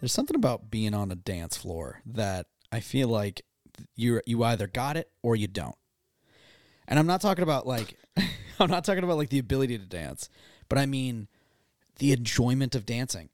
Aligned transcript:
There's 0.00 0.12
something 0.12 0.36
about 0.36 0.70
being 0.70 0.94
on 0.94 1.10
a 1.10 1.14
dance 1.14 1.56
floor 1.56 2.02
that 2.06 2.46
I 2.70 2.80
feel 2.80 3.08
like 3.08 3.42
you 3.94 4.20
you 4.26 4.42
either 4.44 4.66
got 4.66 4.96
it 4.96 5.10
or 5.22 5.36
you 5.36 5.46
don't. 5.46 5.76
And 6.88 6.98
I'm 6.98 7.06
not 7.06 7.20
talking 7.20 7.42
about 7.42 7.66
like 7.66 7.98
I'm 8.60 8.70
not 8.70 8.84
talking 8.84 9.04
about 9.04 9.16
like 9.16 9.30
the 9.30 9.38
ability 9.38 9.78
to 9.78 9.86
dance, 9.86 10.28
but 10.68 10.78
I 10.78 10.86
mean 10.86 11.28
the 11.98 12.12
enjoyment 12.12 12.74
of 12.74 12.86
dancing. 12.86 13.30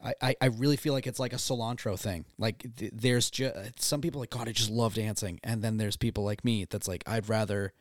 I, 0.00 0.36
I, 0.40 0.46
really 0.46 0.76
feel 0.76 0.92
like 0.92 1.08
it's 1.08 1.18
like 1.18 1.32
a 1.32 1.36
cilantro 1.36 1.98
thing. 1.98 2.24
Like 2.38 2.64
th- 2.76 2.92
there's 2.94 3.30
just 3.30 3.82
some 3.82 4.00
people 4.00 4.20
like 4.20 4.30
God, 4.30 4.48
I 4.48 4.52
just 4.52 4.70
love 4.70 4.94
dancing, 4.94 5.40
and 5.42 5.60
then 5.60 5.76
there's 5.76 5.96
people 5.96 6.22
like 6.22 6.44
me 6.44 6.66
that's 6.70 6.86
like 6.86 7.02
I'd 7.04 7.28
rather, 7.28 7.72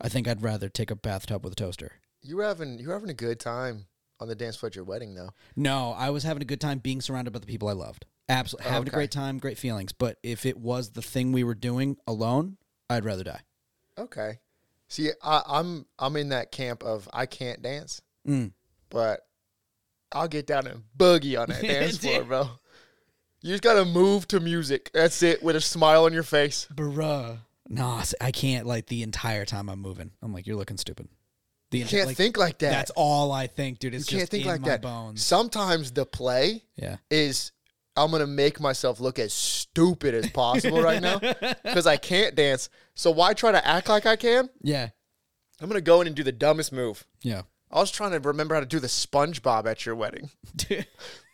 I 0.00 0.08
think 0.08 0.26
I'd 0.26 0.42
rather 0.42 0.70
take 0.70 0.90
a 0.90 0.96
bathtub 0.96 1.44
with 1.44 1.52
a 1.52 1.56
toaster. 1.56 1.92
You're 2.22 2.44
having 2.44 2.78
you 2.78 2.88
were 2.88 2.94
having 2.94 3.10
a 3.10 3.14
good 3.14 3.38
time 3.38 3.84
on 4.20 4.28
the 4.28 4.34
dance 4.34 4.56
floor 4.56 4.68
at 4.68 4.76
your 4.76 4.84
wedding, 4.84 5.14
though. 5.14 5.30
No, 5.56 5.92
I 5.96 6.10
was 6.10 6.22
having 6.24 6.42
a 6.42 6.46
good 6.46 6.60
time 6.60 6.78
being 6.78 7.00
surrounded 7.00 7.32
by 7.32 7.38
the 7.40 7.46
people 7.46 7.68
I 7.68 7.72
loved. 7.72 8.04
Absolutely, 8.28 8.70
having 8.70 8.88
a 8.88 8.92
great 8.92 9.10
time, 9.10 9.38
great 9.38 9.58
feelings. 9.58 9.92
But 9.92 10.18
if 10.22 10.46
it 10.46 10.56
was 10.58 10.90
the 10.90 11.02
thing 11.02 11.32
we 11.32 11.42
were 11.44 11.54
doing 11.54 11.96
alone, 12.06 12.56
I'd 12.88 13.04
rather 13.04 13.24
die. 13.24 13.40
Okay. 13.98 14.38
See, 14.88 15.10
I, 15.22 15.42
I'm 15.46 15.86
I'm 15.98 16.16
in 16.16 16.28
that 16.30 16.52
camp 16.52 16.82
of 16.82 17.08
I 17.12 17.26
can't 17.26 17.62
dance, 17.62 18.02
Mm. 18.26 18.52
but 18.88 19.20
I'll 20.12 20.28
get 20.28 20.46
down 20.46 20.66
and 20.66 20.82
boogie 20.96 21.40
on 21.40 21.48
that 21.48 21.62
dance 21.66 21.98
floor, 21.98 22.24
bro. 22.24 22.50
You 23.42 23.50
just 23.52 23.62
gotta 23.62 23.84
move 23.84 24.28
to 24.28 24.40
music. 24.40 24.90
That's 24.92 25.22
it, 25.22 25.42
with 25.42 25.56
a 25.56 25.60
smile 25.60 26.04
on 26.04 26.12
your 26.12 26.22
face. 26.24 26.66
Bruh. 26.74 27.38
No, 27.68 28.02
I 28.20 28.30
can't. 28.32 28.66
Like 28.66 28.86
the 28.86 29.02
entire 29.02 29.44
time 29.44 29.68
I'm 29.68 29.78
moving, 29.80 30.10
I'm 30.22 30.32
like, 30.32 30.46
you're 30.46 30.56
looking 30.56 30.76
stupid. 30.76 31.08
The 31.70 31.78
You 31.78 31.84
can't 31.84 32.08
like, 32.08 32.16
think 32.16 32.36
like 32.36 32.58
that. 32.58 32.70
That's 32.70 32.90
all 32.96 33.30
I 33.32 33.46
think, 33.46 33.78
dude. 33.78 33.94
It's 33.94 34.10
you 34.10 34.18
can't 34.18 34.22
just 34.22 34.32
think 34.32 34.44
in 34.44 34.50
like 34.50 34.60
my 34.60 34.68
that. 34.68 34.82
bones. 34.82 35.24
Sometimes 35.24 35.92
the 35.92 36.04
play 36.04 36.64
Yeah. 36.76 36.96
is 37.10 37.52
I'm 37.96 38.10
gonna 38.10 38.26
make 38.26 38.60
myself 38.60 38.98
look 39.00 39.18
as 39.18 39.32
stupid 39.32 40.14
as 40.14 40.28
possible 40.30 40.82
right 40.82 41.00
now 41.02 41.18
because 41.64 41.86
I 41.86 41.96
can't 41.96 42.34
dance. 42.34 42.68
So 42.94 43.10
why 43.10 43.34
try 43.34 43.52
to 43.52 43.66
act 43.66 43.88
like 43.88 44.06
I 44.06 44.16
can? 44.16 44.48
Yeah. 44.62 44.88
I'm 45.60 45.68
gonna 45.68 45.80
go 45.80 46.00
in 46.00 46.06
and 46.06 46.16
do 46.16 46.22
the 46.22 46.32
dumbest 46.32 46.72
move. 46.72 47.06
Yeah. 47.22 47.42
I 47.72 47.78
was 47.78 47.92
trying 47.92 48.10
to 48.12 48.18
remember 48.20 48.54
how 48.54 48.60
to 48.60 48.66
do 48.66 48.80
the 48.80 48.88
SpongeBob 48.88 49.66
at 49.66 49.86
your 49.86 49.94
wedding. 49.94 50.30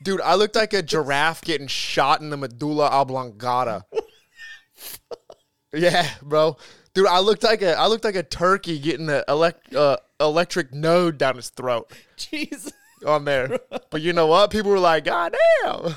Dude, 0.02 0.20
I 0.24 0.34
looked 0.34 0.55
like 0.55 0.74
a 0.74 0.83
giraffe 0.83 1.41
getting 1.41 1.66
shot 1.66 2.20
in 2.20 2.28
the 2.28 2.36
medulla 2.36 2.89
oblongata. 2.89 3.86
yeah, 5.72 6.08
bro. 6.22 6.56
Dude, 6.97 7.06
I 7.06 7.19
looked 7.19 7.42
like 7.42 7.61
a 7.61 7.75
I 7.78 7.89
looked 7.89 8.05
like 8.05 8.16
a 8.16 8.22
turkey 8.22 8.78
getting 8.78 9.11
an 9.11 9.22
elect, 9.28 9.75
uh, 9.75 9.98
electric 10.19 10.72
node 10.72 11.19
down 11.19 11.36
his 11.36 11.50
throat 11.50 11.92
Jeez. 12.16 12.72
on 13.06 13.27
there. 13.27 13.61
but 13.91 14.00
you 14.00 14.14
know 14.14 14.27
what? 14.27 14.50
People 14.50 14.70
were 14.70 14.78
like, 14.78 15.05
"God 15.05 15.36
damn!" 15.62 15.94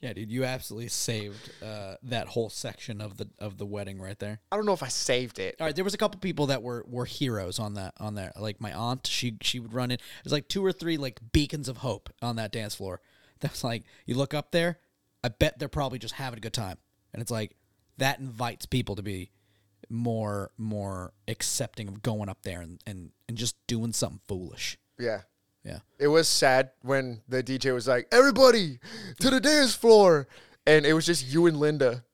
Yeah, 0.00 0.14
dude, 0.14 0.32
you 0.32 0.44
absolutely 0.44 0.88
saved 0.88 1.52
uh, 1.62 1.96
that 2.04 2.28
whole 2.28 2.48
section 2.48 3.02
of 3.02 3.18
the 3.18 3.28
of 3.38 3.58
the 3.58 3.66
wedding 3.66 4.00
right 4.00 4.18
there. 4.18 4.40
I 4.50 4.56
don't 4.56 4.64
know 4.64 4.72
if 4.72 4.82
I 4.82 4.88
saved 4.88 5.38
it. 5.38 5.56
All 5.60 5.66
right, 5.66 5.76
there 5.76 5.84
was 5.84 5.92
a 5.92 5.98
couple 5.98 6.18
people 6.18 6.46
that 6.46 6.62
were 6.62 6.82
were 6.88 7.04
heroes 7.04 7.58
on 7.58 7.74
that 7.74 7.92
on 8.00 8.14
there. 8.14 8.32
Like 8.40 8.58
my 8.58 8.72
aunt, 8.72 9.06
she 9.06 9.36
she 9.42 9.60
would 9.60 9.74
run 9.74 9.90
in. 9.90 9.98
There's 10.24 10.32
like 10.32 10.48
two 10.48 10.64
or 10.64 10.72
three 10.72 10.96
like 10.96 11.20
beacons 11.32 11.68
of 11.68 11.76
hope 11.76 12.08
on 12.22 12.36
that 12.36 12.52
dance 12.52 12.74
floor. 12.74 13.02
That's 13.40 13.62
like 13.62 13.84
you 14.06 14.14
look 14.14 14.32
up 14.32 14.50
there. 14.50 14.78
I 15.22 15.28
bet 15.28 15.58
they're 15.58 15.68
probably 15.68 15.98
just 15.98 16.14
having 16.14 16.38
a 16.38 16.40
good 16.40 16.54
time, 16.54 16.78
and 17.12 17.20
it's 17.20 17.30
like 17.30 17.54
that 17.98 18.18
invites 18.18 18.64
people 18.64 18.96
to 18.96 19.02
be 19.02 19.30
more 19.92 20.50
more 20.56 21.12
accepting 21.28 21.86
of 21.88 22.02
going 22.02 22.28
up 22.28 22.42
there 22.42 22.60
and 22.60 22.80
and, 22.86 23.10
and 23.28 23.36
just 23.36 23.54
doing 23.66 23.92
something 23.92 24.20
foolish. 24.26 24.78
Yeah. 24.98 25.22
Yeah. 25.64 25.78
It 25.98 26.08
was 26.08 26.26
sad 26.26 26.70
when 26.80 27.20
the 27.28 27.42
DJ 27.42 27.72
was 27.72 27.86
like, 27.86 28.08
"Everybody 28.10 28.80
to 29.20 29.30
the 29.30 29.38
dance 29.40 29.74
floor," 29.74 30.26
and 30.66 30.84
it 30.86 30.92
was 30.94 31.06
just 31.06 31.26
you 31.26 31.46
and 31.46 31.58
Linda 31.60 32.04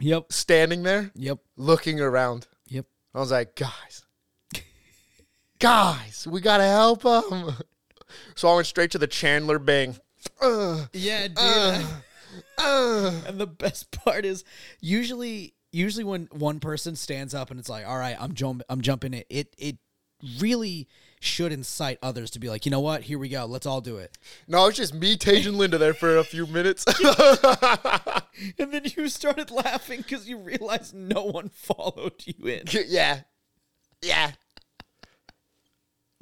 Yep. 0.00 0.32
standing 0.32 0.82
there 0.82 1.10
Yep. 1.14 1.38
looking 1.56 2.00
around. 2.00 2.48
Yep. 2.68 2.86
I 3.14 3.20
was 3.20 3.30
like, 3.30 3.54
"Guys, 3.54 4.04
guys, 5.58 6.26
we 6.28 6.40
gotta 6.40 6.64
help 6.64 7.02
them. 7.02 7.54
So 8.34 8.48
I 8.48 8.54
went 8.56 8.66
straight 8.66 8.90
to 8.92 8.98
the 8.98 9.06
Chandler 9.06 9.58
Bing. 9.60 9.96
Uh, 10.40 10.86
Yeah, 10.92 11.28
dude. 11.28 11.36
uh. 12.58 13.20
And 13.26 13.38
the 13.40 13.46
best 13.46 13.90
part 13.92 14.24
is 14.24 14.42
usually 14.80 15.54
usually 15.72 16.04
when 16.04 16.28
one 16.32 16.60
person 16.60 16.96
stands 16.96 17.34
up 17.34 17.50
and 17.50 17.58
it's 17.60 17.68
like, 17.68 17.86
"All 17.86 17.98
right, 17.98 18.16
I'm 18.18 18.34
jump 18.34 18.62
I'm 18.68 18.80
jumping 18.80 19.14
it." 19.14 19.26
It 19.30 19.54
it 19.58 19.76
really 20.38 20.86
should 21.20 21.50
incite 21.52 21.98
others 22.02 22.30
to 22.32 22.38
be 22.38 22.48
like, 22.48 22.64
"You 22.66 22.70
know 22.70 22.80
what? 22.80 23.02
Here 23.04 23.18
we 23.18 23.28
go. 23.28 23.44
Let's 23.46 23.66
all 23.66 23.80
do 23.80 23.96
it." 23.98 24.16
No, 24.48 24.66
it's 24.66 24.76
just 24.76 24.94
me, 24.94 25.16
Tage, 25.16 25.46
and 25.46 25.56
Linda 25.56 25.78
there 25.78 25.94
for 25.94 26.16
a 26.18 26.24
few 26.24 26.46
minutes. 26.46 26.84
And 28.58 28.72
then 28.72 28.82
you 28.96 29.08
started 29.08 29.50
laughing 29.50 30.02
cuz 30.02 30.26
you 30.28 30.38
realized 30.38 30.94
no 30.94 31.24
one 31.24 31.50
followed 31.50 32.14
you 32.24 32.46
in. 32.46 32.62
yeah, 32.88 33.22
yeah. 34.00 34.32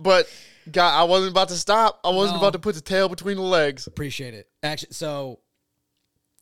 But 0.01 0.29
God, 0.71 0.99
I 0.99 1.05
wasn't 1.05 1.31
about 1.33 1.49
to 1.49 1.57
stop. 1.57 2.01
I 2.05 2.11
wasn't 2.11 2.37
No. 2.37 2.41
about 2.41 2.53
to 2.55 2.59
put 2.59 2.75
the 2.75 2.81
tail 2.81 3.09
between 3.09 3.37
the 3.37 3.43
legs. 3.43 3.87
Appreciate 3.87 4.35
it. 4.35 4.49
Actually, 4.63 4.93
so 4.93 5.41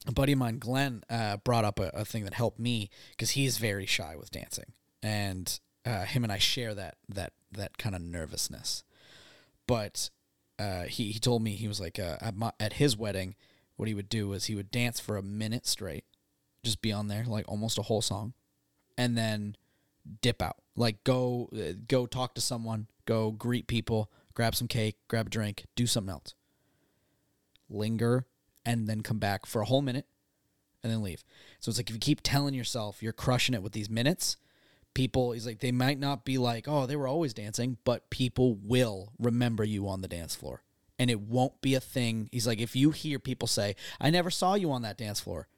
a 0.06 0.12
buddy 0.12 0.32
of 0.32 0.38
mine, 0.38 0.58
Glenn, 0.58 1.02
uh, 1.10 1.38
brought 1.38 1.64
up 1.64 1.78
a, 1.78 1.90
a 1.94 2.04
thing 2.04 2.24
that 2.24 2.34
helped 2.34 2.58
me 2.58 2.90
because 3.10 3.30
he's 3.30 3.58
very 3.58 3.86
shy 3.86 4.14
with 4.16 4.30
dancing, 4.30 4.72
and 5.02 5.58
uh, 5.84 6.04
him 6.04 6.24
and 6.24 6.32
I 6.32 6.38
share 6.38 6.74
that 6.74 6.96
that 7.08 7.32
that 7.52 7.78
kind 7.78 7.94
of 7.94 8.02
nervousness. 8.02 8.84
But 9.66 10.10
uh, 10.58 10.82
he 10.84 11.12
he 11.12 11.18
told 11.18 11.42
me 11.42 11.52
he 11.52 11.68
was 11.68 11.80
like 11.80 11.98
uh, 11.98 12.16
at 12.20 12.36
my, 12.36 12.52
at 12.60 12.74
his 12.74 12.96
wedding, 12.96 13.34
what 13.76 13.88
he 13.88 13.94
would 13.94 14.08
do 14.08 14.32
is 14.32 14.46
he 14.46 14.54
would 14.54 14.70
dance 14.70 15.00
for 15.00 15.16
a 15.16 15.22
minute 15.22 15.66
straight, 15.66 16.04
just 16.62 16.82
be 16.82 16.92
on 16.92 17.08
there 17.08 17.24
like 17.26 17.46
almost 17.48 17.78
a 17.78 17.82
whole 17.82 18.02
song, 18.02 18.32
and 18.96 19.16
then 19.16 19.56
dip 20.22 20.40
out. 20.40 20.56
Like 20.76 21.02
go 21.04 21.48
uh, 21.52 21.72
go 21.88 22.06
talk 22.06 22.34
to 22.34 22.40
someone, 22.40 22.86
go 23.06 23.32
greet 23.32 23.66
people, 23.66 24.10
grab 24.34 24.54
some 24.54 24.68
cake, 24.68 24.96
grab 25.08 25.26
a 25.26 25.30
drink, 25.30 25.66
do 25.74 25.86
something 25.86 26.12
else 26.12 26.34
linger, 27.68 28.26
and 28.66 28.88
then 28.88 29.00
come 29.00 29.18
back 29.18 29.46
for 29.46 29.62
a 29.62 29.64
whole 29.64 29.80
minute 29.80 30.06
and 30.82 30.92
then 30.92 31.02
leave. 31.02 31.24
So 31.60 31.70
it's 31.70 31.78
like 31.78 31.88
if 31.88 31.94
you 31.94 32.00
keep 32.00 32.20
telling 32.22 32.52
yourself 32.52 33.02
you're 33.02 33.12
crushing 33.12 33.54
it 33.54 33.62
with 33.62 33.72
these 33.72 33.88
minutes, 33.88 34.36
people 34.92 35.32
he's 35.32 35.46
like 35.46 35.60
they 35.60 35.72
might 35.72 35.98
not 35.98 36.24
be 36.24 36.36
like, 36.36 36.66
"Oh, 36.66 36.84
they 36.84 36.96
were 36.96 37.08
always 37.08 37.32
dancing," 37.32 37.78
but 37.84 38.10
people 38.10 38.56
will 38.56 39.12
remember 39.18 39.64
you 39.64 39.88
on 39.88 40.02
the 40.02 40.08
dance 40.08 40.34
floor. 40.34 40.62
And 40.98 41.10
it 41.10 41.20
won't 41.20 41.60
be 41.60 41.74
a 41.74 41.80
thing. 41.80 42.28
He's 42.32 42.46
like 42.46 42.60
if 42.60 42.74
you 42.74 42.90
hear 42.90 43.18
people 43.18 43.48
say, 43.48 43.76
"I 44.00 44.10
never 44.10 44.30
saw 44.30 44.54
you 44.54 44.70
on 44.72 44.82
that 44.82 44.98
dance 44.98 45.20
floor." 45.20 45.48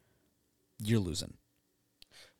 You're 0.81 0.99
losing. 0.99 1.33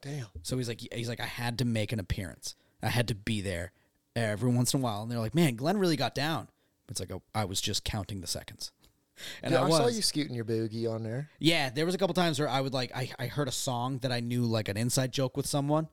Damn. 0.01 0.27
So 0.43 0.57
he's 0.57 0.69
like 0.69 0.81
he's 0.93 1.09
like 1.09 1.19
I 1.19 1.25
had 1.25 1.57
to 1.57 1.65
make 1.65 1.91
an 1.91 1.99
appearance. 1.99 2.55
I 2.81 2.87
had 2.87 3.07
to 3.09 3.15
be 3.15 3.41
there 3.41 3.73
every 4.15 4.49
once 4.49 4.73
in 4.73 4.79
a 4.79 4.83
while 4.83 5.01
and 5.01 5.11
they're 5.11 5.19
like, 5.19 5.35
"Man, 5.35 5.55
Glenn 5.55 5.77
really 5.77 5.97
got 5.97 6.15
down." 6.15 6.47
It's 6.87 6.99
like 6.99 7.11
oh, 7.11 7.23
I 7.33 7.45
was 7.45 7.59
just 7.59 7.83
counting 7.83 8.21
the 8.21 8.27
seconds. 8.27 8.71
And 9.43 9.53
Yeah, 9.53 9.61
I 9.61 9.65
I, 9.65 9.67
was. 9.67 9.77
saw 9.77 9.87
you 9.87 10.01
scooting 10.01 10.33
your 10.35 10.45
boogie 10.45 10.89
on 10.89 11.03
there. 11.03 11.29
Yeah, 11.39 11.69
there 11.69 11.85
was 11.85 11.95
a 11.95 11.97
couple 11.97 12.13
times 12.13 12.39
where 12.39 12.49
I 12.49 12.61
would 12.61 12.73
like 12.73 12.91
I, 12.95 13.11
I 13.19 13.27
heard 13.27 13.47
a 13.47 13.51
song 13.51 13.99
that 13.99 14.11
I 14.11 14.19
knew 14.19 14.43
like 14.43 14.69
an 14.69 14.77
inside 14.77 15.11
joke 15.11 15.35
with 15.37 15.45
someone. 15.45 15.87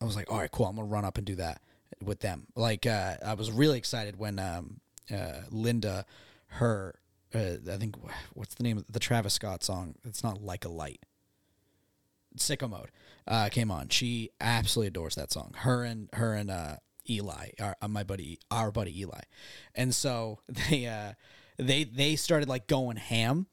I 0.00 0.04
was 0.04 0.16
like, 0.16 0.30
all 0.30 0.38
right, 0.38 0.50
cool, 0.50 0.66
I'm 0.66 0.76
gonna 0.76 0.86
run 0.88 1.04
up 1.04 1.16
and 1.18 1.26
do 1.26 1.34
that 1.36 1.60
with 2.04 2.20
them. 2.20 2.46
Like 2.54 2.86
uh, 2.86 3.16
I 3.24 3.34
was 3.34 3.50
really 3.50 3.78
excited 3.78 4.18
when 4.18 4.38
um, 4.38 4.80
uh, 5.10 5.40
Linda, 5.50 6.04
her, 6.48 6.94
uh, 7.34 7.56
I 7.72 7.76
think 7.76 7.96
what's 8.34 8.54
the 8.54 8.62
name 8.64 8.78
of 8.78 8.84
the 8.90 9.00
Travis 9.00 9.34
Scott 9.34 9.64
song? 9.64 9.94
It's 10.04 10.22
not 10.22 10.42
like 10.42 10.64
a 10.64 10.68
light. 10.68 11.00
Sicko 12.36 12.68
mode 12.68 12.90
uh, 13.26 13.48
came 13.50 13.70
on. 13.70 13.88
She 13.88 14.30
absolutely 14.40 14.88
adores 14.88 15.14
that 15.16 15.32
song. 15.32 15.54
Her 15.58 15.82
and 15.84 16.08
her 16.12 16.34
and 16.34 16.50
uh, 16.50 16.76
Eli, 17.08 17.50
our, 17.60 17.76
uh, 17.80 17.88
my 17.88 18.04
buddy, 18.04 18.38
our 18.50 18.70
buddy 18.70 19.00
Eli, 19.00 19.20
and 19.74 19.94
so 19.94 20.40
they 20.48 20.86
uh, 20.86 21.12
they 21.58 21.84
they 21.84 22.16
started 22.16 22.48
like 22.48 22.66
going 22.66 22.96
ham, 22.96 23.46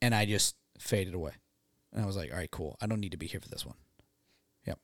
and 0.00 0.14
I 0.14 0.24
just 0.26 0.56
faded 0.78 1.14
away. 1.14 1.32
And 1.92 2.02
I 2.02 2.06
was 2.06 2.16
like, 2.16 2.30
all 2.30 2.38
right, 2.38 2.50
cool. 2.50 2.76
I 2.80 2.86
don't 2.86 3.00
need 3.00 3.12
to 3.12 3.18
be 3.18 3.26
here 3.26 3.40
for 3.40 3.48
this 3.50 3.66
one. 3.66 3.76
Yep. 4.66 4.78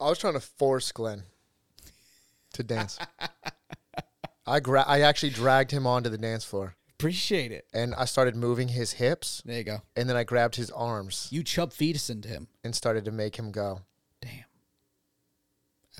I 0.00 0.08
was 0.08 0.18
trying 0.18 0.32
to 0.34 0.40
force 0.40 0.90
Glenn 0.92 1.22
to 2.54 2.62
dance. 2.64 2.98
I 4.46 4.60
gra- 4.60 4.84
I 4.86 5.00
actually 5.00 5.30
dragged 5.30 5.70
him 5.70 5.86
onto 5.86 6.10
the 6.10 6.18
dance 6.18 6.44
floor 6.44 6.76
Appreciate 6.98 7.50
it. 7.50 7.66
and 7.72 7.94
I 7.94 8.04
started 8.04 8.36
moving 8.36 8.68
his 8.68 8.92
hips 8.92 9.42
There 9.46 9.56
you 9.56 9.64
go. 9.64 9.78
and 9.96 10.06
then 10.08 10.16
I 10.16 10.24
grabbed 10.24 10.56
his 10.56 10.70
arms 10.70 11.28
You 11.30 11.42
chub 11.42 11.72
fetus 11.72 12.10
into 12.10 12.28
him. 12.28 12.48
and 12.62 12.74
started 12.74 13.04
to 13.06 13.10
make 13.10 13.36
him 13.36 13.52
go. 13.52 13.80
Damn. 14.20 14.44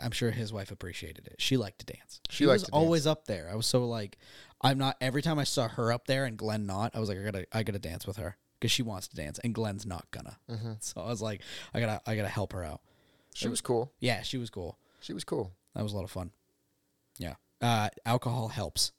I'm 0.02 0.10
sure 0.10 0.30
his 0.30 0.52
wife 0.52 0.70
appreciated 0.70 1.26
it. 1.26 1.36
She 1.38 1.56
liked 1.56 1.78
to 1.78 1.86
dance. 1.86 2.20
She, 2.28 2.38
She 2.38 2.46
was 2.46 2.64
to 2.64 2.70
dance. 2.70 2.74
always 2.74 3.06
up 3.06 3.26
there. 3.26 3.48
I 3.50 3.54
was 3.54 3.66
so 3.66 3.86
like, 3.86 4.18
I'm 4.64 4.78
not. 4.78 4.96
Every 5.00 5.22
time 5.22 5.38
I 5.38 5.44
saw 5.44 5.68
her 5.68 5.92
up 5.92 6.06
there 6.06 6.24
and 6.24 6.36
Glenn 6.36 6.66
not, 6.66 6.96
I 6.96 7.00
was 7.00 7.08
like, 7.08 7.18
I 7.18 7.22
gotta, 7.22 7.46
I 7.52 7.62
gotta 7.62 7.78
dance 7.78 8.06
with 8.06 8.16
her 8.16 8.36
because 8.58 8.72
she 8.72 8.82
wants 8.82 9.06
to 9.08 9.16
dance 9.16 9.38
and 9.44 9.54
Glenn's 9.54 9.86
not 9.86 10.10
gonna. 10.10 10.38
Mm-hmm. 10.50 10.72
So 10.80 11.02
I 11.02 11.08
was 11.08 11.20
like, 11.22 11.42
I 11.74 11.80
gotta, 11.80 12.00
I 12.06 12.16
gotta 12.16 12.28
help 12.28 12.52
her 12.54 12.64
out. 12.64 12.80
She 13.34 13.48
was 13.48 13.60
cool. 13.60 13.92
Yeah, 14.00 14.22
she 14.22 14.38
was 14.38 14.48
cool. 14.50 14.78
She 15.00 15.12
was 15.12 15.24
cool. 15.24 15.52
That 15.74 15.82
was 15.82 15.92
a 15.92 15.96
lot 15.96 16.04
of 16.04 16.10
fun. 16.10 16.30
Yeah. 17.18 17.34
Uh, 17.60 17.88
alcohol 18.06 18.48
helps 18.48 18.92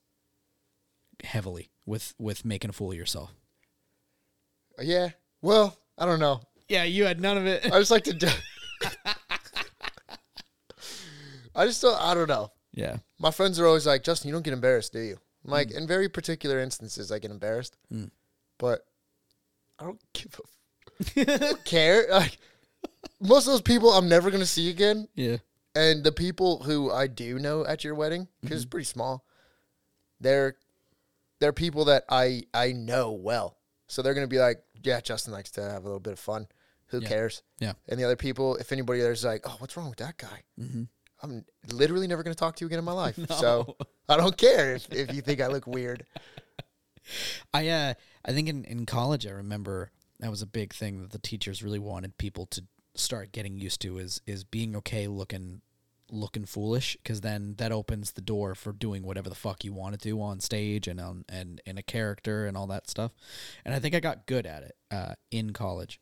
heavily 1.23 1.71
with 1.85 2.13
with 2.19 2.43
making 2.45 2.69
a 2.69 2.73
fool 2.73 2.91
of 2.91 2.97
yourself. 2.97 3.33
Yeah. 4.79 5.09
Well, 5.41 5.77
I 5.97 6.05
don't 6.05 6.19
know. 6.19 6.41
Yeah, 6.67 6.83
you 6.83 7.05
had 7.05 7.21
none 7.21 7.37
of 7.37 7.45
it. 7.45 7.65
I 7.65 7.79
just 7.79 7.91
like 7.91 8.03
to 8.05 8.13
do. 8.13 8.27
I 11.55 11.65
just 11.65 11.81
don't. 11.81 11.99
I 12.01 12.13
don't 12.13 12.27
know. 12.27 12.51
yeah. 12.73 12.97
My 13.19 13.31
friends 13.31 13.59
are 13.59 13.65
always 13.65 13.87
like, 13.87 14.03
Justin, 14.03 14.27
you 14.27 14.33
don't 14.33 14.43
get 14.43 14.53
embarrassed, 14.53 14.91
do 14.91 14.99
you? 14.99 15.17
Like, 15.47 15.71
in 15.71 15.87
very 15.87 16.09
particular 16.09 16.59
instances, 16.59 17.11
I 17.11 17.19
get 17.19 17.31
embarrassed, 17.31 17.77
Mm. 17.93 18.09
but 18.57 18.85
I 19.79 19.83
don't 19.85 20.01
give 20.13 20.39
a. 20.39 20.43
F- 21.23 21.27
don't 21.39 21.65
care. 21.65 22.07
Like 22.09 22.37
most 23.19 23.45
of 23.47 23.53
those 23.53 23.61
people, 23.61 23.91
I'm 23.91 24.07
never 24.09 24.31
gonna 24.31 24.45
see 24.45 24.69
again, 24.69 25.07
Yeah. 25.15 25.37
and 25.75 26.03
the 26.03 26.11
people 26.11 26.63
who 26.63 26.91
I 26.91 27.07
do 27.07 27.37
know 27.39 27.65
at 27.65 27.83
your 27.83 27.95
wedding, 27.95 28.27
because 28.41 28.61
it's 28.63 28.69
pretty 28.69 28.85
small, 28.85 29.25
they're 30.19 30.55
they're 31.39 31.53
people 31.53 31.85
that 31.85 32.05
I 32.09 32.43
I 32.53 32.71
know 32.71 33.11
well, 33.11 33.57
so 33.87 34.01
they're 34.01 34.13
gonna 34.13 34.27
be 34.27 34.39
like, 34.39 34.63
yeah, 34.83 35.01
Justin 35.01 35.33
likes 35.33 35.51
to 35.51 35.61
have 35.61 35.83
a 35.83 35.85
little 35.87 35.99
bit 35.99 36.13
of 36.13 36.19
fun. 36.19 36.47
Who 36.87 36.99
Yeah. 37.01 37.07
cares? 37.09 37.41
Yeah. 37.59 37.73
And 37.89 37.99
the 37.99 38.03
other 38.05 38.15
people, 38.15 38.55
if 38.57 38.71
anybody 38.71 38.99
there's 39.01 39.23
like, 39.25 39.41
oh, 39.49 39.55
what's 39.59 39.75
wrong 39.75 39.89
with 39.89 39.97
that 39.99 40.17
guy? 40.17 40.43
Mm-hmm. 40.59 40.83
I'm 41.23 41.43
literally 41.71 42.05
never 42.07 42.21
going 42.21 42.33
to 42.33 42.37
talk 42.39 42.55
to 42.57 42.61
you 42.63 42.67
again 42.67 42.79
in 42.79 42.85
my 42.85 42.91
life. 42.91 43.17
No. 43.29 43.35
So 43.35 43.77
I 44.09 44.17
don't 44.17 44.37
care 44.37 44.75
if, 44.75 44.91
if 44.91 45.13
you 45.13 45.21
think 45.21 45.41
I 45.41 45.47
look 45.47 45.67
weird. 45.67 46.05
I 47.53 47.67
uh 47.67 47.93
I 48.23 48.31
think 48.31 48.49
in, 48.49 48.63
in 48.65 48.85
college 48.85 49.27
I 49.27 49.31
remember 49.31 49.91
that 50.19 50.31
was 50.31 50.41
a 50.41 50.47
big 50.47 50.73
thing 50.73 51.01
that 51.01 51.11
the 51.11 51.19
teachers 51.19 51.61
really 51.61 51.79
wanted 51.79 52.17
people 52.17 52.45
to 52.47 52.63
start 52.95 53.31
getting 53.31 53.57
used 53.57 53.81
to 53.81 53.97
is 53.97 54.21
is 54.25 54.43
being 54.43 54.75
okay 54.75 55.07
looking 55.07 55.61
looking 56.11 56.45
foolish 56.45 56.97
because 57.01 57.21
then 57.21 57.55
that 57.57 57.71
opens 57.71 58.11
the 58.11 58.21
door 58.21 58.55
for 58.55 58.71
doing 58.71 59.03
whatever 59.03 59.29
the 59.29 59.35
fuck 59.35 59.63
you 59.63 59.73
want 59.73 59.99
to 59.99 60.09
do 60.09 60.21
on 60.21 60.39
stage 60.39 60.87
and 60.87 60.99
on 60.99 61.25
and 61.27 61.61
in 61.65 61.77
a 61.77 61.83
character 61.83 62.45
and 62.45 62.55
all 62.55 62.67
that 62.67 62.89
stuff. 62.89 63.11
And 63.63 63.73
I 63.73 63.79
think 63.79 63.95
I 63.95 63.99
got 63.99 64.27
good 64.27 64.45
at 64.45 64.63
it 64.63 64.75
uh, 64.91 65.13
in 65.31 65.51
college, 65.51 65.99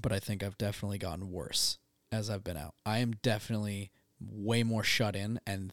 but 0.00 0.12
I 0.12 0.18
think 0.18 0.42
I've 0.42 0.58
definitely 0.58 0.98
gotten 0.98 1.30
worse 1.30 1.78
as 2.12 2.30
I've 2.30 2.44
been 2.44 2.56
out. 2.56 2.74
I 2.86 2.98
am 2.98 3.12
definitely 3.22 3.90
way 4.20 4.62
more 4.62 4.84
shut 4.84 5.16
in 5.16 5.40
and 5.46 5.72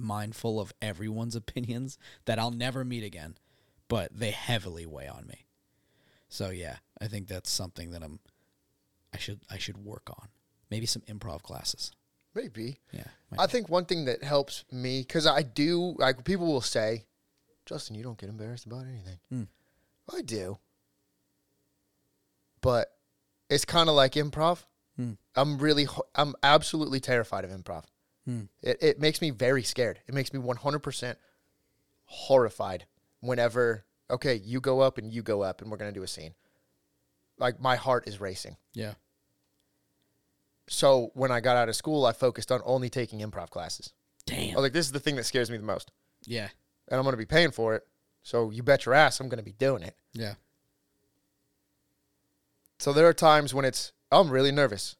mindful 0.00 0.60
of 0.60 0.72
everyone's 0.82 1.36
opinions 1.36 1.98
that 2.24 2.38
I'll 2.38 2.50
never 2.50 2.84
meet 2.84 3.04
again, 3.04 3.36
but 3.88 4.10
they 4.12 4.30
heavily 4.30 4.86
weigh 4.86 5.08
on 5.08 5.26
me. 5.26 5.46
So 6.28 6.50
yeah, 6.50 6.76
I 7.00 7.06
think 7.06 7.28
that's 7.28 7.50
something 7.50 7.90
that 7.92 8.02
I'm 8.02 8.20
I 9.12 9.18
should 9.18 9.40
I 9.50 9.58
should 9.58 9.78
work 9.78 10.10
on. 10.10 10.28
Maybe 10.70 10.86
some 10.86 11.02
improv 11.02 11.42
classes. 11.42 11.92
Maybe. 12.34 12.80
Yeah. 12.92 13.04
I 13.38 13.46
think 13.46 13.68
one 13.68 13.84
thing 13.84 14.06
that 14.06 14.24
helps 14.24 14.64
me, 14.72 15.02
because 15.02 15.26
I 15.26 15.42
do, 15.42 15.94
like, 15.98 16.24
people 16.24 16.46
will 16.46 16.60
say, 16.60 17.04
Justin, 17.64 17.94
you 17.94 18.02
don't 18.02 18.18
get 18.18 18.28
embarrassed 18.28 18.66
about 18.66 18.86
anything. 18.86 19.18
Hmm. 19.28 19.42
I 20.12 20.20
do. 20.22 20.58
But 22.60 22.88
it's 23.48 23.64
kind 23.64 23.88
of 23.88 23.94
like 23.94 24.14
improv. 24.14 24.64
Hmm. 24.96 25.12
I'm 25.36 25.58
really, 25.58 25.86
I'm 26.14 26.34
absolutely 26.42 26.98
terrified 26.98 27.44
of 27.44 27.50
improv. 27.50 27.84
Hmm. 28.24 28.42
It, 28.62 28.78
it 28.82 29.00
makes 29.00 29.20
me 29.20 29.30
very 29.30 29.62
scared. 29.62 30.00
It 30.06 30.14
makes 30.14 30.32
me 30.32 30.40
100% 30.40 31.16
horrified 32.04 32.86
whenever, 33.20 33.84
okay, 34.10 34.40
you 34.42 34.60
go 34.60 34.80
up 34.80 34.98
and 34.98 35.12
you 35.12 35.22
go 35.22 35.42
up 35.42 35.60
and 35.60 35.70
we're 35.70 35.76
going 35.76 35.92
to 35.92 35.98
do 35.98 36.02
a 36.04 36.08
scene. 36.08 36.34
Like, 37.38 37.60
my 37.60 37.76
heart 37.76 38.06
is 38.06 38.20
racing. 38.20 38.56
yeah. 38.74 38.94
So 40.66 41.10
when 41.12 41.30
I 41.30 41.40
got 41.40 41.58
out 41.58 41.68
of 41.68 41.76
school, 41.76 42.06
I 42.06 42.12
focused 42.12 42.50
on 42.50 42.62
only 42.64 42.88
taking 42.88 43.20
improv 43.20 43.50
classes. 43.50 43.92
Damn. 44.24 44.52
I 44.52 44.54
was 44.54 44.62
like, 44.62 44.72
this 44.72 44.86
is 44.86 44.92
the 44.92 45.00
thing 45.00 45.16
that 45.16 45.24
scares 45.24 45.50
me 45.50 45.58
the 45.58 45.62
most. 45.62 45.90
Yeah. 46.24 46.48
And 46.88 46.98
I'm 46.98 47.02
going 47.02 47.12
to 47.12 47.18
be 47.18 47.26
paying 47.26 47.50
for 47.50 47.74
it. 47.74 47.86
So 48.22 48.50
you 48.50 48.62
bet 48.62 48.86
your 48.86 48.94
ass 48.94 49.20
I'm 49.20 49.28
going 49.28 49.38
to 49.38 49.44
be 49.44 49.52
doing 49.52 49.82
it. 49.82 49.94
Yeah. 50.14 50.34
So 52.78 52.94
there 52.94 53.06
are 53.06 53.12
times 53.12 53.52
when 53.52 53.66
it's, 53.66 53.92
I'm 54.10 54.30
really 54.30 54.52
nervous. 54.52 54.96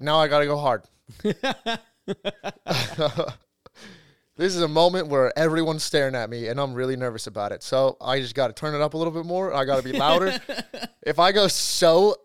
Now 0.00 0.18
I 0.18 0.26
got 0.26 0.40
to 0.40 0.46
go 0.46 0.56
hard. 0.56 0.82
this 4.36 4.54
is 4.54 4.62
a 4.62 4.68
moment 4.68 5.08
where 5.08 5.36
everyone's 5.38 5.84
staring 5.84 6.14
at 6.14 6.30
me 6.30 6.48
and 6.48 6.60
I'm 6.60 6.74
really 6.74 6.96
nervous 6.96 7.26
about 7.26 7.52
it. 7.52 7.62
So 7.62 7.96
I 8.00 8.20
just 8.20 8.34
got 8.34 8.48
to 8.48 8.52
turn 8.52 8.74
it 8.74 8.80
up 8.80 8.94
a 8.94 8.96
little 8.96 9.12
bit 9.12 9.26
more. 9.26 9.54
I 9.54 9.64
got 9.64 9.76
to 9.76 9.82
be 9.82 9.92
louder. 9.92 10.38
if 11.02 11.18
I 11.18 11.32
go 11.32 11.48
so 11.48 12.16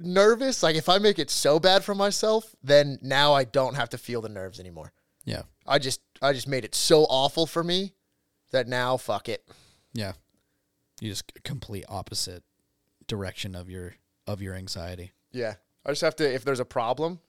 nervous, 0.00 0.62
like 0.62 0.76
if 0.76 0.88
I 0.88 0.98
make 0.98 1.18
it 1.18 1.30
so 1.30 1.58
bad 1.58 1.84
for 1.84 1.94
myself, 1.94 2.54
then 2.62 2.98
now 3.02 3.32
I 3.32 3.44
don't 3.44 3.74
have 3.74 3.90
to 3.90 3.98
feel 3.98 4.20
the 4.20 4.28
nerves 4.28 4.60
anymore. 4.60 4.92
Yeah. 5.24 5.42
I 5.66 5.78
just 5.78 6.00
I 6.22 6.32
just 6.32 6.48
made 6.48 6.64
it 6.64 6.74
so 6.74 7.04
awful 7.04 7.46
for 7.46 7.64
me 7.64 7.94
that 8.52 8.68
now 8.68 8.96
fuck 8.96 9.28
it. 9.28 9.46
Yeah. 9.92 10.12
You 11.00 11.10
just 11.10 11.32
complete 11.42 11.84
opposite 11.88 12.42
direction 13.06 13.54
of 13.54 13.68
your 13.68 13.94
of 14.26 14.40
your 14.40 14.54
anxiety. 14.54 15.12
Yeah. 15.32 15.54
I 15.84 15.90
just 15.90 16.02
have 16.02 16.16
to 16.16 16.34
if 16.34 16.44
there's 16.44 16.60
a 16.60 16.64
problem. 16.64 17.20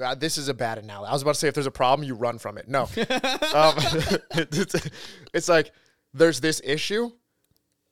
Uh, 0.00 0.14
this 0.14 0.38
is 0.38 0.48
a 0.48 0.54
bad 0.54 0.78
analogy. 0.78 1.10
I 1.10 1.12
was 1.12 1.22
about 1.22 1.34
to 1.34 1.38
say 1.38 1.48
if 1.48 1.54
there's 1.54 1.66
a 1.66 1.70
problem, 1.70 2.06
you 2.06 2.14
run 2.14 2.38
from 2.38 2.58
it. 2.58 2.68
No. 2.68 2.82
um, 2.84 2.88
it's, 4.34 4.88
it's 5.34 5.48
like 5.48 5.72
there's 6.14 6.40
this 6.40 6.60
issue 6.64 7.10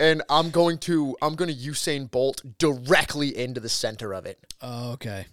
and 0.00 0.22
I'm 0.30 0.50
going 0.50 0.78
to 0.78 1.14
I'm 1.22 1.36
going 1.36 1.54
to 1.54 1.56
Usain 1.56 2.10
Bolt 2.10 2.42
directly 2.58 3.36
into 3.36 3.60
the 3.60 3.68
center 3.68 4.12
of 4.14 4.26
it. 4.26 4.38
Oh, 4.60 4.92
okay. 4.92 5.26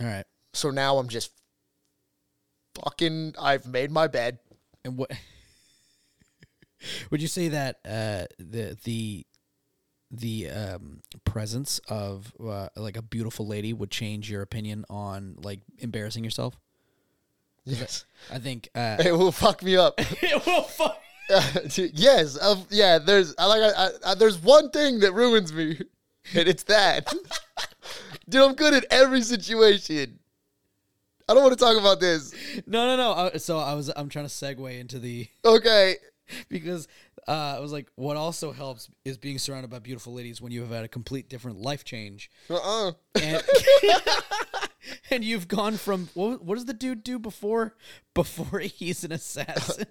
All 0.00 0.06
right. 0.06 0.26
So 0.52 0.70
now 0.70 0.98
I'm 0.98 1.08
just 1.08 1.32
fucking 2.84 3.34
I've 3.40 3.66
made 3.66 3.90
my 3.90 4.06
bed. 4.06 4.38
And 4.84 4.98
what 4.98 5.10
would 7.10 7.22
you 7.22 7.26
say 7.26 7.48
that 7.48 7.76
uh, 7.84 8.26
the 8.38 8.76
the 8.84 9.26
the 10.10 10.50
um, 10.50 11.00
presence 11.24 11.80
of 11.88 12.32
uh, 12.42 12.68
like 12.76 12.96
a 12.96 13.02
beautiful 13.02 13.46
lady 13.46 13.72
would 13.72 13.90
change 13.90 14.30
your 14.30 14.42
opinion 14.42 14.84
on 14.88 15.36
like 15.42 15.60
embarrassing 15.78 16.24
yourself? 16.24 16.58
Yes. 17.64 18.04
I 18.32 18.38
think 18.38 18.68
uh, 18.74 18.96
It 19.04 19.12
will 19.12 19.32
fuck 19.32 19.62
me 19.62 19.76
up. 19.76 19.94
it 19.98 20.46
will 20.46 20.62
fuck. 20.62 21.00
yes, 21.76 22.36
of 22.36 22.66
yeah. 22.70 22.98
There's 22.98 23.34
I 23.38 23.46
like 23.46 23.74
I, 23.76 23.88
I, 24.06 24.14
there's 24.14 24.38
one 24.38 24.70
thing 24.70 25.00
that 25.00 25.12
ruins 25.12 25.52
me, 25.52 25.78
and 26.34 26.48
it's 26.48 26.62
that. 26.64 27.12
Dude, 28.28 28.42
I'm 28.42 28.54
good 28.54 28.72
at 28.72 28.86
every 28.90 29.20
situation. 29.20 30.20
I 31.28 31.34
don't 31.34 31.42
want 31.42 31.58
to 31.58 31.62
talk 31.62 31.78
about 31.78 32.00
this. 32.00 32.32
No, 32.66 32.86
no, 32.86 32.96
no. 32.96 33.10
Uh, 33.12 33.38
so 33.38 33.58
I 33.58 33.74
was 33.74 33.92
I'm 33.94 34.08
trying 34.08 34.24
to 34.24 34.30
segue 34.30 34.80
into 34.80 34.98
the 34.98 35.28
Okay. 35.44 35.96
because 36.48 36.88
uh, 37.26 37.54
I 37.56 37.60
was 37.60 37.72
like, 37.72 37.88
what 37.96 38.16
also 38.16 38.52
helps 38.52 38.88
is 39.04 39.18
being 39.18 39.38
surrounded 39.38 39.70
by 39.70 39.78
beautiful 39.78 40.12
ladies 40.14 40.40
when 40.40 40.52
you 40.52 40.60
have 40.62 40.70
had 40.70 40.84
a 40.84 40.88
complete 40.88 41.28
different 41.28 41.58
life 41.60 41.84
change, 41.84 42.30
Uh-uh. 42.50 42.92
and, 43.20 43.42
and 45.10 45.24
you've 45.24 45.48
gone 45.48 45.76
from 45.76 46.08
what, 46.14 46.42
what 46.44 46.54
does 46.54 46.64
the 46.64 46.74
dude 46.74 47.02
do 47.02 47.18
before 47.18 47.74
before 48.14 48.58
he's 48.60 49.04
an 49.04 49.12
assassin? 49.12 49.86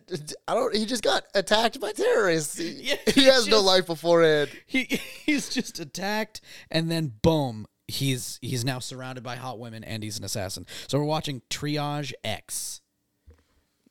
I 0.47 0.53
don't. 0.53 0.75
He 0.75 0.85
just 0.85 1.03
got 1.03 1.23
attacked 1.35 1.79
by 1.79 1.91
terrorists. 1.91 2.57
He, 2.57 2.69
Yeah, 2.69 2.95
he 3.05 3.21
he 3.21 3.23
has 3.25 3.47
no 3.47 3.61
life 3.61 3.87
beforehand. 3.87 4.49
he 4.65 4.83
he's 5.25 5.49
just 5.49 5.79
attacked, 5.79 6.41
and 6.71 6.89
then 6.89 7.13
boom, 7.21 7.67
he's 7.87 8.39
he's 8.41 8.65
now 8.65 8.79
surrounded 8.79 9.23
by 9.23 9.35
hot 9.35 9.59
women, 9.59 9.83
and 9.83 10.03
he's 10.03 10.17
an 10.17 10.23
assassin. 10.25 10.65
So 10.87 10.97
we're 10.97 11.05
watching 11.05 11.41
Triage 11.49 12.13
X. 12.23 12.81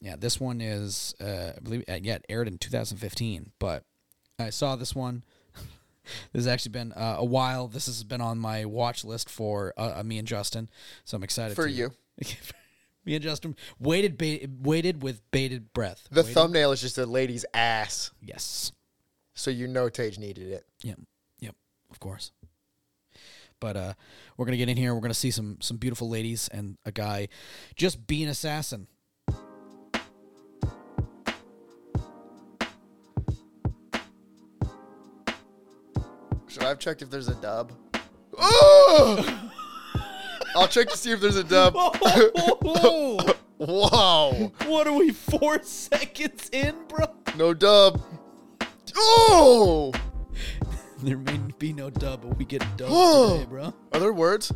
Yeah, 0.00 0.16
this 0.18 0.38
one 0.40 0.60
is 0.60 1.14
uh, 1.20 1.52
I 1.56 1.60
believe 1.62 1.84
uh, 1.88 1.98
yeah 2.02 2.18
aired 2.28 2.48
in 2.48 2.58
2015, 2.58 3.52
but 3.58 3.84
I 4.38 4.50
saw 4.50 4.76
this 4.76 4.94
one. 4.94 5.22
this 6.32 6.44
has 6.44 6.46
actually 6.46 6.72
been 6.72 6.92
uh, 6.92 7.16
a 7.18 7.24
while. 7.24 7.66
This 7.68 7.86
has 7.86 8.04
been 8.04 8.20
on 8.20 8.38
my 8.38 8.64
watch 8.66 9.04
list 9.04 9.30
for 9.30 9.72
uh, 9.76 9.94
uh, 9.98 10.02
me 10.02 10.18
and 10.18 10.28
Justin, 10.28 10.68
so 11.04 11.16
I'm 11.16 11.22
excited 11.22 11.54
For 11.56 11.66
to- 11.66 11.72
you. 11.72 11.92
me 13.04 13.14
and 13.14 13.22
Justin 13.22 13.56
waited, 13.80 14.18
ba- 14.18 14.46
waited 14.62 15.02
with 15.02 15.22
bated 15.30 15.72
breath. 15.72 16.06
The 16.10 16.22
Waited- 16.22 16.34
thumbnail 16.34 16.72
is 16.72 16.80
just 16.82 16.98
a 16.98 17.06
lady's 17.06 17.44
ass, 17.54 18.10
yes, 18.20 18.72
so 19.34 19.50
you 19.50 19.66
know 19.66 19.88
Tage 19.88 20.18
needed 20.18 20.48
it. 20.52 20.64
Yep. 20.82 20.98
Yep. 21.40 21.54
Of 21.90 22.00
course. 22.00 22.32
But 23.58 23.76
uh 23.76 23.92
we're 24.36 24.44
gonna 24.44 24.58
get 24.58 24.68
in 24.68 24.76
here, 24.76 24.94
we're 24.94 25.00
gonna 25.00 25.14
see 25.14 25.30
some 25.30 25.56
some 25.60 25.78
beautiful 25.78 26.10
ladies 26.10 26.48
and 26.48 26.76
a 26.84 26.92
guy 26.92 27.28
just 27.74 28.06
be 28.06 28.22
an 28.22 28.28
assassin. 28.28 28.86
Should 36.56 36.64
I 36.64 36.68
have 36.68 36.78
checked 36.78 37.02
if 37.02 37.10
there's 37.10 37.28
a 37.28 37.34
dub? 37.34 37.70
Oh! 38.38 39.50
I'll 40.54 40.66
check 40.66 40.88
to 40.88 40.96
see 40.96 41.12
if 41.12 41.20
there's 41.20 41.36
a 41.36 41.44
dub. 41.44 41.76
Oh, 43.58 43.58
Whoa! 43.58 44.52
what 44.66 44.86
are 44.86 44.94
we 44.94 45.10
four 45.10 45.62
seconds 45.62 46.48
in, 46.54 46.74
bro? 46.88 47.08
No 47.36 47.52
dub. 47.52 48.00
Oh! 48.96 49.92
There 51.02 51.18
may 51.18 51.38
be 51.58 51.74
no 51.74 51.90
dub, 51.90 52.22
but 52.22 52.38
we 52.38 52.46
get 52.46 52.62
a 52.62 52.68
dub 52.78 52.88
today, 52.88 53.46
bro. 53.50 53.74
Are 53.92 54.00
there 54.00 54.14
words? 54.14 54.50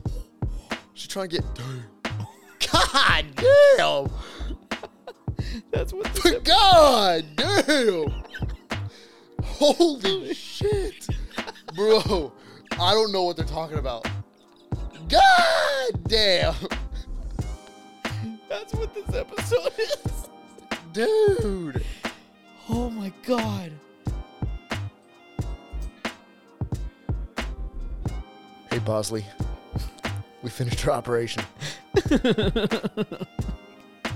She's 0.94 1.08
trying 1.08 1.28
to 1.28 1.36
get. 1.36 1.44
God 2.72 3.26
damn! 3.36 4.10
That's 5.70 5.92
what 5.92 6.44
God 6.44 7.26
damn! 7.36 8.24
Holy 9.42 10.32
shit! 10.32 11.06
Bro. 11.74 12.32
I 12.72 12.92
don't 12.92 13.12
know 13.12 13.22
what 13.24 13.36
they're 13.36 13.44
talking 13.46 13.78
about. 13.78 14.06
God 15.08 15.90
damn, 16.06 16.54
That's 18.48 18.72
what 18.74 18.94
this 18.94 19.14
episode 19.14 19.72
is. 19.78 20.28
dude. 20.92 21.84
Oh 22.68 22.88
my 22.90 23.12
god. 23.26 23.72
Hey 28.70 28.78
Bosley, 28.78 29.24
we 30.42 30.50
finished 30.50 30.86
our 30.86 30.92
operation. 30.94 31.42
Do 32.08 32.16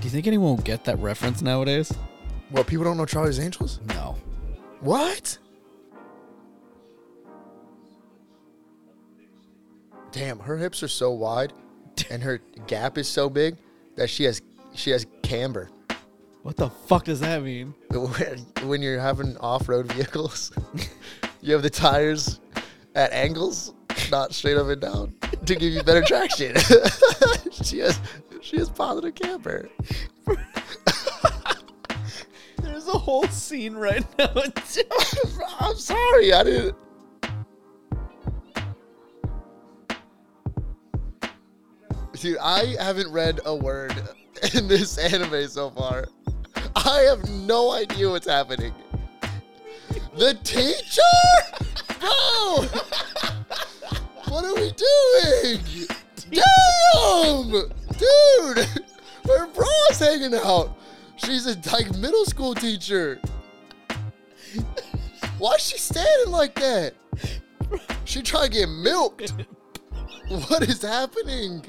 you 0.01 0.09
think 0.09 0.27
anyone 0.27 0.49
will 0.55 0.63
get 0.63 0.85
that 0.85 0.97
reference 0.99 1.41
nowadays? 1.41 1.93
Well, 2.51 2.63
people 2.63 2.85
don't 2.85 2.95
know 2.95 3.05
Charlie's 3.05 3.39
Angels? 3.39 3.81
No. 3.89 4.15
What? 4.79 5.37
Damn, 10.15 10.39
her 10.39 10.55
hips 10.55 10.81
are 10.81 10.87
so 10.87 11.11
wide, 11.11 11.51
and 12.09 12.23
her 12.23 12.39
gap 12.67 12.97
is 12.97 13.05
so 13.05 13.29
big 13.29 13.57
that 13.97 14.09
she 14.09 14.23
has 14.23 14.41
she 14.73 14.91
has 14.91 15.05
camber. 15.23 15.69
What 16.41 16.55
the 16.55 16.69
fuck 16.69 17.03
does 17.03 17.19
that 17.19 17.43
mean? 17.43 17.73
When- 18.63 18.81
you're 18.81 18.97
having 18.97 19.35
off-road 19.39 19.91
vehicles, 19.91 20.53
you 21.41 21.51
have 21.51 21.63
the 21.63 21.69
tires 21.69 22.39
at 22.95 23.11
angles, 23.11 23.73
not 24.09 24.33
straight 24.33 24.55
up 24.55 24.67
and 24.67 24.79
down, 24.79 25.15
to 25.47 25.53
give 25.53 25.73
you 25.73 25.83
better 25.83 26.01
traction. 26.01 26.55
she 27.51 27.79
has 27.79 27.99
she 28.41 28.55
has 28.55 28.69
positive 28.69 29.15
camber. 29.15 29.69
There's 32.61 32.87
a 32.87 32.91
whole 32.97 33.27
scene 33.27 33.73
right 33.73 34.05
now. 34.17 34.31
I'm 35.59 35.75
sorry, 35.75 36.31
I 36.31 36.43
didn't. 36.45 36.77
Dude, 42.19 42.37
I 42.37 42.75
haven't 42.79 43.11
read 43.11 43.41
a 43.45 43.55
word 43.55 43.93
in 44.53 44.67
this 44.67 44.97
anime 44.97 45.47
so 45.47 45.69
far. 45.69 46.05
I 46.75 46.99
have 47.01 47.29
no 47.29 47.71
idea 47.71 48.09
what's 48.09 48.27
happening. 48.27 48.73
The 50.17 50.33
teacher? 50.43 51.01
Bro! 51.99 52.65
What 54.27 54.43
are 54.43 54.55
we 54.55 54.71
doing? 54.71 55.87
Damn! 56.31 57.51
Dude! 57.97 58.67
Her 59.25 59.47
bra's 59.47 59.99
hanging 59.99 60.33
out. 60.33 60.75
She's 61.15 61.45
a 61.45 61.57
like 61.71 61.95
middle 61.95 62.25
school 62.25 62.53
teacher. 62.53 63.19
Why's 65.37 65.61
she 65.61 65.77
standing 65.77 66.31
like 66.31 66.55
that? 66.55 66.95
She 68.03 68.21
trying 68.21 68.51
to 68.51 68.57
get 68.57 68.69
milked. 68.69 69.33
What 70.27 70.63
is 70.63 70.81
happening? 70.81 71.63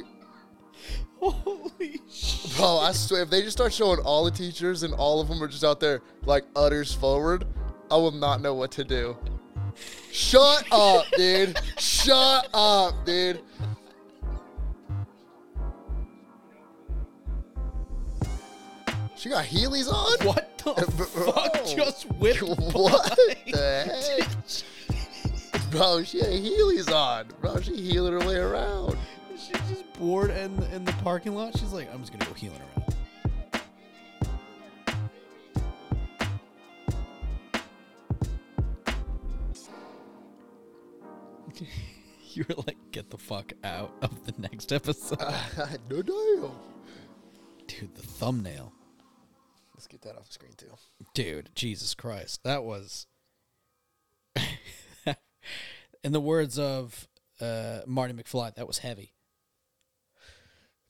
Holy 1.31 2.01
shit. 2.11 2.57
Bro, 2.57 2.79
I 2.79 2.93
swear, 2.93 3.23
if 3.23 3.31
they 3.31 3.43
just 3.43 3.57
start 3.57 3.73
showing 3.73 4.01
all 4.01 4.25
the 4.25 4.31
teachers 4.31 4.83
and 4.83 4.95
all 4.95 5.21
of 5.21 5.29
them 5.29 5.43
are 5.43 5.49
just 5.49 5.65
out 5.65 5.81
there 5.81 6.03
like 6.25 6.45
utters 6.55 6.93
forward, 6.93 7.47
I 7.91 7.97
will 7.97 8.13
not 8.13 8.41
know 8.41 8.55
what 8.55 8.71
to 8.73 8.85
do. 8.85 9.17
Shut 10.11 10.65
up, 10.73 11.05
dude. 11.17 11.59
Shut 11.79 12.49
up, 12.55 13.05
dude. 13.05 13.43
She 19.17 19.31
got 19.31 19.47
Heelys 19.47 19.93
on? 19.93 20.27
What 20.27 20.59
the 20.59 20.75
fuck 21.33 21.67
just 21.67 22.05
whipped 22.13 22.43
What 22.43 23.19
the 23.47 24.17
heck? 24.17 25.71
Bro, 25.71 26.05
she 26.05 26.19
had 26.19 26.29
Heelys 26.29 26.93
on. 26.93 27.27
Bro, 27.41 27.61
she 27.61 27.77
healing 27.77 28.13
her 28.13 28.27
way 28.27 28.37
around. 28.37 28.97
She's 29.47 29.69
just 29.69 29.93
bored 29.93 30.31
in 30.31 30.57
the, 30.57 30.75
in 30.75 30.85
the 30.85 30.93
parking 30.95 31.37
lot. 31.37 31.57
She's 31.57 31.73
like, 31.73 31.93
I'm 31.93 32.01
just 32.01 32.11
gonna 32.11 32.25
go 32.25 32.33
healing 32.35 32.59
around. 32.77 32.97
you 42.33 42.45
were 42.49 42.57
like, 42.67 42.77
get 42.91 43.11
the 43.11 43.19
fuck 43.19 43.53
out 43.63 43.93
of 44.03 44.27
the 44.27 44.35
next 44.39 44.73
episode. 44.73 45.21
no 45.91 46.03
damn. 46.03 46.51
Dude, 47.69 47.95
the 47.95 48.03
thumbnail. 48.03 48.73
Let's 49.75 49.87
get 49.87 50.03
that 50.03 50.17
off 50.17 50.27
the 50.27 50.33
screen 50.33 50.55
too. 50.57 50.73
Dude, 51.15 51.51
Jesus 51.55 51.95
Christ. 51.95 52.43
That 52.43 52.65
was. 52.65 53.07
in 56.03 56.11
the 56.11 56.21
words 56.21 56.59
of 56.59 57.07
uh, 57.41 57.83
Marty 57.87 58.13
McFly, 58.13 58.53
that 58.57 58.67
was 58.67 58.79
heavy. 58.79 59.13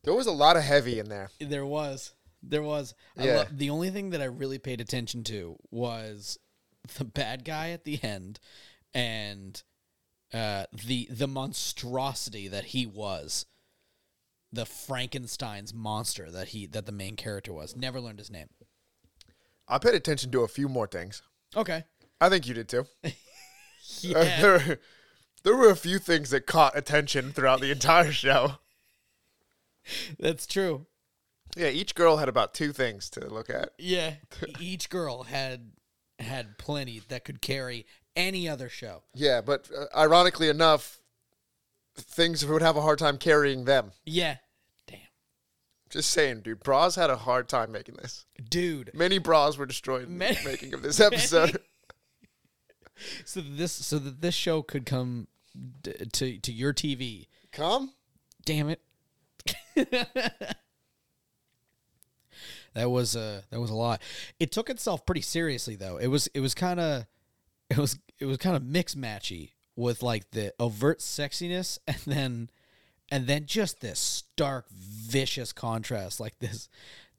There 0.06 0.14
was 0.14 0.26
a 0.26 0.32
lot 0.32 0.56
of 0.56 0.62
heavy 0.62 0.98
in 0.98 1.08
there. 1.10 1.30
There 1.38 1.66
was. 1.66 2.14
There 2.42 2.62
was. 2.62 2.94
I 3.18 3.24
Yeah. 3.26 3.36
lo- 3.38 3.46
the 3.50 3.68
only 3.70 3.90
thing 3.90 4.10
that 4.10 4.22
I 4.22 4.26
really 4.26 4.58
paid 4.58 4.80
attention 4.80 5.22
to 5.24 5.56
was 5.70 6.38
the 6.96 7.04
bad 7.04 7.44
guy 7.44 7.70
at 7.70 7.84
the 7.84 8.02
end 8.02 8.40
and 8.94 9.62
uh, 10.32 10.64
the 10.72 11.06
the 11.10 11.26
monstrosity 11.28 12.48
that 12.48 12.66
he 12.66 12.86
was. 12.86 13.44
The 14.52 14.64
Frankenstein's 14.64 15.74
monster 15.74 16.30
that 16.30 16.48
he 16.48 16.66
that 16.66 16.86
the 16.86 16.92
main 16.92 17.16
character 17.16 17.52
was. 17.52 17.76
Never 17.76 18.00
learned 18.00 18.20
his 18.20 18.30
name. 18.30 18.48
I 19.68 19.78
paid 19.78 19.94
attention 19.94 20.30
to 20.30 20.42
a 20.42 20.48
few 20.48 20.68
more 20.68 20.86
things. 20.86 21.20
Okay. 21.56 21.84
I 22.20 22.28
think 22.28 22.46
you 22.46 22.54
did 22.54 22.68
too. 22.68 22.86
Yeah. 24.00 24.40
there, 24.40 24.78
there 25.44 25.56
were 25.56 25.70
a 25.70 25.76
few 25.76 25.98
things 25.98 26.30
that 26.30 26.46
caught 26.46 26.76
attention 26.76 27.32
throughout 27.32 27.60
the 27.60 27.70
entire 27.70 28.10
show. 28.12 28.54
That's 30.18 30.46
true. 30.46 30.86
Yeah, 31.56 31.68
each 31.68 31.94
girl 31.94 32.18
had 32.18 32.28
about 32.28 32.52
two 32.54 32.72
things 32.72 33.08
to 33.10 33.26
look 33.32 33.48
at. 33.48 33.70
Yeah, 33.78 34.14
each 34.60 34.90
girl 34.90 35.24
had 35.24 35.72
had 36.18 36.58
plenty 36.58 37.00
that 37.08 37.24
could 37.24 37.40
carry 37.40 37.86
any 38.14 38.48
other 38.48 38.68
show. 38.68 39.02
Yeah, 39.14 39.40
but 39.40 39.70
uh, 39.76 39.86
ironically 39.96 40.48
enough, 40.48 40.98
things 41.96 42.44
would 42.44 42.62
have 42.62 42.76
a 42.76 42.82
hard 42.82 42.98
time 42.98 43.16
carrying 43.18 43.64
them. 43.64 43.92
Yeah, 44.04 44.36
damn, 44.86 44.98
Just 45.90 46.10
saying, 46.10 46.40
dude. 46.40 46.60
Bras 46.60 46.94
had 46.96 47.10
a 47.10 47.16
hard 47.16 47.48
time 47.48 47.72
making 47.72 47.96
this. 47.96 48.26
dude. 48.50 48.90
Many 48.92 49.18
bras 49.18 49.56
were 49.56 49.66
destroyed 49.66 50.08
in 50.08 50.18
Many- 50.18 50.34
the 50.36 50.44
making 50.44 50.74
of 50.74 50.82
this 50.82 51.00
episode. 51.00 51.60
So 53.26 53.40
this 53.42 53.72
so 53.72 53.98
that 53.98 54.20
this 54.22 54.34
show 54.34 54.62
could 54.62 54.86
come 54.86 55.28
d- 55.82 55.92
to 56.14 56.38
to 56.38 56.52
your 56.52 56.72
TV. 56.72 57.28
Come? 57.52 57.92
Damn 58.44 58.68
it. 58.70 58.80
That 62.74 62.90
was 62.90 63.14
uh 63.16 63.42
that 63.50 63.60
was 63.60 63.70
a 63.70 63.74
lot. 63.74 64.00
It 64.40 64.52
took 64.52 64.70
itself 64.70 65.06
pretty 65.06 65.20
seriously 65.22 65.76
though. 65.76 65.96
It 65.98 66.08
was 66.08 66.28
it 66.34 66.40
was 66.40 66.54
kind 66.54 66.80
of 66.80 67.06
it 67.70 67.78
was 67.78 67.98
it 68.18 68.26
was 68.26 68.38
kind 68.38 68.56
of 68.56 68.64
mix 68.64 68.94
matchy 68.94 69.52
with 69.76 70.02
like 70.02 70.30
the 70.30 70.52
overt 70.58 71.00
sexiness 71.00 71.78
and 71.86 71.98
then 72.06 72.50
and 73.10 73.26
then 73.26 73.46
just 73.46 73.80
this 73.80 74.00
stark 74.00 74.66
vicious 74.70 75.52
contrast 75.52 76.18
like 76.18 76.38
this 76.38 76.68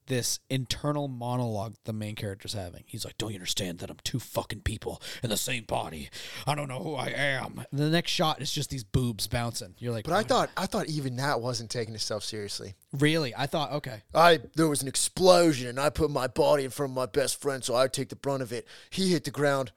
this 0.08 0.40
internal 0.50 1.08
monologue 1.08 1.76
the 1.86 1.94
main 1.94 2.16
character's 2.16 2.54
having. 2.54 2.84
He's 2.86 3.06
like, 3.06 3.18
"Don't 3.18 3.32
you 3.32 3.36
understand 3.36 3.80
that 3.80 3.90
I'm 3.90 3.98
two 4.04 4.20
fucking 4.20 4.62
people 4.62 5.02
in 5.24 5.30
the 5.30 5.38
same 5.38 5.64
body? 5.64 6.10
I 6.46 6.56
don't 6.56 6.68
know 6.68 6.82
who 6.82 6.96
I 6.96 7.08
am." 7.08 7.66
And 7.72 7.80
the 7.80 7.90
next 7.90 8.12
shot 8.12 8.42
is 8.42 8.52
just 8.52 8.70
these 8.70 8.84
boobs 8.84 9.28
bouncing. 9.28 9.76
You're 9.80 9.94
like, 9.94 10.06
But 10.06 10.14
I 10.14 10.22
oh, 10.22 10.24
thought 10.24 10.50
I 10.58 10.66
thought 10.66 10.88
even 10.88 11.16
that 11.18 11.42
wasn't 11.42 11.70
taking 11.70 11.96
itself 11.96 12.24
seriously. 12.24 12.76
Really? 12.94 13.34
I 13.36 13.48
thought, 13.48 13.72
okay. 13.74 14.02
I 14.14 14.40
there 14.56 14.68
was 14.68 14.82
an 14.82 14.88
explosion 14.88 15.68
and 15.68 15.80
I 15.80 15.90
put 15.90 16.10
my 16.10 16.28
body 16.28 16.64
in 16.64 16.72
front 16.72 16.92
of 16.92 16.96
my 16.96 17.06
best 17.06 17.42
friend 17.42 17.64
so 17.64 17.76
I'd 17.76 17.94
take 17.94 18.10
the 18.10 18.16
brunt 18.16 18.42
of 18.42 18.52
it. 18.52 18.68
He 18.90 19.12
hit 19.12 19.24
the 19.24 19.32
ground. 19.32 19.72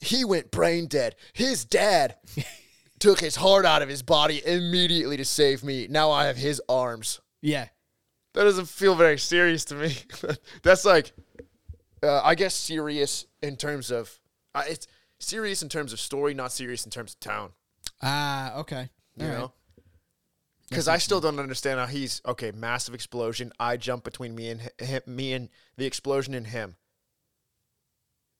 He 0.00 0.24
went 0.24 0.50
brain 0.50 0.86
dead. 0.86 1.16
His 1.32 1.64
dad 1.64 2.16
took 2.98 3.20
his 3.20 3.36
heart 3.36 3.64
out 3.64 3.82
of 3.82 3.88
his 3.88 4.02
body 4.02 4.44
immediately 4.44 5.16
to 5.16 5.24
save 5.24 5.64
me. 5.64 5.86
Now 5.88 6.10
I 6.10 6.26
have 6.26 6.36
his 6.36 6.60
arms. 6.68 7.20
Yeah. 7.40 7.68
That 8.34 8.44
doesn't 8.44 8.68
feel 8.68 8.94
very 8.94 9.18
serious 9.18 9.64
to 9.66 9.74
me. 9.76 9.96
That's 10.62 10.84
like, 10.84 11.12
uh, 12.02 12.20
I 12.22 12.34
guess, 12.34 12.54
serious 12.54 13.26
in 13.42 13.56
terms 13.56 13.90
of 13.90 14.18
uh, 14.54 14.64
it's 14.68 14.86
serious 15.18 15.62
in 15.62 15.68
terms 15.68 15.92
of 15.92 16.00
story, 16.00 16.34
not 16.34 16.52
serious 16.52 16.84
in 16.84 16.90
terms 16.90 17.12
of 17.14 17.20
town. 17.20 17.52
Ah, 18.02 18.56
okay. 18.58 18.90
You 19.16 19.26
All 19.26 19.30
right. 19.30 19.38
know, 19.38 19.52
because 20.68 20.88
I 20.88 20.98
still 20.98 21.20
don't 21.20 21.38
understand 21.38 21.78
how 21.78 21.86
he's 21.86 22.20
okay. 22.26 22.50
Massive 22.50 22.94
explosion. 22.94 23.52
I 23.60 23.76
jump 23.76 24.02
between 24.02 24.34
me 24.34 24.50
and 24.50 24.60
him, 24.80 25.02
me 25.06 25.32
and 25.32 25.48
the 25.76 25.86
explosion 25.86 26.34
and 26.34 26.46
him. 26.48 26.76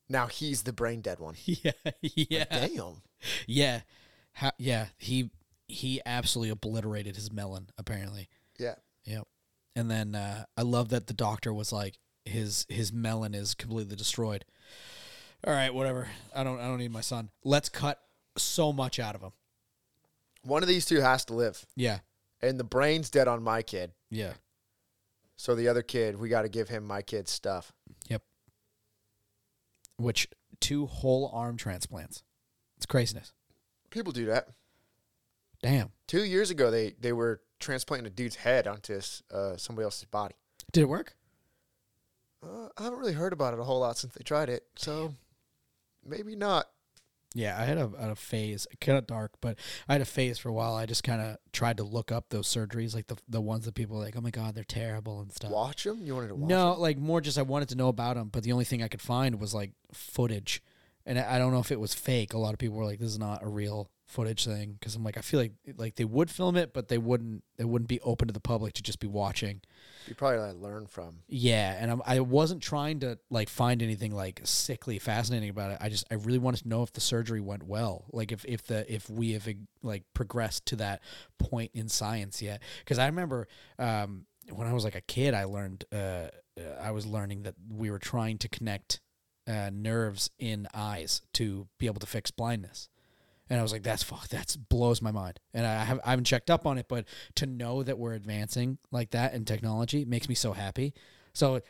Now 0.09 0.27
he's 0.27 0.63
the 0.63 0.73
brain 0.73 1.01
dead 1.01 1.19
one. 1.19 1.35
Yeah. 1.45 1.71
Yeah. 2.01 2.45
Damn. 2.51 3.01
Yeah. 3.47 3.81
How, 4.33 4.51
yeah. 4.57 4.87
He 4.97 5.31
he 5.67 6.01
absolutely 6.05 6.49
obliterated 6.51 7.15
his 7.15 7.31
melon, 7.31 7.69
apparently. 7.77 8.27
Yeah. 8.59 8.75
Yep. 9.05 9.27
And 9.75 9.91
then 9.91 10.15
uh, 10.15 10.45
I 10.55 10.61
love 10.61 10.89
that 10.89 11.07
the 11.07 11.13
doctor 11.13 11.53
was 11.53 11.71
like, 11.73 11.99
his 12.23 12.65
his 12.69 12.91
melon 12.93 13.33
is 13.35 13.53
completely 13.53 13.95
destroyed. 13.95 14.45
All 15.45 15.53
right, 15.53 15.73
whatever. 15.73 16.07
I 16.35 16.43
don't. 16.43 16.59
I 16.59 16.63
don't 16.65 16.79
need 16.79 16.91
my 16.91 17.01
son. 17.01 17.29
Let's 17.43 17.69
cut 17.69 17.99
so 18.37 18.73
much 18.73 18.99
out 18.99 19.13
of 19.15 19.21
him. 19.21 19.31
One 20.43 20.63
of 20.63 20.67
these 20.69 20.85
two 20.85 21.01
has 21.01 21.25
to 21.25 21.33
live, 21.33 21.65
Yeah. 21.75 21.99
and 22.41 22.59
the 22.59 22.63
brain's 22.63 23.09
dead 23.09 23.27
on 23.27 23.43
my 23.43 23.61
kid. 23.61 23.91
Yeah. 24.09 24.33
So 25.37 25.53
the 25.55 25.67
other 25.67 25.81
kid, 25.83 26.17
we 26.19 26.29
got 26.29 26.43
to 26.43 26.49
give 26.49 26.69
him 26.69 26.85
my 26.85 27.01
kid's 27.01 27.31
stuff. 27.31 27.73
Yep. 28.07 28.21
Which 29.97 30.27
two 30.59 30.85
whole 30.85 31.29
arm 31.33 31.57
transplants? 31.57 32.23
It's 32.77 32.85
craziness. 32.85 33.33
People 33.89 34.13
do 34.13 34.25
that. 34.27 34.47
Damn. 35.61 35.91
Two 36.07 36.23
years 36.23 36.49
ago, 36.51 36.69
they 36.71 36.93
they 36.99 37.13
were 37.13 37.41
transplanting 37.65 38.07
a 38.07 38.09
dude's 38.09 38.35
head 38.35 38.67
onto 38.67 38.93
his, 38.93 39.23
uh, 39.33 39.57
somebody 39.57 39.83
else's 39.83 40.05
body. 40.05 40.35
Did 40.71 40.81
it 40.81 40.89
work? 40.89 41.15
Uh, 42.43 42.69
I 42.77 42.83
haven't 42.83 42.99
really 42.99 43.13
heard 43.13 43.33
about 43.33 43.53
it 43.53 43.59
a 43.59 43.63
whole 43.63 43.79
lot 43.79 43.97
since 43.97 44.13
they 44.13 44.23
tried 44.23 44.49
it, 44.49 44.63
so 44.75 45.13
maybe 46.05 46.35
not. 46.35 46.67
Yeah, 47.33 47.59
I 47.59 47.65
had 47.65 47.77
a, 47.77 47.91
a 47.97 48.15
phase, 48.15 48.65
kind 48.79 48.97
of 48.97 49.07
dark, 49.07 49.33
but 49.41 49.57
I 49.89 49.93
had 49.93 50.01
a 50.01 50.05
phase 50.05 50.37
for 50.37 50.47
a 50.47 50.53
while. 50.53 50.73
I 50.75 50.85
just 50.85 51.03
kind 51.03 51.21
of 51.21 51.37
tried 51.51 51.77
to 51.77 51.83
look 51.83 52.09
up 52.09 52.29
those 52.29 52.47
surgeries, 52.47 52.95
like 52.95 53.07
the 53.07 53.17
the 53.27 53.41
ones 53.41 53.65
that 53.65 53.75
people 53.75 53.97
are 53.97 54.05
like, 54.05 54.15
oh 54.15 54.21
my 54.21 54.29
god, 54.29 54.55
they're 54.55 54.63
terrible 54.63 55.19
and 55.19 55.33
stuff. 55.33 55.51
Watch 55.51 55.83
them. 55.83 55.99
You 56.01 56.15
wanted 56.15 56.29
to 56.29 56.35
watch? 56.35 56.49
No, 56.49 56.73
like 56.73 56.97
more 56.97 57.19
just 57.19 57.37
I 57.37 57.41
wanted 57.41 57.69
to 57.69 57.75
know 57.75 57.89
about 57.89 58.15
them, 58.15 58.29
but 58.31 58.43
the 58.43 58.53
only 58.53 58.63
thing 58.63 58.81
I 58.81 58.87
could 58.87 59.01
find 59.01 59.39
was 59.39 59.53
like 59.53 59.71
footage, 59.91 60.63
and 61.05 61.19
I 61.19 61.35
I 61.35 61.37
don't 61.39 61.51
know 61.51 61.59
if 61.59 61.71
it 61.71 61.79
was 61.79 61.93
fake. 61.93 62.33
A 62.33 62.37
lot 62.37 62.53
of 62.53 62.59
people 62.59 62.77
were 62.77 62.85
like, 62.85 62.99
"This 62.99 63.11
is 63.11 63.19
not 63.19 63.43
a 63.43 63.49
real 63.49 63.89
footage 64.05 64.45
thing," 64.45 64.77
because 64.79 64.95
I'm 64.95 65.03
like, 65.03 65.17
I 65.17 65.21
feel 65.21 65.39
like 65.39 65.53
like 65.77 65.95
they 65.95 66.05
would 66.05 66.29
film 66.29 66.55
it, 66.55 66.73
but 66.73 66.87
they 66.87 66.97
wouldn't. 66.97 67.43
they 67.57 67.63
wouldn't 67.63 67.89
be 67.89 67.99
open 68.01 68.27
to 68.27 68.33
the 68.33 68.39
public 68.39 68.73
to 68.73 68.83
just 68.83 68.99
be 68.99 69.07
watching. 69.07 69.61
You 70.07 70.15
probably 70.15 70.39
like 70.39 70.55
learn 70.55 70.87
from. 70.87 71.19
Yeah, 71.27 71.75
and 71.79 71.91
I'm, 71.91 72.01
I 72.05 72.19
wasn't 72.19 72.61
trying 72.61 72.99
to 73.01 73.17
like 73.29 73.49
find 73.49 73.81
anything 73.81 74.13
like 74.13 74.41
sickly 74.43 74.99
fascinating 74.99 75.49
about 75.49 75.71
it. 75.71 75.77
I 75.81 75.89
just 75.89 76.05
I 76.11 76.15
really 76.15 76.39
wanted 76.39 76.63
to 76.63 76.67
know 76.69 76.83
if 76.83 76.93
the 76.93 77.01
surgery 77.01 77.41
went 77.41 77.63
well, 77.63 78.05
like 78.11 78.31
if 78.31 78.45
if 78.45 78.67
the 78.67 78.91
if 78.93 79.09
we 79.09 79.33
have 79.33 79.47
like 79.81 80.03
progressed 80.13 80.65
to 80.67 80.75
that 80.77 81.01
point 81.39 81.71
in 81.73 81.89
science 81.89 82.41
yet. 82.41 82.61
Because 82.79 82.99
I 82.99 83.05
remember 83.07 83.47
um, 83.79 84.25
when 84.51 84.67
I 84.67 84.73
was 84.73 84.83
like 84.83 84.95
a 84.95 85.01
kid, 85.01 85.33
I 85.33 85.45
learned 85.45 85.85
uh, 85.91 86.29
uh, 86.57 86.61
I 86.81 86.91
was 86.91 87.05
learning 87.05 87.43
that 87.43 87.55
we 87.69 87.91
were 87.91 87.99
trying 87.99 88.37
to 88.39 88.49
connect 88.49 89.01
uh, 89.47 89.69
nerves 89.71 90.29
in 90.39 90.67
eyes 90.73 91.21
to 91.33 91.67
be 91.79 91.85
able 91.85 91.99
to 91.99 92.07
fix 92.07 92.31
blindness. 92.31 92.89
And 93.49 93.59
I 93.59 93.63
was 93.63 93.71
like, 93.71 93.83
"That's 93.83 94.03
fuck. 94.03 94.27
That's 94.27 94.55
blows 94.55 95.01
my 95.01 95.11
mind." 95.11 95.39
And 95.53 95.65
I 95.65 95.83
have 95.83 95.99
I 96.03 96.11
haven't 96.11 96.25
checked 96.25 96.49
up 96.49 96.65
on 96.65 96.77
it, 96.77 96.87
but 96.87 97.05
to 97.35 97.45
know 97.45 97.83
that 97.83 97.97
we're 97.97 98.13
advancing 98.13 98.77
like 98.91 99.11
that 99.11 99.33
in 99.33 99.45
technology 99.45 100.05
makes 100.05 100.27
me 100.27 100.35
so 100.35 100.53
happy. 100.53 100.93
So, 101.33 101.61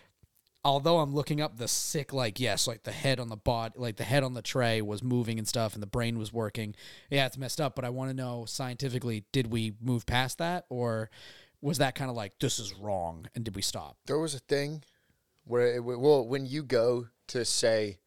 although 0.64 1.00
I'm 1.00 1.14
looking 1.14 1.42
up 1.42 1.58
the 1.58 1.68
sick, 1.68 2.14
like 2.14 2.40
yes, 2.40 2.68
like 2.68 2.84
the 2.84 2.92
head 2.92 3.20
on 3.20 3.30
the 3.30 3.36
body, 3.36 3.74
like 3.78 3.98
the 3.98 4.04
head 4.04 4.24
on 4.24 4.34
the 4.34 4.42
tray 4.42 4.82
was 4.82 5.04
moving 5.04 5.38
and 5.38 5.48
stuff, 5.48 5.74
and 5.74 5.84
the 5.84 5.88
brain 5.88 6.18
was 6.18 6.32
working. 6.32 6.76
Yeah, 7.10 7.26
it's 7.26 7.38
messed 7.38 7.60
up, 7.60 7.76
but 7.76 7.84
I 7.84 7.90
want 7.90 8.10
to 8.10 8.16
know 8.16 8.46
scientifically, 8.48 9.26
did 9.32 9.48
we 9.48 9.74
move 9.82 10.06
past 10.06 10.38
that, 10.38 10.66
or 10.70 11.10
was 11.62 11.80
that 11.80 11.96
kind 11.96 12.10
of 12.10 12.16
like 12.16 12.40
this 12.40 12.60
is 12.60 12.74
wrong, 12.76 13.28
and 13.36 13.44
did 13.44 13.56
we 13.56 13.62
stop? 13.62 13.98
There 14.06 14.20
was 14.20 14.34
a 14.34 14.40
thing 14.40 14.84
where 15.46 15.76
it, 15.76 15.84
well, 15.84 16.28
when 16.28 16.46
you 16.46 16.64
go 16.64 17.08
to 17.28 17.46
say, 17.46 18.00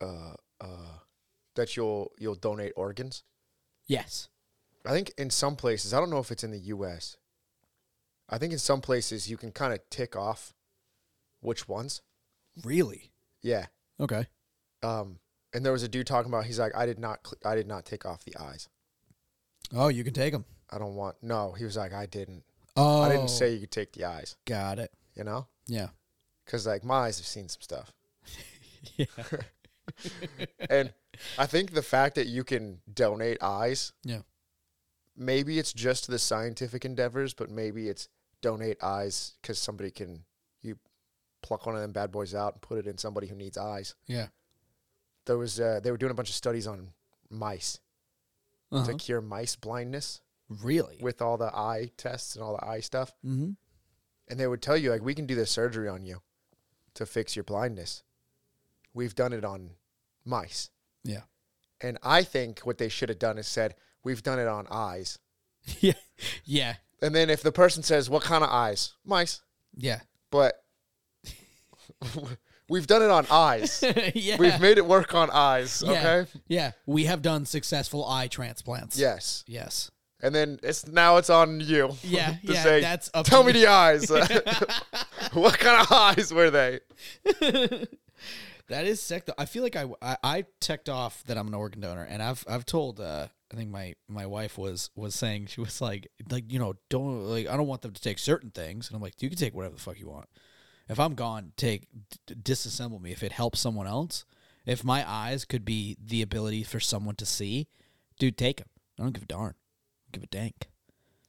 uh, 0.00 0.34
uh, 0.60 0.98
that 1.56 1.76
you'll 1.76 2.12
you'll 2.18 2.34
donate 2.34 2.72
organs. 2.76 3.22
Yes. 3.86 4.28
I 4.86 4.90
think 4.90 5.12
in 5.16 5.30
some 5.30 5.56
places, 5.56 5.94
I 5.94 6.00
don't 6.00 6.10
know 6.10 6.18
if 6.18 6.30
it's 6.30 6.44
in 6.44 6.50
the 6.50 6.58
U.S. 6.58 7.16
I 8.28 8.38
think 8.38 8.52
in 8.52 8.58
some 8.58 8.80
places 8.80 9.30
you 9.30 9.36
can 9.36 9.50
kind 9.52 9.72
of 9.72 9.80
tick 9.90 10.14
off 10.16 10.52
which 11.40 11.68
ones. 11.68 12.02
Really? 12.62 13.10
Yeah. 13.42 13.66
Okay. 14.00 14.26
Um, 14.82 15.18
and 15.54 15.64
there 15.64 15.72
was 15.72 15.82
a 15.82 15.88
dude 15.88 16.06
talking 16.06 16.30
about. 16.30 16.44
He's 16.44 16.58
like, 16.58 16.74
I 16.76 16.84
did 16.86 16.98
not, 16.98 17.20
cl- 17.26 17.50
I 17.50 17.54
did 17.56 17.66
not 17.66 17.84
take 17.86 18.04
off 18.04 18.24
the 18.24 18.36
eyes. 18.38 18.68
Oh, 19.74 19.88
you 19.88 20.04
can 20.04 20.12
take 20.14 20.32
them. 20.32 20.44
I 20.70 20.78
don't 20.78 20.94
want. 20.96 21.16
No, 21.22 21.52
he 21.52 21.64
was 21.64 21.76
like, 21.76 21.92
I 21.94 22.06
didn't. 22.06 22.44
Oh, 22.76 23.02
I 23.02 23.08
didn't 23.08 23.28
say 23.30 23.52
you 23.54 23.60
could 23.60 23.70
take 23.70 23.92
the 23.92 24.04
eyes. 24.04 24.36
Got 24.46 24.78
it. 24.78 24.90
You 25.14 25.24
know, 25.24 25.46
Yeah. 25.66 25.88
because 26.44 26.66
like 26.66 26.84
my 26.84 26.94
eyes 27.06 27.18
have 27.18 27.26
seen 27.26 27.48
some 27.48 27.60
stuff, 27.62 27.92
Yeah. 28.96 29.06
and 30.70 30.92
I 31.38 31.46
think 31.46 31.72
the 31.72 31.82
fact 31.82 32.14
that 32.16 32.26
you 32.26 32.44
can 32.44 32.80
donate 32.92 33.42
eyes, 33.42 33.92
Yeah. 34.04 34.22
maybe 35.16 35.58
it's 35.58 35.72
just 35.72 36.06
the 36.08 36.18
scientific 36.18 36.84
endeavors, 36.84 37.34
but 37.34 37.50
maybe 37.50 37.88
it's 37.88 38.08
donate 38.40 38.82
eyes 38.82 39.34
because 39.40 39.58
somebody 39.58 39.90
can 39.90 40.24
you 40.62 40.78
pluck 41.42 41.66
one 41.66 41.74
of 41.74 41.80
them 41.82 41.92
bad 41.92 42.10
boys 42.10 42.34
out 42.34 42.54
and 42.54 42.62
put 42.62 42.78
it 42.78 42.86
in 42.86 42.98
somebody 42.98 43.26
who 43.26 43.34
needs 43.34 43.56
eyes. 43.58 43.94
Yeah. 44.06 44.28
There 45.26 45.38
was 45.38 45.60
uh, 45.60 45.80
they 45.82 45.90
were 45.90 45.96
doing 45.98 46.10
a 46.12 46.14
bunch 46.14 46.28
of 46.30 46.34
studies 46.34 46.66
on 46.66 46.92
mice 47.30 47.80
Uh-huh. 48.72 48.86
to 48.86 48.94
cure 48.94 49.20
mice 49.20 49.56
blindness 49.56 50.20
Really? 50.48 50.98
with 51.00 51.22
all 51.22 51.36
the 51.38 51.54
eye 51.54 51.90
tests 51.96 52.34
and 52.34 52.42
all 52.44 52.56
the 52.56 52.64
eye 52.66 52.80
stuff, 52.80 53.14
Mm-hmm. 53.24 53.52
and 54.28 54.40
they 54.40 54.46
would 54.46 54.60
tell 54.62 54.76
you 54.76 54.90
like 54.90 55.02
we 55.02 55.14
can 55.14 55.26
do 55.26 55.34
this 55.34 55.50
surgery 55.50 55.88
on 55.88 56.04
you 56.04 56.20
to 56.94 57.06
fix 57.06 57.34
your 57.36 57.44
blindness. 57.44 58.02
We've 58.94 59.14
done 59.14 59.32
it 59.32 59.44
on 59.44 59.70
mice. 60.24 60.70
Yeah. 61.02 61.22
And 61.80 61.98
I 62.02 62.22
think 62.22 62.60
what 62.60 62.78
they 62.78 62.88
should 62.88 63.08
have 63.08 63.18
done 63.18 63.38
is 63.38 63.46
said, 63.46 63.74
We've 64.02 64.22
done 64.22 64.38
it 64.38 64.48
on 64.48 64.66
eyes. 64.70 65.18
Yeah. 65.80 65.94
Yeah. 66.44 66.74
And 67.00 67.14
then 67.14 67.30
if 67.30 67.42
the 67.42 67.52
person 67.52 67.82
says, 67.82 68.08
What 68.08 68.22
kind 68.22 68.44
of 68.44 68.50
eyes? 68.50 68.94
Mice. 69.04 69.40
Yeah. 69.76 70.00
But 70.30 70.54
we've 72.68 72.86
done 72.86 73.02
it 73.02 73.10
on 73.10 73.26
eyes. 73.30 73.82
yeah. 74.14 74.36
We've 74.38 74.60
made 74.60 74.78
it 74.78 74.86
work 74.86 75.14
on 75.14 75.30
eyes. 75.30 75.82
Okay. 75.82 76.26
Yeah. 76.48 76.72
We 76.86 77.04
have 77.04 77.22
done 77.22 77.46
successful 77.46 78.06
eye 78.06 78.28
transplants. 78.28 78.98
Yes. 78.98 79.44
Yes. 79.46 79.90
And 80.22 80.34
then 80.34 80.58
it's 80.62 80.86
now 80.86 81.16
it's 81.18 81.28
on 81.28 81.60
you. 81.60 81.94
Yeah. 82.02 82.36
to 82.46 82.52
yeah. 82.52 82.62
say, 82.62 82.80
that's 82.80 83.10
up 83.12 83.26
Tell 83.26 83.42
me 83.42 83.52
the 83.52 83.66
eyes. 83.66 84.08
what 85.32 85.58
kind 85.58 85.82
of 85.82 85.92
eyes 85.92 86.32
were 86.32 86.50
they? 86.50 86.80
That 88.68 88.86
is 88.86 89.00
sick. 89.00 89.26
Though. 89.26 89.34
I 89.36 89.44
feel 89.44 89.62
like 89.62 89.76
I, 89.76 89.86
I 90.00 90.16
I 90.22 90.44
checked 90.60 90.88
off 90.88 91.22
that 91.24 91.36
I'm 91.36 91.48
an 91.48 91.54
organ 91.54 91.80
donor, 91.80 92.02
and 92.02 92.22
I've 92.22 92.44
I've 92.48 92.64
told 92.64 93.00
uh 93.00 93.28
I 93.52 93.56
think 93.56 93.70
my 93.70 93.94
my 94.08 94.26
wife 94.26 94.56
was 94.56 94.90
was 94.96 95.14
saying 95.14 95.46
she 95.46 95.60
was 95.60 95.80
like 95.80 96.08
like 96.30 96.50
you 96.50 96.58
know 96.58 96.74
don't 96.88 97.24
like 97.24 97.46
I 97.46 97.56
don't 97.56 97.66
want 97.66 97.82
them 97.82 97.92
to 97.92 98.00
take 98.00 98.18
certain 98.18 98.50
things, 98.50 98.88
and 98.88 98.96
I'm 98.96 99.02
like 99.02 99.20
you 99.22 99.28
can 99.28 99.38
take 99.38 99.54
whatever 99.54 99.74
the 99.74 99.80
fuck 99.80 100.00
you 100.00 100.08
want. 100.08 100.28
If 100.88 100.98
I'm 100.98 101.14
gone, 101.14 101.52
take 101.56 101.88
d- 102.26 102.34
disassemble 102.34 103.00
me 103.00 103.12
if 103.12 103.22
it 103.22 103.32
helps 103.32 103.60
someone 103.60 103.86
else. 103.86 104.24
If 104.66 104.82
my 104.82 105.08
eyes 105.08 105.44
could 105.44 105.64
be 105.64 105.96
the 106.02 106.22
ability 106.22 106.62
for 106.62 106.80
someone 106.80 107.16
to 107.16 107.26
see, 107.26 107.68
dude, 108.18 108.36
take 108.38 108.58
them. 108.58 108.68
I 108.98 109.02
don't 109.02 109.12
give 109.12 109.22
a 109.22 109.26
darn. 109.26 109.54
Give 110.12 110.22
a 110.22 110.26
dank. 110.26 110.68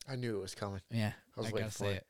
I 0.08 0.16
knew 0.16 0.38
it 0.38 0.42
was 0.42 0.56
coming. 0.56 0.82
Yeah, 0.92 1.14
I 1.36 1.40
was 1.40 1.50
I 1.50 1.52
waiting 1.54 1.70
for 1.70 1.78
say 1.78 1.90
it. 1.92 1.96
it. 1.96 2.08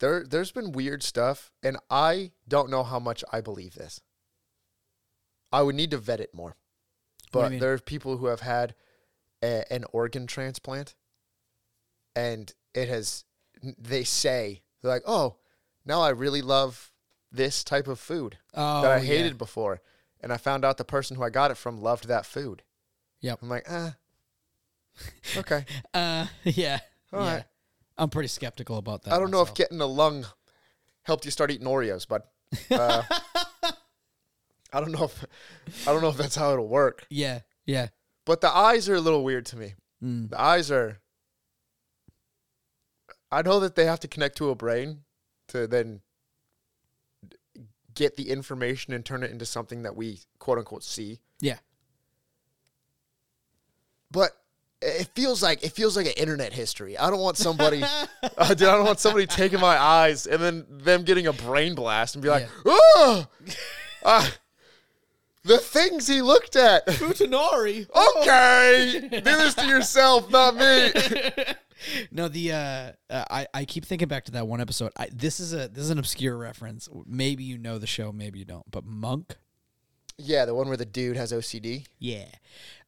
There 0.00 0.24
there's 0.24 0.52
been 0.52 0.72
weird 0.72 1.02
stuff, 1.02 1.52
and 1.62 1.78
I 1.90 2.32
don't 2.46 2.70
know 2.70 2.82
how 2.84 2.98
much 2.98 3.24
I 3.32 3.40
believe 3.40 3.74
this. 3.74 4.00
I 5.52 5.62
would 5.62 5.74
need 5.74 5.90
to 5.92 5.98
vet 5.98 6.20
it 6.20 6.34
more. 6.34 6.56
What 7.32 7.48
do 7.48 7.54
you 7.54 7.60
But 7.60 7.64
there 7.64 7.72
are 7.72 7.78
people 7.78 8.16
who 8.18 8.26
have 8.26 8.40
had 8.40 8.74
a, 9.42 9.64
an 9.72 9.84
organ 9.92 10.26
transplant, 10.26 10.94
and 12.16 12.52
it 12.74 12.88
has. 12.88 13.24
They 13.78 14.04
say 14.04 14.62
they're 14.80 14.90
like, 14.90 15.02
"Oh, 15.06 15.36
now 15.84 16.00
I 16.00 16.10
really 16.10 16.42
love 16.42 16.90
this 17.32 17.64
type 17.64 17.88
of 17.88 17.98
food 17.98 18.38
Oh, 18.54 18.82
that 18.82 18.90
I 18.92 18.98
yeah. 19.00 19.06
hated 19.16 19.38
before," 19.38 19.80
and 20.20 20.32
I 20.32 20.36
found 20.36 20.64
out 20.64 20.76
the 20.76 20.84
person 20.84 21.16
who 21.16 21.22
I 21.22 21.30
got 21.30 21.50
it 21.50 21.56
from 21.56 21.80
loved 21.80 22.08
that 22.08 22.26
food. 22.26 22.62
Yep. 23.20 23.40
I'm 23.42 23.48
like, 23.48 23.66
ah, 23.68 23.96
okay. 25.36 25.64
Uh, 25.92 26.26
yeah, 26.44 26.78
All 27.12 27.20
yeah. 27.20 27.34
right. 27.34 27.44
I'm 27.96 28.10
pretty 28.10 28.28
skeptical 28.28 28.78
about 28.78 29.02
that. 29.04 29.14
I 29.14 29.18
don't 29.18 29.32
know 29.32 29.42
if 29.42 29.54
getting 29.54 29.80
a 29.80 29.86
lung 29.86 30.24
helped 31.02 31.24
you 31.24 31.30
start 31.32 31.50
eating 31.50 31.66
Oreos, 31.66 32.06
but 32.06 32.30
uh, 32.70 33.02
I 34.72 34.80
don't 34.80 34.92
know 34.92 35.04
if 35.04 35.24
I 35.86 35.92
don't 35.92 36.02
know 36.02 36.08
if 36.08 36.16
that's 36.16 36.36
how 36.36 36.52
it'll 36.52 36.68
work. 36.68 37.06
Yeah, 37.10 37.40
yeah. 37.66 37.88
But 38.24 38.40
the 38.40 38.54
eyes 38.54 38.88
are 38.88 38.94
a 38.94 39.00
little 39.00 39.24
weird 39.24 39.46
to 39.46 39.56
me. 39.56 39.74
Mm. 40.02 40.30
The 40.30 40.40
eyes 40.40 40.70
are. 40.70 40.98
I 43.30 43.42
know 43.42 43.60
that 43.60 43.74
they 43.74 43.84
have 43.84 44.00
to 44.00 44.08
connect 44.08 44.36
to 44.38 44.50
a 44.50 44.54
brain 44.54 45.00
to 45.48 45.66
then 45.66 46.00
get 47.94 48.16
the 48.16 48.30
information 48.30 48.92
and 48.92 49.04
turn 49.04 49.22
it 49.22 49.30
into 49.30 49.44
something 49.44 49.82
that 49.82 49.96
we 49.96 50.20
quote 50.38 50.58
unquote 50.58 50.84
see. 50.84 51.20
Yeah. 51.40 51.58
But 54.10 54.32
it 54.80 55.08
feels 55.14 55.42
like 55.42 55.64
it 55.64 55.72
feels 55.72 55.96
like 55.96 56.06
an 56.06 56.12
internet 56.16 56.52
history. 56.52 56.96
I 56.96 57.10
don't 57.10 57.20
want 57.20 57.36
somebody, 57.36 57.82
uh, 57.82 58.06
dude, 58.54 58.68
I 58.68 58.76
don't 58.76 58.84
want 58.84 59.00
somebody 59.00 59.26
taking 59.26 59.60
my 59.60 59.76
eyes 59.76 60.26
and 60.26 60.40
then 60.40 60.66
them 60.70 61.02
getting 61.02 61.26
a 61.26 61.32
brain 61.32 61.74
blast 61.74 62.14
and 62.14 62.22
be 62.22 62.28
like, 62.28 62.48
oh, 62.64 63.26
uh, 64.04 64.28
the 65.48 65.58
things 65.58 66.06
he 66.06 66.22
looked 66.22 66.56
at. 66.56 66.86
Futanari. 66.86 67.86
Okay, 68.18 69.08
do 69.10 69.20
this 69.20 69.54
to 69.54 69.66
yourself, 69.66 70.30
not 70.30 70.54
me. 70.54 70.92
no, 72.12 72.28
the 72.28 72.52
uh, 72.52 72.92
uh, 73.10 73.24
I 73.30 73.46
I 73.54 73.64
keep 73.64 73.84
thinking 73.84 74.08
back 74.08 74.24
to 74.26 74.32
that 74.32 74.46
one 74.46 74.60
episode. 74.60 74.92
I, 74.96 75.08
this 75.12 75.40
is 75.40 75.52
a 75.52 75.68
this 75.68 75.84
is 75.84 75.90
an 75.90 75.98
obscure 75.98 76.36
reference. 76.36 76.88
Maybe 77.06 77.44
you 77.44 77.58
know 77.58 77.78
the 77.78 77.86
show, 77.86 78.12
maybe 78.12 78.38
you 78.38 78.44
don't. 78.44 78.70
But 78.70 78.84
Monk. 78.84 79.36
Yeah, 80.16 80.44
the 80.44 80.54
one 80.54 80.68
where 80.68 80.76
the 80.76 80.84
dude 80.84 81.16
has 81.16 81.32
OCD. 81.32 81.86
Yeah. 81.98 82.26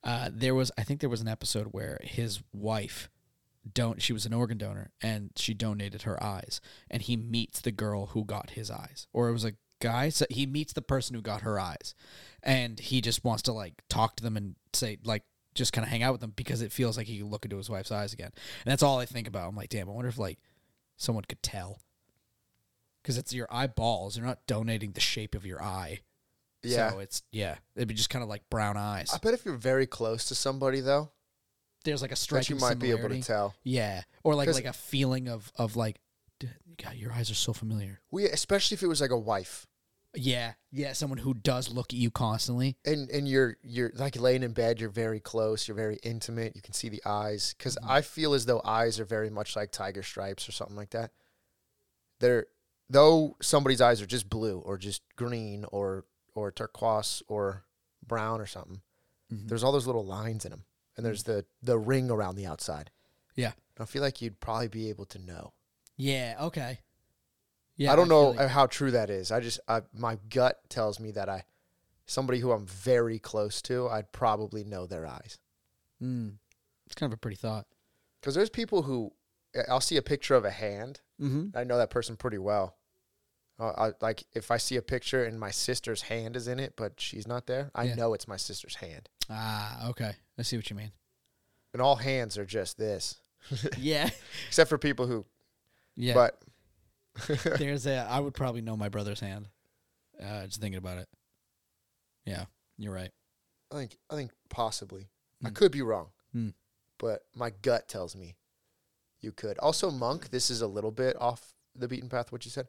Uh, 0.03 0.31
there 0.33 0.55
was 0.55 0.71
I 0.79 0.83
think 0.83 1.01
there 1.01 1.11
was 1.11 1.21
an 1.21 1.29
episode 1.29 1.69
where 1.71 1.99
his 2.03 2.43
wife 2.53 3.09
don't 3.75 4.01
she 4.01 4.13
was 4.13 4.25
an 4.25 4.33
organ 4.33 4.57
donor 4.57 4.91
and 5.03 5.31
she 5.37 5.53
donated 5.53 6.03
her 6.03 6.23
eyes 6.23 6.63
and 6.91 7.03
he 7.03 7.17
meets 7.17 7.61
the 7.61 7.71
girl 7.71 8.07
who 8.07 8.25
got 8.25 8.51
his 8.51 8.71
eyes 8.71 9.07
or 9.13 9.29
it 9.29 9.33
was 9.33 9.45
a 9.45 9.53
guy 9.81 10.09
so 10.09 10.27
he 10.31 10.47
meets 10.47 10.73
the 10.73 10.83
person 10.83 11.15
who 11.17 11.23
got 11.23 11.43
her 11.43 11.59
eyes. 11.59 11.95
And 12.43 12.79
he 12.79 13.01
just 13.01 13.25
wants 13.25 13.43
to 13.43 13.53
like 13.53 13.83
talk 13.89 14.17
to 14.17 14.23
them 14.23 14.37
and 14.37 14.55
say 14.73 14.99
like 15.05 15.25
just 15.55 15.73
kind 15.73 15.85
of 15.85 15.91
hang 15.91 16.03
out 16.03 16.13
with 16.13 16.21
them 16.21 16.33
because 16.37 16.63
it 16.63 16.73
feels 16.73 16.97
like 16.97 17.07
he 17.07 17.19
can 17.19 17.29
look 17.29 17.45
into 17.45 17.57
his 17.57 17.69
wife's 17.69 17.91
eyes 17.93 18.13
again. 18.13 18.31
And 18.65 18.71
that's 18.71 18.83
all 18.83 18.99
I 18.99 19.07
think 19.07 19.27
about. 19.29 19.49
I'm 19.49 19.57
like 19.57 19.71
damn 19.71 19.89
I 19.89 19.93
wonder 19.93 20.09
if 20.09 20.19
like 20.19 20.39
someone 20.97 21.25
could 21.25 21.43
tell. 21.43 21.81
Because 23.03 23.17
it's 23.17 23.33
your 23.33 23.49
eyeballs. 23.51 24.17
You're 24.17 24.27
not 24.27 24.47
donating 24.47 24.93
the 24.93 25.01
shape 25.01 25.35
of 25.35 25.47
your 25.47 25.63
eye. 25.63 26.01
Yeah. 26.63 26.91
so 26.91 26.99
it's 26.99 27.23
yeah 27.33 27.57
it'd 27.75 27.89
be 27.89 27.95
just 27.95 28.11
kind 28.11 28.23
of 28.23 28.29
like 28.29 28.49
brown 28.51 28.77
eyes. 28.77 29.11
I 29.15 29.19
bet 29.19 29.35
if 29.35 29.45
you're 29.45 29.57
very 29.57 29.87
close 29.87 30.27
to 30.27 30.35
somebody 30.35 30.81
though, 30.81 31.11
there's 31.85 32.03
like 32.03 32.13
a 32.13 32.17
stretch 32.17 32.51
you 32.51 32.57
might 32.57 32.79
be 32.79 32.91
able 32.91 33.09
to 33.09 33.23
tell. 33.23 33.55
Yeah, 33.63 34.03
or 34.23 34.35
like 34.35 34.49
like 34.49 34.65
a 34.65 34.73
feeling 34.73 35.29
of 35.29 35.51
of 35.57 35.77
like, 35.77 36.01
God, 36.83 36.95
your 36.95 37.13
eyes 37.13 37.31
are 37.31 37.35
so 37.35 37.53
familiar. 37.53 38.01
We 38.11 38.27
especially 38.27 38.75
if 38.75 38.83
it 38.83 38.87
was 38.87 39.01
like 39.01 39.11
a 39.11 39.19
wife. 39.19 39.67
Yeah, 40.15 40.55
yeah, 40.73 40.93
someone 40.93 41.19
who 41.19 41.35
does 41.35 41.71
look 41.73 41.93
at 41.93 41.99
you 41.99 42.11
constantly. 42.11 42.77
and 42.85 43.09
and 43.11 43.29
you're 43.29 43.57
you're 43.63 43.93
like 43.95 44.17
laying 44.21 44.43
in 44.43 44.53
bed 44.53 44.81
you're 44.81 44.91
very 44.91 45.21
close 45.21 45.69
you're 45.69 45.77
very 45.77 45.99
intimate 46.03 46.57
you 46.57 46.63
can 46.63 46.75
see 46.75 46.89
the 46.89 47.03
eyes 47.07 47.55
because 47.57 47.77
Mm-hmm. 47.77 47.91
i 47.91 48.01
feel 48.03 48.35
as 48.35 48.45
though 48.47 48.61
eyes 48.65 48.99
are 48.99 49.05
very 49.05 49.31
much 49.31 49.55
like 49.57 49.71
tiger 49.71 50.03
stripes 50.03 50.49
or 50.49 50.53
something 50.53 50.77
like 50.77 50.91
that 50.91 51.13
they're 52.19 52.47
though 52.89 53.37
somebody's 53.41 53.81
eyes 53.81 54.03
are 54.03 54.07
just 54.07 54.29
blue 54.29 54.59
or 54.59 54.77
just 54.79 55.03
green 55.17 55.65
or 55.71 56.05
or 56.35 56.51
turquoise 56.51 57.23
or 57.29 57.65
brown 58.07 58.41
or 58.41 58.47
something 58.47 58.81
Mhm. 59.33 59.49
there's 59.49 59.63
all 59.63 59.71
those 59.73 59.87
little 59.87 60.05
lines 60.05 60.45
in 60.45 60.51
them 60.51 60.65
and 60.97 61.07
there's 61.07 61.23
the 61.23 61.45
the 61.63 61.79
ring 61.79 62.11
around 62.11 62.35
the 62.35 62.47
outside 62.47 62.91
Yeah. 63.37 63.53
i 63.79 63.85
feel 63.85 64.03
like 64.03 64.21
you'd 64.21 64.41
probably 64.41 64.69
be 64.69 64.89
able 64.89 65.07
to 65.07 65.19
know 65.21 65.53
Yeah. 65.97 66.37
Okay. 66.41 66.81
Yeah. 67.81 67.93
i 67.93 67.97
don't 67.97 68.09
know 68.09 68.31
like- 68.31 68.49
how 68.51 68.67
true 68.67 68.91
that 68.93 69.09
is 69.11 69.31
i 69.33 69.41
just 69.41 69.59
I, 69.67 69.83
my 69.97 70.19
gut 70.29 70.61
tells 70.69 71.01
me 71.01 71.11
that 71.13 71.29
i 71.29 71.45
somebody 72.07 72.39
who 72.41 72.53
i'm 72.53 72.67
very 72.67 73.19
close 73.19 73.61
to 73.63 73.89
i'd 73.89 74.13
probably 74.13 74.63
know 74.65 74.87
their 74.87 75.07
eyes 75.07 75.39
Mm. 76.03 76.37
It's 76.87 76.95
kind 76.95 77.13
of 77.13 77.17
a 77.19 77.21
pretty 77.21 77.37
thought. 77.37 77.67
Because 78.21 78.35
there's 78.35 78.49
people 78.49 78.81
who 78.83 79.13
I'll 79.69 79.83
see 79.83 79.99
a 79.99 80.03
picture 80.03 80.35
of 80.35 80.47
a 80.47 80.51
hand. 80.51 81.01
Mm-hmm. 81.21 81.55
I 81.55 81.63
know 81.65 81.77
that 81.77 81.91
person 81.91 82.17
pretty 82.17 82.39
well. 82.39 82.75
Uh, 83.59 83.73
I, 83.77 83.93
like 84.01 84.25
if 84.33 84.51
I 84.51 84.57
see 84.57 84.77
a 84.77 84.83
picture 84.83 85.23
and 85.23 85.39
my 85.39 85.51
sister's 85.51 86.01
hand 86.01 86.37
is 86.37 86.49
in 86.49 86.59
it, 86.59 86.73
but 86.75 86.95
she's 86.99 87.29
not 87.29 87.47
there, 87.47 87.71
I 87.75 87.85
Yeah. 87.85 87.97
know 87.97 88.15
it's 88.15 88.27
my 88.27 88.39
sister's 88.39 88.77
hand. 88.77 89.11
Ah, 89.29 89.91
okay. 89.91 90.13
I 90.39 90.43
see 90.43 90.57
what 90.57 90.71
you 90.71 90.77
mean. 90.77 90.93
And 91.75 91.83
all 91.83 91.97
hands 91.97 92.39
are 92.39 92.47
just 92.47 92.79
this, 92.79 93.17
yeah. 93.79 94.09
except 94.49 94.71
for 94.71 94.79
people 94.79 95.07
who. 95.07 95.27
Yeah. 95.97 96.15
But 96.15 96.41
there's 97.59 97.87
a. 97.87 97.97
I 98.09 98.21
would 98.21 98.35
probably 98.35 98.61
know 98.63 98.77
my 98.77 98.89
brother's 98.89 99.21
hand. 99.21 99.49
Uh, 100.23 100.47
just 100.47 100.61
thinking 100.61 100.79
about 100.79 100.99
it. 100.99 101.09
Yeah, 102.25 102.45
you're 102.79 102.93
right. 102.93 103.11
I 103.73 103.77
think 103.77 103.97
I 104.11 104.15
think 104.17 104.33
possibly 104.49 105.09
I 105.45 105.51
Mm. 105.51 105.55
could 105.55 105.73
be 105.73 105.83
wrong, 105.83 106.09
Mm. 106.35 106.55
but 106.99 107.23
my 107.35 107.51
gut 107.51 107.89
tells 107.89 108.15
me 108.17 108.37
you 109.21 109.33
could. 109.33 109.59
Also, 109.59 109.91
Monk. 109.91 110.31
This 110.31 110.51
is 110.51 110.61
a 110.61 110.67
little 110.67 110.91
bit 110.91 111.17
off 111.21 111.55
the 111.75 111.89
beaten 111.89 112.09
path. 112.09 112.33
What 112.33 112.45
you 112.45 112.51
said. 112.51 112.69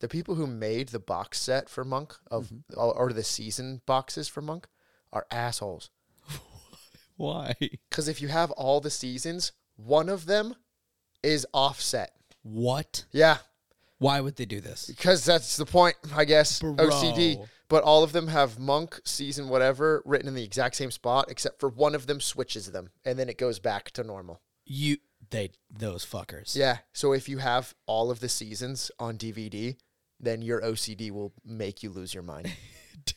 The 0.00 0.08
people 0.08 0.34
who 0.34 0.46
made 0.46 0.88
the 0.88 0.98
box 0.98 1.40
set 1.40 1.68
for 1.70 1.82
Monk 1.84 2.14
of 2.30 2.46
Mm-hmm. 2.48 2.78
or, 2.78 2.94
or 2.94 3.12
the 3.12 3.24
season 3.24 3.80
boxes 3.86 4.28
for 4.28 4.42
Monk 4.42 4.68
are 5.12 5.26
assholes. 5.30 5.90
Why? 7.16 7.54
Because 7.90 8.08
if 8.08 8.20
you 8.20 8.28
have 8.28 8.50
all 8.52 8.80
the 8.80 8.90
seasons, 8.90 9.52
one 9.76 10.08
of 10.10 10.26
them 10.26 10.54
is 11.22 11.46
offset. 11.54 12.12
What? 12.42 13.06
Yeah, 13.10 13.38
Why 13.98 14.20
would 14.20 14.36
they 14.36 14.44
do 14.44 14.60
this? 14.60 14.86
because 14.86 15.24
that's 15.24 15.56
the 15.56 15.66
point, 15.66 15.96
I 16.14 16.24
guess. 16.24 16.60
OCD. 16.60 17.46
But 17.68 17.82
all 17.82 18.04
of 18.04 18.12
them 18.12 18.28
have 18.28 18.60
monk, 18.60 19.00
season, 19.04 19.48
whatever, 19.48 20.00
written 20.04 20.28
in 20.28 20.34
the 20.34 20.44
exact 20.44 20.76
same 20.76 20.92
spot, 20.92 21.26
except 21.30 21.58
for 21.58 21.68
one 21.68 21.96
of 21.96 22.06
them 22.06 22.20
switches 22.20 22.70
them, 22.70 22.90
and 23.04 23.18
then 23.18 23.28
it 23.28 23.38
goes 23.38 23.58
back 23.58 23.90
to 23.92 24.04
normal. 24.04 24.40
You 24.64 24.98
they 25.30 25.50
those 25.70 26.04
fuckers. 26.04 26.54
Yeah. 26.54 26.78
So 26.92 27.12
if 27.12 27.28
you 27.28 27.38
have 27.38 27.74
all 27.86 28.10
of 28.12 28.20
the 28.20 28.28
seasons 28.28 28.90
on 29.00 29.18
DVD, 29.18 29.76
then 30.20 30.42
your 30.42 30.60
OCD 30.60 31.10
will 31.10 31.32
make 31.44 31.82
you 31.82 31.90
lose 31.90 32.14
your 32.14 32.22
mind. 32.22 32.52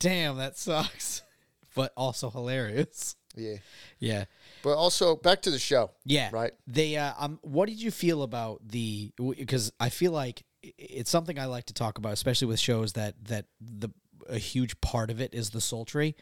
Damn, 0.00 0.36
that 0.38 0.58
sucks. 0.58 1.22
But 1.74 1.92
also 1.94 2.30
hilarious. 2.30 3.16
yeah. 3.36 3.56
Yeah. 3.98 4.24
But 4.66 4.78
also 4.78 5.14
back 5.14 5.42
to 5.42 5.52
the 5.52 5.60
show. 5.60 5.92
Yeah. 6.04 6.28
Right. 6.32 6.52
They 6.66 6.96
uh 6.96 7.12
um 7.20 7.38
what 7.42 7.68
did 7.68 7.80
you 7.80 7.92
feel 7.92 8.24
about 8.24 8.68
the 8.68 9.12
because 9.38 9.70
I 9.78 9.90
feel 9.90 10.10
like 10.10 10.42
it's 10.60 11.08
something 11.08 11.38
I 11.38 11.44
like 11.44 11.66
to 11.66 11.72
talk 11.72 11.98
about 11.98 12.14
especially 12.14 12.48
with 12.48 12.58
shows 12.58 12.94
that 12.94 13.14
that 13.26 13.44
the 13.60 13.90
a 14.28 14.38
huge 14.38 14.80
part 14.80 15.12
of 15.12 15.20
it 15.20 15.32
is 15.32 15.50
the 15.50 15.60
sultry. 15.60 16.16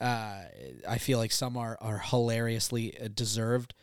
Uh 0.00 0.44
I 0.88 0.96
feel 0.96 1.18
like 1.18 1.30
some 1.30 1.58
are 1.58 1.76
are 1.82 1.98
hilariously 1.98 2.98
uh, 2.98 3.08
deserved. 3.12 3.74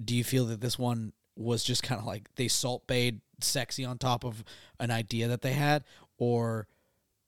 Do 0.00 0.14
you 0.14 0.22
feel 0.22 0.44
that 0.44 0.60
this 0.60 0.78
one 0.78 1.12
was 1.34 1.64
just 1.64 1.82
kind 1.82 2.00
of 2.00 2.06
like 2.06 2.32
they 2.36 2.46
salt 2.46 2.86
bayed 2.86 3.20
sexy 3.40 3.84
on 3.84 3.98
top 3.98 4.24
of 4.24 4.44
an 4.78 4.92
idea 4.92 5.26
that 5.26 5.42
they 5.42 5.54
had 5.54 5.82
or 6.18 6.68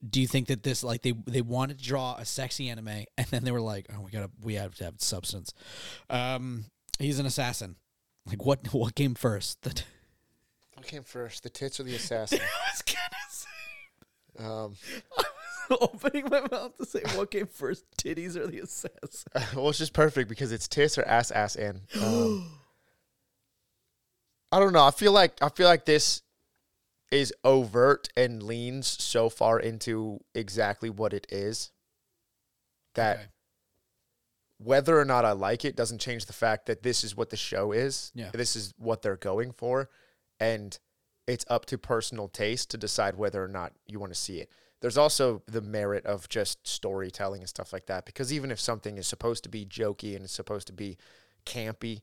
do 0.09 0.21
you 0.21 0.27
think 0.27 0.49
that 0.49 0.63
this 0.63 0.83
like 0.83 1.03
they 1.03 1.13
they 1.27 1.43
wanted 1.43 1.79
to 1.79 1.85
draw 1.85 2.17
a 2.17 2.25
sexy 2.25 2.69
anime 2.69 2.89
and 3.19 3.27
then 3.31 3.45
they 3.45 3.51
were 3.53 3.61
like 3.61 3.87
oh 3.97 4.01
we 4.01 4.11
gotta 4.11 4.31
we 4.43 4.55
have 4.55 4.75
to 4.75 4.85
have 4.85 4.95
substance 4.99 5.55
um 6.11 6.65
he's 6.99 7.19
an 7.19 7.27
assassin 7.27 7.77
like 8.27 8.45
what 8.45 8.67
what 8.75 8.95
came 8.95 9.15
first 9.15 9.63
the 9.63 9.83
What 10.75 10.87
came 10.87 11.05
first, 11.05 11.43
the 11.43 11.51
tits 11.51 11.79
or 11.79 11.85
the 11.85 11.95
assassin? 11.95 12.41
I 12.43 12.71
was 12.73 12.83
gonna 12.83 13.29
say 13.29 13.49
um, 14.39 14.75
I 15.19 15.25
was 15.71 15.79
opening 15.81 16.25
my 16.29 16.41
mouth 16.51 16.77
to 16.79 16.87
say 16.87 17.03
what 17.15 17.31
came 17.31 17.47
first 17.47 17.85
titties 17.97 18.37
or 18.37 18.47
the 18.47 18.61
assassin 18.61 19.23
well, 19.55 19.69
it's 19.69 19.79
just 19.79 19.93
perfect 19.93 20.29
because 20.29 20.53
it's 20.53 20.67
tits 20.69 20.99
or 20.99 21.05
ass, 21.05 21.31
ass, 21.31 21.57
and. 21.57 21.83
Um, 22.01 22.51
I 24.53 24.59
don't 24.59 24.75
know. 24.75 24.85
I 24.85 24.91
feel 24.91 25.13
like 25.13 25.35
I 25.41 25.49
feel 25.49 25.67
like 25.67 25.87
this 25.87 26.21
is 27.13 27.33
overt 27.45 28.09
and 28.17 28.43
leans 28.43 28.87
so 28.87 29.29
far 29.29 29.61
into 29.61 30.19
exactly 30.35 30.91
what 30.91 31.13
it 31.13 31.27
is 31.31 31.71
that 32.95 33.17
Okay. 33.19 33.27
whether 34.59 34.99
or 34.99 35.05
not 35.05 35.25
I 35.25 35.33
like 35.33 35.65
it 35.65 35.77
doesn't 35.77 36.01
change 36.01 36.27
the 36.27 36.33
fact 36.33 36.67
that 36.67 36.83
this 36.83 37.05
is 37.05 37.17
what 37.17 37.31
the 37.31 37.37
show 37.37 37.71
is. 37.73 38.11
Yeah. 38.15 38.31
This 38.33 38.57
is 38.57 38.73
what 38.79 39.03
they're 39.03 39.17
going 39.17 39.53
for. 39.53 39.91
And 40.41 40.79
it's 41.27 41.45
up 41.49 41.67
to 41.67 41.79
personal 41.79 42.29
taste 42.29 42.71
to 42.71 42.79
decide 42.79 43.15
whether 43.17 43.43
or 43.45 43.49
not 43.49 43.75
you 43.87 44.01
want 44.01 44.13
to 44.13 44.19
see 44.19 44.41
it. 44.41 44.51
There's 44.81 44.99
also 44.99 45.43
the 45.47 45.61
merit 45.61 46.05
of 46.07 46.29
just 46.29 46.67
storytelling 46.67 47.43
and 47.43 47.49
stuff 47.49 47.73
like 47.73 47.87
that. 47.87 48.05
Because 48.05 48.33
even 48.33 48.51
if 48.51 48.59
something 48.59 48.99
is 48.99 49.07
supposed 49.07 49.45
to 49.45 49.49
be 49.49 49.65
jokey 49.65 50.17
and 50.17 50.25
it's 50.25 50.33
supposed 50.33 50.67
to 50.67 50.73
be 50.73 50.97
campy, 51.47 52.03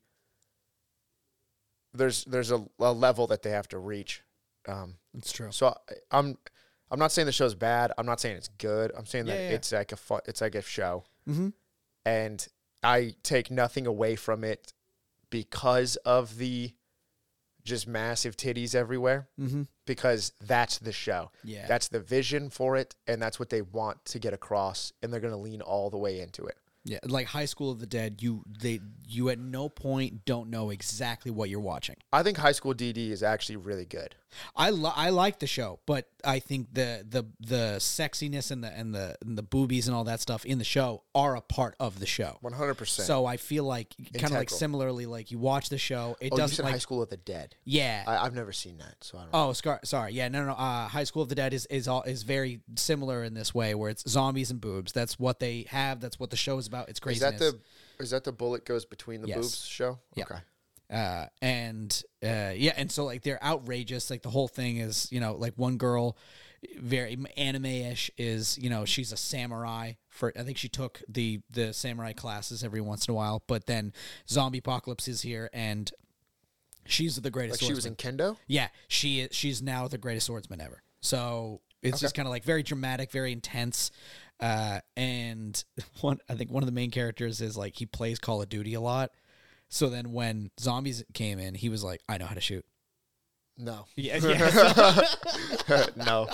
there's 1.93 2.23
there's 2.25 2.51
a, 2.51 2.65
a 2.79 2.93
level 2.93 3.27
that 3.27 3.41
they 3.41 3.49
have 3.49 3.67
to 3.69 3.79
reach. 3.79 4.23
Um, 4.67 4.95
it's 5.17 5.31
true 5.31 5.51
so 5.51 5.67
I, 5.67 6.17
I'm 6.19 6.37
I'm 6.91 6.99
not 6.99 7.11
saying 7.11 7.27
the 7.27 7.31
show's 7.31 7.53
bad. 7.55 7.91
I'm 7.99 8.05
not 8.07 8.19
saying 8.19 8.37
it's 8.37 8.47
good. 8.47 8.91
I'm 8.97 9.05
saying 9.05 9.25
that 9.25 9.33
Yeah, 9.39 9.49
yeah. 9.49 9.55
it's 9.55 9.71
like 9.71 9.91
a 9.91 9.95
fu- 9.95 10.19
it's 10.25 10.41
like 10.41 10.55
a 10.55 10.61
show 10.61 11.03
mm-hmm. 11.27 11.49
and 12.05 12.47
I 12.83 13.13
take 13.23 13.51
nothing 13.51 13.85
away 13.87 14.15
from 14.15 14.43
it 14.43 14.73
because 15.29 15.95
of 15.97 16.37
the 16.37 16.73
just 17.63 17.87
massive 17.87 18.35
titties 18.35 18.73
everywhere 18.73 19.27
Mm-hmm. 19.39 19.63
because 19.85 20.31
that's 20.41 20.79
the 20.79 20.91
show. 20.91 21.31
yeah 21.43 21.67
That's 21.67 21.87
the 21.89 21.99
vision 21.99 22.49
for 22.49 22.75
it 22.77 22.95
and 23.05 23.21
that's 23.21 23.37
what 23.39 23.49
they 23.49 23.61
want 23.61 24.03
to 24.05 24.19
get 24.19 24.33
across 24.33 24.91
and 25.03 25.11
they're 25.13 25.19
going 25.19 25.33
to 25.33 25.37
lean 25.39 25.61
all 25.61 25.89
the 25.89 25.97
way 25.97 26.21
into 26.21 26.45
it. 26.45 26.57
yeah 26.85 26.99
like 27.05 27.27
high 27.27 27.45
school 27.45 27.69
of 27.71 27.79
the 27.79 27.85
dead 27.85 28.21
you 28.21 28.43
they 28.47 28.79
you 29.07 29.29
at 29.29 29.37
no 29.37 29.69
point 29.69 30.25
don't 30.25 30.49
know 30.49 30.69
exactly 30.71 31.29
what 31.31 31.49
you're 31.49 31.59
watching 31.59 31.97
I 32.11 32.23
think 32.23 32.37
High 32.37 32.53
School 32.53 32.73
DxD 32.73 33.11
is 33.11 33.21
actually 33.21 33.57
really 33.57 33.85
good. 33.85 34.15
I 34.55 34.69
li- 34.69 34.91
I 34.95 35.09
like 35.09 35.39
the 35.39 35.47
show, 35.47 35.79
but 35.85 36.07
I 36.23 36.39
think 36.39 36.73
the 36.73 37.05
the 37.07 37.25
the 37.39 37.75
sexiness 37.79 38.51
and 38.51 38.63
the 38.63 38.71
and 38.71 38.93
the 38.93 39.15
and 39.21 39.37
the 39.37 39.43
boobies 39.43 39.87
and 39.87 39.95
all 39.95 40.03
that 40.05 40.19
stuff 40.19 40.45
in 40.45 40.57
the 40.57 40.63
show 40.63 41.03
are 41.15 41.35
a 41.35 41.41
part 41.41 41.75
of 41.79 41.99
the 41.99 42.05
show. 42.05 42.37
100%. 42.43 42.87
So 42.87 43.25
I 43.25 43.37
feel 43.37 43.63
like 43.63 43.95
kind 43.97 44.25
of 44.25 44.31
like 44.31 44.39
Integral. 44.41 44.57
similarly, 44.57 45.05
like 45.05 45.31
you 45.31 45.39
watch 45.39 45.69
the 45.69 45.77
show, 45.77 46.15
it 46.21 46.31
oh, 46.31 46.35
you 46.35 46.41
doesn't 46.41 46.55
said 46.57 46.65
like 46.65 46.73
High 46.73 46.79
School 46.79 47.01
of 47.01 47.09
the 47.09 47.17
Dead. 47.17 47.55
yeah. 47.63 48.03
I, 48.07 48.17
I've 48.25 48.35
never 48.35 48.51
seen 48.51 48.77
that, 48.77 48.95
so 49.01 49.17
I 49.17 49.21
don't 49.23 49.33
know. 49.33 49.49
Oh, 49.49 49.53
scar- 49.53 49.79
sorry. 49.83 50.13
Yeah, 50.13 50.27
no, 50.29 50.41
no. 50.41 50.47
no. 50.47 50.53
Uh, 50.53 50.87
High 50.87 51.03
School 51.05 51.23
of 51.23 51.29
the 51.29 51.35
Dead 51.35 51.53
is 51.53 51.65
is 51.67 51.87
all 51.87 52.03
is 52.03 52.23
very 52.23 52.61
similar 52.75 53.23
in 53.23 53.33
this 53.33 53.53
way, 53.53 53.73
where 53.75 53.89
it's 53.89 54.07
zombies 54.09 54.51
and 54.51 54.61
boobs. 54.61 54.91
That's 54.91 55.17
what 55.19 55.39
they 55.39 55.65
have. 55.69 55.99
That's 55.99 56.19
what 56.19 56.29
the 56.29 56.37
show 56.37 56.57
is 56.57 56.67
about. 56.67 56.89
It's 56.89 56.97
is 56.99 57.01
craziness. 57.01 57.39
that 57.39 57.51
the 57.97 58.03
is 58.03 58.11
that 58.11 58.23
the 58.23 58.31
bullet 58.31 58.65
goes 58.65 58.85
between 58.85 59.21
the 59.21 59.27
Yes. 59.27 59.37
boobs 59.37 59.65
show? 59.65 59.99
Yeah. 60.15 60.23
Okay. 60.25 60.39
Uh, 60.91 61.25
and 61.41 62.03
uh, 62.23 62.51
yeah, 62.55 62.73
and 62.77 62.91
so 62.91 63.05
like 63.05 63.23
they're 63.23 63.43
outrageous. 63.43 64.09
Like 64.09 64.21
the 64.21 64.29
whole 64.29 64.47
thing 64.47 64.77
is, 64.77 65.07
you 65.11 65.19
know, 65.19 65.33
like 65.33 65.53
one 65.55 65.77
girl 65.77 66.17
very 66.77 67.17
anime-ish 67.37 68.11
is 68.17 68.57
you 68.57 68.69
know 68.69 68.83
she's 68.83 69.13
a 69.13 69.17
samurai 69.17 69.93
for 70.09 70.33
I 70.37 70.43
think 70.43 70.57
she 70.57 70.67
took 70.67 71.01
the 71.07 71.39
the 71.49 71.73
samurai 71.73 72.13
classes 72.13 72.63
every 72.63 72.81
once 72.81 73.07
in 73.07 73.13
a 73.13 73.15
while, 73.15 73.43
but 73.47 73.65
then 73.65 73.93
zombie 74.27 74.57
apocalypse 74.57 75.07
is 75.07 75.21
here 75.21 75.49
and 75.53 75.89
she's 76.85 77.15
the 77.15 77.31
greatest. 77.31 77.61
Like 77.61 77.67
she 77.67 77.73
was 77.73 77.85
in 77.85 77.95
Kendo. 77.95 78.37
Yeah, 78.47 78.67
she 78.87 79.21
is. 79.21 79.29
She's 79.35 79.61
now 79.61 79.87
the 79.87 79.97
greatest 79.97 80.27
swordsman 80.27 80.59
ever. 80.59 80.81
So 81.01 81.61
it's 81.81 81.99
just 81.99 82.15
kind 82.15 82.27
of 82.27 82.31
like 82.31 82.43
very 82.43 82.63
dramatic, 82.63 83.11
very 83.11 83.31
intense. 83.31 83.91
Uh, 84.39 84.79
and 84.97 85.63
one, 86.01 86.19
I 86.29 86.35
think 86.35 86.51
one 86.51 86.63
of 86.63 86.67
the 86.67 86.73
main 86.73 86.91
characters 86.91 87.41
is 87.41 87.57
like 87.57 87.77
he 87.77 87.85
plays 87.85 88.19
Call 88.19 88.41
of 88.41 88.49
Duty 88.49 88.73
a 88.73 88.81
lot. 88.81 89.11
So 89.69 89.89
then 89.89 90.11
when 90.13 90.49
zombies 90.59 91.03
came 91.13 91.39
in, 91.39 91.53
he 91.55 91.69
was 91.69 91.83
like, 91.83 92.01
"I 92.09 92.17
know 92.17 92.25
how 92.25 92.35
to 92.35 92.41
shoot." 92.41 92.65
No. 93.57 93.85
Yeah, 93.95 94.17
yeah. 94.23 95.01
So, 95.67 95.85
no. 95.97 96.27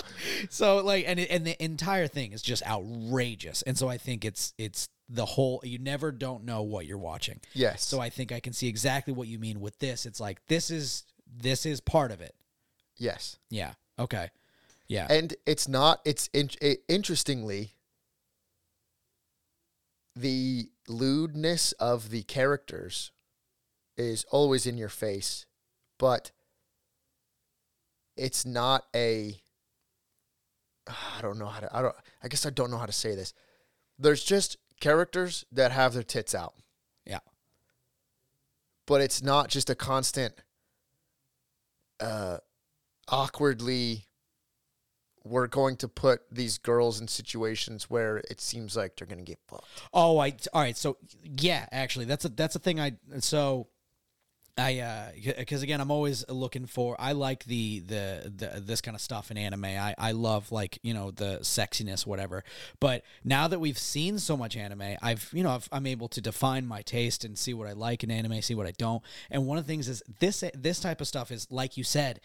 so, 0.48 0.78
like, 0.84 1.04
and 1.08 1.18
it- 1.20 1.30
and 1.30 1.46
the 1.46 1.60
entire 1.62 2.06
thing 2.06 2.32
is 2.32 2.40
just 2.40 2.62
outrageous. 2.66 3.62
And 3.62 3.76
so 3.76 3.88
I 3.88 3.98
think 3.98 4.24
it's 4.24 4.54
it's 4.58 4.88
the 5.08 5.24
whole. 5.26 5.60
You 5.64 5.78
never 5.78 6.12
don't 6.12 6.44
know 6.44 6.62
what 6.62 6.86
you're 6.86 6.98
watching. 6.98 7.40
Yes. 7.52 7.84
So 7.84 8.00
I 8.00 8.10
think 8.10 8.32
I 8.32 8.40
can 8.40 8.52
see 8.52 8.68
exactly 8.68 9.12
what 9.12 9.28
you 9.28 9.38
mean 9.38 9.60
with 9.60 9.78
this. 9.80 10.06
It's 10.06 10.20
like 10.20 10.44
this 10.46 10.70
is 10.70 11.04
this 11.36 11.66
is 11.66 11.80
part 11.80 12.12
of 12.12 12.20
it. 12.20 12.34
yes. 12.96 13.36
Yeah. 13.50 13.72
Okay. 13.98 14.30
Yeah. 14.88 15.06
And 15.10 15.34
it's 15.46 15.66
not. 15.68 16.00
It's 16.04 16.28
in, 16.32 16.48
it, 16.62 16.84
interestingly 16.88 17.72
the 20.14 20.70
lewdness 20.88 21.72
of 21.72 22.10
the 22.10 22.22
characters 22.22 23.10
is 23.96 24.24
always 24.30 24.66
in 24.66 24.76
your 24.76 24.88
face, 24.88 25.46
but 25.98 26.32
it's 28.16 28.44
not 28.46 28.84
a. 28.94 29.40
I 30.86 31.20
don't 31.22 31.38
know 31.38 31.46
how 31.46 31.60
to. 31.60 31.76
I 31.76 31.82
don't. 31.82 31.94
I 32.22 32.28
guess 32.28 32.46
I 32.46 32.50
don't 32.50 32.70
know 32.70 32.78
how 32.78 32.86
to 32.86 32.92
say 32.92 33.14
this. 33.14 33.32
There's 33.98 34.24
just 34.24 34.56
characters 34.80 35.44
that 35.52 35.72
have 35.72 35.94
their 35.94 36.02
tits 36.02 36.34
out, 36.34 36.54
yeah. 37.06 37.20
but 38.86 39.00
it's 39.00 39.22
not 39.22 39.48
just 39.48 39.70
a 39.70 39.74
constant, 39.74 40.34
uh, 42.00 42.38
awkwardly. 43.08 44.04
We're 45.24 45.48
going 45.48 45.76
to 45.78 45.88
put 45.88 46.20
these 46.30 46.56
girls 46.58 47.00
in 47.00 47.08
situations 47.08 47.90
where 47.90 48.18
it 48.30 48.40
seems 48.40 48.76
like 48.76 48.94
they're 48.94 49.08
going 49.08 49.18
to 49.18 49.24
get 49.24 49.40
fucked. 49.48 49.64
Oh, 49.92 50.18
I 50.20 50.34
all 50.52 50.62
right. 50.62 50.76
So 50.76 50.98
yeah, 51.24 51.66
actually, 51.72 52.04
that's 52.04 52.24
a 52.24 52.28
that's 52.28 52.54
a 52.54 52.60
thing. 52.60 52.78
I 52.78 52.92
so 53.18 53.66
I 54.58 54.78
uh 54.78 55.10
because 55.36 55.62
again, 55.62 55.80
I'm 55.80 55.90
always 55.90 56.26
looking 56.30 56.66
for. 56.66 56.96
I 56.98 57.12
like 57.12 57.44
the, 57.44 57.80
the 57.80 58.32
the 58.34 58.60
this 58.60 58.80
kind 58.80 58.94
of 58.94 59.00
stuff 59.00 59.30
in 59.30 59.36
anime. 59.36 59.66
I 59.66 59.94
I 59.98 60.12
love 60.12 60.50
like 60.50 60.78
you 60.82 60.94
know 60.94 61.10
the 61.10 61.40
sexiness, 61.42 62.06
whatever. 62.06 62.42
But 62.80 63.04
now 63.22 63.48
that 63.48 63.58
we've 63.58 63.78
seen 63.78 64.18
so 64.18 64.36
much 64.36 64.56
anime, 64.56 64.96
I've 65.02 65.28
you 65.32 65.42
know 65.42 65.50
I've, 65.50 65.68
I'm 65.72 65.86
able 65.86 66.08
to 66.08 66.20
define 66.22 66.66
my 66.66 66.80
taste 66.80 67.24
and 67.24 67.36
see 67.36 67.52
what 67.52 67.68
I 67.68 67.72
like 67.72 68.02
in 68.02 68.10
anime, 68.10 68.40
see 68.40 68.54
what 68.54 68.66
I 68.66 68.72
don't. 68.78 69.02
And 69.30 69.46
one 69.46 69.58
of 69.58 69.66
the 69.66 69.68
things 69.72 69.88
is 69.88 70.02
this 70.20 70.42
this 70.54 70.80
type 70.80 71.02
of 71.02 71.06
stuff 71.06 71.30
is 71.30 71.46
like 71.50 71.76
you 71.76 71.84
said 71.84 72.20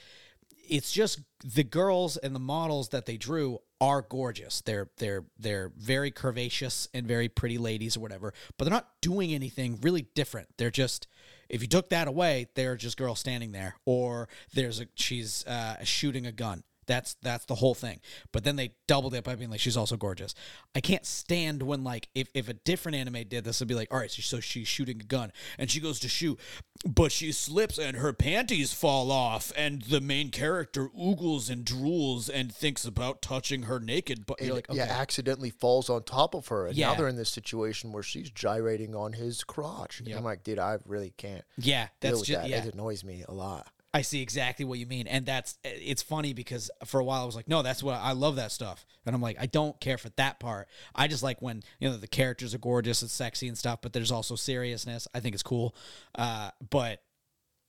it's 0.69 0.91
just 0.91 1.19
the 1.43 1.63
girls 1.63 2.15
and 2.17 2.33
the 2.33 2.39
models 2.39 2.89
that 2.89 3.05
they 3.05 3.17
drew 3.17 3.59
are 3.81 4.01
gorgeous. 4.01 4.61
They're 4.61 4.89
they're 4.97 5.25
they're 5.37 5.71
very 5.77 6.11
curvaceous 6.11 6.87
and 6.93 7.05
very 7.05 7.27
pretty 7.27 7.57
ladies 7.57 7.97
or 7.97 7.99
whatever, 7.99 8.33
but 8.57 8.65
they're 8.65 8.73
not 8.73 8.87
doing 9.01 9.33
anything 9.33 9.79
really 9.81 10.03
different. 10.15 10.47
They're 10.57 10.71
just 10.71 11.07
if 11.51 11.61
you 11.61 11.67
took 11.67 11.89
that 11.89 12.07
away, 12.07 12.47
they're 12.55 12.77
just 12.77 12.97
girls 12.97 13.19
standing 13.19 13.51
there 13.51 13.75
or 13.85 14.29
there's 14.53 14.79
a 14.79 14.87
she's 14.95 15.45
uh, 15.45 15.83
shooting 15.83 16.25
a 16.25 16.31
gun. 16.31 16.63
That's 16.91 17.15
that's 17.21 17.45
the 17.45 17.55
whole 17.55 17.73
thing. 17.73 18.01
But 18.33 18.43
then 18.43 18.57
they 18.57 18.73
doubled 18.85 19.13
it 19.13 19.23
by 19.23 19.35
being 19.35 19.49
like 19.49 19.61
she's 19.61 19.77
also 19.77 19.95
gorgeous. 19.95 20.35
I 20.75 20.81
can't 20.81 21.05
stand 21.05 21.63
when 21.63 21.85
like 21.85 22.09
if, 22.13 22.27
if 22.33 22.49
a 22.49 22.53
different 22.53 22.97
anime 22.97 23.23
did 23.29 23.45
this, 23.45 23.59
it'd 23.59 23.69
be 23.69 23.75
like, 23.75 23.93
all 23.93 23.99
right, 23.99 24.11
so, 24.11 24.21
so 24.21 24.39
she's 24.41 24.67
shooting 24.67 24.99
a 24.99 25.05
gun 25.05 25.31
and 25.57 25.71
she 25.71 25.79
goes 25.79 26.01
to 26.01 26.09
shoot, 26.09 26.37
but 26.85 27.13
she 27.13 27.31
slips 27.31 27.77
and 27.79 27.95
her 27.95 28.11
panties 28.11 28.73
fall 28.73 29.09
off, 29.09 29.53
and 29.55 29.83
the 29.83 30.01
main 30.01 30.31
character 30.31 30.89
oogles 30.89 31.49
and 31.49 31.63
drools 31.63 32.29
and 32.29 32.53
thinks 32.53 32.83
about 32.83 33.21
touching 33.21 33.63
her 33.63 33.79
naked. 33.79 34.25
But 34.25 34.41
you're 34.41 34.53
like, 34.55 34.69
okay, 34.69 34.79
yeah, 34.79 34.83
accidentally 34.99 35.49
falls 35.49 35.89
on 35.89 36.03
top 36.03 36.35
of 36.35 36.49
her, 36.49 36.67
and 36.67 36.77
now 36.77 36.91
Yeah. 36.91 36.97
they're 36.97 37.07
in 37.07 37.15
this 37.15 37.29
situation 37.29 37.93
where 37.93 38.03
she's 38.03 38.29
gyrating 38.29 38.95
on 38.95 39.13
his 39.13 39.45
crotch. 39.45 40.01
And 40.01 40.13
I'm 40.13 40.25
like, 40.25 40.43
dude, 40.43 40.59
I 40.59 40.79
really 40.85 41.13
can't 41.15 41.45
yeah, 41.57 41.87
that's 42.01 42.21
just 42.21 42.41
that. 42.41 42.49
yeah. 42.49 42.65
It 42.65 42.73
annoys 42.73 43.03
me 43.05 43.23
a 43.27 43.33
lot. 43.33 43.67
I 43.93 44.03
see 44.03 44.21
exactly 44.21 44.63
what 44.63 44.79
you 44.79 44.85
mean, 44.85 45.07
and 45.07 45.25
that's 45.25 45.57
it's 45.63 46.01
funny 46.01 46.33
because 46.33 46.71
for 46.85 47.01
a 47.01 47.03
while 47.03 47.23
I 47.23 47.25
was 47.25 47.35
like, 47.35 47.49
no, 47.49 47.61
that's 47.61 47.83
what 47.83 47.95
I 47.95 48.13
love 48.13 48.37
that 48.37 48.53
stuff, 48.53 48.85
and 49.05 49.13
I'm 49.13 49.21
like, 49.21 49.37
I 49.39 49.47
don't 49.47 49.77
care 49.81 49.97
for 49.97 50.09
that 50.15 50.39
part. 50.39 50.69
I 50.95 51.07
just 51.09 51.23
like 51.23 51.41
when 51.41 51.61
you 51.79 51.89
know 51.89 51.97
the 51.97 52.07
characters 52.07 52.53
are 52.53 52.59
gorgeous 52.59 53.01
and 53.01 53.11
sexy 53.11 53.49
and 53.49 53.57
stuff, 53.57 53.79
but 53.81 53.91
there's 53.91 54.11
also 54.11 54.35
seriousness. 54.35 55.09
I 55.13 55.19
think 55.19 55.33
it's 55.33 55.43
cool, 55.43 55.75
uh, 56.15 56.51
but 56.69 57.01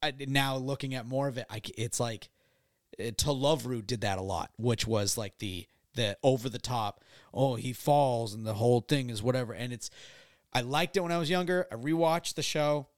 I, 0.01 0.13
now 0.29 0.57
looking 0.57 0.95
at 0.95 1.07
more 1.07 1.27
of 1.27 1.39
it, 1.39 1.47
I 1.51 1.61
it's 1.77 1.99
like 1.99 2.29
to 3.17 3.33
Love 3.33 3.67
Ru 3.67 3.83
did 3.83 4.03
that 4.03 4.19
a 4.19 4.23
lot, 4.23 4.51
which 4.57 4.87
was 4.87 5.19
like 5.19 5.39
the 5.39 5.67
the 5.95 6.17
over 6.23 6.49
the 6.49 6.59
top. 6.59 7.03
Oh, 7.35 7.57
he 7.57 7.73
falls 7.73 8.33
and 8.33 8.47
the 8.47 8.55
whole 8.55 8.81
thing 8.81 9.11
is 9.11 9.23
whatever, 9.23 9.53
and 9.53 9.73
it's. 9.73 9.91
I 10.55 10.61
liked 10.61 10.99
it 10.99 11.01
when 11.01 11.13
I 11.13 11.17
was 11.17 11.31
younger. 11.31 11.67
I 11.73 11.77
rewatched 11.77 12.35
the 12.35 12.43
show. 12.43 12.89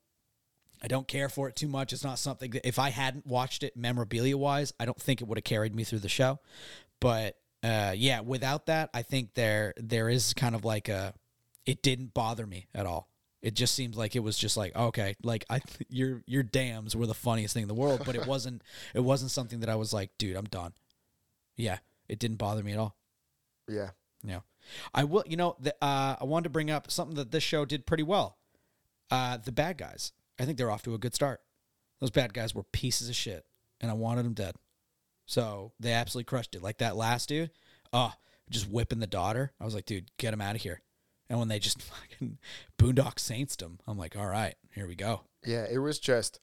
I 0.85 0.87
don't 0.87 1.09
care 1.09 1.31
for 1.31 1.49
it 1.49 1.57
too 1.57 1.67
much. 1.67 1.95
It's 1.95 2.05
not 2.05 2.19
something 2.19 2.51
that 2.51 2.69
if 2.69 2.79
I 2.79 2.91
hadn't 2.91 3.27
watched 3.27 3.63
it 3.63 3.75
memorabilia 3.75 4.37
wise, 4.37 4.75
I 4.79 4.85
don't 4.85 5.01
think 5.01 5.23
it 5.23 5.27
would 5.27 5.39
have 5.39 5.45
carried 5.45 5.75
me 5.75 5.83
through 5.83 6.01
the 6.01 6.11
show. 6.11 6.41
But 7.01 7.39
uh, 7.63 7.95
yeah, 7.97 8.21
without 8.21 8.67
that, 8.67 8.91
I 8.93 9.01
think 9.01 9.33
there 9.33 9.73
there 9.79 10.11
is 10.11 10.35
kind 10.35 10.55
of 10.55 10.67
like 10.67 10.91
a 10.91 11.15
it 11.65 11.81
didn't 11.83 12.13
bother 12.13 12.47
me 12.47 12.67
at 12.75 12.85
all. 12.85 13.09
It 13.41 13.55
just 13.55 13.75
seemed 13.75 13.97
like 13.97 14.15
it 14.15 14.21
was 14.21 14.37
just 14.37 14.59
like 14.59 14.77
okay, 14.77 15.17
like 15.23 15.47
I 15.49 15.63
your 15.89 16.23
your 16.27 16.43
dams 16.43 16.95
were 16.95 17.07
the 17.07 17.15
funniest 17.15 17.55
thing 17.55 17.63
in 17.63 17.69
the 17.69 17.75
world, 17.75 18.03
but 18.05 18.15
it 18.15 18.27
wasn't 18.27 18.61
it 18.93 19.01
wasn't 19.01 19.31
something 19.31 19.61
that 19.61 19.71
I 19.71 19.77
was 19.77 19.95
like, 19.95 20.11
dude, 20.19 20.37
I'm 20.37 20.45
done. 20.45 20.75
Yeah, 21.57 21.79
it 22.11 22.19
didn't 22.19 22.37
bother 22.37 22.63
me 22.63 22.73
at 22.73 22.79
all. 22.79 22.95
Yeah. 23.69 23.91
Yeah, 24.27 24.41
I 24.95 25.05
will. 25.05 25.25
You 25.27 25.37
know, 25.37 25.57
the, 25.61 25.75
uh, 25.83 26.17
I 26.21 26.25
wanted 26.25 26.45
to 26.45 26.51
bring 26.51 26.71
up 26.71 26.91
something 26.91 27.17
that 27.17 27.31
this 27.31 27.43
show 27.43 27.65
did 27.65 27.87
pretty 27.87 28.03
well. 28.03 28.39
Uh, 29.11 29.37
the 29.37 29.53
bad 29.53 29.77
guys. 29.77 30.13
I 30.39 30.45
think 30.45 30.59
they're 30.59 30.71
off 30.71 30.83
to 30.83 30.95
a 30.95 30.99
good 30.99 31.15
start. 31.15 31.41
Those 32.01 32.11
bad 32.11 32.35
guys 32.35 32.55
were 32.55 32.65
pieces 32.65 33.09
of 33.09 33.15
shit, 33.15 33.45
and 33.81 33.91
I 33.91 33.95
wanted 33.95 34.25
them 34.25 34.35
dead. 34.35 34.57
So 35.27 35.73
they 35.81 35.93
absolutely 35.93 36.25
crushed 36.25 36.55
it. 36.55 36.63
Like 36.63 36.79
that 36.79 36.97
last 36.97 37.29
dude, 37.29 37.51
oh, 37.93 38.13
just 38.51 38.69
whipping 38.69 38.99
the 38.99 39.07
daughter. 39.07 39.53
I 39.61 39.65
was 39.65 39.75
like, 39.75 39.87
dude, 39.87 40.11
get 40.19 40.35
him 40.35 40.41
out 40.41 40.57
of 40.57 40.63
here. 40.63 40.83
And 41.29 41.39
when 41.39 41.49
they 41.49 41.59
just 41.59 41.81
fucking 42.11 42.39
Boondock 42.79 43.19
Saints 43.19 43.57
him, 43.61 43.79
I'm 43.87 43.99
like, 43.99 44.17
all 44.17 44.27
right, 44.27 44.55
here 44.75 44.87
we 44.87 44.95
go. 44.95 45.23
Yeah, 45.47 45.67
it 45.71 45.79
was 45.79 45.99
just, 45.99 46.41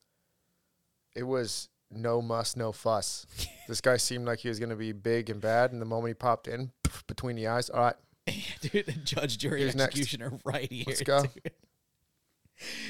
it 1.16 1.24
was 1.24 1.70
no 1.92 2.22
muss, 2.22 2.56
no 2.56 2.72
fuss. 2.72 3.26
this 3.68 3.82
guy 3.82 3.98
seemed 3.98 4.26
like 4.26 4.40
he 4.40 4.50
was 4.50 4.60
going 4.60 4.70
to 4.70 4.76
be 4.76 4.92
big 4.92 5.30
and 5.30 5.42
bad, 5.42 5.72
and 5.72 5.82
the 5.82 5.86
moment 5.86 6.10
he 6.10 6.14
popped 6.14 6.48
in 6.48 6.72
between 7.08 7.36
the 7.36 7.48
eyes, 7.48 7.70
all 7.70 7.82
right, 7.82 7.96
dude, 8.62 8.86
the 8.86 8.94
judge, 9.04 9.38
jury, 9.38 9.66
next? 9.66 9.80
executioner, 9.80 10.40
right 10.46 10.72
here. 10.72 10.86
Let's 10.88 11.02
go. 11.02 11.24
dude. 11.24 11.52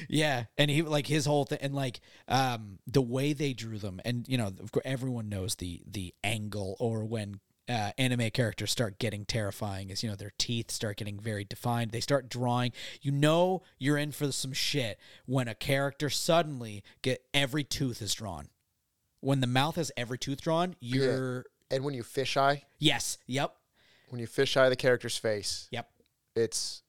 Yeah, 0.10 0.45
and 0.57 0.69
he 0.69 0.81
like 0.81 1.07
his 1.07 1.25
whole 1.25 1.45
thing, 1.45 1.60
and 1.62 1.73
like 1.73 2.01
um 2.27 2.79
the 2.88 3.01
way 3.01 3.34
they 3.34 3.53
drew 3.53 3.77
them, 3.77 4.01
and 4.03 4.27
you 4.27 4.38
know, 4.38 4.47
of 4.47 4.71
course, 4.71 4.86
everyone 4.86 5.29
knows 5.29 5.55
the 5.55 5.81
the 5.86 6.13
angle 6.23 6.75
or 6.79 7.05
when 7.05 7.39
uh, 7.69 7.91
anime 7.97 8.29
characters 8.31 8.71
start 8.71 8.99
getting 8.99 9.23
terrifying 9.23 9.89
is 9.89 10.03
you 10.03 10.10
know 10.10 10.15
their 10.15 10.34
teeth 10.38 10.71
start 10.71 10.97
getting 10.97 11.19
very 11.19 11.43
defined. 11.43 11.91
They 11.91 12.01
start 12.01 12.29
drawing. 12.29 12.73
You 13.01 13.12
know 13.12 13.62
you're 13.77 13.97
in 13.97 14.12
for 14.12 14.31
some 14.31 14.53
shit 14.53 14.99
when 15.25 15.47
a 15.47 15.55
character 15.55 16.10
suddenly 16.10 16.84
get 17.01 17.23
every 17.34 17.63
tooth 17.63 18.01
is 18.01 18.13
drawn. 18.13 18.49
When 19.21 19.39
the 19.39 19.47
mouth 19.47 19.75
has 19.75 19.91
every 19.95 20.17
tooth 20.17 20.41
drawn, 20.41 20.75
you're 20.79 21.45
and 21.69 21.84
when 21.84 21.93
you 21.93 22.03
fisheye, 22.03 22.63
yes, 22.79 23.17
yep, 23.27 23.55
when 24.10 24.19
you 24.19 24.27
fisheye 24.27 24.69
the 24.69 24.75
character's 24.75 25.17
face, 25.17 25.67
yep. 25.71 25.89
it's 26.36 26.84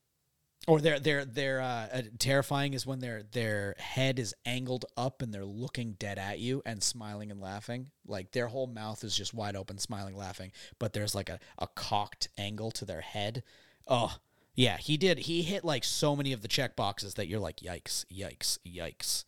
Or 0.69 0.81
they're 0.81 1.01
they're 1.01 1.25
they're 1.25 1.61
uh, 1.61 1.89
uh, 1.93 2.03
terrifying 2.21 2.75
is 2.75 2.87
when 2.87 3.01
their 3.01 3.25
their 3.25 3.75
head 3.79 4.21
is 4.21 4.33
angled 4.47 4.85
up 4.97 5.21
and 5.21 5.35
they're 5.35 5.45
looking 5.45 5.97
dead 5.99 6.19
at 6.19 6.39
you 6.39 6.63
and 6.65 6.81
smiling 6.81 7.33
and 7.33 7.41
laughing. 7.41 7.91
Like 8.07 8.31
their 8.31 8.47
whole 8.47 8.69
mouth 8.69 9.03
is 9.03 9.17
just 9.17 9.35
wide 9.35 9.57
open, 9.57 9.79
smiling, 9.79 10.17
laughing, 10.17 10.53
but 10.79 10.93
there's 10.93 11.17
like 11.17 11.29
a, 11.29 11.41
a 11.59 11.67
cocked 11.67 12.29
angle 12.39 12.71
to 12.73 12.85
their 12.85 13.01
head. 13.01 13.43
Oh 13.89 14.19
yeah, 14.55 14.77
he 14.77 14.97
did. 14.97 15.21
He 15.21 15.43
hit 15.43 15.65
like 15.65 15.83
so 15.83 16.15
many 16.15 16.33
of 16.33 16.43
the 16.43 16.49
check 16.49 16.77
boxes 16.77 17.15
that 17.15 17.27
you're 17.27 17.41
like, 17.41 17.57
yikes, 17.57 18.05
yikes, 18.13 18.59
yikes. 18.67 19.25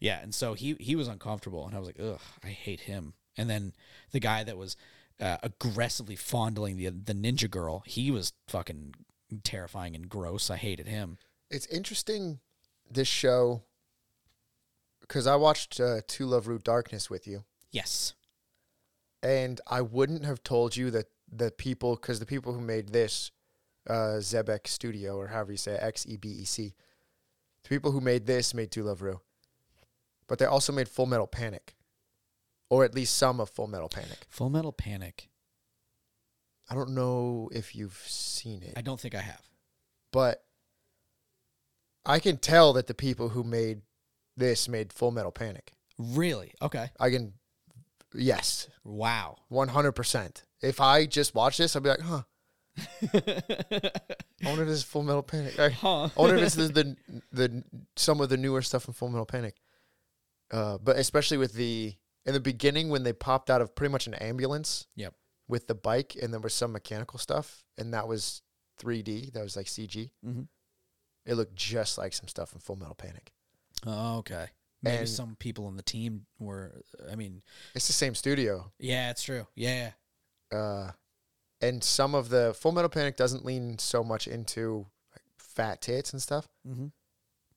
Yeah, 0.00 0.20
and 0.20 0.34
so 0.34 0.54
he 0.54 0.76
he 0.80 0.96
was 0.96 1.06
uncomfortable, 1.06 1.66
and 1.66 1.76
I 1.76 1.78
was 1.78 1.86
like, 1.86 2.00
ugh, 2.00 2.20
I 2.42 2.48
hate 2.48 2.80
him. 2.80 3.14
And 3.36 3.48
then 3.48 3.74
the 4.10 4.20
guy 4.20 4.42
that 4.42 4.56
was 4.56 4.76
uh, 5.20 5.36
aggressively 5.42 6.16
fondling 6.16 6.76
the 6.76 6.88
the 6.88 7.14
ninja 7.14 7.48
girl, 7.48 7.84
he 7.86 8.10
was 8.10 8.32
fucking 8.48 8.94
terrifying 9.42 9.94
and 9.94 10.08
gross. 10.08 10.50
I 10.50 10.56
hated 10.56 10.86
him. 10.86 11.18
it's 11.50 11.66
interesting 11.66 12.40
this 12.90 13.08
show 13.08 13.62
because 15.00 15.26
I 15.26 15.36
watched 15.36 15.80
uh, 15.80 16.00
To 16.06 16.26
Love 16.26 16.46
Ru 16.48 16.58
Darkness 16.58 17.08
with 17.10 17.26
you, 17.26 17.44
Yes. 17.70 18.14
and 19.22 19.60
I 19.66 19.80
wouldn't 19.82 20.24
have 20.24 20.42
told 20.42 20.76
you 20.76 20.90
that 20.92 21.06
the 21.30 21.50
people 21.50 21.96
because 21.96 22.20
the 22.20 22.26
people 22.26 22.52
who 22.52 22.60
made 22.60 22.88
this 22.90 23.30
uh, 23.88 24.18
Xebec 24.20 24.66
Studio 24.66 25.16
or 25.16 25.28
however 25.28 25.52
you 25.52 25.58
say 25.58 25.72
it, 25.74 25.82
X 25.82 26.06
E 26.08 26.16
B 26.16 26.28
E 26.28 26.44
C, 26.44 26.74
the 27.62 27.68
people 27.68 27.90
who 27.92 28.00
made 28.00 28.26
this 28.26 28.54
made 28.54 28.70
To 28.72 28.82
Love 28.82 29.02
Ru, 29.02 29.20
but 30.28 30.38
they 30.38 30.44
also 30.46 30.72
made 30.72 30.88
Full 30.88 31.06
Metal 31.06 31.26
Panic, 31.26 31.74
or 32.70 32.84
at 32.84 32.94
least 32.94 33.16
some 33.16 33.40
of 33.40 33.50
Full 33.50 33.66
Metal 33.66 33.88
Panic. 33.88 34.26
Full 34.28 34.50
Metal 34.50 34.72
Panic. 34.72 35.28
I 36.70 36.74
don't 36.74 36.90
know 36.94 37.50
if 37.52 37.74
you've 37.76 37.96
seen 38.06 38.62
it, 38.62 38.74
I 38.76 38.80
don't 38.82 38.98
think 39.00 39.14
I 39.14 39.20
have. 39.20 39.42
but 40.12 40.44
I 42.06 42.18
can 42.18 42.36
tell 42.36 42.72
that 42.74 42.86
the 42.86 42.94
people 42.94 43.30
who 43.30 43.42
made 43.44 43.80
this 44.36 44.68
made 44.68 44.92
Full 44.92 45.10
Metal 45.10 45.32
Panic. 45.32 45.72
Really? 45.98 46.52
Okay. 46.60 46.90
I 47.00 47.08
can, 47.10 47.34
yes, 48.14 48.68
Wow. 48.84 49.36
one 49.48 49.68
hundred 49.68 49.92
percent. 49.92 50.42
If 50.60 50.80
I 50.80 51.06
just 51.06 51.34
watch 51.34 51.56
this, 51.58 51.76
I'd 51.76 51.82
be 51.82 51.88
like, 51.90 52.00
huh. 52.00 52.22
I 53.14 54.48
wonder 54.48 54.62
if 54.62 54.68
this 54.68 54.78
is 54.78 54.82
Full 54.84 55.02
Metal 55.02 55.22
Panic. 55.22 55.58
I, 55.58 55.68
Huh. 55.70 56.04
I 56.06 56.10
wonder 56.16 56.36
if 56.36 56.42
it's 56.42 56.56
the, 56.56 56.68
the 56.68 56.96
the 57.32 57.64
some 57.96 58.20
of 58.20 58.28
the 58.28 58.36
newer 58.36 58.62
stuff 58.62 58.86
in 58.88 58.94
Full 58.94 59.08
Metal 59.08 59.26
Panic. 59.26 59.54
Uh, 60.50 60.78
but 60.78 60.96
especially 60.96 61.36
with 61.38 61.54
the 61.54 61.94
in 62.26 62.32
the 62.34 62.40
beginning 62.40 62.88
when 62.90 63.02
they 63.02 63.12
popped 63.12 63.50
out 63.50 63.60
of 63.60 63.74
pretty 63.74 63.92
much 63.92 64.06
an 64.06 64.14
ambulance. 64.14 64.86
Yep. 64.96 65.14
With 65.48 65.66
the 65.66 65.74
bike, 65.74 66.16
and 66.20 66.32
there 66.32 66.40
was 66.40 66.54
some 66.54 66.72
mechanical 66.72 67.18
stuff, 67.18 67.64
and 67.76 67.92
that 67.92 68.08
was 68.08 68.42
3D. 68.80 69.32
That 69.32 69.42
was 69.42 69.56
like 69.56 69.66
CG. 69.66 70.10
Mhm. 70.24 70.48
It 71.26 71.34
looked 71.34 71.54
just 71.54 71.98
like 71.98 72.12
some 72.14 72.28
stuff 72.28 72.52
in 72.54 72.60
Full 72.60 72.76
Metal 72.76 72.94
Panic. 72.94 73.32
Oh, 73.86 74.18
okay. 74.18 74.48
Maybe 74.82 74.96
And- 74.98 75.08
some 75.08 75.36
people 75.36 75.66
on 75.66 75.76
the 75.76 75.82
team 75.82 76.26
were. 76.38 76.82
I 77.10 77.14
mean, 77.16 77.42
It's 77.74 77.86
the 77.86 77.92
same 77.92 78.14
studio. 78.14 78.72
yeah, 78.78 79.10
it's 79.10 79.22
true. 79.22 79.46
Yeah. 79.54 79.92
uh, 80.52 80.92
and 81.60 81.82
some 81.82 82.14
of 82.14 82.28
the 82.28 82.54
Full 82.54 82.72
Metal 82.72 82.88
Panic 82.90 83.16
doesn't 83.16 83.44
lean 83.44 83.78
so 83.78 84.04
much 84.04 84.28
into 84.28 84.86
like, 85.12 85.22
fat 85.38 85.80
tits 85.82 86.12
and 86.12 86.22
stuff, 86.22 86.48
Mm-hmm. 86.66 86.88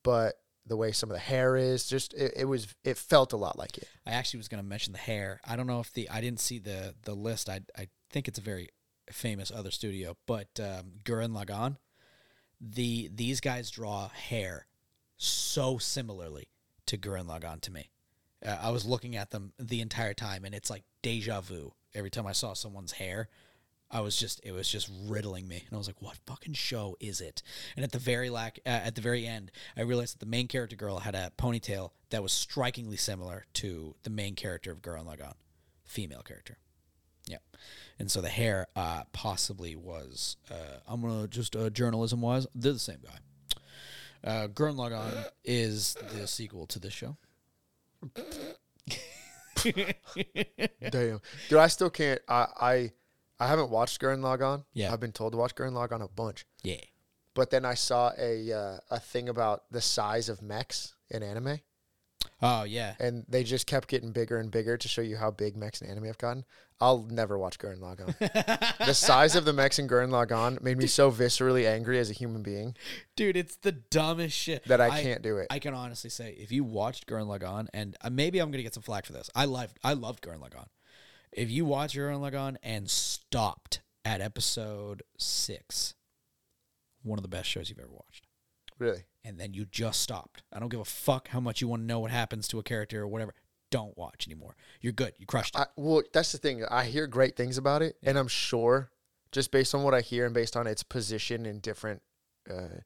but 0.04 0.42
the 0.68 0.78
way 0.78 0.92
some 0.92 1.10
of 1.10 1.16
the 1.16 1.20
hair 1.20 1.56
is, 1.56 1.88
just 1.88 2.14
it, 2.14 2.34
it 2.36 2.46
was 2.46 2.74
it 2.84 2.98
felt 2.98 3.34
a 3.34 3.38
lot 3.38 3.58
like 3.58 3.78
it. 3.78 3.88
I 4.06 4.12
actually 4.12 4.40
was 4.40 4.48
going 4.48 4.62
to 4.62 4.68
mention 4.68 4.94
the 4.94 5.00
hair. 5.00 5.40
I 5.46 5.56
don't 5.56 5.68
know 5.68 5.80
if 5.80 5.94
the 5.94 6.10
I 6.10 6.22
didn't 6.22 6.40
see 6.40 6.60
the 6.60 6.96
the 7.04 7.14
list. 7.14 7.50
I 7.50 7.62
I 7.78 7.88
think 8.10 8.28
it's 8.28 8.40
a 8.40 8.44
very 8.44 8.70
famous 9.12 9.52
other 9.52 9.72
studio, 9.72 10.18
but 10.26 10.48
um, 10.60 10.94
Gurren 11.04 11.32
Lagann, 11.32 11.78
the 12.60 13.10
these 13.14 13.40
guys 13.40 13.70
draw 13.70 14.10
hair 14.10 14.68
so 15.18 15.78
similarly 15.78 16.50
to 16.86 16.98
Gurren 16.98 17.26
Lagann 17.26 17.62
to 17.62 17.72
me. 17.72 17.90
Uh, 18.46 18.58
I 18.62 18.70
was 18.72 18.86
looking 18.86 19.16
at 19.16 19.32
them 19.32 19.54
the 19.58 19.82
entire 19.82 20.14
time, 20.14 20.46
and 20.46 20.54
it's 20.54 20.70
like 20.70 20.84
deja 21.02 21.42
vu. 21.42 21.74
Every 21.96 22.10
time 22.12 22.28
I 22.28 22.34
saw 22.34 22.54
someone's 22.54 22.94
hair, 22.94 23.30
I 23.90 24.02
was 24.02 24.18
just 24.18 24.42
it 24.44 24.52
was 24.52 24.70
just 24.70 24.90
riddling 25.06 25.48
me, 25.48 25.64
and 25.66 25.74
I 25.74 25.78
was 25.78 25.88
like, 25.88 26.02
"What 26.02 26.18
fucking 26.26 26.54
show 26.54 26.98
is 27.00 27.22
it?" 27.22 27.42
And 27.76 27.86
at 27.86 27.92
the 27.92 28.00
very 28.00 28.30
lack 28.30 28.60
uh, 28.66 28.70
at 28.70 28.96
the 28.96 29.02
very 29.02 29.26
end, 29.26 29.52
I 29.78 29.82
realized 29.82 30.16
that 30.16 30.20
the 30.20 30.26
main 30.26 30.48
character 30.48 30.76
girl 30.76 31.00
had 31.00 31.16
a 31.16 31.32
ponytail 31.38 31.92
that 32.10 32.22
was 32.24 32.34
strikingly 32.34 32.98
similar 32.98 33.46
to 33.54 33.96
the 34.04 34.10
main 34.10 34.36
character 34.36 34.72
of 34.72 34.82
Gurren 34.82 35.06
Lagann, 35.06 35.36
female 35.86 36.22
character. 36.22 36.58
Yeah, 37.26 37.38
and 38.00 38.12
so 38.12 38.22
the 38.22 38.30
hair 38.30 38.68
uh, 38.76 39.04
possibly 39.14 39.76
was. 39.76 40.38
Uh, 40.52 40.80
I'm 40.88 41.02
gonna 41.02 41.28
just 41.28 41.56
uh, 41.56 41.70
journalism 41.70 42.22
wise, 42.22 42.46
they're 42.54 42.74
the 42.74 42.80
same 42.80 43.00
guy. 43.04 43.20
Uh, 44.24 44.48
Gurren 44.48 44.76
Lagann 44.76 45.28
is 45.46 45.96
the 46.14 46.28
sequel 46.28 46.66
to 46.68 46.80
this 46.80 46.94
show. 46.94 47.18
Damn, 50.92 51.22
dude, 51.50 51.58
I 51.58 51.68
still 51.68 51.90
can't. 51.90 52.22
I 52.28 52.48
I, 52.60 52.92
I 53.40 53.48
haven't 53.48 53.70
watched 53.70 54.02
Gurren 54.02 54.20
Lagann. 54.22 54.64
Yeah. 54.74 54.92
I've 54.92 55.00
been 55.00 55.12
told 55.12 55.34
to 55.34 55.38
watch 55.38 55.56
Gurren 55.56 55.74
Lagann 55.74 56.04
a 56.04 56.08
bunch, 56.08 56.46
Yeah. 56.64 56.82
but 57.34 57.50
then 57.52 57.66
I 57.66 57.76
saw 57.76 58.12
a 58.18 58.52
uh, 58.52 58.78
a 58.90 59.00
thing 59.00 59.30
about 59.30 59.64
the 59.72 59.82
size 59.82 60.28
of 60.30 60.42
mechs 60.42 60.96
in 61.10 61.22
anime, 61.24 61.60
Oh 62.42 62.64
yeah. 62.64 62.96
and 63.00 63.26
they 63.28 63.44
just 63.44 63.66
kept 63.68 63.88
getting 63.88 64.12
bigger 64.12 64.38
and 64.38 64.52
bigger 64.52 64.76
to 64.78 64.88
show 64.88 65.02
you 65.02 65.18
how 65.18 65.32
big 65.32 65.56
mechs 65.56 65.82
in 65.82 65.90
anime 65.90 66.06
have 66.06 66.18
gotten. 66.18 66.46
I'll 66.80 67.08
never 67.10 67.38
watch 67.40 67.58
Gurren 67.58 67.80
Lagann. 67.80 68.16
the 68.86 68.94
size 68.94 69.36
of 69.36 69.46
the 69.46 69.54
mechs 69.54 69.80
in 69.80 69.88
Gurren 69.88 70.10
Lagann 70.12 70.62
made 70.62 70.78
me 70.78 70.86
so 70.86 71.12
viscerally 71.12 71.66
angry 71.68 71.98
as 71.98 72.12
a 72.12 72.14
human 72.14 72.44
being 72.44 72.76
Dude, 73.16 73.36
it's 73.36 73.56
the 73.56 73.72
dumbest 73.72 74.38
shit. 74.38 74.64
that 74.66 74.80
I, 74.80 75.02
can't 75.02 75.24
do 75.24 75.38
it. 75.38 75.48
I 75.50 75.58
can 75.58 75.74
honestly 75.74 76.12
say, 76.12 76.36
if 76.38 76.52
you 76.52 76.64
watched 76.64 77.08
Gurren 77.08 77.26
Lagann, 77.26 77.68
and 77.74 77.96
uh, 78.02 78.12
maybe 78.12 78.38
I'm 78.40 78.52
gonna 78.52 78.62
get 78.64 78.76
some 78.76 78.84
flack 78.84 79.06
for 79.08 79.14
this. 79.14 79.30
I 79.34 79.46
loved, 79.46 79.80
I 79.84 79.94
loved 79.94 80.22
Gurren 80.24 80.40
Lagann. 80.40 80.68
If 81.38 81.52
you 81.52 81.66
watch 81.66 81.94
Gurren 81.96 82.20
Lagann 82.20 82.58
and 82.64 82.90
stopped 82.90 83.82
at 84.04 84.22
episode 84.22 85.04
six, 85.20 85.94
one 87.04 87.20
of 87.20 87.24
the 87.24 87.30
best 87.30 87.48
shows 87.48 87.70
you've 87.70 87.78
ever 87.80 87.92
watched, 87.92 88.26
really. 88.80 89.06
and 89.24 89.40
then 89.40 89.54
you 89.54 89.66
just 89.66 90.02
stopped. 90.02 90.42
I 90.52 90.60
don't 90.60 90.70
give 90.70 90.80
a 90.80 90.86
fuck 90.86 91.28
how 91.28 91.40
much 91.40 91.62
you 91.62 91.68
want 91.68 91.84
to 91.84 91.86
know 91.86 92.00
what 92.00 92.10
happens 92.12 92.48
to 92.50 92.60
a 92.60 92.64
character 92.64 93.02
or 93.04 93.08
whatever. 93.08 93.36
Don't 93.70 93.96
watch 93.98 94.26
anymore. 94.28 94.56
You're 94.82 94.94
good. 94.94 95.14
You 95.20 95.26
crushed 95.28 95.56
it. 95.56 95.60
I, 95.62 95.66
well, 95.76 96.02
that's 96.12 96.32
the 96.32 96.38
thing. 96.40 96.64
I 96.72 96.86
hear 96.86 97.06
great 97.06 97.36
things 97.36 97.58
about 97.60 97.82
it, 97.84 97.98
and 98.02 98.18
I'm 98.18 98.28
sure, 98.30 98.90
just 99.32 99.52
based 99.52 99.76
on 99.76 99.84
what 99.84 99.94
I 99.94 100.02
hear 100.02 100.26
and 100.26 100.34
based 100.34 100.58
on 100.58 100.66
its 100.66 100.82
position 100.84 101.46
in 101.46 101.60
different 101.60 102.02
uh, 102.50 102.80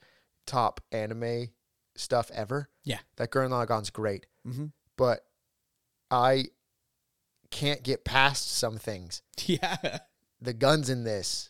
top 0.46 0.82
anime 0.92 1.50
stuff 1.96 2.30
ever, 2.34 2.68
Yeah. 2.84 3.00
that 3.16 3.32
Gurren 3.32 3.52
Lagann's 3.52 3.92
great. 3.92 4.26
mm-hmm. 4.46 4.66
But 4.98 5.24
I 6.10 6.46
can't 7.52 7.84
get 7.84 8.04
past 8.06 8.50
some 8.52 8.78
things. 8.78 9.22
Yeah. 9.46 10.00
The 10.42 10.54
guns 10.54 10.90
in 10.90 11.04
this, 11.04 11.50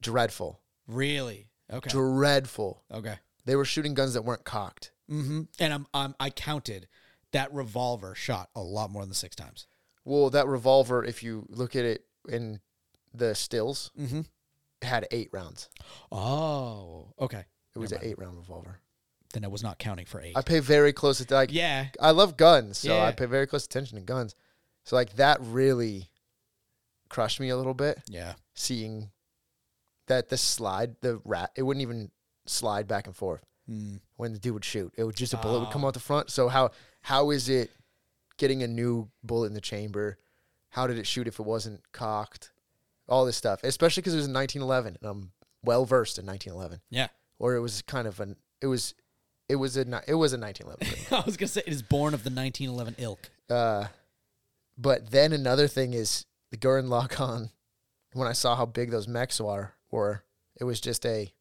dreadful, 0.00 0.60
really. 0.88 1.48
Okay. 1.72 1.90
dreadful. 1.90 2.82
okay. 2.92 3.16
They 3.44 3.54
were 3.56 3.64
shooting 3.64 3.94
guns 3.94 4.14
that 4.14 4.22
weren't 4.22 4.44
cocked. 4.44 4.90
Mm-hmm. 5.10 5.42
And 5.60 5.72
I'm, 5.72 5.86
I'm, 5.94 6.14
I 6.18 6.30
counted 6.30 6.88
that 7.32 7.52
revolver 7.52 8.14
shot 8.14 8.50
a 8.54 8.60
lot 8.62 8.90
more 8.90 9.04
than 9.04 9.14
six 9.14 9.34
times. 9.36 9.66
Well, 10.04 10.30
that 10.30 10.46
revolver, 10.48 11.04
if 11.04 11.22
you 11.22 11.46
look 11.48 11.76
at 11.76 11.84
it 11.84 12.04
in 12.28 12.60
the 13.14 13.34
stills, 13.34 13.90
Mm-hmm. 13.98 14.22
had 14.82 15.06
eight 15.12 15.28
rounds. 15.32 15.68
Oh, 16.10 17.12
okay. 17.20 17.44
It 17.74 17.78
was 17.78 17.90
Never 17.92 18.02
an 18.04 18.10
eight 18.10 18.18
round 18.18 18.36
revolver. 18.36 18.80
Then 19.32 19.44
I 19.44 19.48
was 19.48 19.62
not 19.62 19.78
counting 19.78 20.06
for 20.06 20.20
eight. 20.20 20.36
I 20.36 20.42
pay 20.42 20.60
very 20.60 20.92
close 20.92 21.20
attention. 21.20 21.36
Like, 21.36 21.52
yeah. 21.52 21.86
I 22.00 22.10
love 22.10 22.36
guns, 22.36 22.78
so 22.78 22.94
Yeah. 22.94 23.04
I 23.04 23.12
pay 23.12 23.24
very 23.26 23.46
close 23.46 23.64
attention 23.64 23.96
to 23.98 24.04
guns. 24.04 24.34
So 24.84 24.96
like 24.96 25.14
that 25.16 25.38
really 25.40 26.08
crushed 27.08 27.40
me 27.40 27.48
a 27.50 27.56
little 27.56 27.74
bit. 27.74 28.00
Yeah. 28.08 28.34
Seeing 28.54 29.10
that 30.08 30.28
the 30.28 30.36
slide, 30.36 30.96
the 31.00 31.20
rat, 31.24 31.50
it 31.56 31.62
wouldn't 31.62 31.82
even 31.82 32.10
slide 32.46 32.86
back 32.88 33.06
and 33.06 33.14
forth 33.16 33.44
Mm. 33.70 34.00
when 34.16 34.32
the 34.32 34.40
dude 34.40 34.54
would 34.54 34.64
shoot. 34.64 34.92
It 34.96 35.04
would 35.04 35.14
just 35.14 35.32
a 35.34 35.36
bullet 35.36 35.60
would 35.60 35.70
come 35.70 35.84
Oh. 35.84 35.88
out 35.88 35.94
the 35.94 36.00
front. 36.00 36.30
So 36.30 36.48
how 36.48 36.70
how 37.02 37.30
is 37.30 37.48
it 37.48 37.70
getting 38.36 38.62
a 38.62 38.66
new 38.66 39.08
bullet 39.22 39.46
in 39.46 39.54
the 39.54 39.60
chamber? 39.60 40.18
How 40.70 40.88
did 40.88 40.98
it 40.98 41.06
shoot 41.06 41.28
if 41.28 41.38
it 41.38 41.46
wasn't 41.46 41.80
cocked? 41.92 42.50
All 43.08 43.24
this 43.24 43.36
stuff, 43.36 43.62
especially 43.62 44.00
because 44.00 44.14
it 44.14 44.16
was 44.18 44.26
in 44.26 44.32
1911, 44.32 44.96
and 45.00 45.08
I'm 45.08 45.32
well 45.62 45.84
versed 45.84 46.18
in 46.18 46.26
1911. 46.26 46.80
Yeah. 46.90 47.08
Or 47.38 47.54
it 47.54 47.60
was 47.60 47.82
kind 47.82 48.08
of 48.08 48.18
an 48.18 48.36
it 48.60 48.66
was 48.66 48.94
it 49.48 49.56
was 49.56 49.76
a 49.76 49.80
it 50.08 50.14
was 50.14 50.32
a 50.32 50.38
1911. 50.38 51.06
I 51.12 51.20
was 51.24 51.36
gonna 51.36 51.46
say 51.48 51.62
it 51.64 51.72
is 51.72 51.82
born 51.82 52.14
of 52.14 52.24
the 52.24 52.30
1911 52.30 52.96
ilk. 52.98 53.30
Uh, 53.48 53.86
but 54.78 55.10
then 55.10 55.32
another 55.32 55.68
thing 55.68 55.94
is 55.94 56.24
the 56.50 56.56
Gurren 56.56 56.88
Lagann. 56.88 57.50
When 58.14 58.28
I 58.28 58.32
saw 58.32 58.56
how 58.56 58.66
big 58.66 58.90
those 58.90 59.08
mechs 59.08 59.40
were, 59.40 59.72
were 59.90 60.24
it 60.60 60.64
was 60.64 60.80
just 60.80 61.06
a 61.06 61.32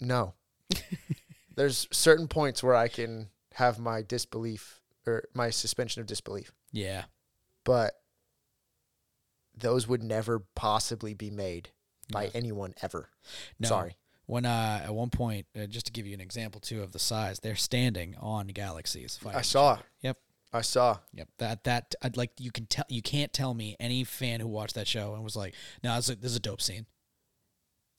no. 0.00 0.34
There's 1.54 1.86
certain 1.92 2.28
points 2.28 2.62
where 2.62 2.74
I 2.74 2.88
can 2.88 3.28
have 3.54 3.78
my 3.78 4.02
disbelief 4.02 4.80
or 5.06 5.24
my 5.34 5.50
suspension 5.50 6.00
of 6.00 6.06
disbelief, 6.06 6.52
Yeah. 6.72 7.04
but 7.64 7.94
those 9.56 9.88
would 9.88 10.02
never 10.02 10.40
possibly 10.54 11.14
be 11.14 11.30
made 11.30 11.70
by 12.12 12.24
No. 12.26 12.30
anyone 12.34 12.74
ever. 12.82 13.10
No. 13.58 13.68
Sorry. 13.68 13.96
When 14.26 14.44
uh, 14.44 14.82
at 14.84 14.94
one 14.94 15.10
point, 15.10 15.46
uh, 15.58 15.66
just 15.66 15.86
to 15.86 15.92
give 15.92 16.06
you 16.06 16.14
an 16.14 16.20
example 16.20 16.60
too 16.60 16.82
of 16.82 16.92
the 16.92 16.98
size, 16.98 17.40
they're 17.40 17.56
standing 17.56 18.14
on 18.20 18.48
galaxies. 18.48 19.18
I 19.26 19.40
saw. 19.42 19.78
Yep. 20.02 20.18
I 20.52 20.62
saw. 20.62 20.98
Yep. 21.12 21.28
That 21.38 21.64
that 21.64 21.94
I'd 22.02 22.16
like 22.16 22.32
you 22.38 22.50
can 22.50 22.66
tell 22.66 22.84
you 22.88 23.02
can't 23.02 23.32
tell 23.32 23.54
me 23.54 23.76
any 23.78 24.04
fan 24.04 24.40
who 24.40 24.48
watched 24.48 24.74
that 24.76 24.88
show 24.88 25.14
and 25.14 25.22
was 25.22 25.36
like, 25.36 25.54
no, 25.82 25.94
this 25.96 26.08
is 26.08 26.10
a, 26.10 26.16
this 26.16 26.30
is 26.30 26.36
a 26.36 26.40
dope 26.40 26.60
scene. 26.62 26.86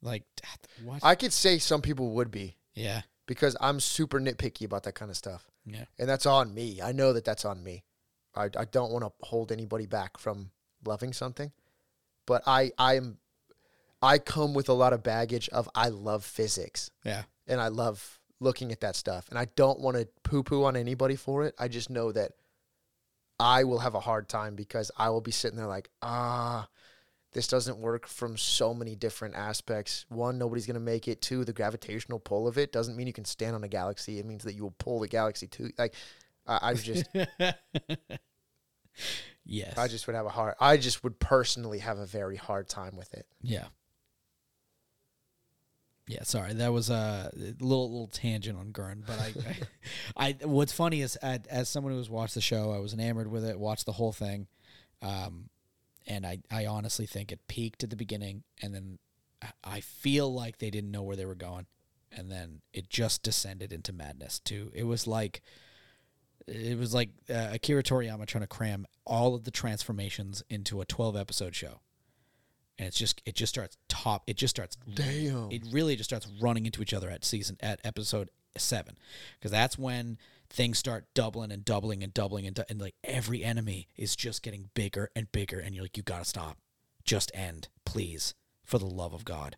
Like 0.02 0.24
ah, 0.46 0.56
what? 0.84 1.00
I 1.04 1.16
could 1.16 1.34
say 1.34 1.58
some 1.60 1.82
people 1.82 2.12
would 2.12 2.32
be 2.32 2.56
yeah. 2.74 3.02
because 3.28 3.56
I'm 3.60 3.80
super 3.80 4.20
nitpicky 4.20 4.66
about 4.66 4.84
that 4.84 4.96
kind 4.96 5.12
of 5.12 5.18
stuff. 5.18 5.46
Yeah. 5.66 5.86
and 6.00 6.10
that's 6.10 6.26
on 6.26 6.54
me. 6.54 6.80
I 6.82 6.94
know 6.94 7.14
that 7.14 7.26
that's 7.26 7.46
on 7.46 7.64
me. 7.64 7.84
I, 8.36 8.46
I 8.46 8.66
don't 8.66 8.92
want 8.92 9.04
to 9.06 9.12
hold 9.22 9.52
anybody 9.52 9.86
back 9.86 10.18
from 10.18 10.52
loving 10.86 11.14
something, 11.14 11.52
but 12.26 12.42
I 12.48 12.72
I'm 12.78 13.18
I 14.02 14.18
come 14.18 14.54
with 14.54 14.70
a 14.70 14.74
lot 14.74 14.94
of 14.94 15.04
baggage 15.04 15.50
of 15.50 15.70
I 15.76 15.90
love 15.90 16.24
physics 16.24 16.90
Yeah. 17.04 17.24
and 17.48 17.60
I 17.60 17.68
love 17.68 18.20
looking 18.40 18.72
at 18.72 18.80
that 18.80 18.96
stuff, 18.96 19.28
and 19.30 19.38
I 19.38 19.46
don't 19.56 19.82
want 19.82 19.98
to 19.98 20.08
poo 20.24 20.44
poo 20.44 20.64
on 20.64 20.78
anybody 20.78 21.18
for 21.18 21.44
it. 21.44 21.54
I 21.60 21.68
just 21.68 21.90
know 21.90 22.12
that 22.14 22.32
I 23.40 23.64
will 23.64 23.80
have 23.80 23.96
a 23.96 24.00
hard 24.00 24.28
time 24.28 24.56
because 24.56 24.92
I 24.98 25.10
will 25.10 25.22
be 25.22 25.32
sitting 25.32 25.58
there 25.58 25.68
like 25.68 25.90
ah. 26.02 26.68
this 27.34 27.48
doesn't 27.48 27.80
work 27.80 28.08
from 28.08 28.38
so 28.38 28.74
many 28.74 28.96
different 28.96 29.36
aspects. 29.36 30.06
One, 30.10 30.38
nobody's 30.38 30.66
gonna 30.66 30.80
make 30.80 31.08
it. 31.08 31.22
Two, 31.22 31.46
the 31.46 31.54
gravitational 31.54 32.20
pull 32.20 32.48
of 32.48 32.58
it 32.58 32.72
doesn't 32.72 32.96
mean 32.98 33.08
you 33.08 33.14
can 33.14 33.26
stand 33.26 33.56
on 33.56 33.64
a 33.64 33.70
galaxy. 33.70 34.20
It 34.20 34.26
means 34.26 34.44
that 34.44 34.56
you 34.56 34.64
will 34.64 34.76
pull 34.78 35.00
the 35.00 35.08
galaxy 35.08 35.48
to 35.48 35.72
like. 35.78 35.94
I, 36.48 36.70
I 36.70 36.74
just, 36.74 37.08
yes. 39.46 39.78
I 39.78 39.88
just 39.88 40.08
would 40.08 40.16
have 40.16 40.26
a 40.26 40.30
hard. 40.30 40.56
I 40.60 40.78
just 40.78 41.04
would 41.04 41.20
personally 41.20 41.80
have 41.80 42.00
a 42.00 42.06
very 42.06 42.38
hard 42.38 42.68
time 42.68 42.98
with 42.98 43.14
it. 43.14 43.28
Yeah. 43.42 43.68
Yeah, 46.10 46.24
sorry, 46.24 46.54
that 46.54 46.74
was 46.74 46.90
a 46.90 47.30
little 47.36 47.88
little 47.92 48.08
tangent 48.08 48.58
on 48.58 48.72
Gurn, 48.72 49.04
but 49.06 49.20
I, 49.20 49.34
I, 50.18 50.28
I 50.42 50.46
what's 50.48 50.72
funny 50.74 51.02
is 51.02 51.16
as, 51.18 51.42
as 51.48 51.70
someone 51.70 51.94
who's 51.94 52.10
watched 52.10 52.34
the 52.34 52.42
show, 52.42 52.72
I 52.72 52.80
was 52.80 52.94
enamored 52.96 53.30
with 53.30 53.46
it, 53.46 53.60
watched 53.60 53.86
the 53.86 53.92
whole 53.92 54.12
thing, 54.12 54.48
um, 55.04 55.50
and 56.08 56.26
I, 56.26 56.40
I 56.50 56.66
honestly 56.66 57.06
think 57.06 57.32
it 57.32 57.48
peaked 57.48 57.84
at 57.84 57.92
the 57.92 57.96
beginning, 57.96 58.42
and 58.60 58.74
then 58.74 58.98
I- 59.64 59.82
feel 59.82 60.34
like 60.34 60.58
they 60.58 60.72
didn't 60.72 60.90
know 60.90 61.04
where 61.04 61.16
they 61.16 61.28
were 61.28 61.36
going, 61.36 61.68
and 62.12 62.32
then 62.32 62.62
it 62.74 62.90
just 62.90 63.22
descended 63.22 63.72
into 63.72 63.94
madness. 63.94 64.40
Too, 64.40 64.72
it 64.74 64.86
was 64.86 65.06
like, 65.06 65.44
it 66.48 66.80
was 66.80 66.92
like 66.92 67.10
uh, 67.30 67.50
Akira 67.54 67.84
Toriyama 67.84 68.26
trying 68.26 68.42
to 68.42 68.48
cram 68.48 68.88
all 69.06 69.36
of 69.36 69.44
the 69.44 69.52
transformations 69.52 70.42
into 70.50 70.82
a 70.82 70.86
twelve 70.86 71.16
episode 71.16 71.54
show 71.56 71.82
and 72.80 72.88
it's 72.88 72.98
just 72.98 73.22
it 73.26 73.36
just 73.36 73.54
starts 73.54 73.78
top 73.88 74.24
it 74.26 74.38
just 74.38 74.56
starts 74.56 74.78
Damn. 74.96 75.52
it 75.52 75.62
really 75.72 75.96
just 75.96 76.10
starts 76.10 76.28
running 76.42 76.66
into 76.66 76.82
each 76.82 76.94
other 76.94 77.10
at 77.10 77.24
season 77.24 77.58
at 77.62 77.80
episode 77.84 78.32
seven. 78.58 78.98
Because 79.38 79.52
that's 79.52 79.78
when 79.78 80.18
things 80.50 80.78
start 80.80 81.06
doubling 81.14 81.52
and 81.52 81.64
doubling 81.64 82.04
and 82.04 82.14
doubling 82.14 82.48
and, 82.48 82.60
and 82.70 82.82
like 82.82 82.96
every 83.04 83.44
enemy 83.44 83.88
is 83.96 84.16
just 84.16 84.42
getting 84.42 84.70
bigger 84.74 85.12
and 85.16 85.32
bigger 85.32 85.60
and 85.60 85.76
you're 85.76 85.84
like 85.84 85.98
you 85.98 86.04
gotta 86.04 86.26
stop. 86.26 86.58
Just 87.04 87.32
end 87.34 87.70
please 87.86 88.34
for 88.64 88.78
the 88.78 88.86
love 88.86 89.14
of 89.14 89.26
god. 89.26 89.58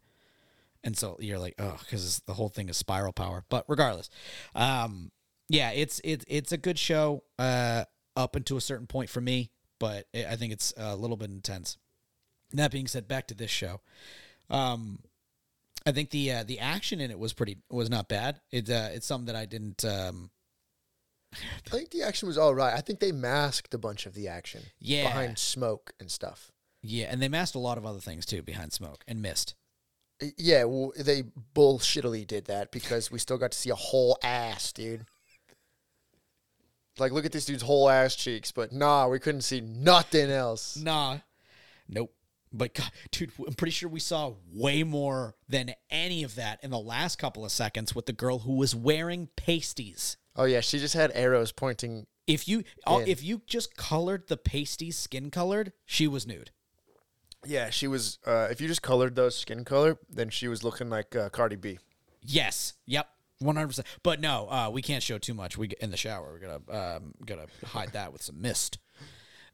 And 0.84 0.98
so 0.98 1.18
you're 1.20 1.40
like 1.40 1.56
oh 1.60 1.78
because 1.80 2.22
the 2.26 2.34
whole 2.34 2.50
thing 2.50 2.70
is 2.70 2.78
spiral 2.78 3.14
power. 3.14 3.44
But 3.50 3.66
regardless 3.68 4.10
um 4.56 5.12
yeah 5.50 5.72
it's 5.72 6.02
it's 6.04 6.26
it's 6.28 6.52
a 6.52 6.58
good 6.58 6.80
show 6.80 7.24
uh 7.40 7.86
up 8.16 8.36
until 8.36 8.58
a 8.58 8.62
certain 8.62 8.88
point 8.88 9.10
for 9.10 9.22
me 9.22 9.52
but 9.80 10.06
i 10.14 10.26
I 10.32 10.36
think 10.36 10.52
it's 10.54 10.74
a 10.78 10.96
little 10.96 11.18
bit 11.18 11.30
intense 11.30 11.78
that 12.58 12.72
being 12.72 12.88
said, 12.88 13.08
back 13.08 13.28
to 13.28 13.34
this 13.34 13.52
show. 13.52 13.82
Um, 14.50 15.00
I 15.86 15.92
think 15.92 16.10
the 16.12 16.32
uh, 16.32 16.44
the 16.44 16.60
action 16.60 17.00
in 17.00 17.10
it 17.12 17.18
was 17.20 17.34
pretty 17.34 17.58
was 17.70 17.90
not 17.90 18.08
bad. 18.08 18.40
It 18.52 18.70
uh, 18.70 18.90
it's 18.92 19.06
something 19.08 19.26
that 19.28 19.36
I 19.36 19.46
didn't. 19.46 19.84
Um, 19.86 20.30
I 21.34 21.70
think 21.70 21.92
the 21.92 22.04
action 22.04 22.28
was 22.28 22.38
all 22.38 22.54
right. 22.54 22.74
I 22.74 22.82
think 22.82 23.00
they 23.00 23.12
masked 23.14 23.74
a 23.74 23.78
bunch 23.78 24.06
of 24.06 24.14
the 24.14 24.28
action 24.28 24.64
Yeah. 24.80 25.04
behind 25.08 25.40
smoke 25.40 25.94
and 26.00 26.12
stuff. 26.12 26.52
yeah, 26.84 27.06
and 27.10 27.22
they 27.22 27.30
masked 27.30 27.56
a 27.56 27.60
lot 27.60 27.78
of 27.78 27.86
other 27.86 28.00
things 28.02 28.26
too 28.26 28.42
behind 28.42 28.74
smoke 28.74 29.04
and 29.08 29.22
mist. 29.22 29.56
Yeah, 30.38 30.66
well, 30.66 30.92
they 31.00 31.24
bullshittily 31.56 32.28
did 32.28 32.46
that 32.46 32.72
because 32.72 33.10
we 33.10 33.18
still 33.18 33.38
got 33.38 33.52
to 33.54 33.58
see 33.58 33.70
a 33.72 33.76
whole 33.76 34.18
ass, 34.24 34.72
dude. 34.74 35.06
Like, 37.00 37.12
look 37.12 37.26
at 37.26 37.32
this 37.32 37.46
dude's 37.46 37.64
whole 37.64 37.90
ass 37.90 38.16
cheeks, 38.16 38.52
but 38.52 38.72
nah, 38.72 39.08
we 39.08 39.18
couldn't 39.18 39.42
see 39.42 39.62
nothing 39.62 40.30
else. 40.30 40.76
Nah, 40.78 41.20
nope. 41.88 42.14
But 42.54 42.74
God, 42.76 42.92
dude, 43.12 43.32
I'm 43.46 43.54
pretty 43.54 43.72
sure 43.72 43.90
we 43.90 44.00
saw 44.00 44.34
way 44.54 44.84
more 44.84 45.36
than 45.48 45.74
any 45.90 46.24
of 46.24 46.36
that 46.36 46.64
in 46.64 46.72
the 46.72 46.80
last 46.80 47.18
couple 47.18 47.46
of 47.46 47.52
seconds 47.52 47.96
with 47.96 48.06
the 48.06 48.14
girl 48.14 48.40
who 48.40 48.56
was 48.56 48.76
wearing 48.76 49.30
pasties. 49.36 50.18
Oh 50.36 50.46
yeah, 50.46 50.62
she 50.62 50.80
just 50.80 50.94
had 50.94 51.12
arrows 51.14 51.52
pointing. 51.52 52.08
If 52.28 52.48
you 52.48 52.64
In. 52.88 53.08
if 53.08 53.24
you 53.24 53.42
just 53.48 53.76
colored 53.76 54.28
the 54.28 54.38
pasties 54.38 54.98
skin 54.98 55.32
colored, 55.32 55.74
she 55.86 56.08
was 56.08 56.26
nude. 56.26 56.52
Yeah, 57.46 57.70
she 57.70 57.88
was. 57.88 58.20
Uh, 58.26 58.48
if 58.52 58.62
you 58.62 58.68
just 58.68 58.82
colored 58.84 59.16
those 59.16 59.36
skin 59.36 59.66
color, 59.66 59.98
then 60.10 60.30
she 60.30 60.48
was 60.48 60.64
looking 60.64 60.90
like 60.90 61.16
uh, 61.16 61.30
Cardi 61.30 61.56
B. 61.56 61.80
Yes. 62.22 62.74
Yep. 62.86 63.08
One 63.40 63.56
hundred 63.56 63.70
percent. 63.70 63.88
But 64.04 64.22
no, 64.22 64.48
uh, 64.50 64.70
we 64.72 64.84
can't 64.84 65.02
show 65.02 65.18
too 65.18 65.34
much. 65.34 65.58
We 65.58 65.72
in 65.82 65.90
the 65.90 65.98
shower. 65.98 66.32
We're 66.32 66.48
gonna 66.48 66.96
um, 66.98 67.14
gonna 67.26 67.48
hide 67.66 67.94
that 67.94 68.14
with 68.14 68.22
some 68.22 68.40
mist. 68.40 68.78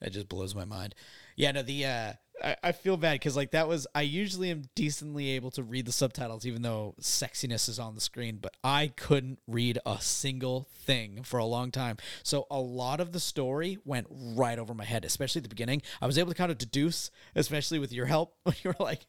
It 0.01 0.11
just 0.11 0.27
blows 0.27 0.53
my 0.53 0.65
mind. 0.65 0.93
Yeah. 1.37 1.51
No. 1.53 1.61
The 1.61 1.85
uh, 1.85 2.13
I, 2.43 2.55
I 2.63 2.71
feel 2.71 2.97
bad 2.97 3.13
because 3.13 3.35
like 3.35 3.51
that 3.51 3.67
was 3.67 3.87
I 3.95 4.01
usually 4.01 4.51
am 4.51 4.63
decently 4.75 5.31
able 5.31 5.51
to 5.51 5.63
read 5.63 5.85
the 5.85 5.91
subtitles 5.91 6.45
even 6.45 6.61
though 6.61 6.95
sexiness 7.01 7.67
is 7.69 7.79
on 7.79 7.95
the 7.95 8.01
screen, 8.01 8.37
but 8.41 8.55
I 8.63 8.91
couldn't 8.95 9.39
read 9.47 9.79
a 9.85 9.99
single 10.01 10.67
thing 10.73 11.23
for 11.23 11.37
a 11.37 11.45
long 11.45 11.71
time. 11.71 11.97
So 12.23 12.47
a 12.49 12.59
lot 12.59 12.99
of 12.99 13.11
the 13.11 13.19
story 13.19 13.77
went 13.85 14.07
right 14.09 14.59
over 14.59 14.73
my 14.73 14.85
head, 14.85 15.05
especially 15.05 15.39
at 15.39 15.43
the 15.43 15.49
beginning. 15.49 15.81
I 16.01 16.05
was 16.05 16.17
able 16.17 16.31
to 16.31 16.37
kind 16.37 16.51
of 16.51 16.57
deduce, 16.57 17.11
especially 17.35 17.79
with 17.79 17.91
your 17.91 18.05
help 18.05 18.35
when 18.43 18.55
you 18.63 18.71
were 18.71 18.85
like, 18.85 19.07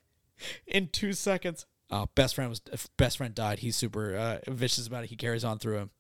in 0.66 0.88
two 0.88 1.12
seconds. 1.12 1.66
Oh, 1.90 2.08
best 2.14 2.34
friend 2.34 2.50
was 2.50 2.60
best 2.96 3.16
friend 3.16 3.34
died. 3.34 3.60
He's 3.60 3.76
super 3.76 4.14
uh, 4.14 4.38
vicious 4.46 4.86
about 4.86 5.04
it. 5.04 5.10
He 5.10 5.16
carries 5.16 5.44
on 5.44 5.58
through 5.58 5.78
him, 5.78 5.90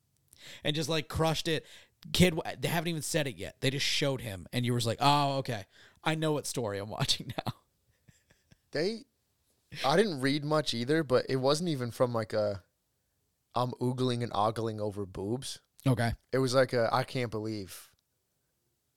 and 0.62 0.76
just 0.76 0.88
like 0.88 1.08
crushed 1.08 1.48
it. 1.48 1.64
Kid, 2.12 2.38
they 2.60 2.68
haven't 2.68 2.88
even 2.88 3.02
said 3.02 3.26
it 3.26 3.36
yet. 3.36 3.56
They 3.60 3.70
just 3.70 3.86
showed 3.86 4.20
him, 4.20 4.46
and 4.52 4.66
you 4.66 4.74
was 4.74 4.86
like, 4.86 4.98
"Oh, 5.00 5.38
okay, 5.38 5.64
I 6.04 6.14
know 6.14 6.32
what 6.32 6.46
story 6.46 6.78
I'm 6.78 6.90
watching 6.90 7.32
now." 7.46 7.52
They, 8.72 9.04
I 9.84 9.96
didn't 9.96 10.20
read 10.20 10.44
much 10.44 10.74
either, 10.74 11.02
but 11.02 11.26
it 11.28 11.36
wasn't 11.36 11.70
even 11.70 11.90
from 11.90 12.12
like 12.12 12.32
a, 12.32 12.62
I'm 13.54 13.70
oogling 13.80 14.22
and 14.22 14.32
ogling 14.32 14.80
over 14.80 15.06
boobs. 15.06 15.60
Okay, 15.86 16.12
It 16.32 16.38
was 16.38 16.54
like 16.54 16.72
a, 16.72 16.90
I 16.92 17.04
can't 17.04 17.30
believe 17.30 17.90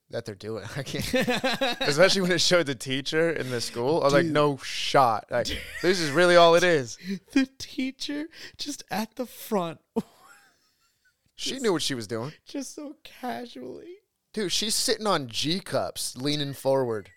that 0.09 0.25
they're 0.25 0.35
doing. 0.35 0.65
I 0.75 0.83
can't, 0.83 1.13
especially 1.81 2.21
when 2.21 2.31
it 2.31 2.41
showed 2.41 2.65
the 2.65 2.75
teacher 2.75 3.31
in 3.31 3.49
the 3.49 3.61
school. 3.61 4.01
I 4.01 4.05
was 4.05 4.13
like, 4.13 4.25
no 4.25 4.57
shot. 4.57 5.25
Like, 5.31 5.47
this 5.81 5.99
is 5.99 6.11
really 6.11 6.35
all 6.35 6.55
it 6.55 6.63
is. 6.63 6.97
the 7.33 7.47
teacher 7.57 8.25
just 8.57 8.83
at 8.91 9.15
the 9.15 9.25
front, 9.25 9.79
She 11.35 11.59
knew 11.59 11.71
what 11.73 11.81
she 11.81 11.95
was 11.95 12.07
doing, 12.07 12.33
just 12.45 12.75
so 12.75 12.95
casually 13.03 14.00
dude. 14.33 14.51
She's 14.51 14.75
sitting 14.75 15.07
on 15.07 15.27
G 15.27 15.59
cups, 15.59 16.15
leaning 16.17 16.53
forward. 16.53 17.09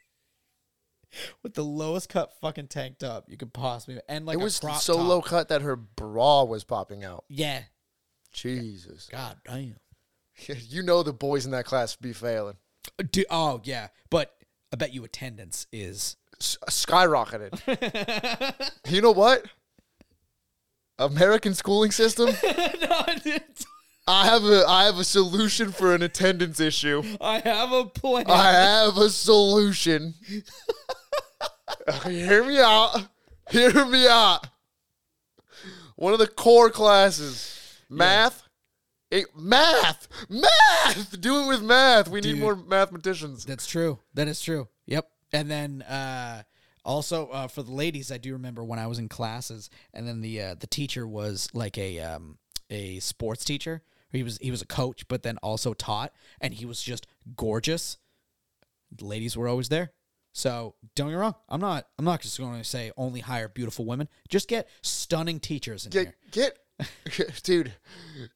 with 1.42 1.54
the 1.54 1.64
lowest 1.64 2.08
cut 2.08 2.32
fucking 2.40 2.68
tank 2.68 2.98
top 2.98 3.24
you 3.28 3.36
could 3.36 3.52
possibly, 3.52 4.00
and 4.08 4.26
like 4.26 4.38
it 4.38 4.42
was 4.42 4.56
so 4.56 4.96
top. 4.96 5.08
low 5.08 5.22
cut 5.22 5.48
that 5.48 5.62
her 5.62 5.76
bra 5.76 6.44
was 6.44 6.64
popping 6.64 7.04
out. 7.04 7.24
Yeah, 7.28 7.62
Jesus, 8.32 9.08
God 9.10 9.36
damn. 9.44 9.76
you 10.68 10.82
know 10.82 11.02
the 11.02 11.12
boys 11.12 11.44
in 11.46 11.52
that 11.52 11.64
class 11.64 11.96
be 11.96 12.12
failing. 12.12 12.56
Do, 13.12 13.24
oh 13.30 13.60
yeah, 13.64 13.88
but 14.10 14.34
I 14.72 14.76
bet 14.76 14.92
you 14.92 15.04
attendance 15.04 15.66
is 15.72 16.16
S- 16.40 16.58
uh, 16.62 16.66
skyrocketed. 16.70 18.70
you 18.88 19.00
know 19.00 19.12
what? 19.12 19.44
American 20.98 21.54
schooling 21.54 21.92
system. 21.92 22.26
no, 22.42 23.04
I 24.06 24.26
have 24.26 24.44
a 24.44 24.64
I 24.66 24.84
have 24.84 24.98
a 24.98 25.04
solution 25.04 25.72
for 25.72 25.94
an 25.94 26.02
attendance 26.02 26.60
issue. 26.60 27.02
I 27.20 27.38
have 27.38 27.72
a 27.72 27.86
plan. 27.86 28.26
I 28.28 28.52
have 28.52 28.98
a 28.98 29.08
solution. 29.08 30.14
Hear 32.04 32.44
me 32.44 32.60
out. 32.60 33.08
Hear 33.50 33.84
me 33.86 34.06
out. 34.06 34.46
One 35.96 36.12
of 36.12 36.18
the 36.18 36.26
core 36.26 36.70
classes, 36.70 37.80
math. 37.88 38.42
Eh, 39.10 39.22
math, 39.36 40.08
math. 40.28 41.20
Do 41.20 41.44
it 41.44 41.48
with 41.48 41.62
math. 41.62 42.08
We 42.08 42.20
need 42.20 42.38
more 42.38 42.56
mathematicians. 42.56 43.44
That's 43.44 43.66
true. 43.66 44.00
That 44.12 44.28
is 44.28 44.40
true. 44.40 44.68
Yep. 44.86 45.08
And 45.32 45.50
then 45.50 45.82
uh, 45.82 46.42
also 46.84 47.28
uh, 47.28 47.46
for 47.46 47.62
the 47.62 47.72
ladies, 47.72 48.10
I 48.10 48.18
do 48.18 48.32
remember 48.32 48.64
when 48.64 48.78
I 48.78 48.86
was 48.86 48.98
in 48.98 49.08
classes, 49.08 49.70
and 49.92 50.06
then 50.06 50.20
the 50.20 50.40
uh, 50.42 50.54
the 50.54 50.66
teacher 50.66 51.06
was 51.06 51.48
like 51.54 51.78
a 51.78 52.00
um, 52.00 52.38
a 52.70 52.98
sports 52.98 53.44
teacher. 53.44 53.82
He 54.14 54.22
was 54.22 54.38
he 54.38 54.50
was 54.50 54.62
a 54.62 54.66
coach, 54.66 55.06
but 55.08 55.22
then 55.22 55.38
also 55.38 55.74
taught, 55.74 56.12
and 56.40 56.54
he 56.54 56.66
was 56.66 56.80
just 56.82 57.06
gorgeous. 57.36 57.98
The 58.96 59.04
ladies 59.04 59.36
were 59.36 59.48
always 59.48 59.68
there. 59.68 59.92
So 60.32 60.74
don't 60.96 61.08
get 61.08 61.14
me 61.14 61.20
wrong. 61.20 61.34
I'm 61.48 61.60
not. 61.60 61.86
I'm 61.98 62.04
not 62.04 62.20
just 62.20 62.38
going 62.38 62.58
to 62.58 62.64
say 62.64 62.90
only 62.96 63.20
hire 63.20 63.48
beautiful 63.48 63.84
women. 63.84 64.08
Just 64.28 64.48
get 64.48 64.68
stunning 64.82 65.38
teachers 65.38 65.86
in 65.86 65.90
Get 65.90 66.14
here. 66.32 66.50
get, 66.78 67.42
dude. 67.44 67.72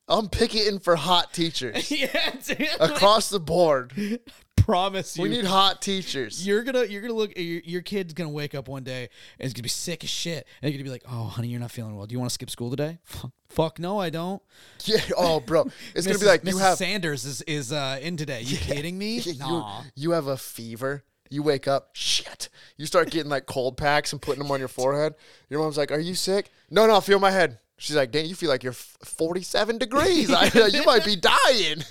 I'm 0.06 0.28
picketing 0.28 0.78
for 0.78 0.94
hot 0.94 1.32
teachers 1.34 1.90
yeah, 1.90 2.30
dude. 2.46 2.68
across 2.78 3.30
the 3.30 3.40
board. 3.40 3.92
promise 4.68 5.16
you. 5.16 5.22
We 5.22 5.30
need 5.30 5.46
hot 5.46 5.80
teachers. 5.80 6.46
You're 6.46 6.62
gonna 6.62 6.84
you're 6.84 7.00
gonna 7.00 7.14
look 7.14 7.36
your, 7.36 7.60
your 7.64 7.80
kid's 7.82 8.12
gonna 8.12 8.28
wake 8.30 8.54
up 8.54 8.68
one 8.68 8.84
day 8.84 9.08
and 9.38 9.44
he's 9.44 9.54
gonna 9.54 9.62
be 9.62 9.68
sick 9.70 10.04
as 10.04 10.10
shit 10.10 10.46
and 10.60 10.70
you're 10.72 10.78
gonna 10.78 10.84
be 10.84 10.90
like, 10.90 11.04
oh 11.10 11.24
honey, 11.24 11.48
you're 11.48 11.60
not 11.60 11.70
feeling 11.70 11.96
well. 11.96 12.06
Do 12.06 12.12
you 12.12 12.18
want 12.18 12.30
to 12.30 12.34
skip 12.34 12.50
school 12.50 12.70
today? 12.70 12.98
Fuck, 13.04 13.30
fuck 13.48 13.78
no, 13.78 13.98
I 13.98 14.10
don't. 14.10 14.42
Yeah. 14.84 15.00
Oh, 15.16 15.40
bro. 15.40 15.64
It's 15.94 16.06
gonna 16.06 16.18
be 16.18 16.26
like 16.26 16.42
Mrs. 16.42 16.50
you 16.52 16.58
have 16.58 16.78
Sanders 16.78 17.24
is 17.24 17.42
is 17.42 17.72
uh, 17.72 17.98
in 18.02 18.16
today. 18.18 18.42
You 18.42 18.56
kidding 18.58 18.98
me? 18.98 19.18
you, 19.20 19.38
Nah. 19.38 19.82
you 19.94 20.10
have 20.10 20.26
a 20.26 20.36
fever. 20.36 21.04
You 21.30 21.42
wake 21.42 21.68
up, 21.68 21.90
shit. 21.92 22.48
You 22.76 22.86
start 22.86 23.10
getting 23.10 23.30
like 23.30 23.46
cold 23.46 23.76
packs 23.76 24.12
and 24.12 24.20
putting 24.22 24.42
them 24.42 24.50
on 24.50 24.58
your 24.58 24.68
forehead. 24.68 25.14
Your 25.50 25.60
mom's 25.60 25.76
like, 25.76 25.92
"Are 25.92 25.98
you 25.98 26.14
sick?" 26.14 26.50
No, 26.70 26.86
no, 26.86 27.00
feel 27.02 27.18
my 27.18 27.30
head. 27.30 27.58
She's 27.76 27.96
like, 27.96 28.10
"Dang, 28.10 28.24
you 28.26 28.34
feel 28.34 28.48
like 28.48 28.62
you're 28.62 28.72
47 28.72 29.76
degrees. 29.78 30.30
I, 30.32 30.46
you 30.68 30.84
might 30.84 31.04
be 31.04 31.16
dying." 31.16 31.84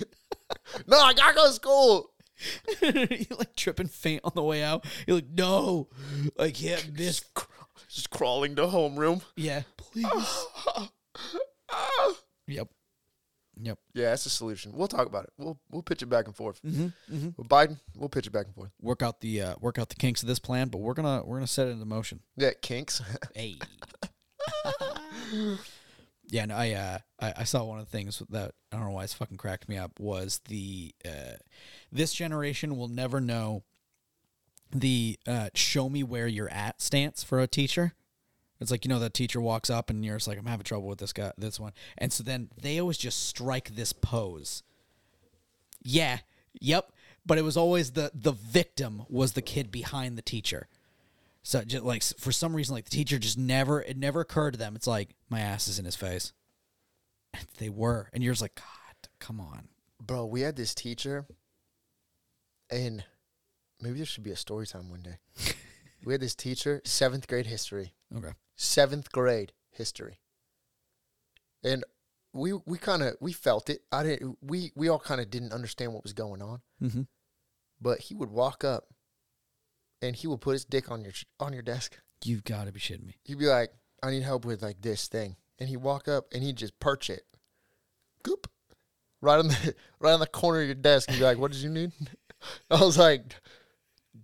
no, 0.88 0.98
I 0.98 1.14
gotta 1.14 1.34
go 1.36 1.46
to 1.46 1.52
school. 1.52 2.10
you 2.82 3.26
like 3.36 3.56
tripping 3.56 3.88
faint 3.88 4.20
on 4.24 4.32
the 4.34 4.42
way 4.42 4.62
out. 4.62 4.84
You're 5.06 5.16
like, 5.16 5.30
no, 5.30 5.88
I 6.38 6.50
can't 6.50 6.92
miss. 6.96 7.24
Just 7.88 8.10
crawling 8.10 8.56
to 8.56 8.62
homeroom. 8.62 9.22
Yeah, 9.36 9.62
please. 9.76 10.06
yep. 12.46 12.68
Yep. 13.60 13.78
Yeah, 13.94 14.10
that's 14.10 14.26
a 14.26 14.30
solution. 14.30 14.72
We'll 14.74 14.88
talk 14.88 15.06
about 15.06 15.24
it. 15.24 15.32
We'll 15.36 15.58
we'll 15.70 15.82
pitch 15.82 16.02
it 16.02 16.06
back 16.06 16.26
and 16.26 16.36
forth. 16.36 16.60
Mm-hmm. 16.62 17.28
With 17.36 17.48
Biden, 17.48 17.80
we'll 17.96 18.08
pitch 18.08 18.26
it 18.26 18.30
back 18.30 18.46
and 18.46 18.54
forth. 18.54 18.70
Work 18.80 19.02
out 19.02 19.20
the 19.20 19.42
uh, 19.42 19.54
work 19.60 19.78
out 19.78 19.88
the 19.88 19.96
kinks 19.96 20.22
of 20.22 20.28
this 20.28 20.38
plan, 20.38 20.68
but 20.68 20.78
we're 20.78 20.94
gonna 20.94 21.22
we're 21.24 21.36
gonna 21.36 21.46
set 21.46 21.66
it 21.66 21.70
into 21.70 21.84
motion. 21.84 22.20
Yeah, 22.36 22.50
kinks. 22.60 23.02
Hey. 23.34 23.58
yeah, 26.30 26.46
I, 26.50 26.72
uh, 26.72 26.98
I 27.20 27.34
I 27.38 27.44
saw 27.44 27.64
one 27.64 27.78
of 27.78 27.86
the 27.86 27.90
things 27.90 28.22
that 28.30 28.52
I 28.70 28.76
don't 28.76 28.86
know 28.86 28.92
why 28.92 29.04
it's 29.04 29.14
fucking 29.14 29.38
cracked 29.38 29.68
me 29.68 29.78
up 29.78 29.98
was 29.98 30.40
the 30.48 30.94
uh, 31.04 31.36
this 31.90 32.12
generation 32.12 32.76
will 32.76 32.88
never 32.88 33.20
know 33.20 33.62
the 34.70 35.18
uh, 35.26 35.48
show 35.54 35.88
me 35.88 36.02
where 36.02 36.26
you're 36.26 36.50
at 36.50 36.82
stance 36.82 37.22
for 37.22 37.40
a 37.40 37.46
teacher. 37.46 37.94
It's 38.60 38.70
like 38.70 38.84
you 38.84 38.88
know 38.88 38.98
the 38.98 39.10
teacher 39.10 39.40
walks 39.40 39.70
up 39.70 39.88
and 39.88 40.04
you're 40.04 40.16
just 40.16 40.28
like 40.28 40.38
I'm 40.38 40.46
having 40.46 40.64
trouble 40.64 40.88
with 40.88 40.98
this 40.98 41.12
guy 41.12 41.32
this 41.38 41.58
one, 41.58 41.72
and 41.96 42.12
so 42.12 42.22
then 42.22 42.50
they 42.60 42.78
always 42.78 42.98
just 42.98 43.26
strike 43.26 43.74
this 43.74 43.92
pose. 43.92 44.62
Yeah, 45.82 46.18
yep, 46.60 46.92
but 47.24 47.38
it 47.38 47.42
was 47.42 47.56
always 47.56 47.92
the 47.92 48.10
the 48.12 48.32
victim 48.32 49.04
was 49.08 49.32
the 49.32 49.42
kid 49.42 49.70
behind 49.70 50.18
the 50.18 50.22
teacher. 50.22 50.68
So 51.48 51.64
just 51.64 51.82
like 51.82 52.02
for 52.02 52.30
some 52.30 52.54
reason, 52.54 52.74
like 52.74 52.84
the 52.84 52.90
teacher 52.90 53.18
just 53.18 53.38
never 53.38 53.80
it 53.80 53.96
never 53.96 54.20
occurred 54.20 54.50
to 54.50 54.58
them. 54.58 54.76
It's 54.76 54.86
like 54.86 55.14
my 55.30 55.40
ass 55.40 55.66
is 55.66 55.78
in 55.78 55.86
his 55.86 55.96
face. 55.96 56.34
And 57.32 57.46
they 57.56 57.70
were, 57.70 58.10
and 58.12 58.22
you're 58.22 58.34
just 58.34 58.42
like, 58.42 58.54
God, 58.54 59.08
come 59.18 59.40
on. 59.40 59.68
Bro, 59.98 60.26
we 60.26 60.42
had 60.42 60.56
this 60.56 60.74
teacher, 60.74 61.26
and 62.70 63.02
maybe 63.80 63.96
there 63.96 64.04
should 64.04 64.24
be 64.24 64.30
a 64.30 64.36
story 64.36 64.66
time 64.66 64.90
one 64.90 65.00
day. 65.00 65.54
we 66.04 66.12
had 66.12 66.20
this 66.20 66.34
teacher, 66.34 66.82
seventh 66.84 67.26
grade 67.26 67.46
history. 67.46 67.94
Okay. 68.14 68.32
Seventh 68.54 69.10
grade 69.10 69.54
history. 69.70 70.20
And 71.64 71.82
we 72.34 72.52
we 72.66 72.76
kind 72.76 73.02
of 73.02 73.16
we 73.22 73.32
felt 73.32 73.70
it. 73.70 73.80
I 73.90 74.02
didn't. 74.02 74.36
We 74.42 74.72
we 74.74 74.90
all 74.90 74.98
kind 74.98 75.18
of 75.18 75.30
didn't 75.30 75.54
understand 75.54 75.94
what 75.94 76.02
was 76.02 76.12
going 76.12 76.42
on. 76.42 76.60
Mm-hmm. 76.82 77.02
But 77.80 78.00
he 78.00 78.14
would 78.14 78.30
walk 78.30 78.64
up, 78.64 78.88
and 80.02 80.16
he 80.16 80.26
will 80.26 80.38
put 80.38 80.52
his 80.52 80.64
dick 80.64 80.90
on 80.90 81.02
your 81.02 81.12
on 81.40 81.52
your 81.52 81.62
desk. 81.62 81.98
You've 82.24 82.44
got 82.44 82.66
to 82.66 82.72
be 82.72 82.80
shitting 82.80 83.06
me. 83.06 83.16
He'd 83.24 83.38
be 83.38 83.46
like, 83.46 83.72
"I 84.02 84.10
need 84.10 84.22
help 84.22 84.44
with 84.44 84.62
like 84.62 84.80
this 84.82 85.08
thing," 85.08 85.36
and 85.58 85.68
he'd 85.68 85.78
walk 85.78 86.08
up 86.08 86.26
and 86.32 86.42
he'd 86.42 86.56
just 86.56 86.78
perch 86.80 87.10
it, 87.10 87.24
goop, 88.22 88.50
right 89.20 89.38
on 89.38 89.48
the 89.48 89.74
right 90.00 90.12
on 90.12 90.20
the 90.20 90.26
corner 90.26 90.60
of 90.60 90.66
your 90.66 90.74
desk. 90.74 91.08
And 91.08 91.18
be 91.18 91.24
like, 91.24 91.38
"What 91.38 91.52
did 91.52 91.60
you 91.60 91.70
need?" 91.70 91.92
I 92.70 92.80
was 92.80 92.98
like, 92.98 93.34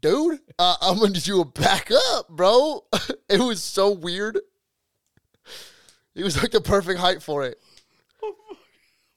"Dude, 0.00 0.40
uh, 0.58 0.76
I'm 0.80 0.98
gonna 0.98 1.12
do 1.12 1.40
a 1.40 1.44
to 1.44 1.50
back 1.60 1.90
up, 2.10 2.28
bro." 2.28 2.84
it 3.28 3.40
was 3.40 3.62
so 3.62 3.90
weird. 3.90 4.40
It 6.14 6.22
was 6.22 6.40
like 6.40 6.52
the 6.52 6.60
perfect 6.60 7.00
height 7.00 7.22
for 7.22 7.42
it, 7.44 7.60
Oh, 8.22 8.34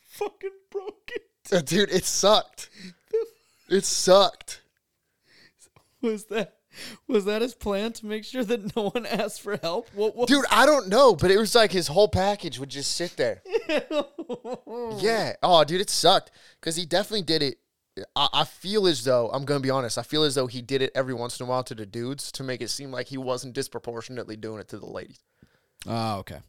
Fucking 0.02 0.50
broken. 0.72 1.18
Uh, 1.52 1.62
dude. 1.62 1.92
It 1.92 2.06
sucked. 2.06 2.70
It 3.70 3.86
sucked. 3.86 4.62
Was 6.08 6.26
that 6.26 6.54
was 7.08 7.26
that 7.26 7.42
his 7.42 7.54
plan 7.54 7.92
to 7.94 8.06
make 8.06 8.24
sure 8.24 8.44
that 8.44 8.76
no 8.76 8.90
one 8.90 9.06
asked 9.06 9.42
for 9.42 9.58
help? 9.58 9.90
What 9.94 10.16
was 10.16 10.28
Dude, 10.28 10.46
I 10.52 10.66
don't 10.66 10.88
know, 10.90 11.16
but 11.16 11.32
it 11.32 11.38
was 11.38 11.54
like 11.56 11.72
his 11.72 11.88
whole 11.88 12.08
package 12.08 12.60
would 12.60 12.70
just 12.70 12.96
sit 12.96 13.18
there. 13.18 13.42
yeah. 15.00 15.34
Oh, 15.44 15.64
dude, 15.66 15.82
it 15.82 15.90
sucked 15.90 16.32
because 16.60 16.76
he 16.76 16.86
definitely 16.86 17.24
did 17.24 17.42
it. 17.44 17.58
I, 18.16 18.28
I 18.34 18.44
feel 18.44 18.86
as 18.88 19.04
though 19.04 19.30
I'm 19.30 19.44
gonna 19.46 19.60
be 19.60 19.70
honest. 19.70 19.98
I 19.98 20.04
feel 20.04 20.24
as 20.24 20.36
though 20.36 20.48
he 20.48 20.62
did 20.62 20.82
it 20.82 20.92
every 20.96 21.14
once 21.14 21.40
in 21.40 21.46
a 21.46 21.50
while 21.50 21.64
to 21.64 21.76
the 21.76 21.86
dudes 21.86 22.32
to 22.34 22.44
make 22.44 22.62
it 22.62 22.70
seem 22.70 22.92
like 22.92 23.08
he 23.08 23.18
wasn't 23.18 23.54
disproportionately 23.54 24.36
doing 24.38 24.60
it 24.60 24.68
to 24.70 24.80
the 24.80 24.86
ladies, 24.86 25.20
Oh, 25.88 26.20
okay. 26.20 26.40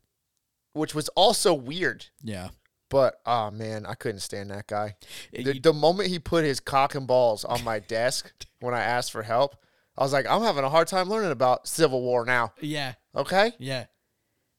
which 0.75 0.95
was 0.95 1.09
also 1.11 1.55
weird. 1.55 2.07
Yeah. 2.23 2.49
But 2.91 3.21
oh 3.27 3.51
man, 3.51 3.85
I 3.87 3.95
couldn't 3.95 4.21
stand 4.21 4.51
that 4.51 4.67
guy. 4.67 4.97
The, 5.33 5.55
You- 5.55 5.61
the 5.61 5.73
moment 5.73 6.09
he 6.09 6.19
put 6.19 6.45
his 6.45 6.61
cock 6.61 6.95
and 6.95 7.07
balls 7.07 7.45
on 7.45 7.63
my 7.65 7.79
desk 7.81 8.33
when 8.61 8.75
I 8.75 8.81
asked 8.81 9.13
for 9.13 9.23
help, 9.23 9.57
I 9.97 10.03
was 10.03 10.13
like, 10.13 10.27
I'm 10.27 10.43
having 10.43 10.65
a 10.65 10.71
hard 10.71 10.89
time 10.89 11.09
learning 11.09 11.33
about 11.33 11.67
Civil 11.67 12.01
War 12.03 12.25
now. 12.25 12.53
Yeah. 12.61 12.95
Okay. 13.15 13.53
Yeah. 13.59 13.87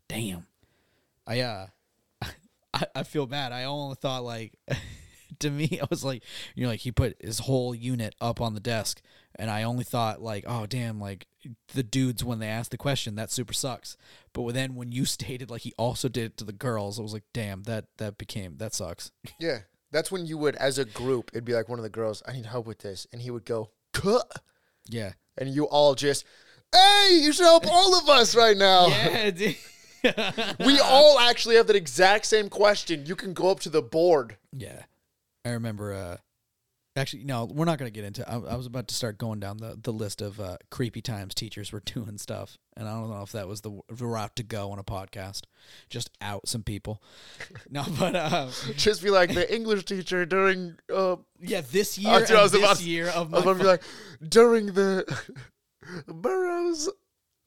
Damn. 0.07 0.45
I 1.25 1.39
uh 1.41 1.67
I, 2.73 2.85
I 2.95 3.03
feel 3.03 3.25
bad. 3.25 3.51
I 3.51 3.63
only 3.65 3.95
thought 3.95 4.23
like 4.23 4.53
to 5.39 5.49
me 5.49 5.79
I 5.81 5.85
was 5.89 6.03
like 6.03 6.23
you 6.55 6.63
know 6.63 6.69
like 6.69 6.81
he 6.81 6.91
put 6.91 7.15
his 7.21 7.39
whole 7.39 7.73
unit 7.73 8.15
up 8.19 8.41
on 8.41 8.53
the 8.53 8.59
desk 8.59 9.01
and 9.39 9.49
I 9.49 9.63
only 9.63 9.83
thought 9.83 10.21
like 10.21 10.43
oh 10.45 10.67
damn 10.67 10.99
like 10.99 11.25
the 11.73 11.81
dudes 11.81 12.23
when 12.23 12.37
they 12.37 12.47
asked 12.47 12.69
the 12.69 12.77
question 12.77 13.15
that 13.15 13.31
super 13.31 13.53
sucks. 13.53 13.97
But 14.33 14.53
then 14.53 14.75
when 14.75 14.91
you 14.91 15.05
stated 15.17 15.49
like 15.49 15.61
he 15.61 15.73
also 15.77 16.09
did 16.09 16.25
it 16.25 16.37
to 16.37 16.43
the 16.43 16.53
girls 16.53 16.99
I 16.99 17.01
was 17.01 17.13
like 17.13 17.23
damn 17.33 17.63
that 17.63 17.85
that 17.97 18.19
became 18.19 18.57
that 18.57 18.75
sucks. 18.75 19.11
Yeah. 19.39 19.59
That's 19.91 20.11
when 20.11 20.25
you 20.25 20.37
would, 20.37 20.55
as 20.57 20.77
a 20.77 20.85
group, 20.85 21.31
it'd 21.33 21.45
be 21.45 21.53
like 21.53 21.67
one 21.67 21.79
of 21.79 21.83
the 21.83 21.89
girls, 21.89 22.21
I 22.27 22.33
need 22.33 22.45
help 22.45 22.67
with 22.67 22.79
this. 22.79 23.07
And 23.11 23.21
he 23.21 23.31
would 23.31 23.45
go. 23.45 23.71
Yeah. 24.87 25.13
And 25.37 25.49
you 25.49 25.65
all 25.65 25.95
just, 25.95 26.25
hey, 26.71 27.19
you 27.21 27.33
should 27.33 27.45
help 27.45 27.65
all 27.65 27.97
of 27.97 28.07
us 28.09 28.35
right 28.35 28.57
now. 28.57 28.87
Yeah, 28.87 29.31
dude. 29.31 29.55
We 30.65 30.79
all 30.79 31.19
actually 31.19 31.55
have 31.55 31.67
that 31.67 31.75
exact 31.75 32.25
same 32.25 32.49
question. 32.49 33.05
You 33.05 33.15
can 33.15 33.33
go 33.33 33.49
up 33.49 33.59
to 33.61 33.69
the 33.69 33.81
board. 33.81 34.37
Yeah, 34.55 34.83
I 35.43 35.49
remember. 35.49 35.93
Uh, 35.93 36.17
actually, 36.99 37.23
no, 37.23 37.45
we're 37.45 37.65
not 37.65 37.77
gonna 37.77 37.91
get 37.91 38.03
into. 38.03 38.27
I, 38.29 38.35
I 38.35 38.55
was 38.55 38.65
about 38.65 38.87
to 38.89 38.95
start 38.95 39.17
going 39.17 39.39
down 39.39 39.57
the 39.57 39.77
the 39.81 39.93
list 39.93 40.21
of 40.21 40.39
uh, 40.39 40.57
creepy 40.69 41.01
times 41.01 41.33
teachers 41.33 41.71
were 41.71 41.79
doing 41.85 42.17
stuff, 42.17 42.57
and 42.75 42.87
I 42.87 42.93
don't 42.93 43.09
know 43.09 43.21
if 43.21 43.31
that 43.33 43.47
was 43.47 43.61
the, 43.61 43.79
the 43.89 44.05
route 44.05 44.35
to 44.37 44.43
go 44.43 44.71
on 44.71 44.79
a 44.79 44.83
podcast. 44.83 45.43
Just 45.89 46.09
out 46.21 46.47
some 46.47 46.63
people. 46.63 47.01
No, 47.71 47.85
but 47.99 48.15
uh, 48.15 48.47
Just 48.77 49.03
be 49.03 49.11
like 49.11 49.33
the 49.33 49.53
English 49.53 49.85
teacher 49.85 50.25
during, 50.25 50.75
uh, 50.93 51.17
yeah, 51.39 51.61
this 51.71 51.99
year, 51.99 52.19
That's 52.19 52.31
I 52.31 52.41
was 52.41 52.51
this 52.51 52.61
about 52.63 52.77
to- 52.77 52.83
year 52.89 53.09
of 53.09 53.31
I 53.33 53.37
was 53.37 53.43
about 53.43 53.53
to 53.53 53.59
be 53.59 53.65
like, 53.65 53.83
during 54.27 54.65
the 54.67 55.05
Burroughs 56.07 56.89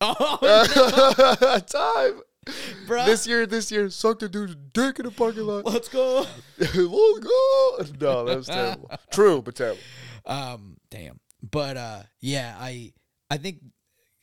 oh, 0.00 1.60
time. 1.66 2.20
bro, 2.86 3.04
This 3.06 3.26
year, 3.26 3.46
this 3.46 3.70
year, 3.70 3.88
sucked 3.90 4.22
a 4.22 4.28
dude's 4.28 4.56
dick 4.72 4.98
in 4.98 5.04
the 5.04 5.10
parking 5.12 5.42
lot. 5.46 5.64
let's 5.64 5.88
go. 5.88 6.26
Let's 6.58 6.72
go. 6.76 7.78
No, 8.00 8.24
that 8.24 8.36
was 8.36 8.46
terrible. 8.46 8.90
True, 9.12 9.42
but 9.42 9.54
terrible. 9.54 9.80
Um, 10.26 10.76
damn. 10.90 11.20
But 11.42 11.76
uh, 11.76 12.02
yeah, 12.20 12.56
I 12.58 12.92
I 13.30 13.36
think 13.36 13.58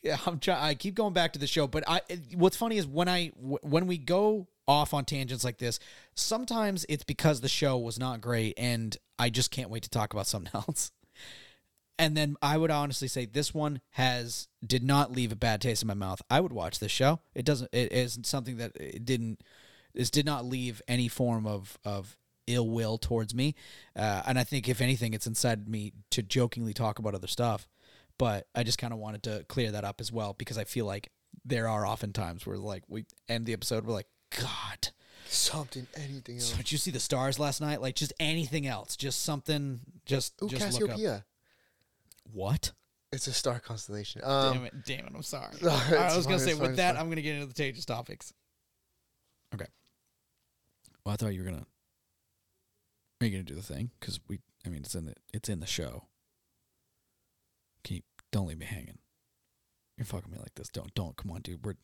yeah, 0.02 0.16
I'm 0.26 0.38
trying. 0.38 0.62
I 0.62 0.74
keep 0.74 0.94
going 0.94 1.12
back 1.12 1.34
to 1.34 1.38
the 1.38 1.46
show, 1.46 1.66
but 1.66 1.84
I 1.86 2.00
what's 2.34 2.56
funny 2.56 2.78
is 2.78 2.86
when 2.86 3.08
I 3.08 3.28
w- 3.36 3.58
when 3.62 3.86
we 3.86 3.98
go 3.98 4.48
off 4.66 4.94
on 4.94 5.04
tangents 5.04 5.44
like 5.44 5.58
this, 5.58 5.78
sometimes 6.14 6.86
it's 6.88 7.04
because 7.04 7.40
the 7.40 7.48
show 7.48 7.76
was 7.76 7.98
not 7.98 8.20
great, 8.20 8.54
and 8.56 8.96
I 9.18 9.28
just 9.28 9.50
can't 9.50 9.68
wait 9.68 9.82
to 9.82 9.90
talk 9.90 10.12
about 10.14 10.26
something 10.26 10.50
else. 10.54 10.92
And 12.00 12.16
then 12.16 12.36
I 12.40 12.56
would 12.56 12.70
honestly 12.70 13.08
say 13.08 13.26
this 13.26 13.52
one 13.52 13.82
has 13.90 14.48
did 14.66 14.82
not 14.82 15.12
leave 15.12 15.32
a 15.32 15.36
bad 15.36 15.60
taste 15.60 15.82
in 15.82 15.86
my 15.88 15.92
mouth. 15.92 16.22
I 16.30 16.40
would 16.40 16.50
watch 16.52 16.78
this 16.78 16.90
show. 16.90 17.20
It 17.34 17.44
doesn't. 17.44 17.68
It 17.74 17.92
isn't 17.92 18.24
something 18.24 18.56
that 18.56 18.72
it 18.74 19.04
didn't. 19.04 19.42
This 19.92 20.10
did 20.10 20.24
not 20.24 20.46
leave 20.46 20.80
any 20.88 21.08
form 21.08 21.46
of 21.46 21.78
of 21.84 22.16
ill 22.46 22.70
will 22.70 22.96
towards 22.96 23.34
me. 23.34 23.54
Uh, 23.94 24.22
and 24.26 24.38
I 24.38 24.44
think 24.44 24.66
if 24.66 24.80
anything, 24.80 25.12
it's 25.12 25.26
inside 25.26 25.68
me 25.68 25.92
to 26.12 26.22
jokingly 26.22 26.72
talk 26.72 26.98
about 26.98 27.14
other 27.14 27.26
stuff. 27.26 27.68
But 28.16 28.46
I 28.54 28.62
just 28.62 28.78
kind 28.78 28.94
of 28.94 28.98
wanted 28.98 29.22
to 29.24 29.44
clear 29.48 29.70
that 29.70 29.84
up 29.84 30.00
as 30.00 30.10
well 30.10 30.32
because 30.32 30.56
I 30.56 30.64
feel 30.64 30.86
like 30.86 31.10
there 31.44 31.68
are 31.68 31.84
often 31.84 32.14
times 32.14 32.46
where 32.46 32.56
like 32.56 32.82
we 32.88 33.04
end 33.28 33.44
the 33.44 33.52
episode, 33.52 33.84
we're 33.84 33.92
like, 33.92 34.08
God, 34.38 34.88
Something, 35.26 35.86
anything 35.96 36.36
else. 36.36 36.50
so 36.50 36.56
did 36.56 36.72
you 36.72 36.78
see 36.78 36.90
the 36.90 36.98
stars 36.98 37.38
last 37.38 37.60
night? 37.60 37.80
Like 37.80 37.94
just 37.94 38.12
anything 38.18 38.66
else, 38.66 38.96
just 38.96 39.22
something, 39.22 39.80
just 40.06 40.34
Ooh, 40.42 40.48
just 40.48 40.72
look 40.72 40.82
up. 40.82 40.88
Cassiopeia. 40.88 41.24
What? 42.32 42.72
It's 43.12 43.26
a 43.26 43.32
star 43.32 43.58
constellation. 43.58 44.22
Um, 44.24 44.54
damn 44.54 44.64
it! 44.66 44.84
Damn 44.84 45.06
it! 45.06 45.12
I'm 45.14 45.22
sorry. 45.22 45.54
No, 45.62 45.70
All 45.70 45.76
right, 45.78 46.12
I 46.12 46.16
was 46.16 46.26
gonna 46.26 46.38
say 46.38 46.54
with 46.54 46.76
that, 46.76 46.94
fine. 46.94 47.02
I'm 47.02 47.08
gonna 47.08 47.22
get 47.22 47.34
into 47.34 47.46
the 47.46 47.54
contagious 47.54 47.84
topics. 47.84 48.32
Okay. 49.54 49.66
Well, 51.04 51.14
I 51.14 51.16
thought 51.16 51.34
you 51.34 51.40
were 51.40 51.50
gonna. 51.50 51.66
Are 53.20 53.26
you 53.26 53.30
gonna 53.30 53.42
do 53.42 53.54
the 53.56 53.62
thing? 53.62 53.90
Because 53.98 54.20
we, 54.28 54.38
I 54.64 54.68
mean, 54.68 54.82
it's 54.82 54.94
in 54.94 55.06
the 55.06 55.14
it's 55.34 55.48
in 55.48 55.60
the 55.60 55.66
show. 55.66 56.04
Keep 57.82 58.04
don't 58.30 58.46
leave 58.46 58.58
me 58.58 58.66
hanging? 58.66 58.98
You're 59.96 60.04
fucking 60.06 60.30
me 60.30 60.38
like 60.38 60.54
this. 60.54 60.68
Don't 60.68 60.94
don't 60.94 61.16
come 61.16 61.32
on, 61.32 61.40
dude. 61.42 61.64
We're 61.64 61.74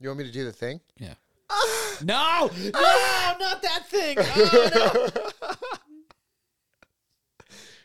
You 0.00 0.10
want 0.10 0.18
me 0.18 0.26
to 0.26 0.32
do 0.32 0.44
the 0.44 0.52
thing? 0.52 0.80
yeah. 0.98 1.14
Ah! 1.50 1.96
no, 2.02 2.50
ah! 2.74 3.36
no, 3.40 3.46
not 3.46 3.62
that 3.62 3.88
thing. 3.88 4.16
Oh, 4.20 4.70
no. 4.74 5.30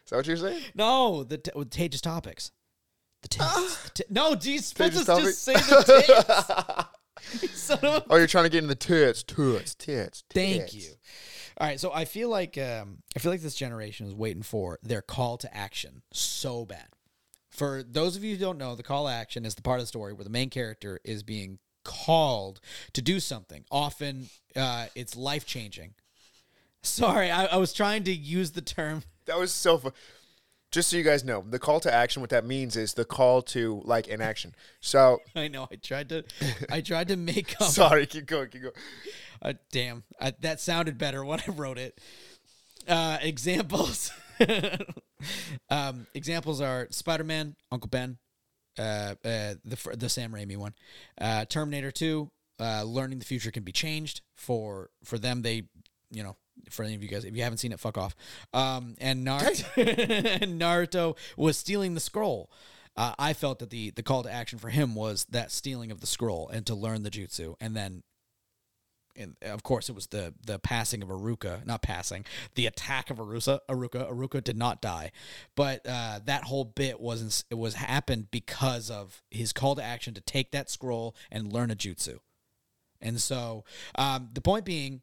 Is 0.06 0.10
that 0.10 0.18
what 0.18 0.28
you're 0.28 0.38
saying? 0.38 0.62
No, 0.76 1.24
the 1.24 1.38
t- 1.38 1.52
contagious 1.52 2.02
topics. 2.02 2.52
The 3.22 3.28
tits. 3.30 3.84
the 3.84 3.90
ti- 3.90 4.04
no, 4.10 4.36
geez, 4.36 4.74
Contagious 4.74 5.06
just 5.06 5.44
say 5.44 5.54
the 5.54 5.84
tits. 6.06 6.90
A 7.70 8.04
Oh, 8.10 8.18
you're 8.18 8.28
trying 8.28 8.46
to 8.46 8.50
get 8.50 8.64
in 8.64 8.68
the 8.68 8.76
tits, 8.76 9.24
tits, 9.24 9.76
tits. 9.76 10.24
Thank 10.30 10.64
tits. 10.64 10.76
you. 10.76 10.94
All 11.58 11.68
right, 11.68 11.80
so 11.80 11.94
I 11.94 12.06
feel 12.06 12.30
like 12.30 12.58
um, 12.58 12.98
I 13.16 13.20
feel 13.20 13.32
like 13.32 13.42
this 13.42 13.56
generation 13.56 14.08
is 14.08 14.14
waiting 14.14 14.44
for 14.44 14.80
their 14.82 15.02
call 15.02 15.38
to 15.38 15.56
action 15.56 16.02
so 16.12 16.66
bad. 16.66 16.88
For 17.52 17.84
those 17.84 18.16
of 18.16 18.24
you 18.24 18.36
who 18.36 18.42
don't 18.42 18.58
know, 18.58 18.76
the 18.76 18.84
call 18.84 19.06
to 19.06 19.14
action 19.14 19.46
is 19.46 19.56
the 19.56 19.62
part 19.62 19.80
of 19.80 19.84
the 19.84 19.88
story 19.88 20.14
where 20.14 20.24
the 20.24 20.30
main 20.30 20.50
character 20.50 21.00
is 21.04 21.22
being 21.22 21.60
called 21.86 22.60
to 22.94 23.02
do 23.02 23.20
something. 23.20 23.64
Often, 23.70 24.30
uh, 24.56 24.88
it's 24.96 25.16
life 25.16 25.46
changing. 25.46 25.94
Sorry, 26.82 27.30
I, 27.30 27.46
I 27.46 27.58
was 27.58 27.72
trying 27.72 28.04
to 28.06 28.14
use 28.14 28.52
the 28.52 28.62
term. 28.62 29.04
That 29.26 29.40
was 29.40 29.52
so 29.52 29.78
fun. 29.78 29.94
Just 30.72 30.90
so 30.90 30.98
you 30.98 31.04
guys 31.04 31.24
know, 31.24 31.46
the 31.48 31.60
call 31.60 31.80
to 31.82 31.94
action, 31.94 32.22
what 32.22 32.32
that 32.32 32.46
means 32.46 32.76
is 32.76 32.96
the 32.96 33.06
call 33.06 33.44
to 33.44 33.82
like 33.86 34.08
inaction. 34.08 34.56
So, 34.80 35.22
I 35.36 35.48
know 35.48 35.68
I 35.72 35.76
tried 35.76 36.10
to, 36.10 36.24
I 36.72 36.82
tried 36.82 37.10
to 37.10 37.16
make 37.16 37.56
up. 37.62 37.68
sorry, 37.70 38.08
keep 38.08 38.26
going, 38.26 38.50
keep 38.50 38.64
going. 38.64 38.74
Uh, 39.40 39.54
damn, 39.72 40.04
I, 40.20 40.34
that 40.42 40.60
sounded 40.60 40.98
better 40.98 41.24
when 41.24 41.40
I 41.48 41.52
wrote 41.52 41.78
it. 41.78 42.00
Uh, 42.88 43.20
examples. 43.22 44.12
um, 45.70 46.08
examples 46.16 46.60
are 46.60 46.88
Spider 46.90 47.24
Man, 47.24 47.56
Uncle 47.72 47.90
Ben, 47.90 48.18
uh, 48.80 49.16
uh, 49.24 49.56
the 49.64 49.96
the 49.96 50.10
Sam 50.10 50.32
Raimi 50.32 50.58
one, 50.58 50.74
uh, 51.20 51.46
Terminator 51.46 51.92
Two. 51.92 52.32
Uh, 52.60 52.84
learning 52.84 53.20
the 53.20 53.26
future 53.26 53.52
can 53.52 53.64
be 53.64 53.72
changed 53.72 54.22
for 54.36 54.90
for 55.04 55.18
them. 55.18 55.42
They, 55.42 55.64
you 56.12 56.24
know, 56.24 56.36
for 56.70 56.84
any 56.84 56.96
of 56.96 57.04
you 57.04 57.10
guys, 57.10 57.26
if 57.26 57.36
you 57.36 57.44
haven't 57.44 57.58
seen 57.60 57.72
it, 57.72 57.80
fuck 57.80 57.98
off. 57.98 58.16
Um, 58.54 58.96
and 59.00 59.26
Naruto, 59.26 59.66
and 60.42 60.60
Naruto 60.60 61.18
was 61.38 61.58
stealing 61.58 61.94
the 61.94 62.00
scroll. 62.00 62.52
Uh, 62.96 63.14
I 63.18 63.34
felt 63.34 63.60
that 63.60 63.72
the 63.72 63.90
the 63.92 64.04
call 64.04 64.24
to 64.24 64.32
action 64.32 64.60
for 64.60 64.70
him 64.70 64.94
was 64.94 65.26
that 65.32 65.52
stealing 65.52 65.92
of 65.92 66.00
the 66.00 66.08
scroll 66.08 66.48
and 66.50 66.66
to 66.68 66.76
learn 66.76 67.04
the 67.04 67.10
jutsu, 67.10 67.56
and 67.60 67.76
then 67.76 68.04
and 69.16 69.36
of 69.42 69.64
course 69.64 69.90
it 69.90 69.96
was 69.96 70.08
the 70.08 70.34
the 70.46 70.60
passing 70.60 71.02
of 71.02 71.10
Aruka, 71.10 71.66
not 71.66 71.82
passing, 71.82 72.26
the 72.56 72.66
attack 72.66 73.10
of 73.10 73.18
Arusa, 73.18 73.60
Aruka. 73.70 74.12
Aruka 74.12 74.44
did 74.44 74.58
not 74.58 74.82
die, 74.82 75.12
but 75.56 75.86
uh, 75.88 76.20
that 76.26 76.44
whole 76.44 76.66
bit 76.66 77.00
wasn't. 77.00 77.44
It 77.50 77.58
was 77.58 77.76
happened 77.76 78.30
because 78.32 78.90
of 78.90 79.22
his 79.32 79.54
call 79.54 79.76
to 79.76 79.84
action 79.84 80.14
to 80.14 80.22
take 80.22 80.52
that 80.52 80.70
scroll 80.70 81.16
and 81.32 81.52
learn 81.52 81.72
a 81.72 81.76
jutsu. 81.76 82.20
And 83.02 83.20
so 83.22 83.66
um, 83.96 84.30
the 84.34 84.42
point 84.42 84.66
being, 84.66 85.02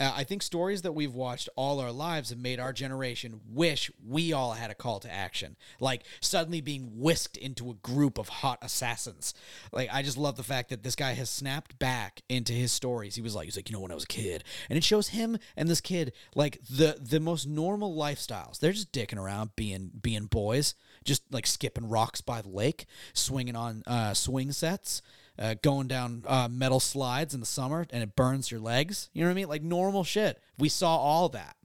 uh, 0.00 0.12
I 0.16 0.24
think 0.24 0.42
stories 0.42 0.82
that 0.82 0.92
we've 0.92 1.14
watched 1.14 1.50
all 1.56 1.78
our 1.78 1.92
lives 1.92 2.30
have 2.30 2.38
made 2.38 2.58
our 2.58 2.72
generation 2.72 3.40
wish 3.48 3.90
we 4.06 4.32
all 4.32 4.52
had 4.52 4.70
a 4.70 4.74
call 4.74 4.98
to 5.00 5.12
action. 5.12 5.56
Like 5.78 6.04
suddenly 6.20 6.62
being 6.62 6.98
whisked 6.98 7.36
into 7.36 7.70
a 7.70 7.74
group 7.74 8.16
of 8.18 8.28
hot 8.28 8.58
assassins. 8.62 9.34
Like 9.72 9.90
I 9.92 10.02
just 10.02 10.16
love 10.16 10.36
the 10.36 10.42
fact 10.42 10.70
that 10.70 10.82
this 10.82 10.96
guy 10.96 11.12
has 11.12 11.28
snapped 11.28 11.78
back 11.78 12.22
into 12.30 12.54
his 12.54 12.72
stories. 12.72 13.14
He 13.14 13.22
was 13.22 13.34
like, 13.34 13.44
he's 13.44 13.56
like, 13.56 13.68
you 13.68 13.76
know, 13.76 13.80
when 13.80 13.90
I 13.90 13.94
was 13.94 14.04
a 14.04 14.08
kid, 14.08 14.42
and 14.70 14.76
it 14.76 14.84
shows 14.84 15.08
him 15.08 15.38
and 15.56 15.68
this 15.68 15.80
kid 15.82 16.12
like 16.34 16.60
the 16.68 16.96
the 17.00 17.20
most 17.20 17.46
normal 17.46 17.94
lifestyles. 17.94 18.58
They're 18.58 18.72
just 18.72 18.92
dicking 18.92 19.18
around, 19.18 19.50
being 19.54 19.90
being 20.00 20.26
boys, 20.26 20.74
just 21.04 21.22
like 21.30 21.46
skipping 21.46 21.88
rocks 21.88 22.22
by 22.22 22.40
the 22.40 22.48
lake, 22.48 22.86
swinging 23.12 23.56
on 23.56 23.82
uh, 23.86 24.14
swing 24.14 24.52
sets 24.52 25.02
uh, 25.40 25.54
going 25.62 25.88
down 25.88 26.22
uh, 26.26 26.48
metal 26.48 26.78
slides 26.78 27.34
in 27.34 27.40
the 27.40 27.46
summer 27.46 27.86
and 27.90 28.02
it 28.02 28.14
burns 28.14 28.50
your 28.50 28.60
legs. 28.60 29.08
You 29.12 29.22
know 29.22 29.28
what 29.28 29.32
I 29.32 29.34
mean? 29.34 29.48
Like 29.48 29.62
normal 29.62 30.04
shit. 30.04 30.40
We 30.58 30.68
saw 30.68 30.96
all 30.96 31.30
that. 31.30 31.56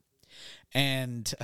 And 0.73 1.31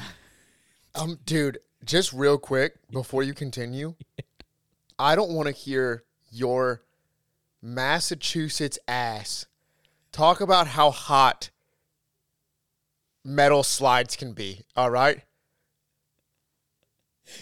Um, 0.93 1.19
dude, 1.25 1.59
just 1.86 2.11
real 2.11 2.38
quick 2.38 2.75
before 2.91 3.23
you 3.23 3.34
continue, 3.34 3.95
I 4.99 5.15
don't 5.15 5.32
want 5.32 5.47
to 5.47 5.53
hear 5.53 6.03
your 6.32 6.82
Massachusetts 7.61 8.77
ass 8.88 9.45
talk 10.11 10.41
about 10.41 10.67
how 10.67 10.91
hot 10.91 11.49
metal 13.23 13.63
slides 13.63 14.15
can 14.15 14.34
be. 14.34 14.63
All 14.75 14.89
right. 14.89 15.21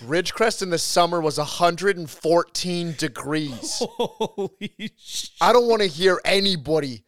Ridgecrest 0.03 0.61
in 0.61 0.69
the 0.69 0.77
summer 0.77 1.21
was 1.21 1.37
114 1.37 2.95
degrees. 2.97 3.83
holy 3.87 4.91
shit. 4.97 5.29
I 5.41 5.53
don't 5.53 5.67
want 5.67 5.81
to 5.81 5.87
hear 5.87 6.21
anybody 6.23 7.03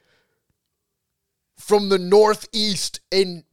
from 1.57 1.89
the 1.89 1.99
Northeast 1.99 3.01
in 3.11 3.43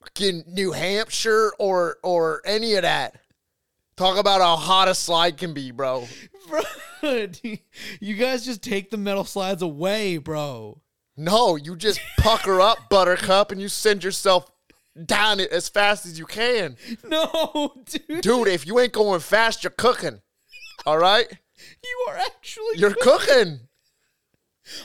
fucking 0.00 0.44
New 0.48 0.72
Hampshire 0.72 1.52
or 1.58 1.98
or 2.02 2.42
any 2.44 2.74
of 2.74 2.82
that 2.82 3.16
talk 3.96 4.18
about 4.18 4.40
how 4.40 4.56
hot 4.56 4.88
a 4.88 4.94
slide 4.94 5.36
can 5.38 5.54
be, 5.54 5.70
bro. 5.70 6.06
Bro, 6.48 6.62
you 8.00 8.14
guys 8.14 8.44
just 8.44 8.62
take 8.62 8.90
the 8.90 8.96
metal 8.96 9.24
slides 9.24 9.62
away, 9.62 10.18
bro. 10.18 10.80
No, 11.16 11.56
you 11.56 11.76
just 11.76 12.00
pucker 12.18 12.60
up, 12.60 12.88
Buttercup, 12.88 13.52
and 13.52 13.60
you 13.60 13.68
send 13.68 14.02
yourself 14.02 14.50
down 15.06 15.40
it 15.40 15.50
as 15.50 15.68
fast 15.68 16.04
as 16.06 16.18
you 16.18 16.26
can. 16.26 16.76
No, 17.04 17.72
dude. 17.86 18.20
Dude, 18.22 18.48
if 18.48 18.66
you 18.66 18.78
ain't 18.78 18.92
going 18.92 19.20
fast, 19.20 19.62
you're 19.64 19.70
cooking. 19.70 20.20
All 20.86 20.98
right? 20.98 21.26
You 21.82 22.06
are 22.08 22.16
actually 22.16 22.76
You're 22.78 22.94
cooking. 22.94 23.60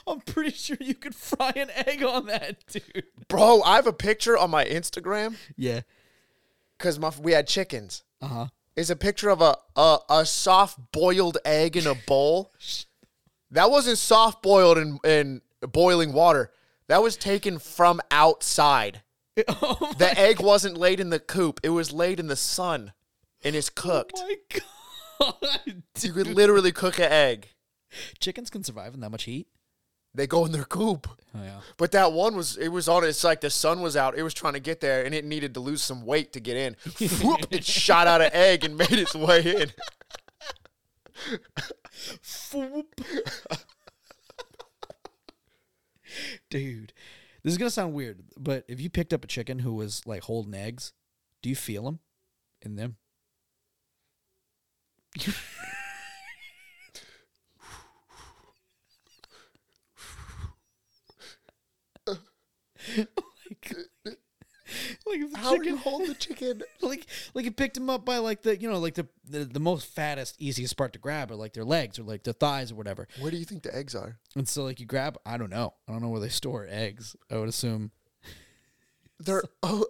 I'm 0.05 0.19
pretty 0.21 0.51
sure 0.51 0.77
you 0.79 0.93
could 0.95 1.15
fry 1.15 1.51
an 1.55 1.69
egg 1.71 2.03
on 2.03 2.25
that, 2.27 2.65
dude. 2.67 3.03
Bro, 3.27 3.61
I 3.63 3.75
have 3.75 3.87
a 3.87 3.93
picture 3.93 4.37
on 4.37 4.49
my 4.49 4.65
Instagram 4.65 5.35
Yeah. 5.55 5.81
because 6.77 6.99
my 6.99 7.11
we 7.21 7.31
had 7.33 7.47
chickens. 7.47 8.03
Uh-huh. 8.21 8.47
Is 8.75 8.89
a 8.91 8.95
picture 8.95 9.29
of 9.29 9.41
a, 9.41 9.55
a 9.75 9.97
a 10.09 10.25
soft 10.25 10.77
boiled 10.91 11.37
egg 11.45 11.75
in 11.77 11.87
a 11.87 11.95
bowl. 11.95 12.51
That 13.51 13.71
wasn't 13.71 13.97
soft 13.97 14.43
boiled 14.43 14.77
in, 14.77 14.99
in 15.03 15.41
boiling 15.61 16.13
water. 16.13 16.51
That 16.87 17.01
was 17.01 17.17
taken 17.17 17.57
from 17.59 18.01
outside. 18.11 19.01
Oh 19.47 19.93
The 19.97 20.17
egg 20.19 20.41
wasn't 20.41 20.77
laid 20.77 20.99
in 20.99 21.09
the 21.09 21.19
coop. 21.19 21.59
It 21.63 21.69
was 21.69 21.91
laid 21.93 22.19
in 22.19 22.27
the 22.27 22.35
sun 22.35 22.93
and 23.43 23.55
it's 23.55 23.69
oh 23.77 23.81
cooked. 23.81 24.13
my 24.15 24.35
god. 25.19 25.83
You 26.01 26.13
could 26.13 26.27
literally 26.27 26.71
cook 26.71 26.99
an 26.99 27.11
egg. 27.11 27.49
Chickens 28.19 28.49
can 28.49 28.63
survive 28.63 28.93
in 28.93 28.99
that 29.01 29.09
much 29.09 29.23
heat? 29.23 29.47
They 30.13 30.25
go 30.25 30.45
in 30.45 30.51
their 30.51 30.63
coop. 30.63 31.07
Oh 31.35 31.43
yeah. 31.43 31.59
But 31.77 31.91
that 31.91 32.11
one 32.11 32.35
was 32.35 32.57
it 32.57 32.69
was 32.69 32.87
on 32.89 33.03
it's 33.03 33.23
like 33.23 33.41
the 33.41 33.49
sun 33.49 33.81
was 33.81 33.95
out. 33.95 34.17
It 34.17 34.23
was 34.23 34.33
trying 34.33 34.53
to 34.53 34.59
get 34.59 34.81
there 34.81 35.05
and 35.05 35.13
it 35.13 35.23
needed 35.25 35.53
to 35.53 35.59
lose 35.59 35.81
some 35.81 36.05
weight 36.05 36.33
to 36.33 36.39
get 36.39 36.57
in. 36.57 36.75
Whoop, 37.23 37.45
it 37.51 37.63
shot 37.65 38.07
out 38.07 38.21
an 38.21 38.31
egg 38.33 38.63
and 38.65 38.77
made 38.77 38.91
its 38.93 39.13
way 39.15 39.41
in. 39.61 39.71
Dude, 46.49 46.93
this 47.47 47.53
is 47.53 47.57
gonna 47.57 47.69
sound 47.69 47.93
weird, 47.93 48.19
but 48.37 48.65
if 48.67 48.81
you 48.81 48.89
picked 48.89 49.13
up 49.13 49.23
a 49.23 49.27
chicken 49.27 49.59
who 49.59 49.73
was 49.73 50.05
like 50.05 50.23
holding 50.23 50.53
eggs, 50.53 50.91
do 51.41 51.47
you 51.47 51.55
feel 51.55 51.83
them 51.83 51.99
in 52.61 52.75
them? 52.75 52.97
Oh 62.09 62.17
like, 63.49 63.75
like 65.09 65.31
the 65.31 65.37
How 65.37 65.51
do 65.51 65.57
chicken 65.57 65.73
you 65.73 65.77
hold 65.77 66.07
the 66.07 66.13
chicken? 66.15 66.61
like 66.81 67.05
like 67.33 67.45
you 67.45 67.51
picked 67.51 67.75
them 67.75 67.89
up 67.89 68.05
by 68.05 68.17
like 68.17 68.41
the 68.41 68.57
you 68.59 68.69
know 68.69 68.79
like 68.79 68.95
the, 68.95 69.07
the 69.29 69.45
the 69.45 69.59
most 69.59 69.85
fattest 69.87 70.35
easiest 70.39 70.75
part 70.77 70.93
to 70.93 70.99
grab 70.99 71.31
or 71.31 71.35
like 71.35 71.53
their 71.53 71.63
legs 71.65 71.97
or 71.99 72.03
like 72.03 72.23
their 72.23 72.33
thighs 72.33 72.71
or 72.71 72.75
whatever 72.75 73.07
Where 73.19 73.31
do 73.31 73.37
you 73.37 73.45
think 73.45 73.63
the 73.63 73.75
eggs 73.75 73.95
are? 73.95 74.17
and 74.35 74.47
so 74.47 74.63
like 74.63 74.79
you 74.79 74.85
grab 74.85 75.17
i 75.25 75.37
don't 75.37 75.49
know 75.49 75.73
i 75.87 75.91
don't 75.91 76.01
know 76.01 76.09
where 76.09 76.21
they 76.21 76.29
store 76.29 76.67
eggs 76.69 77.15
i 77.31 77.37
would 77.37 77.49
assume 77.49 77.91
They're 79.19 79.43
oh 79.63 79.85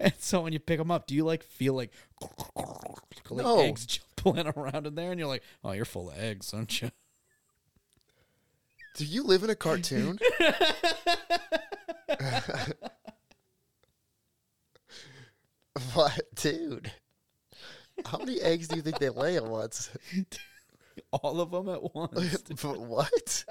and 0.00 0.14
so 0.18 0.40
when 0.42 0.52
you 0.52 0.58
pick 0.58 0.78
them 0.78 0.90
up 0.90 1.06
do 1.06 1.14
you 1.14 1.24
like 1.24 1.42
feel 1.42 1.74
like, 1.74 1.92
like 2.56 3.44
No. 3.44 3.60
eggs 3.60 3.86
jumping 3.86 4.46
around 4.56 4.86
in 4.86 4.94
there 4.94 5.10
and 5.10 5.18
you're 5.18 5.28
like 5.28 5.42
oh 5.64 5.72
you're 5.72 5.84
full 5.84 6.10
of 6.10 6.18
eggs 6.18 6.52
aren't 6.54 6.80
you 6.82 6.90
Do 8.96 9.04
you 9.04 9.22
live 9.22 9.44
in 9.44 9.50
a 9.50 9.54
cartoon? 9.54 10.18
what, 15.94 16.20
dude? 16.34 16.92
How 18.06 18.18
many 18.18 18.40
eggs 18.40 18.68
do 18.68 18.76
you 18.76 18.82
think 18.82 18.98
they 18.98 19.08
lay 19.10 19.36
at 19.36 19.44
once? 19.44 19.90
all 21.12 21.40
of 21.40 21.50
them 21.50 21.68
at 21.68 21.94
once 21.94 22.42
But 22.62 22.80
what? 22.80 23.44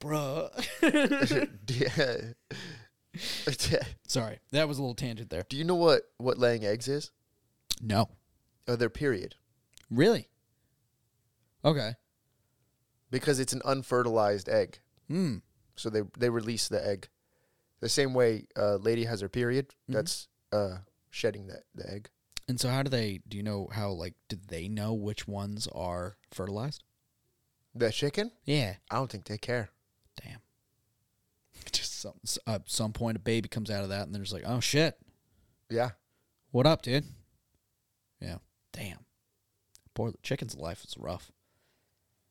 bruh 0.00 0.50
yeah. 3.70 3.78
sorry 4.06 4.38
that 4.50 4.66
was 4.68 4.78
a 4.78 4.82
little 4.82 4.94
tangent 4.94 5.30
there 5.30 5.44
Do 5.48 5.56
you 5.56 5.64
know 5.64 5.76
what 5.76 6.02
what 6.18 6.38
laying 6.38 6.64
eggs 6.64 6.88
is? 6.88 7.10
no 7.80 8.08
Oh, 8.68 8.76
their 8.76 8.90
period. 8.90 9.34
really 9.90 10.28
okay 11.64 11.94
Because 13.10 13.38
it's 13.40 13.52
an 13.52 13.62
unfertilized 13.64 14.48
egg. 14.48 14.78
hmm 15.08 15.36
So 15.76 15.88
they 15.90 16.02
they 16.18 16.30
release 16.30 16.68
the 16.68 16.84
egg. 16.86 17.08
The 17.82 17.88
same 17.90 18.14
way 18.14 18.46
a 18.56 18.78
lady 18.78 19.04
has 19.04 19.20
her 19.20 19.28
period, 19.28 19.66
Mm-hmm. 19.68 19.92
that's 19.92 20.28
uh 20.52 20.78
shedding 21.10 21.48
the, 21.48 21.62
the 21.74 21.90
egg. 21.92 22.08
And 22.48 22.58
so, 22.58 22.68
how 22.70 22.82
do 22.82 22.88
they? 22.90 23.20
Do 23.28 23.36
you 23.36 23.42
know 23.42 23.68
how? 23.72 23.90
Like, 23.90 24.14
do 24.28 24.36
they 24.48 24.66
know 24.68 24.94
which 24.94 25.28
ones 25.28 25.68
are 25.72 26.16
fertilized? 26.32 26.82
The 27.74 27.90
chicken? 27.90 28.32
Yeah. 28.44 28.74
I 28.90 28.96
don't 28.96 29.10
think 29.10 29.24
they 29.26 29.38
care. 29.38 29.70
Damn. 30.22 30.40
Just 31.72 32.00
some 32.00 32.14
at 32.46 32.68
some 32.70 32.92
point 32.92 33.16
a 33.16 33.20
baby 33.20 33.48
comes 33.48 33.70
out 33.70 33.82
of 33.84 33.90
that 33.90 34.02
and 34.06 34.14
they're 34.14 34.22
just 34.22 34.32
like, 34.32 34.44
oh 34.46 34.60
shit, 34.60 34.96
Yeah. 35.70 35.90
what 36.50 36.66
up, 36.66 36.82
dude? 36.82 37.04
Yeah. 38.20 38.38
Damn. 38.72 38.98
Poor 39.94 40.12
chicken's 40.22 40.56
life 40.56 40.84
is 40.84 40.96
rough. 40.98 41.30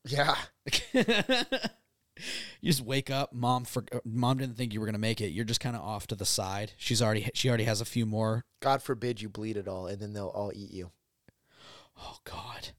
Yeah. 0.06 0.36
you 2.61 2.69
just 2.72 2.82
wake 2.82 3.09
up, 3.09 3.34
mom 3.34 3.65
for 3.65 3.84
mom 4.05 4.38
didn't 4.38 4.55
think 4.57 4.74
you 4.74 4.80
were 4.80 4.86
gonna 4.86 4.97
make 4.97 5.22
it. 5.22 5.30
You're 5.32 5.45
just 5.45 5.59
kind 5.59 5.76
of 5.76 5.82
off 5.82 6.07
to 6.07 6.15
the 6.15 6.26
side. 6.26 6.74
She's 6.78 7.01
already 7.01 7.30
she 7.34 7.47
already 7.49 7.63
has 7.65 7.82
a 7.82 7.86
few 7.86 8.05
more. 8.05 8.45
God 8.61 8.82
forbid 8.82 9.22
you 9.22 9.30
bleed 9.30 9.57
it 9.57 9.67
all, 9.67 9.88
and 9.88 9.99
then 10.01 10.13
they'll 10.13 10.28
all 10.28 10.51
eat 10.55 10.72
you. 10.72 10.91
Oh 11.97 12.17
God. 12.24 12.69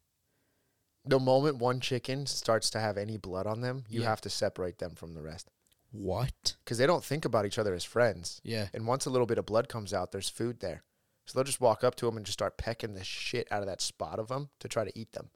The 1.04 1.18
moment 1.18 1.56
one 1.58 1.80
chicken 1.80 2.26
starts 2.26 2.70
to 2.70 2.80
have 2.80 2.96
any 2.96 3.16
blood 3.16 3.46
on 3.46 3.60
them, 3.60 3.84
you 3.88 4.02
Yeah. 4.02 4.08
have 4.08 4.20
to 4.22 4.30
separate 4.30 4.78
them 4.78 4.94
from 4.94 5.14
the 5.14 5.22
rest 5.22 5.48
What? 5.90 6.54
because 6.64 6.78
they 6.78 6.86
don't 6.86 7.04
think 7.04 7.24
about 7.24 7.44
each 7.44 7.58
other 7.58 7.74
as 7.74 7.82
friends. 7.84 8.40
Yeah. 8.44 8.68
And 8.72 8.86
once 8.86 9.04
a 9.04 9.10
little 9.10 9.26
bit 9.26 9.38
of 9.38 9.46
blood 9.46 9.68
comes 9.68 9.92
out, 9.92 10.12
there's 10.12 10.28
food 10.28 10.60
there. 10.60 10.84
So 11.26 11.34
they'll 11.38 11.44
just 11.44 11.60
walk 11.60 11.82
up 11.82 11.96
to 11.96 12.06
them 12.06 12.16
and 12.16 12.24
just 12.26 12.38
start 12.38 12.56
pecking 12.56 12.94
the 12.94 13.02
shit 13.04 13.50
out 13.50 13.62
of 13.62 13.66
that 13.66 13.80
spot 13.80 14.18
of 14.20 14.28
them 14.28 14.50
to 14.60 14.68
try 14.68 14.84
to 14.84 14.96
eat 14.98 15.12
them. 15.12 15.30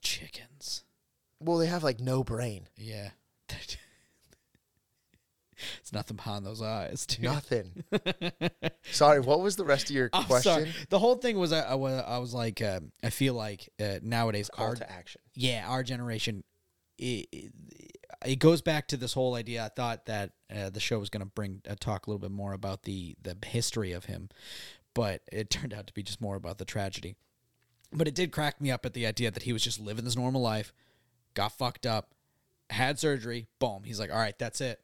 Chickens. 0.00 0.84
Well, 1.40 1.58
they 1.58 1.66
have 1.66 1.84
like 1.84 2.00
no 2.00 2.24
brain. 2.24 2.68
Yeah. 2.76 3.10
it's 5.80 5.92
nothing 5.92 6.16
behind 6.16 6.44
those 6.44 6.60
eyes, 6.62 7.06
dude. 7.06 7.24
Nothing. 7.24 7.84
sorry, 8.90 9.20
what 9.20 9.40
was 9.40 9.56
the 9.56 9.64
rest 9.64 9.90
of 9.90 9.96
your 9.96 10.10
I'm 10.12 10.24
question? 10.24 10.52
sorry. 10.52 10.72
The 10.90 10.98
whole 10.98 11.16
thing 11.16 11.38
was 11.38 11.52
I, 11.52 11.60
I 11.60 11.74
was 11.74 12.04
I 12.06 12.18
was 12.18 12.34
like 12.34 12.60
um, 12.62 12.92
I 13.02 13.10
feel 13.10 13.34
like 13.34 13.68
uh, 13.80 13.98
nowadays 14.02 14.50
Call 14.52 14.66
our 14.68 14.74
to 14.76 14.90
action. 14.90 15.20
yeah 15.34 15.64
our 15.66 15.82
generation 15.82 16.44
it, 16.98 17.26
it, 17.32 17.52
it 18.24 18.36
goes 18.38 18.62
back 18.62 18.88
to 18.88 18.96
this 18.96 19.12
whole 19.12 19.34
idea. 19.34 19.64
I 19.64 19.68
thought 19.68 20.06
that 20.06 20.30
uh, 20.54 20.70
the 20.70 20.80
show 20.80 20.98
was 20.98 21.10
going 21.10 21.20
to 21.20 21.26
bring 21.26 21.60
uh, 21.68 21.74
talk 21.78 22.06
a 22.06 22.10
little 22.10 22.20
bit 22.20 22.30
more 22.30 22.52
about 22.52 22.82
the 22.84 23.16
the 23.22 23.36
history 23.46 23.92
of 23.92 24.06
him, 24.06 24.28
but 24.94 25.22
it 25.32 25.50
turned 25.50 25.74
out 25.74 25.86
to 25.86 25.94
be 25.94 26.02
just 26.02 26.20
more 26.20 26.36
about 26.36 26.58
the 26.58 26.64
tragedy. 26.64 27.16
But 27.92 28.08
it 28.08 28.14
did 28.14 28.32
crack 28.32 28.60
me 28.60 28.70
up 28.70 28.84
at 28.84 28.94
the 28.94 29.06
idea 29.06 29.30
that 29.30 29.44
he 29.44 29.52
was 29.52 29.62
just 29.62 29.78
living 29.80 30.04
his 30.04 30.16
normal 30.16 30.42
life, 30.42 30.72
got 31.34 31.52
fucked 31.52 31.86
up, 31.86 32.10
had 32.70 32.98
surgery, 32.98 33.46
boom. 33.58 33.82
He's 33.84 33.98
like, 34.00 34.10
all 34.10 34.18
right, 34.18 34.38
that's 34.38 34.60
it. 34.60 34.80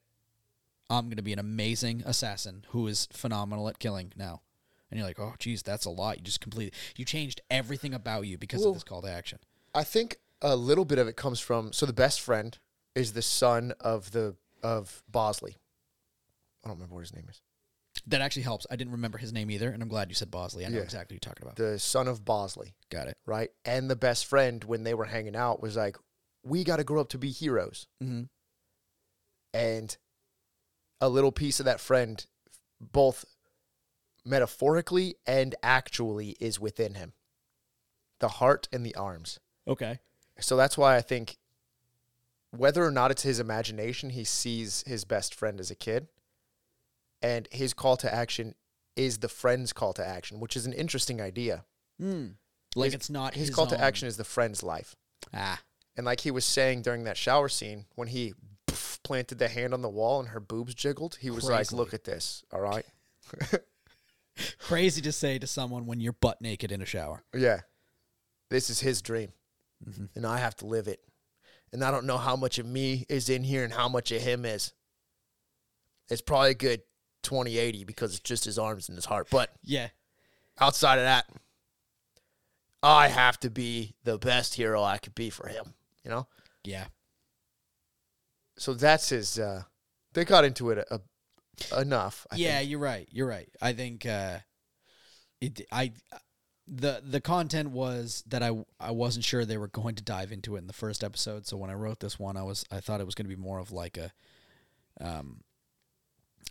I'm 0.90 1.06
going 1.06 1.16
to 1.16 1.22
be 1.22 1.32
an 1.32 1.38
amazing 1.38 2.02
assassin 2.04 2.64
who 2.68 2.86
is 2.86 3.08
phenomenal 3.12 3.68
at 3.68 3.78
killing 3.78 4.12
now. 4.16 4.42
And 4.90 4.98
you're 4.98 5.06
like, 5.08 5.18
oh, 5.18 5.34
geez, 5.38 5.62
that's 5.62 5.86
a 5.86 5.90
lot. 5.90 6.18
You 6.18 6.22
just 6.22 6.40
completely, 6.40 6.78
you 6.96 7.04
changed 7.04 7.40
everything 7.50 7.94
about 7.94 8.26
you 8.26 8.36
because 8.36 8.60
Well- 8.60 8.70
of 8.70 8.74
this 8.76 8.84
call 8.84 9.00
to 9.02 9.10
action. 9.10 9.38
I 9.74 9.84
think 9.84 10.18
a 10.42 10.54
little 10.54 10.84
bit 10.84 10.98
of 10.98 11.08
it 11.08 11.16
comes 11.16 11.40
from 11.40 11.72
so 11.72 11.86
the 11.86 11.94
best 11.94 12.20
friend 12.20 12.58
is 12.94 13.14
the 13.14 13.22
son 13.22 13.72
of 13.80 14.10
the 14.12 14.36
of 14.62 15.02
Bosley. 15.08 15.56
I 16.62 16.68
don't 16.68 16.76
remember 16.76 16.94
what 16.96 17.00
his 17.00 17.14
name 17.14 17.26
is. 17.30 17.40
That 18.06 18.20
actually 18.20 18.42
helps. 18.42 18.66
I 18.70 18.76
didn't 18.76 18.92
remember 18.92 19.16
his 19.18 19.32
name 19.32 19.50
either, 19.50 19.70
and 19.70 19.82
I'm 19.82 19.88
glad 19.88 20.08
you 20.10 20.14
said 20.14 20.30
Bosley. 20.30 20.66
I 20.66 20.68
know 20.68 20.76
Yeah. 20.78 20.82
exactly 20.84 21.14
what 21.16 21.24
you're 21.24 21.32
talking 21.32 21.46
about. 21.46 21.56
The 21.56 21.78
son 21.78 22.06
of 22.06 22.24
Bosley, 22.24 22.74
Got 22.90 23.08
it. 23.08 23.16
right? 23.26 23.50
And 23.64 23.90
the 23.90 23.96
best 23.96 24.26
friend 24.26 24.62
when 24.64 24.82
they 24.82 24.92
were 24.94 25.04
hanging 25.06 25.34
out 25.36 25.62
was 25.62 25.74
like, 25.76 25.96
"We 26.42 26.64
got 26.64 26.76
to 26.76 26.84
grow 26.84 27.00
up 27.00 27.08
to 27.10 27.18
be 27.18 27.30
heroes." 27.30 27.86
Mm-hmm. 28.02 28.22
And 29.54 29.96
a 31.00 31.08
little 31.08 31.32
piece 31.32 31.60
of 31.60 31.66
that 31.66 31.80
friend, 31.80 32.24
both 32.80 33.24
metaphorically 34.24 35.16
and 35.26 35.54
actually, 35.62 36.36
is 36.40 36.60
within 36.60 36.94
him. 36.94 37.12
The 38.20 38.28
heart 38.28 38.68
and 38.72 38.86
the 38.86 38.94
arms. 38.94 39.40
Okay. 39.66 39.98
So 40.40 40.56
that's 40.56 40.78
why 40.78 40.96
I 40.96 41.00
think 41.00 41.38
whether 42.50 42.84
or 42.84 42.90
not 42.90 43.10
it's 43.10 43.22
his 43.22 43.40
imagination, 43.40 44.10
he 44.10 44.24
sees 44.24 44.84
his 44.86 45.04
best 45.04 45.34
friend 45.34 45.58
as 45.58 45.70
a 45.70 45.74
kid. 45.74 46.08
And 47.20 47.48
his 47.50 47.72
call 47.74 47.96
to 47.98 48.12
action 48.12 48.54
is 48.96 49.18
the 49.18 49.28
friend's 49.28 49.72
call 49.72 49.92
to 49.94 50.06
action, 50.06 50.40
which 50.40 50.56
is 50.56 50.66
an 50.66 50.72
interesting 50.72 51.20
idea. 51.20 51.64
Mm. 52.00 52.34
Like 52.74 52.86
His- 52.88 52.94
it's 52.94 53.10
not 53.10 53.34
His, 53.34 53.48
his, 53.48 53.54
call 53.54 53.66
to 53.66 53.80
action 53.80 54.08
is 54.08 54.16
the 54.16 54.24
friend's 54.24 54.62
life. 54.62 54.96
Ah. 55.32 55.60
And 55.96 56.06
like 56.06 56.20
he 56.20 56.30
was 56.30 56.44
saying 56.44 56.82
during 56.82 57.04
that 57.04 57.16
shower 57.16 57.48
scene, 57.48 57.84
when 57.94 58.08
he 58.08 58.34
pff, 58.66 59.02
planted 59.02 59.38
the 59.38 59.48
hand 59.48 59.74
on 59.74 59.82
the 59.82 59.88
wall 59.90 60.20
and 60.20 60.28
her 60.30 60.40
boobs 60.40 60.74
jiggled, 60.74 61.16
he 61.20 61.30
was 61.30 61.44
like, 61.48 61.70
Look 61.72 61.92
at 61.94 62.04
this, 62.04 62.44
all 62.52 62.60
right? 62.60 62.84
Crazy 64.58 65.02
to 65.02 65.12
say 65.12 65.38
to 65.38 65.46
someone 65.46 65.86
when 65.86 66.00
you're 66.00 66.14
butt 66.14 66.40
naked 66.40 66.72
in 66.72 66.80
a 66.80 66.86
shower. 66.86 67.22
Yeah. 67.34 67.60
This 68.48 68.70
is 68.70 68.80
his 68.80 69.02
dream. 69.02 69.32
Mhm. 69.86 70.08
And 70.14 70.26
I 70.26 70.38
have 70.38 70.56
to 70.56 70.66
live 70.66 70.88
it. 70.88 71.00
And 71.72 71.84
I 71.84 71.90
don't 71.90 72.06
know 72.06 72.18
how 72.18 72.36
much 72.36 72.58
of 72.58 72.66
me 72.66 73.04
is 73.08 73.28
in 73.28 73.44
here 73.44 73.64
and 73.64 73.72
how 73.72 73.88
much 73.88 74.10
of 74.12 74.22
him 74.22 74.44
is. 74.44 74.72
It's 76.08 76.22
probably 76.22 76.50
a 76.50 76.54
good 76.54 76.82
2080 77.22 77.84
because 77.84 78.12
it's 78.12 78.20
just 78.20 78.44
his 78.44 78.58
arms 78.58 78.88
and 78.88 78.96
his 78.96 79.04
heart. 79.04 79.28
But 79.30 79.50
Yeah. 79.62 79.88
outside 80.58 80.98
of 80.98 81.04
that, 81.04 81.28
I 82.82 83.08
have 83.08 83.38
to 83.40 83.50
be 83.50 83.94
the 84.04 84.18
best 84.18 84.54
hero 84.54 84.82
I 84.82 84.98
could 84.98 85.14
be 85.14 85.30
for 85.30 85.48
him, 85.48 85.74
you 86.04 86.10
know? 86.10 86.26
Yeah. 86.64 86.86
So 88.56 88.74
that's 88.74 89.08
his 89.08 89.38
uh 89.38 89.62
they 90.12 90.24
got 90.24 90.44
into 90.44 90.70
it 90.70 90.78
a, 90.78 91.00
a, 91.72 91.80
enough. 91.80 92.26
I 92.30 92.36
yeah, 92.36 92.58
think. 92.58 92.70
you're 92.70 92.78
right. 92.78 93.08
You're 93.10 93.26
right. 93.26 93.48
I 93.60 93.72
think 93.72 94.06
uh 94.06 94.38
it 95.40 95.62
I 95.72 95.92
the 96.66 97.02
the 97.04 97.20
content 97.20 97.70
was 97.70 98.22
that 98.28 98.42
I 98.42 98.64
I 98.78 98.92
wasn't 98.92 99.24
sure 99.24 99.44
they 99.44 99.58
were 99.58 99.68
going 99.68 99.94
to 99.96 100.02
dive 100.02 100.32
into 100.32 100.56
it 100.56 100.60
in 100.60 100.66
the 100.66 100.72
first 100.72 101.02
episode. 101.02 101.46
So 101.46 101.56
when 101.56 101.70
I 101.70 101.74
wrote 101.74 102.00
this 102.00 102.18
one, 102.18 102.36
I 102.36 102.42
was 102.42 102.64
I 102.70 102.80
thought 102.80 103.00
it 103.00 103.06
was 103.06 103.14
going 103.14 103.28
to 103.28 103.34
be 103.34 103.40
more 103.40 103.58
of 103.58 103.72
like 103.72 103.96
a 103.96 104.12
um 105.00 105.42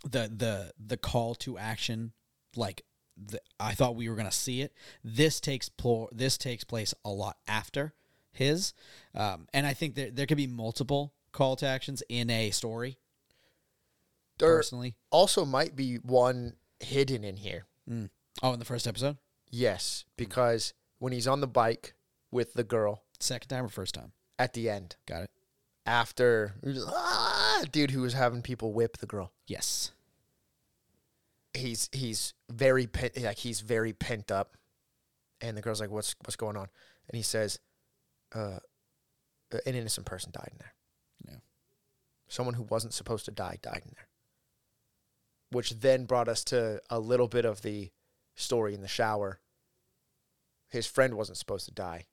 the 0.04 0.30
the 0.34 0.72
the 0.84 0.96
call 0.96 1.34
to 1.36 1.58
action 1.58 2.12
like 2.56 2.82
the, 3.16 3.40
I 3.60 3.74
thought 3.74 3.96
we 3.96 4.08
were 4.08 4.16
going 4.16 4.28
to 4.28 4.36
see 4.36 4.62
it. 4.62 4.74
This 5.04 5.40
takes 5.40 5.68
pl- 5.68 6.08
this 6.12 6.36
takes 6.36 6.64
place 6.64 6.94
a 7.04 7.10
lot 7.10 7.36
after 7.46 7.94
his. 8.32 8.72
Um 9.14 9.46
and 9.52 9.66
I 9.66 9.74
think 9.74 9.94
there 9.94 10.10
there 10.10 10.26
could 10.26 10.36
be 10.36 10.46
multiple 10.46 11.12
call 11.32 11.56
to 11.56 11.66
actions 11.66 12.02
in 12.08 12.28
a 12.30 12.50
story 12.50 12.98
There 14.38 14.54
personally. 14.56 14.94
also 15.10 15.44
might 15.44 15.74
be 15.76 15.96
one 15.96 16.54
hidden 16.80 17.24
in 17.24 17.36
here. 17.36 17.64
Oh, 18.42 18.52
in 18.52 18.58
the 18.58 18.64
first 18.64 18.86
episode? 18.86 19.16
Yes, 19.50 20.04
because 20.16 20.72
when 20.98 21.12
he's 21.12 21.26
on 21.28 21.40
the 21.40 21.46
bike 21.46 21.94
with 22.30 22.54
the 22.54 22.64
girl 22.64 23.02
Second 23.20 23.48
time 23.48 23.64
or 23.64 23.68
first 23.68 23.94
time? 23.94 24.12
at 24.38 24.52
the 24.54 24.68
end, 24.70 24.96
Got 25.06 25.24
it. 25.24 25.30
after 25.86 26.54
ah, 26.86 27.62
dude 27.70 27.90
who 27.92 28.00
was 28.02 28.14
having 28.14 28.42
people 28.42 28.72
whip 28.72 28.96
the 28.98 29.06
girl. 29.06 29.32
Yes. 29.46 29.92
He's 31.54 31.88
he's 31.92 32.32
very 32.50 32.86
pent, 32.86 33.16
like 33.22 33.36
he's 33.38 33.60
very 33.60 33.92
pent 33.92 34.30
up, 34.30 34.56
and 35.42 35.54
the 35.56 35.60
girl's 35.60 35.80
like, 35.82 35.90
"What's 35.90 36.14
what's 36.24 36.36
going 36.36 36.56
on?" 36.56 36.68
And 37.08 37.16
he 37.16 37.22
says, 37.22 37.58
"Uh, 38.34 38.60
an 39.52 39.74
innocent 39.74 40.06
person 40.06 40.30
died 40.32 40.48
in 40.52 40.58
there. 40.58 40.74
Yeah. 41.28 41.40
someone 42.28 42.54
who 42.54 42.62
wasn't 42.62 42.94
supposed 42.94 43.24
to 43.26 43.30
die 43.30 43.58
died 43.62 43.82
in 43.84 43.92
there." 43.94 44.08
Which 45.50 45.70
then 45.80 46.06
brought 46.06 46.28
us 46.28 46.42
to 46.44 46.80
a 46.88 46.98
little 46.98 47.28
bit 47.28 47.44
of 47.44 47.60
the 47.62 47.92
story 48.34 48.74
in 48.74 48.80
the 48.80 48.88
shower. 48.88 49.40
His 50.70 50.86
friend 50.86 51.14
wasn't 51.14 51.36
supposed 51.38 51.66
to 51.66 51.72
die. 51.72 52.06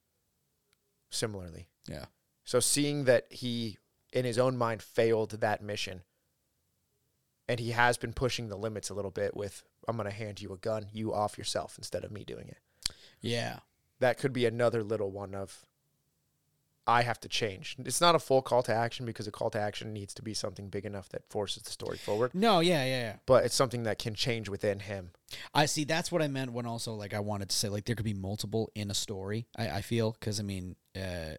Similarly, 1.09 1.69
Yeah. 1.87 2.05
so 2.43 2.59
seeing 2.59 3.05
that 3.05 3.31
he, 3.31 3.79
in 4.11 4.25
his 4.25 4.37
own 4.37 4.57
mind, 4.57 4.83
failed 4.83 5.31
that 5.31 5.61
mission, 5.63 6.03
and 7.47 7.59
he 7.59 7.71
has 7.71 7.97
been 7.97 8.13
pushing 8.13 8.49
the 8.49 8.57
limits 8.57 8.89
a 8.89 8.93
little 8.93 9.09
bit 9.09 9.35
with, 9.35 9.63
I'm 9.87 9.95
going 9.95 10.05
to 10.07 10.15
hand 10.15 10.39
you 10.41 10.53
a 10.53 10.57
gun, 10.57 10.89
you 10.91 11.11
off 11.13 11.37
yourself 11.37 11.77
instead 11.79 12.03
of 12.03 12.11
me 12.11 12.23
doing 12.25 12.47
it. 12.49 12.59
Yeah. 13.21 13.61
That 13.99 14.17
could 14.19 14.33
be 14.33 14.45
another 14.45 14.83
little 14.83 15.09
one 15.11 15.33
of, 15.33 15.65
I 16.89 17.03
have 17.03 17.19
to 17.21 17.29
change. 17.29 17.75
It's 17.79 18.01
not 18.01 18.15
a 18.15 18.19
full 18.19 18.41
call 18.41 18.63
to 18.63 18.73
action 18.73 19.05
because 19.05 19.27
a 19.27 19.31
call 19.31 19.49
to 19.51 19.59
action 19.59 19.93
needs 19.93 20.13
to 20.15 20.21
be 20.21 20.33
something 20.33 20.69
big 20.69 20.85
enough 20.85 21.07
that 21.09 21.29
forces 21.29 21.63
the 21.63 21.71
story 21.71 21.97
forward, 21.97 22.31
No, 22.33 22.59
yeah, 22.59 22.83
yeah, 22.83 22.99
yeah. 23.01 23.15
but 23.25 23.45
it's 23.45 23.55
something 23.55 23.83
that 23.83 23.99
can 23.99 24.15
change 24.15 24.49
within 24.49 24.79
him. 24.79 25.11
I 25.53 25.67
see. 25.67 25.83
That's 25.83 26.11
what 26.11 26.21
I 26.23 26.27
meant 26.27 26.51
when 26.53 26.65
also 26.65 26.93
like 26.95 27.13
I 27.13 27.19
wanted 27.19 27.49
to 27.49 27.55
say 27.55 27.69
like 27.69 27.85
there 27.85 27.95
could 27.95 28.05
be 28.05 28.13
multiple 28.15 28.71
in 28.73 28.89
a 28.89 28.95
story. 28.95 29.45
I, 29.55 29.69
I 29.69 29.81
feel 29.81 30.11
because 30.13 30.39
I 30.39 30.43
mean, 30.43 30.75
uh, 30.95 31.35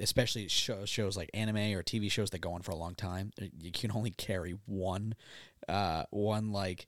especially 0.00 0.46
shows 0.48 0.88
shows 0.88 1.16
like 1.16 1.30
anime 1.34 1.56
or 1.76 1.82
TV 1.82 2.10
shows 2.10 2.30
that 2.30 2.40
go 2.40 2.52
on 2.52 2.62
for 2.62 2.70
a 2.70 2.76
long 2.76 2.94
time. 2.94 3.32
You 3.60 3.72
can 3.72 3.90
only 3.92 4.12
carry 4.12 4.54
one, 4.66 5.14
uh, 5.68 6.04
one 6.10 6.52
like 6.52 6.86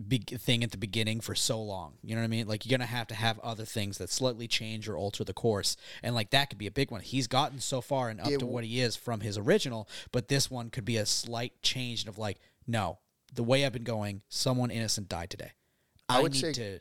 big 0.00 0.38
thing 0.40 0.64
at 0.64 0.70
the 0.70 0.78
beginning 0.78 1.20
for 1.20 1.34
so 1.34 1.60
long. 1.62 1.94
You 2.02 2.14
know 2.14 2.20
what 2.22 2.26
I 2.26 2.28
mean? 2.28 2.46
Like 2.48 2.64
you're 2.64 2.76
gonna 2.76 2.86
have 2.86 3.06
to 3.08 3.14
have 3.14 3.38
other 3.40 3.64
things 3.64 3.98
that 3.98 4.10
slightly 4.10 4.48
change 4.48 4.88
or 4.88 4.96
alter 4.96 5.24
the 5.24 5.32
course, 5.34 5.76
and 6.02 6.14
like 6.14 6.30
that 6.30 6.48
could 6.50 6.58
be 6.58 6.66
a 6.66 6.70
big 6.72 6.90
one. 6.90 7.00
He's 7.02 7.26
gotten 7.26 7.60
so 7.60 7.80
far 7.80 8.08
and 8.08 8.20
up 8.20 8.30
Yeah, 8.30 8.38
to 8.38 8.46
what 8.46 8.64
he 8.64 8.80
is 8.80 8.96
from 8.96 9.20
his 9.20 9.36
original, 9.36 9.88
but 10.10 10.28
this 10.28 10.50
one 10.50 10.70
could 10.70 10.84
be 10.84 10.96
a 10.96 11.06
slight 11.06 11.60
change 11.62 12.06
of 12.06 12.16
like, 12.18 12.38
no, 12.66 12.98
the 13.34 13.42
way 13.42 13.64
I've 13.66 13.72
been 13.72 13.84
going, 13.84 14.22
someone 14.28 14.70
innocent 14.70 15.08
died 15.08 15.30
today. 15.30 15.52
I 16.08 16.18
I, 16.18 16.22
would 16.22 16.32
need 16.32 16.40
say- 16.40 16.52
to 16.54 16.78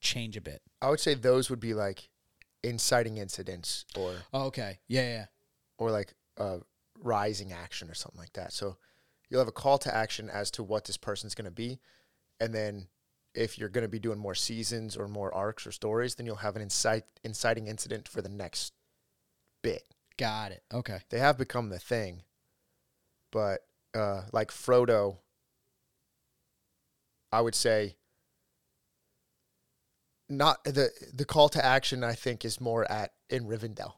change 0.00 0.36
a 0.36 0.40
bit. 0.40 0.62
I 0.80 0.90
would 0.90 1.00
say 1.00 1.14
those 1.14 1.50
would 1.50 1.60
be 1.60 1.74
like 1.74 2.08
inciting 2.62 3.18
incidents 3.18 3.84
or 3.96 4.14
Oh, 4.32 4.46
okay. 4.46 4.78
Yeah, 4.88 5.02
yeah. 5.02 5.24
or 5.78 5.90
like 5.90 6.14
a 6.36 6.60
rising 7.00 7.52
action 7.52 7.90
or 7.90 7.94
something 7.94 8.18
like 8.20 8.32
that. 8.34 8.52
So 8.52 8.76
you'll 9.28 9.40
have 9.40 9.48
a 9.48 9.52
call 9.52 9.78
to 9.78 9.94
action 9.94 10.28
as 10.30 10.50
to 10.52 10.62
what 10.62 10.84
this 10.84 10.96
person's 10.96 11.34
going 11.34 11.44
to 11.46 11.50
be, 11.50 11.78
and 12.40 12.54
then 12.54 12.88
if 13.34 13.58
you're 13.58 13.68
going 13.68 13.82
to 13.82 13.88
be 13.88 13.98
doing 13.98 14.18
more 14.18 14.34
seasons 14.34 14.96
or 14.96 15.06
more 15.08 15.32
arcs 15.34 15.66
or 15.66 15.72
stories, 15.72 16.14
then 16.16 16.26
you'll 16.26 16.36
have 16.36 16.56
an 16.56 16.62
incite 16.62 17.04
inciting 17.22 17.66
incident 17.68 18.08
for 18.08 18.20
the 18.22 18.28
next 18.28 18.72
bit. 19.62 19.84
Got 20.16 20.52
it. 20.52 20.62
Okay. 20.72 21.00
They 21.10 21.18
have 21.18 21.38
become 21.38 21.68
the 21.68 21.78
thing, 21.78 22.22
but 23.30 23.60
uh, 23.94 24.22
like 24.32 24.50
Frodo, 24.50 25.18
I 27.30 27.40
would 27.40 27.54
say 27.54 27.96
not 30.28 30.62
the 30.64 30.90
the 31.12 31.24
call 31.24 31.48
to 31.50 31.64
action. 31.64 32.02
I 32.04 32.14
think 32.14 32.44
is 32.44 32.60
more 32.60 32.90
at 32.90 33.12
in 33.30 33.44
Rivendell, 33.44 33.94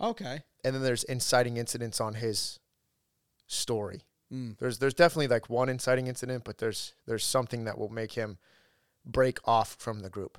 Okay. 0.00 0.42
and 0.64 0.74
then 0.74 0.82
there's 0.82 1.04
inciting 1.04 1.56
incidents 1.56 2.00
on 2.00 2.14
his 2.14 2.60
story. 3.46 4.05
Mm. 4.32 4.58
There's 4.58 4.78
there's 4.78 4.94
definitely 4.94 5.28
like 5.28 5.48
one 5.48 5.68
inciting 5.68 6.06
incident, 6.06 6.44
but 6.44 6.58
there's 6.58 6.94
there's 7.06 7.24
something 7.24 7.64
that 7.64 7.78
will 7.78 7.88
make 7.88 8.12
him 8.12 8.38
break 9.04 9.38
off 9.44 9.76
from 9.78 10.00
the 10.00 10.10
group. 10.10 10.38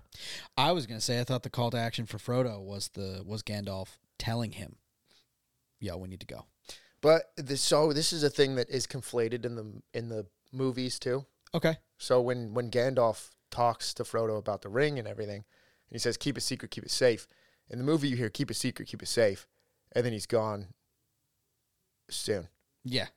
I 0.58 0.72
was 0.74 0.86
gonna 0.86 1.02
say 1.02 1.20
I 1.20 1.24
thought 1.24 1.44
the 1.44 1.50
call 1.50 1.72
to 1.72 1.78
action 1.78 2.06
for 2.06 2.18
Frodo 2.18 2.62
was 2.62 2.90
the 2.90 3.24
was 3.26 3.44
Gandalf 3.44 3.98
telling 4.18 4.52
him, 4.52 4.76
"Yo, 5.80 5.98
we 5.98 6.10
need 6.10 6.20
to 6.20 6.26
go." 6.26 6.46
But 7.02 7.32
this 7.38 7.62
so 7.62 7.94
this 7.94 8.12
is 8.12 8.24
a 8.24 8.30
thing 8.30 8.56
that 8.56 8.70
is 8.70 8.88
conflated 8.88 9.46
in 9.46 9.56
the 9.56 9.82
in 9.94 10.10
the 10.10 10.28
movies 10.52 11.00
too. 11.00 11.26
Okay. 11.54 11.78
So 11.98 12.22
when 12.22 12.54
when 12.54 12.70
Gandalf 12.70 13.30
talks 13.50 13.94
to 13.94 14.04
Frodo 14.04 14.38
about 14.38 14.62
the 14.62 14.70
ring 14.70 15.00
and 15.00 15.08
everything, 15.08 15.46
and 15.90 15.96
he 15.96 16.00
says, 16.00 16.18
"Keep 16.18 16.38
it 16.38 16.42
secret, 16.42 16.72
keep 16.72 16.84
it 16.84 16.92
safe." 16.92 17.28
In 17.70 17.78
the 17.78 17.86
movie, 17.86 18.10
you 18.10 18.18
hear, 18.18 18.30
"Keep 18.30 18.52
it 18.52 18.56
secret, 18.56 18.88
keep 18.88 19.02
it 19.02 19.08
safe," 19.08 19.48
and 19.94 20.06
then 20.06 20.14
he's 20.14 20.26
gone 20.26 20.74
soon. 22.10 22.50
Yeah. 22.84 23.08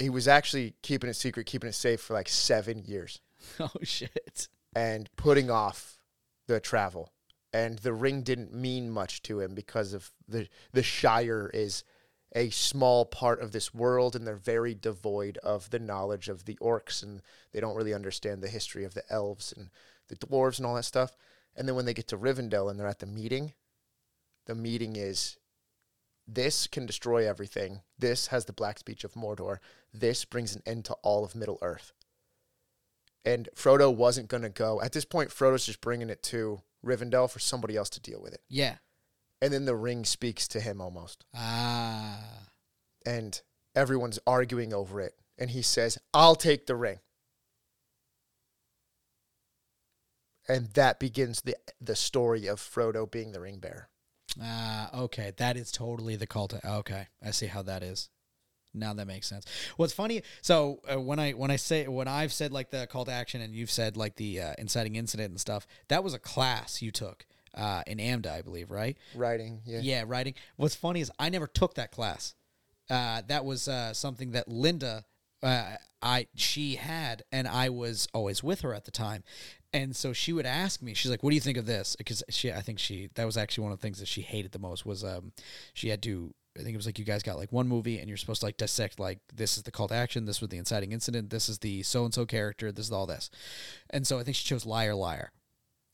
He 0.00 0.10
was 0.10 0.26
actually 0.26 0.74
keeping 0.82 1.10
it 1.10 1.14
secret, 1.14 1.46
keeping 1.46 1.68
it 1.68 1.74
safe 1.74 2.00
for 2.00 2.14
like 2.14 2.28
seven 2.28 2.82
years, 2.84 3.20
Oh 3.60 3.70
shit. 3.82 4.48
and 4.74 5.08
putting 5.16 5.50
off 5.50 5.98
the 6.48 6.58
travel. 6.58 7.12
And 7.52 7.78
the 7.80 7.92
ring 7.92 8.22
didn't 8.22 8.54
mean 8.54 8.90
much 8.90 9.22
to 9.22 9.40
him 9.40 9.54
because 9.54 9.92
of 9.92 10.10
the 10.26 10.48
the 10.72 10.82
Shire 10.82 11.50
is 11.52 11.84
a 12.34 12.48
small 12.50 13.04
part 13.04 13.42
of 13.42 13.50
this 13.52 13.74
world, 13.74 14.14
and 14.14 14.24
they're 14.26 14.36
very 14.36 14.74
devoid 14.74 15.36
of 15.38 15.70
the 15.70 15.80
knowledge 15.80 16.28
of 16.28 16.44
the 16.44 16.56
orcs, 16.62 17.02
and 17.02 17.22
they 17.52 17.60
don't 17.60 17.74
really 17.76 17.92
understand 17.92 18.40
the 18.40 18.48
history 18.48 18.84
of 18.84 18.94
the 18.94 19.02
elves 19.10 19.52
and 19.56 19.68
the 20.08 20.16
dwarves 20.16 20.58
and 20.58 20.66
all 20.66 20.76
that 20.76 20.84
stuff. 20.84 21.16
And 21.56 21.66
then 21.68 21.74
when 21.74 21.84
they 21.86 21.94
get 21.94 22.06
to 22.08 22.16
Rivendell 22.16 22.70
and 22.70 22.78
they're 22.78 22.86
at 22.86 23.00
the 23.00 23.06
meeting, 23.06 23.52
the 24.46 24.54
meeting 24.54 24.94
is 24.96 25.36
this 26.34 26.66
can 26.66 26.86
destroy 26.86 27.28
everything. 27.28 27.80
This 27.98 28.28
has 28.28 28.44
the 28.44 28.52
black 28.52 28.78
speech 28.78 29.04
of 29.04 29.14
Mordor. 29.14 29.58
This 29.92 30.24
brings 30.24 30.54
an 30.54 30.62
end 30.64 30.84
to 30.86 30.94
all 31.02 31.24
of 31.24 31.34
Middle 31.34 31.58
Earth. 31.62 31.92
And 33.24 33.48
Frodo 33.54 33.94
wasn't 33.94 34.28
going 34.28 34.42
to 34.42 34.48
go. 34.48 34.80
At 34.80 34.92
this 34.92 35.04
point, 35.04 35.30
Frodo's 35.30 35.66
just 35.66 35.80
bringing 35.80 36.08
it 36.08 36.22
to 36.24 36.62
Rivendell 36.84 37.30
for 37.30 37.38
somebody 37.38 37.76
else 37.76 37.90
to 37.90 38.00
deal 38.00 38.20
with 38.20 38.32
it. 38.32 38.40
Yeah. 38.48 38.76
And 39.42 39.52
then 39.52 39.64
the 39.64 39.76
ring 39.76 40.04
speaks 40.04 40.48
to 40.48 40.60
him 40.60 40.80
almost. 40.80 41.24
Ah. 41.34 42.48
And 43.04 43.40
everyone's 43.74 44.18
arguing 44.26 44.72
over 44.72 45.00
it. 45.00 45.14
And 45.38 45.50
he 45.50 45.62
says, 45.62 45.98
I'll 46.14 46.36
take 46.36 46.66
the 46.66 46.76
ring. 46.76 47.00
And 50.48 50.68
that 50.70 50.98
begins 50.98 51.42
the 51.42 51.56
the 51.80 51.94
story 51.94 52.46
of 52.46 52.60
Frodo 52.60 53.08
being 53.08 53.32
the 53.32 53.40
ring 53.40 53.58
bearer. 53.58 53.88
Ah. 54.40 54.90
Okay. 55.02 55.32
That 55.36 55.56
is 55.56 55.72
totally 55.72 56.16
the 56.16 56.26
call 56.26 56.48
to. 56.48 56.66
Okay. 56.78 57.06
I 57.24 57.30
see 57.30 57.46
how 57.46 57.62
that 57.62 57.82
is. 57.82 58.08
Now 58.72 58.94
that 58.94 59.06
makes 59.06 59.28
sense. 59.28 59.46
What's 59.76 59.92
funny? 59.92 60.22
So 60.42 60.80
uh, 60.92 61.00
when 61.00 61.18
I 61.18 61.32
when 61.32 61.50
I 61.50 61.56
say 61.56 61.88
when 61.88 62.06
I've 62.06 62.32
said 62.32 62.52
like 62.52 62.70
the 62.70 62.86
call 62.86 63.04
to 63.04 63.12
action 63.12 63.40
and 63.40 63.54
you've 63.54 63.70
said 63.70 63.96
like 63.96 64.16
the 64.16 64.40
uh, 64.40 64.52
inciting 64.58 64.94
incident 64.94 65.30
and 65.30 65.40
stuff, 65.40 65.66
that 65.88 66.04
was 66.04 66.14
a 66.14 66.18
class 66.20 66.80
you 66.80 66.92
took 66.92 67.26
uh, 67.54 67.82
in 67.86 67.98
AMDA, 67.98 68.30
I 68.30 68.42
believe, 68.42 68.70
right? 68.70 68.96
Writing, 69.14 69.60
yeah. 69.64 69.80
Yeah, 69.82 70.04
writing. 70.06 70.34
What's 70.56 70.74
funny 70.74 71.00
is 71.00 71.10
I 71.18 71.30
never 71.30 71.46
took 71.46 71.74
that 71.74 71.90
class. 71.90 72.34
Uh, 72.88 73.22
that 73.28 73.44
was 73.44 73.68
uh, 73.68 73.92
something 73.92 74.32
that 74.32 74.48
Linda, 74.48 75.04
uh, 75.42 75.76
I 76.02 76.26
she 76.34 76.76
had, 76.76 77.22
and 77.30 77.46
I 77.46 77.68
was 77.68 78.08
always 78.14 78.42
with 78.42 78.62
her 78.62 78.74
at 78.74 78.84
the 78.84 78.90
time, 78.90 79.22
and 79.72 79.94
so 79.94 80.12
she 80.12 80.32
would 80.32 80.46
ask 80.46 80.82
me. 80.82 80.94
She's 80.94 81.10
like, 81.10 81.22
"What 81.22 81.30
do 81.30 81.34
you 81.34 81.40
think 81.40 81.58
of 81.58 81.66
this?" 81.66 81.96
Because 81.96 82.22
she, 82.30 82.52
I 82.52 82.60
think 82.60 82.78
she 82.78 83.10
that 83.14 83.24
was 83.24 83.36
actually 83.36 83.62
one 83.64 83.72
of 83.72 83.78
the 83.78 83.82
things 83.82 83.98
that 84.00 84.08
she 84.08 84.22
hated 84.22 84.52
the 84.52 84.58
most 84.58 84.86
was 84.86 85.04
um, 85.04 85.32
she 85.74 85.88
had 85.88 86.02
to. 86.02 86.34
I 86.58 86.62
think 86.62 86.74
it 86.74 86.76
was 86.76 86.86
like 86.86 86.98
you 86.98 87.04
guys 87.04 87.22
got 87.22 87.36
like 87.36 87.52
one 87.52 87.68
movie 87.68 87.98
and 87.98 88.08
you're 88.08 88.16
supposed 88.16 88.40
to 88.40 88.46
like 88.46 88.56
dissect 88.56 88.98
like 88.98 89.20
this 89.32 89.56
is 89.56 89.62
the 89.62 89.70
call 89.70 89.86
to 89.88 89.94
action, 89.94 90.24
this 90.24 90.40
was 90.40 90.50
the 90.50 90.58
inciting 90.58 90.90
incident, 90.90 91.30
this 91.30 91.48
is 91.48 91.58
the 91.58 91.84
so 91.84 92.04
and 92.04 92.12
so 92.12 92.26
character, 92.26 92.72
this 92.72 92.86
is 92.86 92.92
all 92.92 93.06
this, 93.06 93.30
and 93.90 94.06
so 94.06 94.18
I 94.18 94.24
think 94.24 94.36
she 94.36 94.44
chose 94.44 94.66
liar 94.66 94.94
liar, 94.96 95.30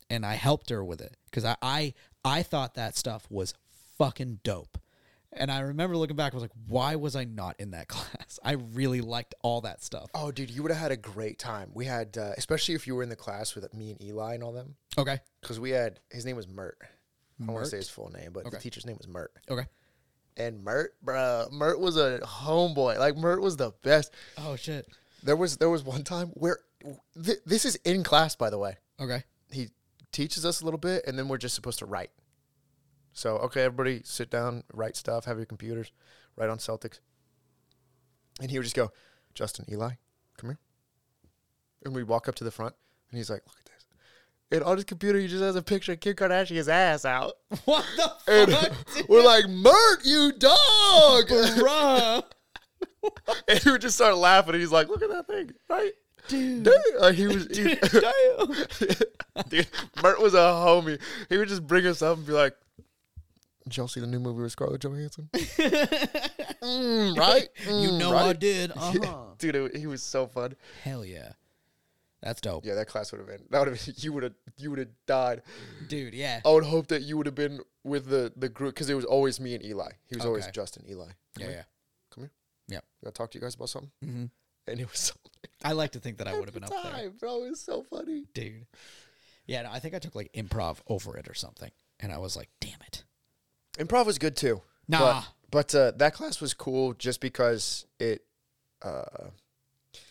and 0.09 0.25
I 0.25 0.35
helped 0.35 0.71
her 0.71 0.83
with 0.83 1.03
it 1.03 1.17
because 1.27 1.45
I, 1.45 1.57
I 1.61 1.95
I 2.25 2.43
thought 2.43 2.75
that 2.75 2.97
stuff 2.97 3.27
was 3.29 3.53
fucking 3.99 4.41
dope. 4.45 4.79
And 5.39 5.51
I 5.51 5.61
remember 5.61 5.97
looking 5.97 6.17
back, 6.17 6.33
I 6.33 6.37
was 6.37 6.43
like, 6.43 6.53
why 6.67 6.97
was 6.97 7.15
I 7.15 7.25
not 7.25 7.57
in 7.59 7.73
that 7.73 7.89
class? 7.89 8.39
I 8.43 8.53
really 8.53 9.01
liked 9.01 9.35
all 9.43 9.61
that 9.63 9.83
stuff. 9.83 10.11
Oh, 10.15 10.31
dude, 10.33 10.51
you 10.51 10.63
would 10.63 10.73
have 10.73 10.81
had 10.81 10.93
a 10.93 10.97
great 10.97 11.39
time. 11.39 11.71
We 11.75 11.85
had, 11.85 12.17
uh, 12.17 12.33
especially 12.39 12.75
if 12.75 12.87
you 12.87 12.95
were 12.95 13.03
in 13.03 13.09
the 13.09 13.17
class 13.17 13.55
with 13.55 13.73
me 13.75 13.91
and 13.93 14.03
Eli 14.03 14.35
and 14.35 14.43
all 14.43 14.53
them, 14.53 14.77
Okay. 14.99 15.19
because 15.41 15.61
we 15.61 15.71
had 15.71 16.01
his 16.11 16.25
name 16.25 16.37
was 16.37 16.49
Mert. 16.49 16.79
I 16.83 17.45
don't 17.45 17.55
want 17.55 17.65
to 17.67 17.71
say 17.71 17.77
his 17.77 17.91
full 17.91 18.11
name, 18.11 18.31
but 18.33 18.51
the 18.51 18.57
teacher's 18.59 18.87
name 18.87 18.97
was 18.97 19.07
Mert. 19.09 19.31
Okay. 19.51 19.67
And 20.39 20.65
Mert, 20.65 20.95
bruh, 21.05 21.51
Mert 21.53 21.79
was 21.81 21.97
a 21.99 22.19
homeboy. 22.23 22.99
Like 22.99 23.17
Mert 23.17 23.43
was 23.43 23.57
the 23.57 23.73
best. 23.83 24.13
Oh 24.39 24.57
shit. 24.57 24.87
There 25.23 25.37
was 25.37 25.57
there 25.59 25.69
was 25.71 25.83
one 25.85 26.03
time 26.03 26.29
where 26.29 26.59
th- 27.23 27.39
this 27.45 27.65
is 27.67 27.77
in 27.85 28.03
class, 28.05 28.37
by 28.37 28.49
the 28.49 28.59
way. 28.59 28.77
Okay. 29.01 29.23
He 29.51 29.69
teaches 30.13 30.47
us 30.47 30.61
a 30.63 30.65
little 30.65 30.79
bit, 30.79 31.05
and 31.07 31.19
then 31.19 31.29
we're 31.29 31.37
just 31.39 31.55
supposed 31.55 31.79
to 31.81 31.87
write. 31.87 32.11
So 33.17 33.39
okay, 33.39 33.63
everybody, 33.63 34.03
sit 34.05 34.29
down, 34.29 34.63
write 34.75 34.95
stuff, 34.95 35.25
have 35.25 35.39
your 35.39 35.47
computers, 35.47 35.91
write 36.37 36.51
on 36.51 36.59
Celtx. 36.59 37.01
And 38.43 38.51
he 38.51 38.59
would 38.59 38.65
just 38.65 38.77
go, 38.77 38.93
Justin, 39.35 39.65
Eli, 39.73 39.93
come 40.37 40.51
here. 40.51 40.59
And 41.83 41.95
we 41.95 42.03
walk 42.03 42.29
up 42.29 42.35
to 42.35 42.45
the 42.45 42.51
front, 42.51 42.75
and 43.11 43.17
he's 43.17 43.31
like, 43.31 43.41
look 43.47 43.57
at 43.59 43.73
this. 43.73 43.87
And 44.53 44.63
on 44.63 44.77
his 44.77 44.85
computer, 44.85 45.19
he 45.19 45.29
just 45.29 45.43
has 45.43 45.57
a 45.57 45.63
picture 45.63 45.93
of 45.93 46.01
Kim 46.01 46.15
Kardashian's 46.15 46.69
ass 46.69 47.07
out. 47.07 47.33
What 47.65 47.87
the 47.97 48.13
And 48.29 48.53
fuck, 48.53 49.09
we're 49.09 49.25
like, 49.25 49.49
Mert, 49.49 50.05
you 50.05 50.33
dog! 50.33 51.25
bruh? 51.29 52.23
and 53.49 53.59
he 53.61 53.71
would 53.71 53.81
just 53.81 53.95
start 53.95 54.19
laughing. 54.19 54.53
And 54.53 54.61
he's 54.61 54.73
like, 54.73 54.89
look 54.89 55.03
at 55.03 55.09
that 55.09 55.27
thing, 55.27 55.53
right? 55.71 55.93
Dude. 56.29 56.65
Dude, 56.65 56.75
like 57.01 57.15
he 57.15 57.29
was, 57.29 57.47
he, 57.47 57.63
dude, 59.49 59.69
Mert 60.03 60.21
was 60.21 60.35
a 60.35 60.39
homie. 60.39 61.01
He 61.31 61.39
would 61.39 61.49
just 61.49 61.67
bring 61.67 61.87
us 61.87 62.03
up 62.03 62.19
and 62.19 62.27
be 62.27 62.33
like, 62.33 62.55
"Did 63.69 63.77
y'all 63.77 63.89
see 63.89 64.01
the 64.01 64.07
new 64.07 64.21
movie 64.21 64.43
with 64.43 64.53
Scarlett 64.53 64.81
Johansson?" 64.83 65.29
Mm, 66.63 67.17
right? 67.17 67.49
you 67.67 67.91
Mm, 67.91 67.99
know 67.99 68.17
I 68.17 68.33
did. 68.33 68.73
Uh-huh. 68.77 69.35
dude. 69.39 69.55
It, 69.55 69.77
he 69.77 69.87
was 69.87 70.03
so 70.03 70.27
fun. 70.27 70.57
Hell 70.83 71.05
yeah. 71.05 71.33
That's 72.23 72.41
dope. 72.41 72.65
Yeah, 72.65 72.75
that 72.75 72.87
class 72.89 73.13
would 73.13 73.19
have 73.19 73.29
been. 73.29 73.43
That 73.51 73.61
would 73.61 73.69
have. 73.69 73.89
You 74.03 74.13
would 74.15 74.23
have. 74.25 74.33
You 74.57 74.71
would 74.71 74.79
have 74.81 74.89
died. 75.07 75.43
Dude, 75.87 76.15
yeah. 76.15 76.41
I 76.45 76.51
would 76.51 76.65
hope 76.65 76.89
that 76.89 77.03
you 77.03 77.17
would 77.17 77.27
have 77.27 77.35
been 77.35 77.61
with 77.85 78.07
the 78.07 78.33
the 78.37 78.49
group 78.49 78.75
because 78.75 78.91
it 78.91 78.95
was 78.95 79.05
always 79.05 79.39
me 79.39 79.55
and 79.55 79.65
Eli. 79.65 79.91
He 80.09 80.17
was 80.17 80.25
always 80.25 80.47
Justin, 80.49 80.85
Eli. 80.89 81.05
Come 81.07 81.15
Yeah, 81.39 81.47
here. 81.47 81.57
yeah. 81.57 81.63
Come 82.11 82.25
here. 82.25 82.31
Yep. 82.69 82.85
Gotta 83.05 83.15
talk 83.15 83.31
to 83.33 83.39
you 83.39 83.43
guys 83.43 83.55
about 83.55 83.69
something. 83.69 83.91
hmm 84.03 84.25
And 84.67 84.81
it 84.81 84.91
was 84.91 84.99
so. 84.99 85.15
I 85.63 85.73
like 85.73 85.93
to 85.93 86.01
think 86.01 86.19
that 86.19 86.27
I 86.27 86.33
would 86.37 86.47
have 86.47 86.55
been 86.55 86.65
up 86.65 86.71
there. 86.71 86.93
time, 86.93 87.13
bro. 87.21 87.45
It 87.45 87.51
was 87.51 87.61
so 87.61 87.83
funny. 87.83 88.25
Dude. 88.35 88.67
Yeah, 89.47 89.63
no, 89.63 89.71
I 89.71 89.79
think 89.79 89.95
I 89.95 89.99
took 90.01 90.15
like 90.17 90.33
improv 90.33 90.79
over 90.89 91.17
it 91.17 91.29
or 91.29 91.35
something. 91.35 91.71
And 92.01 92.11
I 92.13 92.19
was 92.19 92.37
like, 92.37 92.49
damn 92.61 92.81
it. 92.87 93.05
Improv 93.79 94.07
was 94.07 94.19
good 94.19 94.37
too. 94.37 94.63
Nah. 94.89 95.23
But, 95.51 95.73
but 95.73 95.75
uh, 95.75 95.91
that 95.97 96.15
class 96.15 96.41
was 96.41 96.55
cool 96.55 96.95
just 96.95 97.21
because 97.21 97.87
it. 97.99 98.23
Uh, 98.83 99.31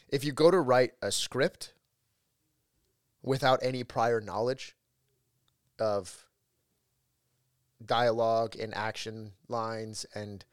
if 0.09 0.23
you 0.23 0.31
go 0.31 0.49
to 0.51 0.59
write 0.59 0.93
a 1.01 1.11
script 1.11 1.73
without 3.21 3.59
any 3.61 3.83
prior 3.83 4.21
knowledge 4.21 4.75
of 5.79 6.25
dialogue 7.83 8.55
and 8.55 8.73
action 8.75 9.31
lines, 9.47 10.05
and 10.13 10.45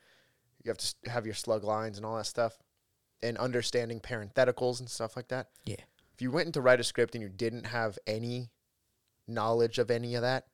you 0.62 0.70
have 0.70 0.78
to 0.78 0.94
have 1.10 1.26
your 1.26 1.34
slug 1.34 1.64
lines 1.64 1.96
and 1.96 2.06
all 2.06 2.16
that 2.16 2.26
stuff, 2.26 2.58
and 3.22 3.38
understanding 3.38 4.00
parentheticals 4.00 4.80
and 4.80 4.88
stuff 4.88 5.16
like 5.16 5.28
that. 5.28 5.48
Yeah. 5.64 5.76
If 6.14 6.20
you 6.20 6.30
went 6.30 6.46
in 6.46 6.52
to 6.52 6.60
write 6.60 6.80
a 6.80 6.84
script 6.84 7.14
and 7.14 7.22
you 7.22 7.28
didn't 7.28 7.66
have 7.66 7.98
any 8.06 8.50
knowledge 9.28 9.78
of 9.78 9.90
any 9.90 10.14
of 10.14 10.22
that, 10.22 10.46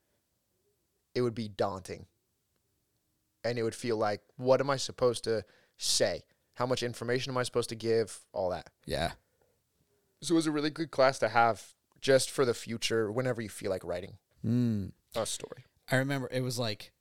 it 1.14 1.22
would 1.22 1.34
be 1.34 1.48
daunting. 1.48 2.06
And 3.48 3.58
it 3.58 3.62
would 3.62 3.74
feel 3.74 3.96
like, 3.96 4.20
what 4.36 4.60
am 4.60 4.70
I 4.70 4.76
supposed 4.76 5.24
to 5.24 5.44
say? 5.76 6.22
How 6.54 6.66
much 6.66 6.82
information 6.82 7.30
am 7.32 7.38
I 7.38 7.42
supposed 7.44 7.68
to 7.70 7.76
give? 7.76 8.20
All 8.32 8.50
that. 8.50 8.68
Yeah. 8.86 9.12
So 10.22 10.34
it 10.34 10.36
was 10.36 10.46
a 10.46 10.50
really 10.52 10.70
good 10.70 10.90
class 10.90 11.18
to 11.20 11.28
have 11.28 11.62
just 12.00 12.30
for 12.30 12.44
the 12.44 12.54
future 12.54 13.10
whenever 13.10 13.40
you 13.40 13.48
feel 13.48 13.70
like 13.70 13.84
writing 13.84 14.18
Mm. 14.44 14.92
a 15.16 15.26
story. 15.26 15.64
I 15.90 15.96
remember 15.96 16.28
it 16.30 16.42
was 16.42 16.58
like 16.58 16.92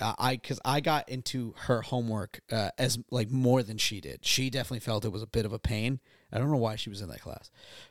uh, 0.00 0.14
I 0.18 0.36
because 0.36 0.58
I 0.64 0.80
got 0.80 1.08
into 1.08 1.54
her 1.66 1.82
homework 1.82 2.40
uh, 2.50 2.70
as 2.78 2.98
like 3.10 3.30
more 3.30 3.62
than 3.62 3.78
she 3.78 4.00
did. 4.00 4.24
She 4.24 4.50
definitely 4.50 4.80
felt 4.80 5.04
it 5.04 5.12
was 5.12 5.22
a 5.22 5.26
bit 5.28 5.44
of 5.44 5.52
a 5.52 5.58
pain. 5.58 6.00
I 6.32 6.38
don't 6.38 6.50
know 6.50 6.56
why 6.56 6.76
she 6.76 6.88
was 6.90 7.02
in 7.02 7.08
that 7.10 7.20
class, 7.20 7.50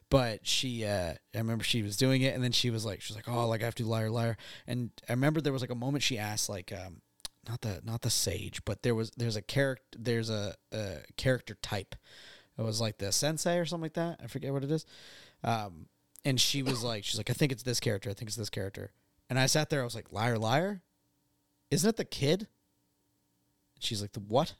but 0.10 0.46
she. 0.48 0.84
Uh, 0.84 1.14
I 1.34 1.38
remember 1.38 1.64
she 1.64 1.84
was 1.84 1.96
doing 1.96 2.22
it, 2.24 2.34
and 2.34 2.44
then 2.44 2.52
she 2.52 2.70
was 2.70 2.86
like, 2.86 3.02
she 3.02 3.14
was 3.14 3.16
like, 3.18 3.30
oh, 3.34 3.48
like 3.48 3.62
I 3.62 3.66
have 3.66 3.76
to 3.76 3.84
do 3.84 3.90
liar, 3.90 4.10
liar. 4.10 4.36
And 4.68 4.90
I 5.08 5.14
remember 5.14 5.40
there 5.42 5.54
was 5.54 5.62
like 5.62 5.70
a 5.72 5.76
moment 5.76 6.04
she 6.04 6.18
asked, 6.18 6.50
like, 6.50 6.74
um, 6.74 7.02
not 7.48 7.62
the 7.62 7.82
not 7.84 8.02
the 8.02 8.10
sage, 8.10 8.64
but 8.66 8.84
there 8.84 8.96
was 8.96 9.12
there's 9.18 9.36
a 9.36 9.42
character 9.42 9.98
there's 9.98 10.30
a, 10.30 10.56
a 10.72 10.98
character 11.18 11.56
type. 11.62 11.96
It 12.58 12.64
was 12.64 12.82
like 12.82 12.98
the 12.98 13.12
sensei 13.12 13.58
or 13.58 13.66
something 13.66 13.84
like 13.84 13.94
that. 13.94 14.20
I 14.24 14.28
forget 14.28 14.54
what 14.54 14.64
it 14.64 14.72
is. 14.72 14.86
Um, 15.44 15.88
and 16.24 16.40
she 16.40 16.62
was 16.62 16.84
like, 16.84 17.04
she's 17.04 17.18
like, 17.18 17.30
I 17.30 17.34
think 17.34 17.52
it's 17.52 17.64
this 17.64 17.80
character. 17.80 18.10
I 18.10 18.14
think 18.14 18.30
it's 18.30 18.38
this 18.38 18.50
character. 18.50 18.92
And 19.30 19.40
I 19.40 19.46
sat 19.48 19.70
there. 19.70 19.82
I 19.82 19.86
was 19.86 19.96
like, 19.96 20.12
liar, 20.12 20.38
liar. 20.38 20.82
Isn't 21.72 21.90
it 21.90 21.98
the 21.98 22.06
kid? 22.06 22.48
She's 23.80 24.02
like, 24.02 24.12
the 24.12 24.20
what? 24.20 24.54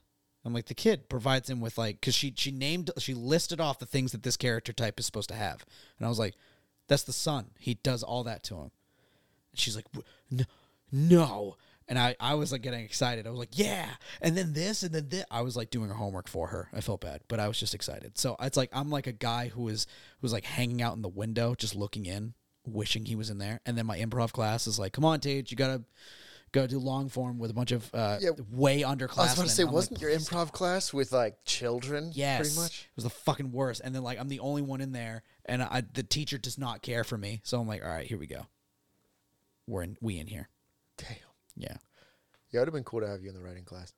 I'm 0.44 0.52
like, 0.52 0.66
the 0.66 0.74
kid 0.74 1.08
provides 1.08 1.48
him 1.48 1.60
with 1.60 1.78
like, 1.78 2.00
because 2.00 2.14
she 2.14 2.34
she 2.36 2.50
named 2.50 2.90
she 2.98 3.14
listed 3.14 3.60
off 3.60 3.78
the 3.78 3.86
things 3.86 4.10
that 4.12 4.24
this 4.24 4.36
character 4.36 4.72
type 4.72 4.98
is 4.98 5.06
supposed 5.06 5.28
to 5.28 5.36
have, 5.36 5.64
and 5.98 6.06
I 6.06 6.08
was 6.08 6.18
like, 6.18 6.34
that's 6.88 7.04
the 7.04 7.12
son. 7.12 7.50
He 7.58 7.74
does 7.74 8.02
all 8.02 8.24
that 8.24 8.42
to 8.44 8.56
him. 8.56 8.70
And 9.52 9.60
she's 9.60 9.76
like, 9.76 9.86
no, 10.30 10.44
no. 10.90 11.56
And 11.92 11.98
I, 11.98 12.16
I 12.18 12.36
was 12.36 12.52
like 12.52 12.62
getting 12.62 12.80
excited. 12.80 13.26
I 13.26 13.30
was 13.30 13.38
like, 13.38 13.58
yeah. 13.58 13.86
And 14.22 14.34
then 14.34 14.54
this, 14.54 14.82
and 14.82 14.94
then 14.94 15.10
this. 15.10 15.26
I 15.30 15.42
was 15.42 15.58
like 15.58 15.68
doing 15.68 15.90
her 15.90 15.94
homework 15.94 16.26
for 16.26 16.46
her. 16.46 16.70
I 16.72 16.80
felt 16.80 17.02
bad, 17.02 17.20
but 17.28 17.38
I 17.38 17.48
was 17.48 17.60
just 17.60 17.74
excited. 17.74 18.16
So 18.16 18.34
it's 18.40 18.56
like 18.56 18.70
I'm 18.72 18.88
like 18.88 19.06
a 19.06 19.12
guy 19.12 19.48
who 19.48 19.68
is 19.68 19.86
who's 20.22 20.32
like 20.32 20.46
hanging 20.46 20.80
out 20.80 20.96
in 20.96 21.02
the 21.02 21.10
window, 21.10 21.54
just 21.54 21.74
looking 21.74 22.06
in, 22.06 22.32
wishing 22.66 23.04
he 23.04 23.14
was 23.14 23.28
in 23.28 23.36
there. 23.36 23.60
And 23.66 23.76
then 23.76 23.84
my 23.84 23.98
improv 23.98 24.32
class 24.32 24.66
is 24.66 24.78
like, 24.78 24.94
come 24.94 25.04
on, 25.04 25.20
Tage, 25.20 25.50
you 25.50 25.56
gotta 25.58 25.82
go 26.52 26.66
do 26.66 26.78
long 26.78 27.10
form 27.10 27.38
with 27.38 27.50
a 27.50 27.54
bunch 27.54 27.72
of 27.72 27.94
uh, 27.94 28.16
Yeah. 28.22 28.30
way 28.50 28.80
underclassmen. 28.80 29.18
I 29.18 29.22
was 29.24 29.34
about 29.34 29.42
to 29.42 29.48
say, 29.50 29.62
I'm 29.64 29.72
wasn't 29.72 30.00
your 30.00 30.12
improv 30.12 30.50
class 30.50 30.94
with 30.94 31.12
like 31.12 31.44
children? 31.44 32.12
Yes, 32.14 32.40
pretty 32.40 32.56
much. 32.58 32.88
It 32.90 32.96
was 32.96 33.04
the 33.04 33.10
fucking 33.10 33.52
worst. 33.52 33.82
And 33.84 33.94
then 33.94 34.02
like 34.02 34.18
I'm 34.18 34.28
the 34.28 34.40
only 34.40 34.62
one 34.62 34.80
in 34.80 34.92
there, 34.92 35.24
and 35.44 35.62
I 35.62 35.82
the 35.92 36.04
teacher 36.04 36.38
does 36.38 36.56
not 36.56 36.80
care 36.80 37.04
for 37.04 37.18
me. 37.18 37.42
So 37.44 37.60
I'm 37.60 37.68
like, 37.68 37.82
all 37.84 37.90
right, 37.90 38.06
here 38.06 38.16
we 38.16 38.26
go. 38.26 38.46
We're 39.66 39.82
in. 39.82 39.98
We 40.00 40.18
in 40.18 40.26
here. 40.26 40.48
Damn. 40.96 41.18
Yeah. 41.56 41.76
Yeah, 42.50 42.58
it 42.58 42.62
would 42.62 42.68
have 42.68 42.74
been 42.74 42.84
cool 42.84 43.00
to 43.00 43.08
have 43.08 43.22
you 43.22 43.28
in 43.28 43.34
the 43.34 43.42
writing 43.42 43.64
class. 43.64 43.92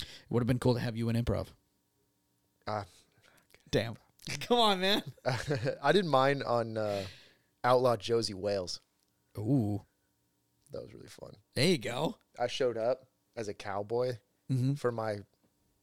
It 0.00 0.06
would 0.30 0.40
have 0.40 0.46
been 0.46 0.58
cool 0.58 0.74
to 0.74 0.80
have 0.80 0.96
you 0.96 1.08
in 1.08 1.16
improv. 1.16 1.48
Ah, 2.66 2.84
Damn. 3.70 3.96
Come 4.40 4.58
on, 4.58 4.80
man. 4.80 5.02
I 5.82 5.92
did 5.92 6.04
mine 6.04 6.42
on 6.46 6.76
uh, 6.76 7.02
Outlaw 7.64 7.96
Josey 7.96 8.34
Wales. 8.34 8.80
Ooh. 9.38 9.82
That 10.72 10.82
was 10.82 10.92
really 10.92 11.08
fun. 11.08 11.32
There 11.54 11.66
you 11.66 11.78
go. 11.78 12.16
I 12.38 12.46
showed 12.46 12.76
up 12.76 13.04
as 13.36 13.48
a 13.48 13.54
cowboy 13.54 14.16
Mm-hmm. 14.50 14.74
for 14.74 14.90
my 14.90 15.16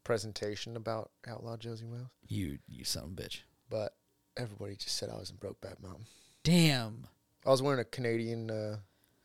presentation 0.04 0.76
about 0.76 1.12
Outlaw 1.28 1.56
Josey 1.58 1.86
Wales, 1.86 2.08
You 2.28 2.58
you 2.68 2.84
son 2.84 3.04
of 3.04 3.10
a 3.12 3.14
bitch. 3.14 3.42
but 3.70 3.96
everybody 4.36 4.76
just 4.76 4.98
said 4.98 5.10
I 5.12 5.18
was 5.20 5.30
in 5.30 5.38
Brokeback 5.38 5.82
Mountain. 5.84 6.06
Damn. 6.44 7.06
I 7.46 7.50
was 7.50 7.62
wearing 7.62 7.80
a 7.80 7.84
Canadian 7.84 8.50
uh, 8.50 8.78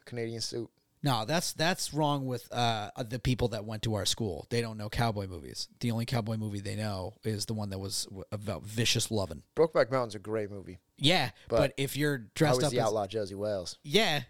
Canadian 0.05 0.42
suit. 0.42 0.68
No, 1.03 1.24
that's 1.24 1.53
that's 1.55 1.94
wrong 1.94 2.26
with 2.26 2.46
uh, 2.53 2.90
the 3.09 3.18
people 3.18 3.48
that 3.48 3.64
went 3.64 3.82
to 3.84 3.94
our 3.94 4.05
school. 4.05 4.46
They 4.51 4.61
don't 4.61 4.76
know 4.76 4.88
cowboy 4.90 5.26
movies. 5.28 5.66
The 5.80 5.90
only 5.92 6.05
cowboy 6.05 6.36
movie 6.36 6.61
they 6.61 6.76
know 6.76 7.14
is 7.24 7.46
the 7.46 7.55
one 7.55 7.70
that 7.70 7.78
was 7.78 8.05
w- 8.05 8.24
about 8.30 8.64
vicious 8.64 9.11
loving. 9.11 9.42
Brokeback 9.57 9.90
Mountain's 9.90 10.14
a 10.14 10.18
great 10.18 10.51
movie. 10.51 10.78
Yeah, 10.98 11.30
but, 11.48 11.57
But 11.59 11.72
if 11.78 11.96
you're 11.96 12.16
I 12.26 12.28
dressed 12.34 12.57
was 12.57 12.64
up 12.66 12.72
the 12.72 12.80
as 12.80 12.86
Outlaw 12.88 13.07
Josey 13.07 13.34
Wales. 13.34 13.78
yeah, 13.82 14.16
And 14.16 14.24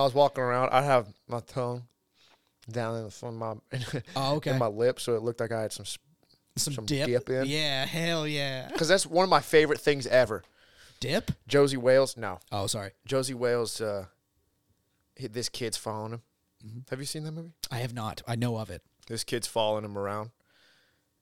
I 0.00 0.02
was 0.02 0.14
walking 0.14 0.44
around. 0.44 0.70
I 0.70 0.82
have 0.82 1.08
my 1.26 1.40
tongue 1.40 1.82
down 2.70 2.96
in 2.98 3.04
the 3.04 3.10
front 3.10 3.42
of 3.42 3.58
my 3.72 4.00
oh 4.16 4.36
okay, 4.36 4.52
in 4.52 4.58
my 4.58 4.68
lip, 4.68 5.00
so 5.00 5.16
it 5.16 5.22
looked 5.22 5.40
like 5.40 5.50
I 5.50 5.62
had 5.62 5.72
some. 5.72 5.84
some, 6.56 6.74
some 6.74 6.86
dip. 6.86 7.08
dip 7.08 7.28
in. 7.28 7.46
Yeah, 7.46 7.84
hell 7.86 8.24
yeah, 8.28 8.68
Because 8.68 8.86
that's 8.86 9.04
one 9.04 9.24
of 9.24 9.30
my 9.30 9.40
favorite 9.40 9.80
things 9.80 10.06
ever. 10.06 10.44
dip. 11.00 11.32
Josey 11.48 11.76
Wales. 11.76 12.16
No, 12.16 12.38
Oh, 12.52 12.68
sorry, 12.68 12.92
Josey 13.04 13.34
Wales. 13.34 13.80
Uh, 13.80 14.06
this 15.18 15.48
kid's 15.48 15.76
following 15.76 16.12
him. 16.14 16.22
Mm-hmm. 16.66 16.78
Have 16.90 16.98
you 17.00 17.06
seen 17.06 17.24
that 17.24 17.32
movie? 17.32 17.52
I 17.70 17.78
have 17.78 17.94
not. 17.94 18.22
I 18.26 18.36
know 18.36 18.56
of 18.56 18.70
it. 18.70 18.82
This 19.06 19.24
kid's 19.24 19.46
following 19.46 19.84
him 19.84 19.98
around, 19.98 20.30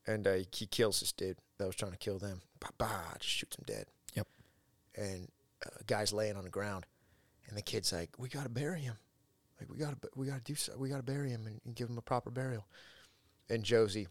and 0.07 0.25
uh, 0.25 0.35
he 0.51 0.65
kills 0.65 0.99
this 1.01 1.11
dude 1.11 1.37
that 1.57 1.65
was 1.67 1.75
trying 1.75 1.91
to 1.91 1.97
kill 1.97 2.17
them. 2.17 2.41
Bah, 2.59 2.69
bah, 2.77 3.13
just 3.19 3.33
shoots 3.33 3.57
him 3.57 3.63
dead. 3.67 3.87
Yep. 4.15 4.27
And 4.95 5.27
uh, 5.65 5.69
guy's 5.85 6.13
laying 6.13 6.37
on 6.37 6.43
the 6.45 6.49
ground, 6.49 6.85
and 7.47 7.57
the 7.57 7.61
kid's 7.61 7.91
like, 7.91 8.11
"We 8.17 8.29
gotta 8.29 8.49
bury 8.49 8.81
him. 8.81 8.95
Like 9.59 9.69
we 9.69 9.77
gotta, 9.77 9.97
we 10.15 10.27
gotta 10.27 10.41
do 10.43 10.55
so. 10.55 10.73
We 10.77 10.89
gotta 10.89 11.03
bury 11.03 11.29
him 11.29 11.45
and, 11.45 11.59
and 11.65 11.75
give 11.75 11.89
him 11.89 11.97
a 11.97 12.01
proper 12.01 12.29
burial." 12.31 12.65
And 13.49 13.63
Josey 13.63 14.07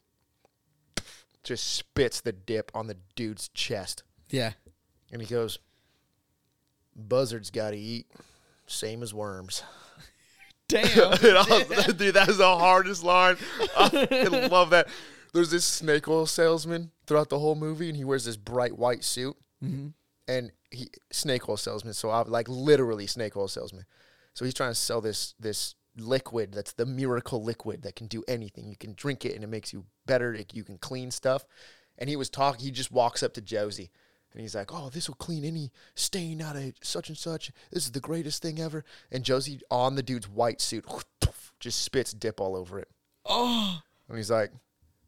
just 1.43 1.75
spits 1.75 2.21
the 2.21 2.33
dip 2.33 2.71
on 2.75 2.87
the 2.87 2.97
dude's 3.17 3.49
chest, 3.49 4.03
Yeah. 4.31 4.53
and 5.11 5.23
he 5.23 5.27
goes, 5.27 5.59
"Buzzards 6.95 7.51
gotta 7.51 7.77
eat, 7.77 8.07
same 8.73 9.03
as 9.03 9.13
worms." 9.15 9.63
Damn. 10.69 11.13
And 11.23 11.69
was- 11.69 11.87
dude, 11.97 12.15
that's 12.15 12.39
the 12.39 12.57
hardest 12.57 13.05
line. 13.05 13.37
I 13.77 14.49
love 14.51 14.71
that. 14.71 14.89
There's 15.35 15.51
this 15.51 15.65
snake 15.65 16.09
oil 16.09 16.27
salesman 16.27 16.91
throughout 17.07 17.31
the 17.31 17.39
whole 17.39 17.55
movie, 17.55 17.89
and 17.89 17.97
he 17.97 18.05
wears 18.05 18.25
this 18.25 18.37
bright 18.37 18.77
white 18.77 19.05
suit. 19.05 19.37
mm-hmm. 19.63 19.89
And 20.29 20.53
he 20.71 20.89
snake 21.11 21.49
oil 21.49 21.57
salesman, 21.57 21.95
so 21.95 22.11
I'm 22.11 22.31
like 22.31 22.49
literally 22.49 23.07
snake 23.07 23.37
oil 23.37 23.49
salesman. 23.49 23.85
So 24.35 24.45
he's 24.45 24.55
trying 24.55 24.71
to 24.71 24.75
sell 24.79 25.01
this 25.01 25.35
this 25.39 25.75
liquid 25.97 26.53
that's 26.53 26.73
the 26.73 26.87
miracle 26.87 27.43
liquid 27.43 27.83
that 27.83 27.97
can 27.97 28.07
do 28.07 28.23
anything. 28.29 28.69
You 28.69 28.77
can 28.77 28.95
drink 28.95 29.27
it 29.27 29.35
and 29.35 29.45
it 29.45 29.49
makes 29.49 29.73
you 29.73 29.85
better. 30.07 30.33
It, 30.33 30.55
you 30.55 30.65
can 30.65 30.79
clean 30.79 31.11
stuff. 31.11 31.45
And 31.99 32.09
he 32.09 32.17
was 32.17 32.31
talking. 32.31 32.65
He 32.65 32.71
just 32.71 32.93
walks 32.93 33.23
up 33.23 33.35
to 33.35 33.43
Josey, 33.43 33.91
and 34.33 34.41
he's 34.41 34.55
like, 34.55 34.73
"Oh, 34.73 34.89
this 34.89 35.09
will 35.09 35.17
clean 35.17 35.45
any 35.45 35.71
stain 35.95 36.41
out 36.41 36.57
of 36.57 36.73
such 36.83 37.09
and 37.09 37.19
such. 37.19 37.51
This 37.71 37.85
is 37.85 37.93
the 37.93 38.01
greatest 38.01 38.43
thing 38.43 38.59
ever." 38.61 38.85
And 39.11 39.25
Josey 39.25 39.61
on 39.71 39.95
the 39.95 40.03
dude's 40.03 40.29
white 40.29 40.61
suit 40.61 40.85
just 41.61 41.83
spits 41.83 42.13
dip 42.13 42.41
all 42.41 42.57
over 42.57 42.79
it. 42.79 42.89
Oh, 43.27 43.81
And 44.09 44.17
he's 44.17 44.31
like, 44.31 44.51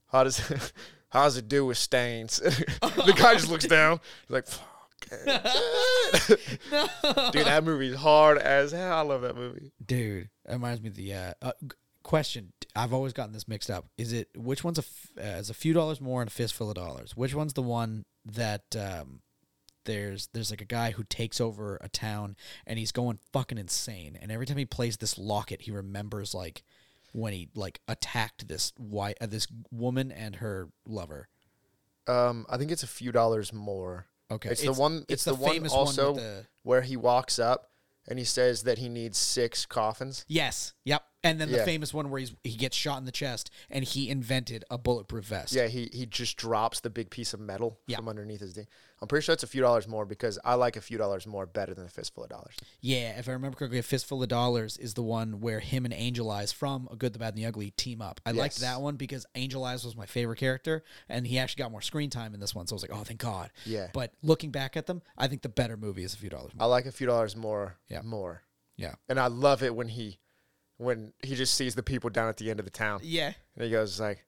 "How 0.09 0.25
does 0.25 0.39
how 1.11 1.25
does 1.25 1.37
it 1.37 1.49
do 1.49 1.67
with 1.67 1.79
stains?" 1.79 2.37
the 2.39 3.15
guy 3.17 3.35
just 3.35 3.49
looks 3.51 3.67
down. 3.67 4.01
He's 4.27 4.31
like, 4.35 4.47
"Fuck." 4.47 4.71
Dude, 7.33 7.47
that 7.47 7.63
movie's 7.65 7.95
hard 7.97 8.39
as 8.39 8.73
hell. 8.73 8.93
I 8.99 9.01
love 9.03 9.23
that 9.23 9.37
movie. 9.37 9.73
dude, 9.85 10.31
that 10.45 10.55
reminds 10.55 10.81
me 10.81 10.89
of 10.89 10.95
the 10.95 11.13
uh, 11.15 11.33
uh, 11.43 11.53
question. 12.03 12.53
I've 12.77 12.93
always 12.93 13.13
gotten 13.13 13.33
this 13.33 13.47
mixed 13.47 13.71
up. 13.71 13.87
Is 13.99 14.13
it 14.13 14.29
which 14.37 14.65
one's 14.65 14.79
a 14.79 14.83
f- 14.83 15.11
uh, 15.19 15.39
is 15.39 15.51
a 15.51 15.55
few 15.55 15.73
dollars 15.73 16.01
more 16.01 16.23
and 16.23 16.29
a 16.29 16.33
fistful 16.33 16.69
of 16.71 16.75
dollars? 16.77 17.17
Which 17.17 17.35
one's 17.35 17.53
the 17.53 17.63
one 17.63 18.05
that 18.25 18.77
um, 18.77 19.21
there's 19.85 20.29
there's 20.33 20.51
like 20.51 20.61
a 20.61 20.67
guy 20.67 20.93
who 20.93 21.05
takes 21.05 21.41
over 21.41 21.79
a 21.81 21.89
town 21.89 22.37
and 22.67 22.79
he's 22.79 22.93
going 22.93 23.19
fucking 23.33 23.59
insane. 23.59 24.19
And 24.21 24.31
every 24.31 24.47
time 24.47 24.57
he 24.57 24.65
plays 24.65 24.97
this 24.97 25.19
locket, 25.19 25.63
he 25.63 25.71
remembers 25.71 26.35
like 26.35 26.63
when 27.13 27.33
he 27.33 27.49
like 27.55 27.81
attacked 27.89 28.49
this 28.49 28.73
white 28.77 29.17
uh, 29.21 29.27
this 29.27 29.47
woman 29.71 30.11
and 30.11 30.37
her 30.37 30.69
lover. 30.87 31.29
Um, 32.07 32.45
I 32.51 32.59
think 32.59 32.71
it's 32.71 32.83
a 32.83 32.89
few 32.89 33.13
dollars 33.13 33.53
more. 33.53 34.07
Okay, 34.31 34.51
It's, 34.51 34.63
the 34.63 34.73
one. 34.73 35.05
It's, 35.09 35.25
the, 35.25 35.35
one 35.35 35.53
famous 35.53 35.73
also 35.73 36.13
with 36.13 36.23
the 36.23 36.47
where 36.63 36.83
he 36.83 36.97
walks 36.97 37.39
up 37.39 37.71
and 38.09 38.19
he 38.19 38.25
says 38.25 38.65
that 38.65 38.79
he 38.79 38.89
needs 38.89 39.17
six 39.17 39.65
coffins. 39.65 40.25
yes, 40.29 40.74
yep. 40.85 41.03
And 41.23 41.41
then 41.41 41.51
the 41.51 41.57
Yeah. 41.59 41.65
famous 41.65 41.95
one 41.95 42.11
where 42.11 42.21
he's 42.21 42.35
he 42.45 42.55
gets 42.55 42.77
shot 42.77 42.99
in 42.99 43.07
the 43.07 43.13
chest 43.13 43.51
and 43.71 43.83
he 43.83 44.11
invented 44.11 44.63
a 44.71 44.77
bulletproof 44.77 45.25
vest. 45.25 45.53
Yeah, 45.55 45.69
he 45.69 45.89
he 45.93 46.05
just 46.05 46.37
drops 46.37 46.81
the 46.81 46.91
big 46.91 47.09
piece 47.11 47.33
of 47.33 47.41
metal 47.41 47.81
Yeah. 47.87 47.97
from 47.97 48.09
underneath 48.11 48.41
his 48.41 48.53
thing. 48.53 48.67
I'm 49.01 49.09
pretty 49.09 49.25
sure 49.25 49.33
it's 49.33 49.43
a 49.43 49.47
few 49.47 49.63
dollars 49.63 49.89
more 49.89 50.05
because 50.07 50.39
I 50.45 50.55
like 50.55 50.77
a 50.77 50.81
few 50.83 50.99
dollars 50.99 51.27
more 51.27 51.47
better 51.47 51.73
than 51.75 51.87
a 51.87 51.89
fistful 51.89 52.25
of 52.25 52.31
dollars. 52.31 52.57
Yeah, 52.81 53.19
if 53.19 53.29
I 53.29 53.33
remember 53.33 53.57
correctly, 53.57 53.79
a 53.79 53.83
fistful 53.83 54.23
of 54.23 54.29
dollars 54.29 54.77
is 54.77 54.95
the 54.95 55.03
one 55.03 55.41
where 55.41 55.61
him 55.61 55.85
and 55.87 55.93
Angel 55.95 56.31
Eyes 56.31 56.53
from 56.53 56.89
A 56.91 56.97
Good, 56.97 57.13
the 57.15 57.19
Bad, 57.19 57.35
and 57.35 57.39
the 57.39 57.47
Ugly 57.47 57.71
team 57.73 58.01
up. 58.03 58.21
I 58.27 58.31
liked 58.33 58.57
Yes. 58.57 58.61
that 58.61 58.81
one 58.83 58.97
because 58.97 59.25
Angel 59.35 59.65
Eyes 59.65 59.85
was 59.85 59.97
my 59.97 60.07
favorite 60.07 60.39
character, 60.39 60.85
and 61.09 61.27
he 61.27 61.39
actually 61.39 61.63
got 61.63 61.71
more 61.73 61.83
screen 61.83 62.09
time 62.11 62.35
in 62.35 62.41
this 62.41 62.55
one. 62.55 62.67
So 62.67 62.75
I 62.75 62.77
was 62.77 62.83
like, 62.83 62.93
oh, 62.99 63.03
thank 63.05 63.21
God. 63.21 63.51
Yeah. 63.67 63.89
But 63.93 64.13
looking 64.23 64.51
back 64.51 64.77
at 64.77 64.87
them, 64.87 65.03
I 65.19 65.27
think 65.29 65.41
the 65.43 65.49
better 65.51 65.77
movie 65.77 66.05
is 66.05 66.15
a 66.15 66.19
few 66.19 66.31
dollars 66.31 66.55
more. 66.55 66.65
I 66.65 66.67
like 66.67 66.87
a 66.87 66.93
few 66.93 67.07
dollars 67.07 67.35
more. 67.35 67.79
Yeah. 67.89 68.03
More. 68.03 68.43
Yeah. 68.77 68.95
And 69.09 69.19
I 69.21 69.27
love 69.29 69.63
it 69.63 69.75
when 69.75 69.89
he 69.89 70.19
when 70.79 71.13
he 71.23 71.35
just 71.35 71.55
sees 71.55 71.75
the 71.75 71.83
people 71.83 72.11
down 72.11 72.29
at 72.29 72.37
the 72.37 72.51
end 72.51 72.61
of 72.61 72.67
the 72.67 72.71
town. 72.71 73.01
Yeah. 73.03 73.33
And 73.55 73.65
he 73.65 73.71
goes 73.71 74.01
like 74.01 74.25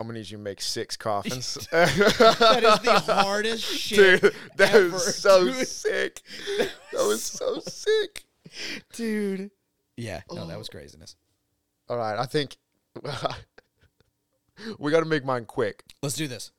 I'm 0.00 0.06
gonna 0.06 0.20
need 0.20 0.30
you 0.30 0.36
to 0.36 0.42
make 0.42 0.60
six 0.60 0.96
coffins. 0.96 1.58
That 1.72 2.80
is 2.84 3.06
the 3.06 3.14
hardest 3.14 3.64
shit. 3.78 4.20
Dude, 4.20 4.34
that 4.56 4.74
ever, 4.74 4.90
was 4.90 5.16
so 5.16 5.44
dude. 5.44 5.66
sick. 5.66 6.22
That 6.58 7.04
was 7.06 7.22
so 7.22 7.58
sick. 7.60 8.24
Dude. 8.92 9.50
Yeah, 9.96 10.20
no, 10.30 10.46
that 10.46 10.54
oh. 10.54 10.58
was 10.58 10.68
craziness. 10.68 11.16
All 11.88 11.96
right, 11.96 12.16
I 12.16 12.26
think 12.26 12.56
we 14.78 14.92
got 14.92 15.00
to 15.00 15.06
make 15.06 15.24
mine 15.24 15.46
quick. 15.46 15.82
Let's 16.00 16.14
do 16.14 16.28
this. 16.28 16.52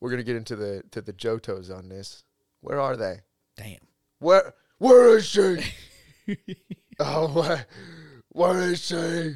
We're 0.00 0.10
gonna 0.10 0.24
get 0.24 0.36
into 0.36 0.56
the 0.56 0.82
to 0.90 1.00
the 1.00 1.12
Jotos 1.12 1.76
on 1.76 1.88
this. 1.88 2.24
Where 2.60 2.80
are 2.80 2.96
they? 2.96 3.20
Damn. 3.56 3.78
Where 4.18 4.54
where 4.78 5.16
is 5.16 5.26
she? 5.26 5.58
Oh, 6.98 7.62
What 8.30 8.52
did 8.54 8.72
it 8.72 8.76
say? 8.78 9.34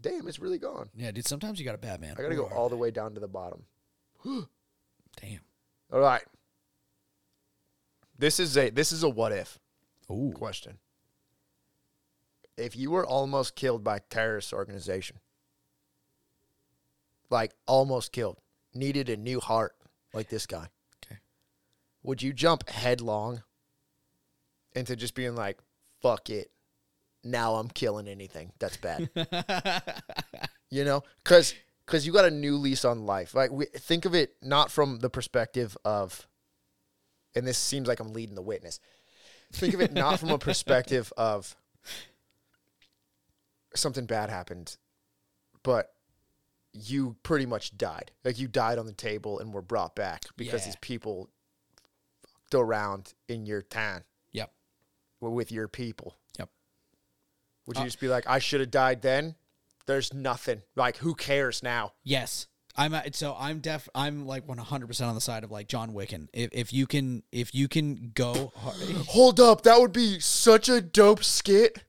Damn, 0.00 0.26
it's 0.26 0.38
really 0.40 0.58
gone. 0.58 0.90
Yeah, 0.96 1.12
dude. 1.12 1.26
Sometimes 1.26 1.58
you 1.58 1.64
got 1.64 1.74
a 1.74 1.78
Batman. 1.78 2.16
I 2.18 2.22
gotta 2.22 2.34
go 2.34 2.46
all 2.46 2.68
the 2.68 2.76
way 2.76 2.90
down 2.90 3.14
to 3.14 3.20
the 3.20 3.28
bottom. 3.28 3.64
Damn. 4.24 5.40
All 5.92 6.00
right. 6.00 6.22
This 8.18 8.40
is 8.40 8.56
a 8.56 8.70
this 8.70 8.92
is 8.92 9.02
a 9.02 9.08
what 9.08 9.32
if 9.32 9.58
Ooh. 10.10 10.32
question. 10.34 10.78
If 12.56 12.76
you 12.76 12.90
were 12.90 13.06
almost 13.06 13.54
killed 13.56 13.82
by 13.82 13.96
a 13.96 14.00
terrorist 14.00 14.52
organization, 14.52 15.18
like 17.30 17.52
almost 17.66 18.12
killed, 18.12 18.38
needed 18.74 19.08
a 19.08 19.16
new 19.16 19.40
heart 19.40 19.72
like 20.12 20.28
this 20.28 20.46
guy, 20.46 20.68
Okay. 21.04 21.18
would 22.02 22.22
you 22.22 22.32
jump 22.32 22.68
headlong 22.68 23.42
into 24.74 24.96
just 24.96 25.14
being 25.14 25.34
like, 25.34 25.58
fuck 26.00 26.30
it. 26.30 26.50
Now 27.24 27.54
I'm 27.54 27.68
killing 27.68 28.08
anything. 28.08 28.52
That's 28.58 28.76
bad. 28.76 29.08
you 30.70 30.84
know? 30.84 31.02
Cause 31.24 31.54
cause 31.86 32.04
you 32.06 32.12
got 32.12 32.24
a 32.24 32.30
new 32.30 32.56
lease 32.56 32.84
on 32.84 33.06
life. 33.06 33.34
Like 33.34 33.50
we 33.52 33.66
think 33.66 34.04
of 34.04 34.14
it 34.14 34.34
not 34.42 34.70
from 34.70 34.98
the 34.98 35.10
perspective 35.10 35.76
of 35.84 36.26
and 37.34 37.46
this 37.46 37.58
seems 37.58 37.86
like 37.88 38.00
I'm 38.00 38.12
leading 38.12 38.34
the 38.34 38.42
witness. 38.42 38.80
Think 39.52 39.74
of 39.74 39.80
it 39.80 39.92
not 39.92 40.18
from 40.18 40.30
a 40.30 40.38
perspective 40.38 41.12
of 41.16 41.54
something 43.74 44.06
bad 44.06 44.30
happened, 44.30 44.76
but 45.62 45.92
you 46.72 47.16
pretty 47.22 47.46
much 47.46 47.76
died. 47.76 48.10
Like 48.24 48.38
you 48.38 48.48
died 48.48 48.78
on 48.78 48.86
the 48.86 48.92
table 48.92 49.38
and 49.38 49.52
were 49.52 49.62
brought 49.62 49.94
back 49.94 50.24
because 50.36 50.62
Yeah. 50.62 50.66
these 50.66 50.76
people 50.76 51.28
fucked 52.22 52.54
around 52.54 53.14
in 53.28 53.46
your 53.46 53.62
town 53.62 54.04
with 55.30 55.52
your 55.52 55.68
people. 55.68 56.16
Yep. 56.38 56.48
Would 57.66 57.76
Uh, 57.76 57.80
you 57.80 57.86
just 57.86 58.00
be 58.00 58.08
like, 58.08 58.24
I 58.26 58.38
should 58.38 58.60
have 58.60 58.70
died 58.70 59.02
then? 59.02 59.36
There's 59.86 60.12
nothing. 60.14 60.62
Like, 60.76 60.98
who 60.98 61.14
cares 61.14 61.62
now? 61.62 61.92
Yes. 62.04 62.46
I'm 62.74 62.94
at, 62.94 63.14
so 63.14 63.36
I'm 63.38 63.60
def 63.60 63.86
I'm 63.94 64.26
like 64.26 64.46
100% 64.46 65.06
on 65.06 65.14
the 65.14 65.20
side 65.20 65.44
of 65.44 65.50
like 65.50 65.68
John 65.68 65.92
Wicken. 65.92 66.28
If 66.32 66.48
if 66.52 66.72
you 66.72 66.86
can 66.86 67.22
if 67.30 67.54
you 67.54 67.68
can 67.68 68.12
go 68.14 68.50
hard, 68.56 68.76
Hold 69.08 69.40
up, 69.40 69.62
that 69.64 69.78
would 69.78 69.92
be 69.92 70.18
such 70.20 70.70
a 70.70 70.80
dope 70.80 71.22
skit. 71.22 71.84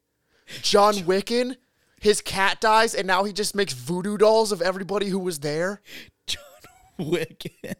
John 0.61 0.93
Wicken, 1.07 1.55
his 2.01 2.19
cat 2.19 2.59
dies, 2.59 2.93
and 2.93 3.07
now 3.07 3.23
he 3.23 3.31
just 3.31 3.55
makes 3.55 3.71
voodoo 3.71 4.17
dolls 4.17 4.51
of 4.51 4.61
everybody 4.61 5.07
who 5.07 5.19
was 5.19 5.39
there. 5.39 5.81
John 6.27 6.41
Wicken. 6.99 7.75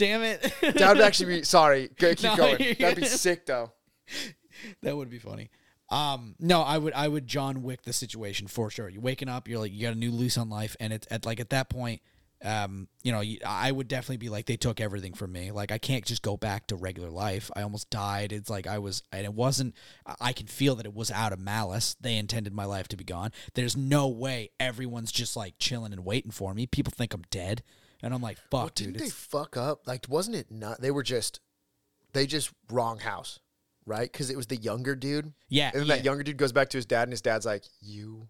Damn 0.00 0.22
it. 0.22 0.40
That 0.62 0.94
would 0.94 1.00
actually 1.02 1.36
be 1.36 1.42
sorry. 1.44 1.90
Go- 1.98 2.14
Keep 2.14 2.22
No, 2.24 2.36
going. 2.36 2.56
you're 2.60 2.74
That'd 2.74 2.96
be 2.96 3.02
good. 3.02 3.10
sick 3.10 3.46
though. 3.46 3.72
that 4.82 4.96
would 4.96 5.10
be 5.10 5.18
funny. 5.18 5.50
Um, 5.90 6.36
no, 6.38 6.62
I 6.62 6.78
would 6.78 6.92
I 6.94 7.08
would 7.08 7.26
John 7.26 7.62
Wick 7.62 7.82
the 7.82 7.92
situation 7.92 8.46
for 8.46 8.70
sure. 8.70 8.88
You're 8.88 9.02
waking 9.02 9.28
up, 9.28 9.48
you're 9.48 9.58
like 9.58 9.72
you 9.72 9.82
got 9.82 9.92
a 9.94 9.98
new 9.98 10.10
lease 10.12 10.38
on 10.38 10.48
life, 10.48 10.76
and 10.80 10.92
it's 10.92 11.06
at 11.10 11.26
like 11.26 11.40
at 11.40 11.50
that 11.50 11.68
point, 11.68 12.00
um, 12.44 12.86
you 13.02 13.10
know, 13.12 13.20
you, 13.20 13.38
I 13.44 13.70
would 13.72 13.88
definitely 13.88 14.18
be 14.18 14.28
like 14.28 14.46
they 14.46 14.56
took 14.56 14.80
everything 14.80 15.14
from 15.14 15.32
me. 15.32 15.50
Like 15.50 15.72
I 15.72 15.78
can't 15.78 16.04
just 16.04 16.22
go 16.22 16.36
back 16.36 16.68
to 16.68 16.76
regular 16.76 17.10
life. 17.10 17.50
I 17.56 17.62
almost 17.62 17.90
died. 17.90 18.32
It's 18.32 18.48
like 18.48 18.66
I 18.68 18.78
was, 18.78 19.02
and 19.12 19.24
it 19.24 19.34
wasn't. 19.34 19.74
I- 20.06 20.14
I 20.20 20.32
can 20.32 20.46
feel 20.46 20.76
that 20.76 20.86
it 20.86 20.94
was 20.94 21.10
out 21.10 21.32
of 21.32 21.40
malice. 21.40 21.96
They 22.00 22.16
intended 22.16 22.54
my 22.54 22.64
life 22.64 22.86
to 22.88 22.96
be 22.96 23.04
gone. 23.04 23.32
There's 23.54 23.76
no 23.76 24.06
way 24.08 24.50
everyone's 24.60 25.12
just 25.12 25.36
like 25.36 25.54
chilling 25.58 25.92
and 25.92 26.04
waiting 26.04 26.30
for 26.30 26.54
me. 26.54 26.66
People 26.66 26.92
think 26.96 27.12
I'm 27.12 27.24
dead, 27.30 27.62
and 28.02 28.12
I'm 28.14 28.22
like, 28.22 28.38
fuck, 28.50 28.74
dude. 28.74 28.94
Didn't 28.94 29.00
they 29.04 29.10
fuck 29.10 29.56
up? 29.56 29.86
Like, 29.86 30.06
wasn't 30.08 30.36
it 30.36 30.50
not? 30.50 30.80
They 30.80 30.90
were 30.90 31.02
just, 31.02 31.40
they 32.12 32.26
just 32.26 32.50
wrong 32.70 32.98
house, 33.00 33.40
right? 33.86 34.10
Because 34.10 34.30
it 34.30 34.36
was 34.36 34.46
the 34.46 34.56
younger 34.56 34.94
dude. 34.96 35.32
yeah, 35.48 35.70
And 35.72 35.80
then 35.82 35.86
yeah, 35.88 35.96
that 35.96 36.04
younger 36.04 36.22
dude 36.22 36.36
goes 36.36 36.52
back 36.52 36.68
to 36.70 36.78
his 36.78 36.86
dad, 36.86 37.02
and 37.04 37.12
his 37.12 37.22
dad's 37.22 37.46
like, 37.46 37.64
"You 37.80 38.28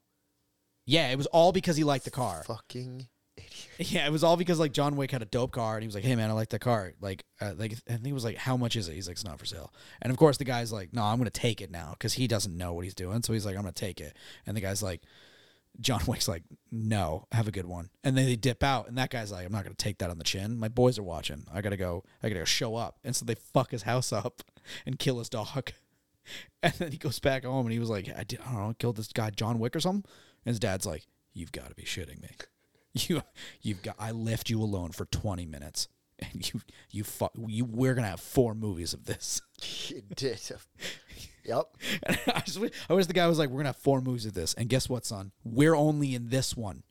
yeah. 0.86 1.08
It 1.10 1.16
was 1.16 1.26
all 1.26 1.52
because 1.52 1.76
he 1.76 1.84
liked 1.84 2.04
the 2.04 2.10
car. 2.10 2.42
fucking 2.46 3.08
idiot." 3.36 3.56
Yeah, 3.78 4.06
it 4.06 4.12
was 4.12 4.22
all 4.22 4.36
because 4.36 4.58
like 4.58 4.72
John 4.72 4.96
Wick 4.96 5.10
had 5.10 5.22
a 5.22 5.26
dope 5.26 5.52
car, 5.52 5.74
and 5.76 5.82
he 5.82 5.86
was 5.86 5.94
like, 5.94 6.04
"Hey 6.04 6.14
man, 6.14 6.28
I 6.28 6.34
like 6.34 6.50
that 6.50 6.60
car." 6.60 6.92
Like, 7.00 7.24
uh, 7.40 7.54
like 7.56 7.72
I 7.88 7.92
think 7.92 8.06
it 8.08 8.12
was 8.12 8.24
like, 8.24 8.36
"How 8.36 8.56
much 8.56 8.76
is 8.76 8.88
it?" 8.88 8.94
He's 8.94 9.06
like, 9.08 9.14
"It's 9.14 9.24
not 9.24 9.38
for 9.38 9.46
sale." 9.46 9.72
And 10.02 10.10
of 10.10 10.18
course, 10.18 10.36
the 10.36 10.44
guy's 10.44 10.70
like, 10.72 10.92
"No, 10.92 11.02
I'm 11.04 11.16
gonna 11.18 11.30
take 11.30 11.60
it 11.62 11.70
now," 11.70 11.92
because 11.92 12.12
he 12.14 12.26
doesn't 12.28 12.54
know 12.56 12.74
what 12.74 12.84
he's 12.84 12.94
doing. 12.94 13.22
So 13.22 13.32
he's 13.32 13.46
like, 13.46 13.56
"I'm 13.56 13.62
gonna 13.62 13.72
take 13.72 14.00
it." 14.00 14.14
And 14.46 14.54
the 14.56 14.60
guy's 14.60 14.82
like, 14.82 15.00
John 15.78 16.00
Wick's 16.06 16.28
like, 16.28 16.42
"No, 16.70 17.26
have 17.32 17.48
a 17.48 17.52
good 17.52 17.66
one." 17.66 17.90
And 18.02 18.16
then 18.16 18.26
they 18.26 18.36
dip 18.36 18.62
out, 18.62 18.88
and 18.88 18.98
that 18.98 19.10
guy's 19.10 19.30
like, 19.30 19.46
"I'm 19.46 19.52
not 19.52 19.64
gonna 19.64 19.74
take 19.74 19.98
that 19.98 20.10
on 20.10 20.18
the 20.18 20.24
chin. 20.24 20.58
My 20.58 20.68
boys 20.68 20.98
are 20.98 21.02
watching. 21.02 21.44
I 21.52 21.60
gotta 21.60 21.76
go. 21.76 22.04
I 22.22 22.28
gotta 22.28 22.40
go 22.40 22.44
show 22.44 22.76
up." 22.76 22.98
And 23.04 23.14
so 23.14 23.24
they 23.24 23.34
fuck 23.34 23.70
his 23.70 23.82
house 23.82 24.12
up 24.12 24.42
and 24.86 24.98
kill 24.98 25.18
his 25.18 25.28
dog. 25.28 25.72
And 26.62 26.74
then 26.74 26.92
he 26.92 26.98
goes 26.98 27.18
back 27.18 27.44
home, 27.44 27.66
and 27.66 27.72
he 27.72 27.78
was 27.78 27.88
like, 27.88 28.08
"I, 28.14 28.22
did, 28.22 28.40
I 28.46 28.52
don't 28.52 28.68
know, 28.68 28.74
killed 28.78 28.96
this 28.96 29.08
guy 29.08 29.30
John 29.30 29.58
Wick 29.58 29.74
or 29.74 29.80
something." 29.80 30.08
And 30.44 30.52
his 30.52 30.60
dad's 30.60 30.86
like, 30.86 31.06
"You've 31.32 31.50
got 31.50 31.70
to 31.70 31.74
be 31.74 31.82
shitting 31.84 32.22
me." 32.22 32.30
You, 32.92 33.22
you've 33.62 33.82
got. 33.82 33.94
I 33.98 34.10
left 34.10 34.50
you 34.50 34.60
alone 34.60 34.90
for 34.90 35.06
twenty 35.06 35.46
minutes, 35.46 35.88
and 36.32 36.52
you, 36.52 36.60
you, 36.90 37.04
fuck. 37.04 37.32
You, 37.46 37.64
we're 37.64 37.94
gonna 37.94 38.08
have 38.08 38.20
four 38.20 38.54
movies 38.54 38.92
of 38.94 39.04
this. 39.04 39.40
You 39.88 40.02
did. 40.16 40.40
Yep. 41.44 41.76
And 42.04 42.18
I 42.34 42.40
just, 42.40 42.58
wish- 42.58 42.72
I 42.88 42.94
wish 42.94 43.06
the 43.06 43.12
guy 43.12 43.26
was 43.26 43.38
like, 43.38 43.48
"We're 43.50 43.58
gonna 43.58 43.68
have 43.70 43.76
four 43.76 44.00
movies 44.00 44.24
of 44.26 44.32
this," 44.34 44.54
and 44.54 44.68
guess 44.68 44.88
what, 44.88 45.04
son? 45.04 45.32
We're 45.44 45.74
only 45.74 46.14
in 46.14 46.28
this 46.30 46.56
one. 46.56 46.82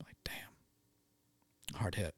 I'm 0.00 0.06
like, 0.06 0.16
damn, 0.24 1.78
hard 1.80 1.94
hit. 1.94 2.14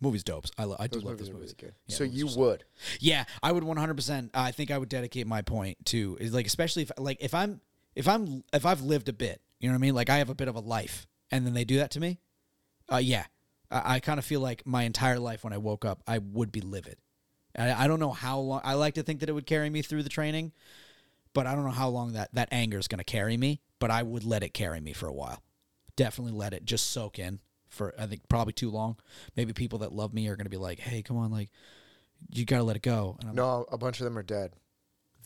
Movie's 0.00 0.24
dopes. 0.24 0.50
I, 0.58 0.64
lo- 0.64 0.76
I 0.78 0.86
do 0.88 0.98
Those 0.98 1.04
love 1.04 1.12
movies 1.12 1.26
those 1.28 1.34
are 1.34 1.38
movies. 1.38 1.54
really. 1.62 1.74
Yeah, 1.86 1.96
so 1.96 2.04
movies 2.04 2.18
you 2.18 2.40
would. 2.40 2.64
Yeah, 3.00 3.24
I 3.42 3.52
would 3.52 3.64
100%. 3.64 4.30
I 4.34 4.50
think 4.52 4.70
I 4.70 4.78
would 4.78 4.88
dedicate 4.88 5.26
my 5.26 5.42
point 5.42 5.78
to 5.86 6.16
is 6.20 6.34
like 6.34 6.46
especially 6.46 6.82
if 6.82 6.92
like 6.98 7.18
if 7.20 7.34
I'm 7.34 7.60
if 7.94 8.06
I'm 8.08 8.44
if 8.52 8.66
I've 8.66 8.82
lived 8.82 9.08
a 9.08 9.12
bit, 9.14 9.40
you 9.58 9.68
know 9.68 9.72
what 9.74 9.78
I 9.78 9.80
mean? 9.80 9.94
Like 9.94 10.10
I 10.10 10.18
have 10.18 10.28
a 10.28 10.34
bit 10.34 10.48
of 10.48 10.54
a 10.56 10.60
life 10.60 11.06
and 11.30 11.46
then 11.46 11.54
they 11.54 11.64
do 11.64 11.78
that 11.78 11.92
to 11.92 12.00
me. 12.00 12.18
Uh 12.92 12.96
yeah. 12.98 13.24
I, 13.70 13.96
I 13.96 14.00
kind 14.00 14.18
of 14.18 14.24
feel 14.24 14.40
like 14.40 14.66
my 14.66 14.82
entire 14.84 15.18
life 15.18 15.44
when 15.44 15.52
I 15.52 15.58
woke 15.58 15.84
up, 15.84 16.02
I 16.06 16.18
would 16.18 16.52
be 16.52 16.60
livid. 16.60 16.96
I, 17.58 17.84
I 17.84 17.86
don't 17.88 18.00
know 18.00 18.10
how 18.12 18.38
long 18.38 18.60
I 18.64 18.74
like 18.74 18.94
to 18.94 19.02
think 19.02 19.20
that 19.20 19.28
it 19.28 19.32
would 19.32 19.46
carry 19.46 19.70
me 19.70 19.82
through 19.82 20.02
the 20.02 20.08
training, 20.08 20.52
but 21.32 21.46
I 21.46 21.54
don't 21.54 21.64
know 21.64 21.70
how 21.70 21.88
long 21.88 22.12
that 22.12 22.34
that 22.34 22.48
anger 22.52 22.78
is 22.78 22.88
going 22.88 22.98
to 22.98 23.04
carry 23.04 23.36
me, 23.36 23.60
but 23.78 23.90
I 23.90 24.02
would 24.02 24.24
let 24.24 24.42
it 24.42 24.50
carry 24.54 24.80
me 24.80 24.92
for 24.92 25.06
a 25.06 25.12
while. 25.12 25.42
Definitely 25.96 26.32
let 26.38 26.52
it 26.52 26.64
just 26.64 26.90
soak 26.90 27.18
in 27.18 27.40
for 27.68 27.94
I 27.98 28.06
think 28.06 28.28
probably 28.28 28.52
too 28.52 28.70
long. 28.70 28.96
Maybe 29.36 29.52
people 29.52 29.78
that 29.80 29.92
love 29.92 30.12
me 30.14 30.28
are 30.28 30.36
going 30.36 30.44
to 30.46 30.50
be 30.50 30.56
like, 30.58 30.78
"Hey, 30.78 31.02
come 31.02 31.16
on, 31.16 31.30
like 31.30 31.50
you 32.30 32.44
got 32.44 32.58
to 32.58 32.62
let 32.62 32.76
it 32.76 32.82
go." 32.82 33.16
And 33.20 33.30
I'm 33.30 33.34
No, 33.34 33.64
a 33.72 33.78
bunch 33.78 34.00
of 34.00 34.04
them 34.04 34.16
are 34.18 34.22
dead. 34.22 34.52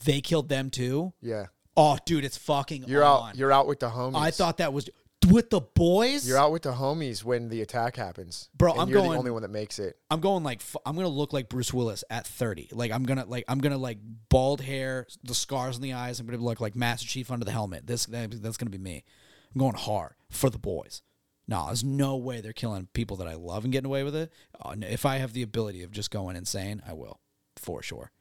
they 0.05 0.21
killed 0.21 0.49
them 0.49 0.71
too. 0.71 1.13
Yeah. 1.21 1.47
Oh, 1.77 1.97
dude, 2.05 2.25
it's 2.25 2.37
fucking 2.37 2.85
You're 2.89 3.05
on. 3.05 3.31
out. 3.31 3.37
You're 3.37 3.53
out 3.53 3.67
with 3.67 3.81
the 3.81 3.89
homies. 3.91 4.17
I 4.17 4.31
thought 4.33 4.57
that 4.59 4.73
was 4.73 4.89
with 5.29 5.51
the 5.51 5.61
boys. 5.61 6.27
you're 6.27 6.39
out 6.39 6.51
with 6.53 6.63
the 6.63 6.73
homies 6.73 7.23
when 7.23 7.49
the 7.49 7.61
attack 7.63 7.97
happens, 7.97 8.49
Bro, 8.57 8.73
I'm 8.75 8.89
you're 8.89 8.99
going- 9.01 9.11
the 9.13 9.19
only 9.19 9.31
one 9.31 9.43
that 9.43 9.51
makes 9.51 9.79
it. 9.79 9.99
I'm 10.11 10.21
going 10.21 10.43
like 10.45 10.63
I'm 10.87 10.97
gonna 10.97 11.09
look 11.09 11.33
like 11.33 11.49
Bruce 11.49 11.73
Willis 11.75 12.03
at 12.11 12.27
30. 12.27 12.71
Like 12.73 12.91
I'm 12.91 13.03
gonna 13.05 13.27
like 13.27 13.45
I'm 13.49 13.59
gonna 13.59 13.79
like 13.79 13.99
bald 14.29 14.61
hair, 14.63 15.07
the 15.23 15.35
scars 15.35 15.77
in 15.77 15.83
the 15.83 15.93
eyes. 15.93 16.21
I'm 16.21 16.27
gonna 16.27 16.39
look 16.43 16.61
like 16.61 16.75
Master 16.75 17.07
Chief 17.07 17.31
under 17.31 17.45
the 17.45 17.53
helmet. 17.53 17.87
This 17.87 18.07
that's 18.07 18.57
gonna 18.57 18.71
be 18.71 18.79
me. 18.79 19.05
I'm 19.55 19.59
going 19.59 19.75
hard 19.75 20.15
for 20.31 20.49
the 20.49 20.59
boys. 20.59 21.03
No, 21.49 21.67
there's 21.67 21.83
no 21.83 22.17
way 22.17 22.41
they're 22.41 22.53
killing 22.53 22.87
people 22.93 23.17
that 23.17 23.27
I 23.27 23.35
love 23.35 23.65
and 23.65 23.73
getting 23.73 23.87
away 23.87 24.05
with 24.05 24.15
it. 24.15 24.33
Uh, 24.61 24.77
if 24.89 25.05
I 25.05 25.17
have 25.19 25.33
the 25.33 25.43
ability 25.43 25.83
of 25.83 25.91
just 25.91 26.11
going 26.13 26.37
insane, 26.37 26.81
I 26.87 26.93
will 26.93 27.19
for 27.57 27.83
sure. 27.83 28.13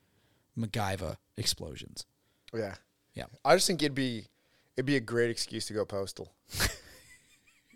MacGyver 0.57 1.17
explosions. 1.37 2.05
Yeah. 2.53 2.75
Yeah. 3.13 3.25
I 3.45 3.55
just 3.55 3.67
think 3.67 3.81
it'd 3.83 3.93
be 3.95 4.25
it'd 4.75 4.85
be 4.87 4.95
a 4.97 4.99
great 5.01 5.29
excuse 5.29 5.65
to 5.67 5.73
go 5.73 5.85
postal. 5.85 6.33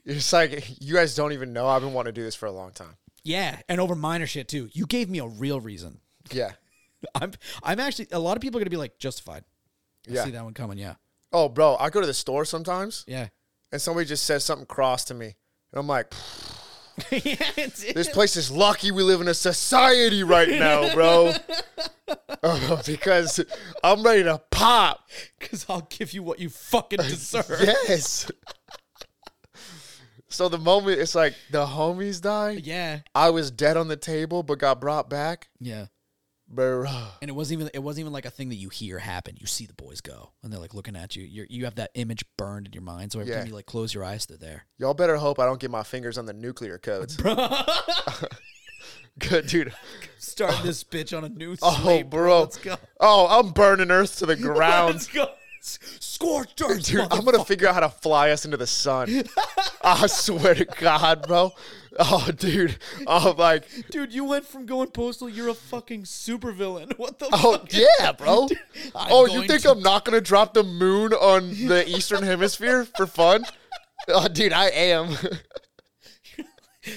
it's 0.06 0.34
like 0.34 0.82
you 0.82 0.94
guys 0.96 1.16
don't 1.16 1.34
even 1.34 1.54
know 1.54 1.68
I've 1.68 1.82
been 1.82 1.94
wanting 1.94 2.14
to 2.14 2.20
do 2.20 2.24
this 2.26 2.36
for 2.36 2.46
a 2.46 2.52
long 2.52 2.72
time. 2.72 2.96
Yeah, 3.24 3.60
and 3.70 3.80
over 3.80 3.96
minor 3.96 4.28
shit 4.28 4.48
too. 4.48 4.70
You 4.74 4.86
gave 4.86 5.10
me 5.10 5.20
a 5.20 5.26
real 5.28 5.60
reason. 5.62 6.00
Yeah. 6.32 6.52
I'm 7.16 7.32
I'm 7.64 7.80
actually 7.80 8.08
a 8.12 8.20
lot 8.20 8.38
of 8.38 8.42
people 8.42 8.60
are 8.60 8.64
gonna 8.64 8.70
be 8.70 8.78
like 8.78 8.98
justified. 9.00 9.44
I 10.10 10.14
Yeah. 10.14 10.24
see 10.26 10.32
that 10.32 10.44
one 10.44 10.54
coming. 10.54 10.78
Yeah, 10.78 10.96
Oh, 11.32 11.50
bro, 11.50 11.76
I 11.78 11.90
go 11.90 12.02
to 12.02 12.08
the 12.08 12.14
store 12.14 12.46
sometimes 12.46 13.04
yeah, 13.08 13.28
and 13.72 13.82
somebody 13.82 14.06
just 14.08 14.26
says 14.26 14.44
something 14.44 14.66
cross 14.66 15.06
to 15.06 15.14
me, 15.14 15.26
and 15.72 15.80
I'm 15.80 15.88
like, 15.88 16.14
yeah. 17.12 17.36
"This 17.56 18.10
place 18.10 18.36
is 18.36 18.52
lucky 18.52 18.92
we 18.92 19.04
live 19.04 19.20
in 19.22 19.28
a 19.28 19.34
society 19.34 20.24
right 20.24 20.50
now, 20.50 20.94
bro." 20.94 21.34
Oh, 22.44 22.82
because 22.86 23.40
I'm 23.84 24.04
ready 24.04 24.24
to 24.24 24.42
pop. 24.52 25.10
because 25.40 25.66
I'll 25.70 25.88
give 25.90 26.14
you 26.14 26.24
what 26.24 26.40
you 26.40 26.50
fucking 26.50 27.00
deserve. 27.00 27.62
Yes. 27.64 28.30
So 30.34 30.50
the 30.50 30.58
moment 30.58 31.00
it's 31.00 31.16
like 31.16 31.34
the 31.52 31.66
homies 31.66 32.22
die, 32.22 32.60
yeah, 32.64 33.00
I 33.16 33.30
was 33.30 33.52
dead 33.52 33.78
on 33.78 33.88
the 33.88 33.96
table 33.98 34.44
but 34.44 34.60
got 34.60 34.82
brought 34.82 35.10
back. 35.10 35.50
yeah. 35.60 35.86
Bro, 36.50 36.86
And 37.22 37.30
it 37.30 37.32
wasn't 37.34 37.62
even 37.62 37.72
it 37.74 37.80
wasn't 37.82 38.02
even 38.02 38.14
like 38.14 38.26
a 38.26 38.30
thing 38.30 38.50
that 38.50 38.58
you 38.58 38.70
hear 38.70 39.00
happen. 39.00 39.38
You 39.40 39.48
see 39.48 39.66
the 39.66 39.74
boys 39.74 40.02
go, 40.02 40.34
and 40.44 40.52
they're 40.54 40.60
like 40.60 40.76
looking 40.76 40.96
at 40.96 41.16
you. 41.16 41.24
You 41.24 41.48
you 41.50 41.66
have 41.66 41.76
that 41.76 41.90
image 41.96 42.24
burned 42.38 42.68
in 42.68 42.74
your 42.74 42.84
mind. 42.84 43.12
So 43.12 43.20
every 43.22 43.32
Yeah. 43.32 43.40
time 43.40 43.48
you 43.48 43.56
like 43.56 43.66
close 43.66 43.92
your 43.94 44.04
eyes, 44.04 44.28
they're 44.28 44.38
there. 44.38 44.66
y'all 44.78 44.94
better 44.94 45.16
hope 45.18 45.40
I 45.40 45.46
don't 45.48 45.60
get 45.60 45.72
my 45.72 45.82
fingers 45.82 46.16
on 46.18 46.26
the 46.28 46.34
nuclear 46.34 46.78
codes. 46.78 47.18
Good, 49.20 49.48
dude. 49.48 49.74
Starting 50.18 50.64
this 50.66 50.84
bitch 50.84 51.16
on 51.16 51.24
a 51.24 51.30
new 51.30 51.56
Oh, 51.62 51.80
slate, 51.82 52.10
bro. 52.10 52.42
Let's 52.42 52.58
go. 52.58 52.76
Oh, 53.00 53.28
I'm 53.40 53.52
burning 53.52 53.90
Earth 53.92 54.18
to 54.20 54.26
the 54.26 54.36
ground. 54.36 54.94
Let's 54.96 55.08
go. 55.08 55.28
Scorched 55.66 56.62
earth, 56.62 56.86
Dude, 56.88 57.08
I'm 57.10 57.24
gonna 57.24 57.46
figure 57.46 57.68
out 57.70 57.74
how 57.76 57.80
to 57.80 57.90
fly 57.90 58.32
us 58.32 58.44
into 58.44 58.58
the 58.58 58.68
sun. 58.68 59.24
I 59.82 60.08
swear 60.08 60.56
to 60.56 60.66
God, 60.66 61.26
bro. 61.26 61.52
Oh, 61.98 62.30
dude. 62.36 62.78
Oh, 63.08 63.34
like, 63.38 63.64
Dude, 63.90 64.12
you 64.14 64.26
went 64.26 64.46
from 64.46 64.66
going 64.66 64.90
postal, 64.92 65.30
you're 65.30 65.48
a 65.50 65.54
fucking 65.54 66.04
supervillain. 66.04 66.92
What 66.98 67.20
the 67.20 67.30
oh 67.32 67.54
fuck? 67.60 67.70
yeah, 67.72 68.12
bro. 68.12 68.50
I'm 68.96 69.08
Oh, 69.12 69.26
you 69.26 69.44
think 69.48 69.62
to- 69.62 69.72
I'm 69.72 69.82
not 69.82 70.04
gonna 70.04 70.20
drop 70.22 70.54
the 70.54 70.64
moon 70.64 71.14
on 71.14 71.50
the 71.68 71.88
Eastern 71.88 72.24
Hemisphere 72.24 72.86
for 72.98 73.08
fun? 73.08 73.44
Oh, 74.10 74.28
dude, 74.28 74.52
I 74.52 74.66
am. 74.68 75.16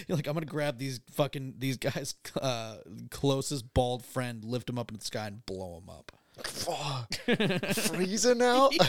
You're 0.08 0.16
like, 0.16 0.26
I'm 0.26 0.34
gonna 0.34 0.44
grab 0.46 0.76
these 0.78 0.98
fucking 1.12 1.54
these 1.58 1.76
guys' 1.76 2.16
uh, 2.42 2.78
closest 3.12 3.72
bald 3.74 4.04
friend, 4.04 4.44
lift 4.44 4.68
him 4.68 4.76
up 4.76 4.90
into 4.90 4.98
the 4.98 5.04
sky, 5.04 5.28
and 5.28 5.46
blow 5.46 5.78
him 5.78 5.88
up. 5.88 6.10
Fuck. 6.42 7.14
Freezing 7.74 8.42
out? 8.42 8.72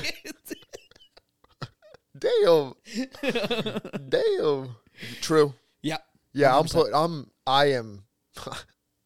Damn. 2.18 2.74
Damn. 4.10 4.76
True. 5.22 5.54
yeah, 5.82 5.98
Yeah, 6.34 6.58
I'm 6.58 6.66
put. 6.66 6.92
I'm. 6.94 7.30
I 7.46 7.74
am 7.74 8.04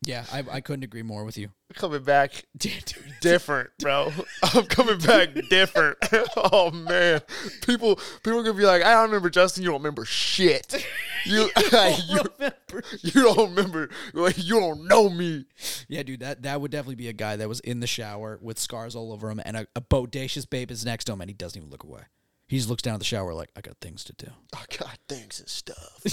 yeah, 0.04 0.26
I, 0.32 0.44
I 0.50 0.62
couldn't 0.62 0.84
agree 0.84 1.04
more 1.04 1.24
with 1.24 1.38
you. 1.38 1.50
coming 1.76 2.02
back 2.04 2.46
different, 3.22 3.70
bro. 3.78 4.12
I'm 4.42 4.66
coming 4.66 4.98
back 4.98 5.30
different. 5.48 6.00
oh 6.36 6.72
man, 6.72 7.22
people 7.66 8.00
people 8.24 8.42
gonna 8.42 8.56
be 8.56 8.66
like, 8.66 8.82
I 8.82 8.94
don't 8.94 9.06
remember 9.06 9.30
Justin. 9.30 9.62
You 9.62 9.70
don't 9.70 9.80
remember 9.80 10.04
shit. 10.06 10.88
You 11.24 11.50
you, 11.72 12.20
remember. 12.40 12.84
you 13.02 13.12
don't 13.12 13.56
remember. 13.56 13.90
Like 14.14 14.44
you 14.44 14.60
don't 14.60 14.88
know 14.88 15.08
me. 15.08 15.46
Yeah, 15.88 16.02
dude, 16.02 16.22
that 16.22 16.42
that 16.44 16.62
would 16.62 16.72
definitely 16.72 16.96
be 16.96 17.10
a 17.10 17.14
guy 17.14 17.36
that 17.36 17.48
was 17.48 17.60
in 17.60 17.80
the 17.80 17.88
shower 17.88 18.40
with 18.42 18.58
scars 18.58 18.96
all 18.96 19.14
over 19.14 19.30
him, 19.30 19.40
and 19.46 19.56
a, 19.56 19.68
a 19.76 19.82
bodacious 19.82 20.50
babe 20.50 20.72
is 20.72 20.84
next 20.84 21.06
to 21.06 21.14
him, 21.14 21.22
and 21.22 21.30
he 21.30 21.36
doesn't 21.36 21.60
even 21.60 21.70
look 21.70 21.84
away. 21.84 22.02
He 22.48 22.58
just 22.58 22.70
looks 22.70 22.82
down 22.82 22.96
at 22.96 23.00
the 23.00 23.06
shower 23.06 23.34
like, 23.34 23.50
I 23.56 23.62
got 23.62 23.78
things 23.80 24.04
to 24.04 24.14
do. 24.14 24.28
I 24.54 24.66
got 24.78 24.98
things 25.08 25.40
and 25.40 25.48
stuff. 25.48 26.04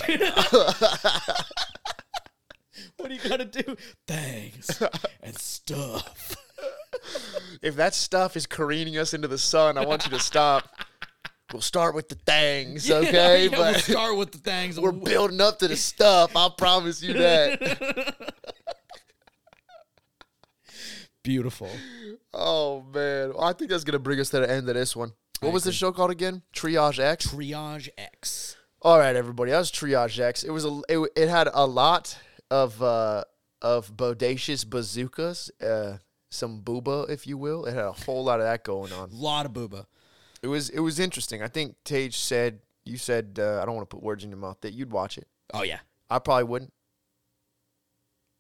What 2.97 3.09
do 3.09 3.15
you 3.15 3.29
gotta 3.29 3.45
do? 3.45 3.77
Things 4.07 4.83
and 5.23 5.39
stuff. 5.39 6.37
if 7.63 7.77
that 7.77 7.95
stuff 7.95 8.37
is 8.37 8.47
careening 8.47 8.99
us 8.99 9.15
into 9.15 9.29
the 9.29 9.39
sun, 9.39 9.79
I 9.79 9.87
want 9.87 10.05
you 10.05 10.11
to 10.13 10.21
stop. 10.21 10.69
We'll 11.53 11.63
start 11.63 11.95
with 11.95 12.09
the 12.09 12.15
things, 12.15 12.91
okay? 12.91 13.47
yeah, 13.47 13.59
we'll 13.59 13.75
start 13.75 14.19
with 14.19 14.33
the 14.33 14.39
things. 14.39 14.79
we're 14.79 14.93
building 14.93 15.41
up 15.41 15.59
to 15.61 15.69
the 15.69 15.77
stuff. 15.77 16.37
I 16.37 16.51
promise 16.57 17.03
you 17.03 17.15
that. 17.15 18.19
beautiful. 21.23 21.71
Oh 22.35 22.83
man, 22.95 23.33
well, 23.35 23.45
I 23.45 23.53
think 23.53 23.71
that's 23.71 23.85
gonna 23.85 23.99
bring 23.99 24.21
us 24.21 24.31
to 24.31 24.41
the 24.41 24.51
end 24.51 24.69
of 24.69 24.75
this 24.75 24.95
one. 24.95 25.13
What 25.41 25.53
was 25.53 25.65
the 25.65 25.73
show 25.73 25.93
called 25.93 26.11
again? 26.11 26.43
Triage 26.53 26.99
X. 26.99 27.29
Triage 27.29 27.89
X. 27.97 28.57
All 28.83 28.99
right, 28.99 29.17
everybody, 29.17 29.51
that 29.51 29.59
was 29.59 29.73
Triage 29.73 30.21
X. 30.21 30.43
It 30.43 30.51
was 30.51 30.65
a 30.65 30.81
it, 30.89 31.11
it 31.17 31.29
had 31.29 31.49
a 31.53 31.67
lot 31.67 32.19
of 32.51 32.83
uh 32.83 33.25
of 33.63 33.97
bodacious 33.97 34.65
bazookas, 34.69 35.51
uh 35.61 35.99
some 36.31 36.63
booba, 36.63 37.09
if 37.09 37.27
you 37.27 37.39
will. 37.39 37.65
It 37.65 37.75
had 37.75 37.85
a 37.85 37.93
whole 37.93 38.25
lot 38.25 38.41
of 38.41 38.47
that 38.47 38.63
going 38.65 38.93
on. 38.93 39.11
A 39.11 39.15
lot 39.15 39.47
of 39.47 39.53
booba. 39.53 39.87
It 40.43 40.47
was 40.49 40.69
it 40.71 40.81
was 40.81 40.99
interesting. 41.01 41.43
I 41.43 41.49
think 41.49 41.77
Tage 41.85 42.17
said 42.19 42.61
you 42.85 42.97
said 42.97 43.39
uh, 43.41 43.61
I 43.63 43.67
don't 43.67 43.75
want 43.77 43.89
to 43.91 43.95
put 43.97 44.03
words 44.03 44.25
in 44.25 44.31
your 44.31 44.39
mouth 44.39 44.59
that 44.63 44.73
you'd 44.73 44.93
watch 44.93 45.19
it. 45.19 45.27
Oh 45.53 45.63
yeah. 45.63 45.81
I 46.11 46.19
probably 46.21 46.45
wouldn't, 46.45 46.73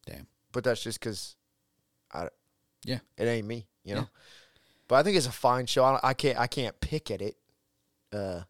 Damn. 0.06 0.26
but 0.52 0.64
that's 0.64 0.82
just 0.82 0.98
because 1.00 1.36
I 2.12 2.28
Yeah. 2.84 3.00
it 3.18 3.24
ain't 3.26 3.46
me, 3.46 3.66
you 3.84 3.94
know. 3.94 4.02
Yeah. 4.02 4.06
But 4.88 4.94
I 4.96 5.02
think 5.02 5.16
it's 5.18 5.26
a 5.26 5.32
fine 5.32 5.66
show. 5.66 5.84
I, 5.84 6.00
I 6.02 6.14
can't 6.14 6.38
I 6.38 6.46
can't 6.46 6.78
pick 6.80 7.10
at 7.10 7.20
it. 7.20 7.36
Uh, 8.12 8.42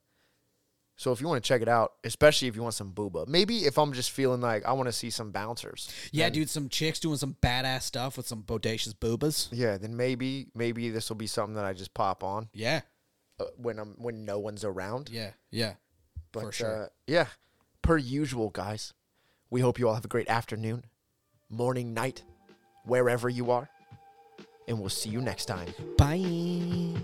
so 0.99 1.13
if 1.13 1.21
you 1.23 1.29
want 1.29 1.43
to 1.43 1.49
check 1.49 1.63
it 1.63 1.69
out, 1.69 1.93
especially 2.05 2.49
if 2.49 2.57
you 2.57 2.63
want 2.63 2.75
some 2.75 2.93
booba, 2.93 3.27
maybe 3.27 3.61
if 3.61 3.79
I'm 3.79 3.93
just 3.95 4.11
feeling 4.11 4.41
like 4.43 4.67
I 4.67 4.73
want 4.73 4.89
to 4.89 4.93
see 4.93 5.09
some 5.11 5.31
bouncers, 5.31 5.89
Yeah, 6.13 6.29
dude, 6.29 6.51
some 6.51 6.69
chicks 6.69 6.99
doing 7.01 7.17
some 7.17 7.37
badass 7.41 7.83
stuff 7.83 8.17
with 8.17 8.27
some 8.27 8.43
bodacious 8.43 8.93
boobas. 8.95 9.49
yeah, 9.53 9.79
then 9.79 9.97
maybe 9.97 10.49
maybe 10.55 10.91
this 10.91 11.09
will 11.09 11.17
be 11.17 11.27
something 11.29 11.55
that 11.55 11.65
I 11.65 11.73
just 11.73 11.95
pop 11.95 12.23
on 12.23 12.49
Yeah. 12.53 12.81
uh, 13.41 13.45
when 13.57 13.79
I'm 13.79 13.95
when 13.97 14.25
no 14.27 14.39
one's 14.39 14.65
around. 14.65 15.09
Yeah. 15.11 15.31
Yeah. 15.51 15.75
But 16.33 16.43
for 16.43 16.53
sure. 16.53 16.83
uh, 16.85 16.89
yeah, 17.07 17.27
per 17.81 17.97
usual, 17.97 18.51
guys. 18.51 18.93
We 19.51 19.63
hope 19.63 19.79
you 19.79 19.89
all 19.89 19.95
have 19.95 20.05
a 20.05 20.09
great 20.09 20.29
afternoon, 20.29 20.85
morning, 21.49 21.95
night, 21.95 22.23
wherever 22.85 23.31
you 23.31 23.51
are, 23.51 23.71
and 24.67 24.79
we'll 24.79 24.91
see 24.91 25.09
you 25.09 25.23
next 25.23 25.47
time. 25.47 25.73
Bye. 25.97 27.01